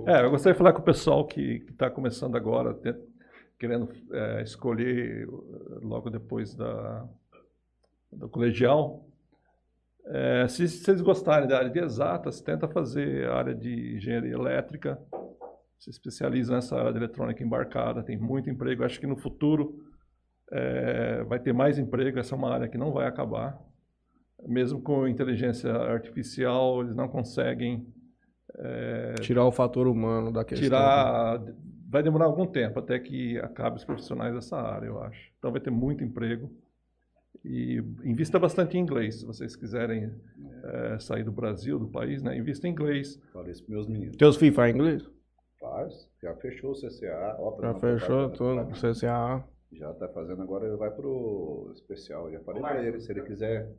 É, 0.06 0.24
eu 0.24 0.30
gostaria 0.30 0.53
de 0.53 0.58
falar 0.58 0.74
com 0.74 0.82
o 0.82 0.86
pessoal 0.86 1.26
que 1.26 1.64
está 1.70 1.90
começando 1.90 2.36
agora, 2.36 2.74
te- 2.74 2.95
querendo 3.60 3.90
é, 4.12 4.41
escolher 4.41 5.28
uh, 5.28 5.80
logo 5.82 6.10
depois 6.10 6.56
da, 6.56 7.08
do 8.12 8.28
colegial. 8.30 9.06
É, 10.06 10.48
se, 10.48 10.68
se 10.68 10.90
eles 10.90 11.02
gostarem 11.02 11.48
da 11.48 11.58
área 11.58 11.70
de 11.70 11.80
exatas, 11.80 12.41
tenta 12.41 12.68
fazer 12.68 13.28
a 13.30 13.36
área 13.36 13.53
de 13.53 13.98
engenharia 13.98 14.34
elétrica, 14.34 14.99
se 15.78 15.90
especializa 15.90 16.53
nessa 16.53 16.76
área 16.78 16.91
de 16.91 16.98
eletrônica 16.98 17.44
embarcada, 17.44 18.03
tem 18.03 18.18
muito 18.18 18.49
emprego. 18.49 18.84
Acho 18.84 18.99
que 18.99 19.08
no 19.08 19.16
futuro 19.16 19.84
é, 20.52 21.24
vai 21.24 21.40
ter 21.40 21.53
mais 21.53 21.78
emprego, 21.78 22.20
essa 22.20 22.36
é 22.36 22.38
uma 22.38 22.52
área 22.52 22.68
que 22.68 22.78
não 22.78 22.91
vai 22.91 23.08
acabar. 23.08 23.60
Mesmo 24.48 24.82
com 24.82 25.08
inteligência 25.08 25.72
artificial, 25.72 26.82
eles 26.82 26.95
não 26.95 27.08
conseguem 27.08 27.86
Tirar 29.22 29.45
o 29.45 29.52
fator 29.52 29.88
humano 29.88 30.32
da 30.32 30.44
questão. 30.44 30.64
tirar. 30.68 31.41
Vai 31.90 32.02
demorar 32.03 32.26
algum 32.26 32.45
tempo 32.45 32.80
até 32.80 32.98
que 32.99 33.38
acabe 33.40 33.76
os 33.78 33.84
profissionais 33.84 34.34
dessa 34.34 34.56
área, 34.57 34.88
eu 34.88 35.02
acho. 35.02 35.30
Então 35.38 35.52
vai 35.52 35.60
ter 35.60 35.72
muito 35.72 36.03
emprego. 36.03 36.49
E 37.44 37.78
invista 38.03 38.38
bastante 38.40 38.78
em 38.78 38.82
inglês, 38.82 39.19
se 39.19 39.26
vocês 39.26 39.56
quiserem 39.56 40.11
eh, 40.64 40.98
sair 40.99 41.23
do 41.23 41.32
Brasil, 41.32 41.80
do 41.80 41.88
país, 41.88 42.22
né? 42.22 42.38
Invista 42.38 42.68
em 42.68 42.72
inglês. 42.72 43.19
Falei 43.34 43.52
isso 43.52 43.65
meus 43.68 43.88
meninos. 43.88 44.15
Teus 44.15 44.38
filhos 44.38 44.56
falam 44.56 44.72
inglês? 44.72 45.03
Faz, 45.60 46.07
já 46.22 46.34
fechou 46.36 46.72
o 46.72 46.76
CCA. 46.76 47.36
ó, 47.40 47.60
Já 47.60 47.73
não, 47.73 47.80
fechou 47.80 48.30
tudo. 48.30 48.65
CCA. 48.73 49.44
Já 49.73 49.94
tá 49.94 50.07
fazendo 50.10 50.41
agora, 50.41 50.68
ele 50.68 50.76
vai 50.78 50.91
pro 50.91 51.72
especial. 51.73 52.32
Já 52.32 52.40
falei 52.41 52.61
Márcio. 52.61 52.88
ele, 52.88 52.99
se 53.02 53.11
ele 53.11 53.22
quiser, 53.23 53.69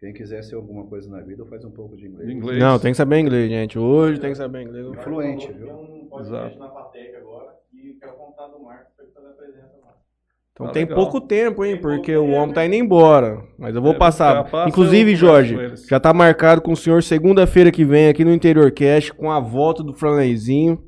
quem 0.00 0.12
quiser 0.14 0.42
ser 0.42 0.54
alguma 0.56 0.86
coisa 0.86 1.10
na 1.10 1.20
vida, 1.20 1.44
faz 1.46 1.64
um 1.64 1.70
pouco 1.70 1.96
de 1.96 2.06
inglês. 2.06 2.28
De 2.28 2.34
inglês. 2.34 2.58
Não, 2.58 2.78
tem 2.78 2.90
que 2.92 2.96
saber 2.96 3.18
inglês, 3.18 3.50
gente. 3.50 3.78
Hoje 3.78 4.18
tem 4.18 4.30
que 4.32 4.36
saber 4.38 4.62
inglês. 4.62 4.86
Fluente, 5.04 5.46
Tem 5.48 5.56
viu? 5.56 5.68
um 5.72 6.06
podcast 6.10 6.20
Exato. 6.20 6.58
na 6.58 6.70
Fatec 6.70 7.16
agora 7.16 7.52
e 7.74 7.92
quero 8.00 8.12
contar 8.14 8.46
do 8.48 8.62
Marcos 8.64 8.92
pra 8.96 9.04
ele 9.04 9.12
fazer 9.12 9.26
a 9.28 9.32
presença 9.32 9.76
lá. 9.82 9.94
Então 10.52 10.66
Ah, 10.66 10.70
tem 10.72 10.82
legal. 10.84 10.96
pouco 10.98 11.20
tempo, 11.20 11.64
hein? 11.64 11.72
Tem 11.74 11.82
Porque 11.82 12.16
o 12.16 12.30
homem 12.30 12.54
tá 12.54 12.64
indo 12.66 12.74
embora. 12.76 13.42
Mas 13.58 13.74
eu 13.76 13.82
vou 13.82 13.92
É, 13.92 13.98
passar. 13.98 14.44
passa, 14.50 14.68
Inclusive, 14.68 15.14
Jorge, 15.16 15.56
já 15.88 16.00
tá 16.00 16.12
marcado 16.14 16.62
com 16.62 16.72
o 16.72 16.76
senhor 16.76 17.02
segunda-feira 17.02 17.70
que 17.70 17.84
vem 17.84 18.08
aqui 18.08 18.24
no 18.24 18.32
Interior 18.32 18.70
Cast 18.72 19.12
com 19.12 19.30
a 19.30 19.38
volta 19.38 19.82
do 19.82 19.92
Franleizinho. 19.92 20.82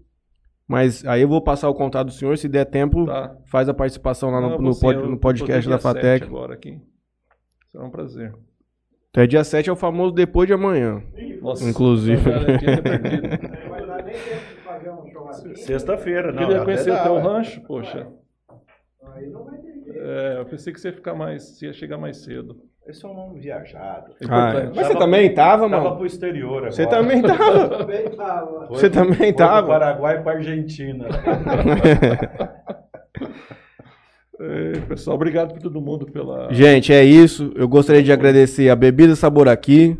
Mas 0.67 1.05
aí 1.05 1.21
eu 1.21 1.29
vou 1.29 1.43
passar 1.43 1.69
o 1.69 1.75
contato 1.75 2.07
do 2.07 2.13
senhor. 2.13 2.39
Se 2.39 2.49
der 2.49 2.65
tempo, 2.65 3.05
Tá. 3.05 3.37
faz 3.51 3.69
a 3.69 3.75
participação 3.75 4.31
lá 4.31 4.41
Não, 4.41 4.51
no, 4.59 4.59
no 4.71 4.81
pod- 4.81 4.97
no 5.07 5.19
podcast 5.19 5.69
da 5.69 5.79
Fatec. 5.79 6.21
7 6.21 6.25
agora 6.25 6.55
aqui. 6.55 6.79
Será 7.71 7.85
um 7.85 7.91
prazer. 7.91 8.33
Então 9.13 9.25
é 9.25 9.27
dia 9.27 9.45
7 9.45 9.69
é 9.69 9.73
o 9.73 9.77
famoso 9.77 10.15
depois 10.15 10.47
de 10.47 10.55
amanhã. 10.55 11.03
Nossa, 11.43 11.69
Inclusive. 11.69 12.31
eu 12.31 12.41
já 12.41 12.59
tinha 12.59 12.81
perdido. 12.83 13.29
Não 13.63 13.71
vai 13.71 13.87
dar 13.87 14.03
nem 14.05 14.15
tempo 14.15 14.55
de 14.57 14.63
fazer 14.65 14.91
um 14.91 15.07
churrasquinho. 15.07 15.57
Sexta-feira, 15.59 16.29
Eu 16.29 16.33
não. 16.33 16.39
queria 16.43 16.57
até 16.57 16.65
conhecer 16.65 16.91
dá, 16.93 17.01
o 17.01 17.03
teu 17.05 17.19
rancho, 17.21 17.61
poxa. 17.67 18.07
Aí 19.15 19.27
não 19.29 19.45
vai 19.45 19.59
ter. 19.59 19.73
É, 19.99 20.37
eu 20.39 20.47
pensei 20.47 20.73
que 20.73 20.81
você 20.81 20.89
ia 20.89 20.95
ficar 20.95 21.13
mais, 21.15 21.43
você 21.43 21.67
ia 21.67 21.73
chegar 21.75 21.99
mais 21.99 22.25
cedo. 22.25 22.57
Eles 22.87 22.99
são 22.99 23.13
um 23.13 23.35
viajado. 23.35 24.15
Ah, 24.31 24.49
Importante. 24.49 24.77
mas 24.77 24.87
você 24.87 24.97
também 24.99 25.35
tava, 25.35 25.69
Tava 25.69 25.85
mano? 25.85 25.97
pro 25.99 26.07
exterior 26.07 26.57
agora. 26.57 26.71
Você 26.73 26.87
também 26.87 27.21
tava. 27.23 27.69
Também 27.69 28.11
tava. 28.17 28.67
Foi 28.67 28.77
Você 28.79 28.89
também 28.91 29.15
foi 29.15 29.33
tava. 29.35 29.69
Paraguai 29.69 30.23
pra 30.23 30.33
Argentina. 30.33 31.07
É, 34.45 34.81
pessoal, 34.89 35.15
obrigado 35.15 35.53
por 35.53 35.63
todo 35.63 35.81
mundo 35.81 36.05
pela. 36.07 36.53
Gente, 36.53 36.93
é 36.93 37.05
isso. 37.05 37.53
Eu 37.55 37.69
gostaria 37.69 38.03
de 38.03 38.13
agradecer 38.13 38.69
a 38.69 38.77
Bebida 38.77 39.15
Sabor 39.15 39.49
aqui, 39.49 39.97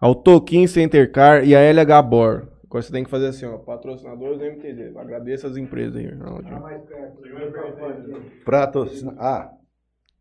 ao 0.00 0.14
Toquim 0.14 0.66
Center 0.66 1.10
Car 1.12 1.46
e 1.46 1.54
a 1.54 1.60
LH 1.60 2.02
Bor. 2.02 2.48
Agora 2.64 2.82
você 2.82 2.90
tem 2.90 3.04
que 3.04 3.10
fazer 3.10 3.28
assim, 3.28 3.46
ó, 3.46 3.56
patrocinadores 3.58 4.38
do 4.38 4.44
MTD. 4.44 4.98
Agradeça 4.98 5.46
as 5.46 5.56
empresas 5.56 5.96
aí, 5.96 6.08
Ronaldinho. 6.08 6.54
Tá 6.54 6.60
mais 6.60 6.82
perto. 6.82 7.22
microfone. 7.22 8.30
Prato. 8.44 8.86
Ah, 9.18 9.50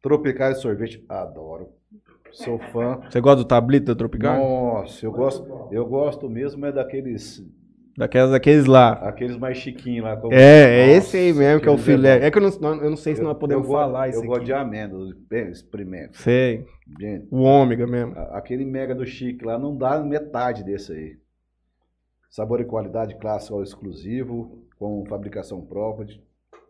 Tropicais 0.01 0.59
Sorvete. 0.59 1.03
Adoro. 1.09 1.69
Sou 2.31 2.59
fã. 2.59 2.99
Você 3.09 3.19
gosta 3.19 3.37
do 3.37 3.45
tablito 3.47 3.87
da 3.87 3.95
Tropical? 3.95 4.37
Nossa, 4.37 5.05
eu 5.05 5.11
gosto, 5.11 5.67
eu 5.71 5.85
gosto 5.85 6.29
mesmo 6.29 6.65
é 6.65 6.71
daqueles, 6.71 7.43
Daquelas 7.97 8.31
daqueles 8.31 8.65
lá. 8.65 8.91
aqueles 8.93 9.37
mais 9.37 9.57
chiquinhos 9.57 10.03
lá. 10.03 10.17
como- 10.17 10.33
É, 10.33 10.37
é 10.89 10.97
esse 10.97 11.15
aí 11.15 11.31
mesmo 11.33 11.61
que 11.61 11.69
é 11.69 11.71
o 11.71 11.77
filé. 11.77 12.25
É 12.25 12.29
que 12.29 12.37
eu 12.37 12.41
não, 12.41 12.83
eu 12.83 12.89
não 12.89 12.97
sei 12.97 13.15
se 13.15 13.21
nós 13.21 13.37
podemos 13.37 13.65
eu 13.65 13.71
falar 13.71 14.09
isso 14.09 14.19
Eu 14.19 14.23
gosto 14.25 14.37
aqui. 14.37 14.45
de 14.47 14.53
amêndoas, 14.53 15.15
experimento. 15.51 16.17
Sei. 16.17 16.65
Gente, 16.99 17.27
O 17.31 17.41
ômega 17.43 17.87
mesmo. 17.87 18.13
aquele 18.31 18.65
mega 18.65 18.93
do 18.93 19.05
chique 19.05 19.45
lá 19.45 19.57
não 19.57 19.75
dá 19.77 19.97
metade 20.03 20.63
desse 20.63 20.91
aí. 20.91 21.17
Sabor 22.29 22.59
e 22.59 22.65
qualidade 22.65 23.15
clássico 23.15 23.63
exclusivo, 23.63 24.61
com 24.77 25.05
fabricação 25.07 25.61
própria 25.61 26.07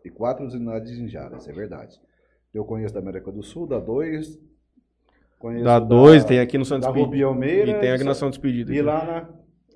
e 0.04 0.10
quatro 0.10 0.44
unidades 0.46 0.96
em 0.96 1.08
Jara, 1.08 1.38
isso 1.38 1.50
é 1.50 1.52
verdade. 1.52 1.98
Eu 2.54 2.64
conheço 2.64 2.94
da 2.94 3.00
América 3.00 3.32
do 3.32 3.42
Sul, 3.42 3.66
da 3.66 3.80
2. 3.80 4.38
Da 5.62 5.78
2, 5.80 6.24
tem 6.24 6.38
aqui 6.40 6.56
no 6.56 6.64
Santos. 6.64 6.86
Almeida. 6.88 7.70
E 7.72 7.74
tem 7.80 7.90
aqui 7.92 8.04
na 8.04 8.14
São 8.14 8.30
Despedida. 8.30 8.72
E 8.72 8.80
lá 8.80 9.04
na. 9.04 9.28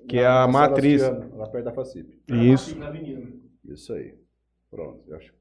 Que 0.07 0.17
é 0.19 0.23
na- 0.23 0.43
a 0.43 0.47
na 0.47 0.53
matriz. 0.53 1.01
Lá 1.01 1.47
perto 1.47 1.65
da 1.65 1.71
Facip. 1.71 2.07
Isso. 2.29 2.77
Na 2.77 2.87
avenida. 2.87 3.21
Isso 3.69 3.93
aí. 3.93 4.13
Pronto. 4.69 4.99
Eu 5.07 5.17
acho. 5.17 5.31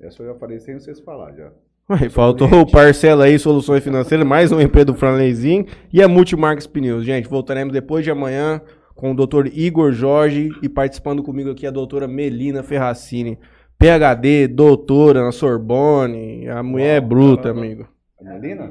Essa 0.00 0.22
eu 0.22 0.28
já 0.28 0.34
falei 0.34 0.58
sem 0.60 0.78
vocês 0.78 1.00
falar 1.00 1.32
já. 1.34 1.52
Ué, 1.90 2.08
Faltou 2.08 2.48
o 2.48 2.70
Parcela 2.70 3.24
aí, 3.24 3.38
Soluções 3.38 3.82
Financeiras, 3.82 4.26
mais 4.26 4.52
um 4.52 4.60
EP 4.60 4.84
do 4.84 4.94
Franleizinho 4.94 5.66
e 5.92 6.00
a 6.02 6.06
Multimarcas 6.08 6.66
Pneus. 6.66 7.04
Gente, 7.04 7.28
voltaremos 7.28 7.72
depois 7.72 8.04
de 8.04 8.10
amanhã 8.10 8.60
com 8.94 9.12
o 9.12 9.14
Dr. 9.14 9.46
Igor 9.52 9.90
Jorge 9.92 10.50
e 10.62 10.68
participando 10.68 11.22
comigo 11.22 11.50
aqui 11.50 11.66
a 11.66 11.70
doutora 11.70 12.06
Melina 12.06 12.62
Ferracini. 12.62 13.38
PHD, 13.78 14.46
doutora 14.46 15.22
na 15.24 15.32
Sorbonne. 15.32 16.48
A 16.48 16.62
mulher 16.62 16.98
é 16.98 17.00
bruta, 17.00 17.44
caramba. 17.44 17.60
amigo. 17.60 17.88
A 18.20 18.24
Melina? 18.24 18.68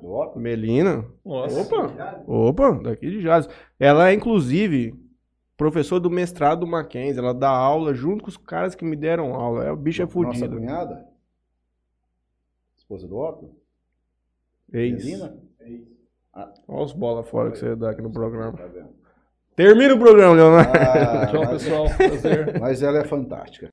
Do 0.00 0.10
óculos? 0.12 0.42
Melina? 0.42 1.04
Nossa. 1.24 1.60
Opa! 1.62 2.22
Opa, 2.26 2.70
daqui 2.82 3.10
de 3.10 3.20
Jales. 3.22 3.48
Ela 3.78 4.10
é, 4.10 4.12
inclusive, 4.14 4.94
professora 5.56 6.00
do 6.00 6.10
mestrado 6.10 6.60
do 6.60 6.66
Mackenzie. 6.66 7.18
Ela 7.18 7.32
dá 7.32 7.48
aula 7.48 7.94
junto 7.94 8.22
com 8.24 8.28
os 8.28 8.36
caras 8.36 8.74
que 8.74 8.84
me 8.84 8.94
deram 8.96 9.34
aula. 9.34 9.64
É, 9.64 9.72
o 9.72 9.76
bicho 9.76 10.02
é 10.02 10.04
Nossa 10.04 10.12
fudido. 10.12 10.56
cunhada? 10.56 11.06
Esposa 12.76 13.08
do 13.08 13.16
óculos? 13.16 13.52
É 14.72 14.84
isso. 14.84 15.06
Melina? 15.06 15.34
Olha 16.68 16.84
os 16.84 16.92
bola 16.92 17.22
fora 17.22 17.50
que 17.50 17.58
você 17.58 17.74
dá 17.74 17.90
aqui 17.90 18.02
no 18.02 18.10
programa. 18.12 18.52
Tá 18.56 18.66
vendo? 18.66 18.90
Termina 19.56 19.94
o 19.94 19.98
programa, 19.98 20.34
Leonardo. 20.34 20.72
Ah, 20.78 21.26
Tchau, 21.26 21.40
mas- 21.44 21.50
pessoal. 21.62 21.86
Prazer. 21.96 22.60
Mas 22.60 22.82
ela 22.82 22.98
é 22.98 23.04
fantástica. 23.04 23.68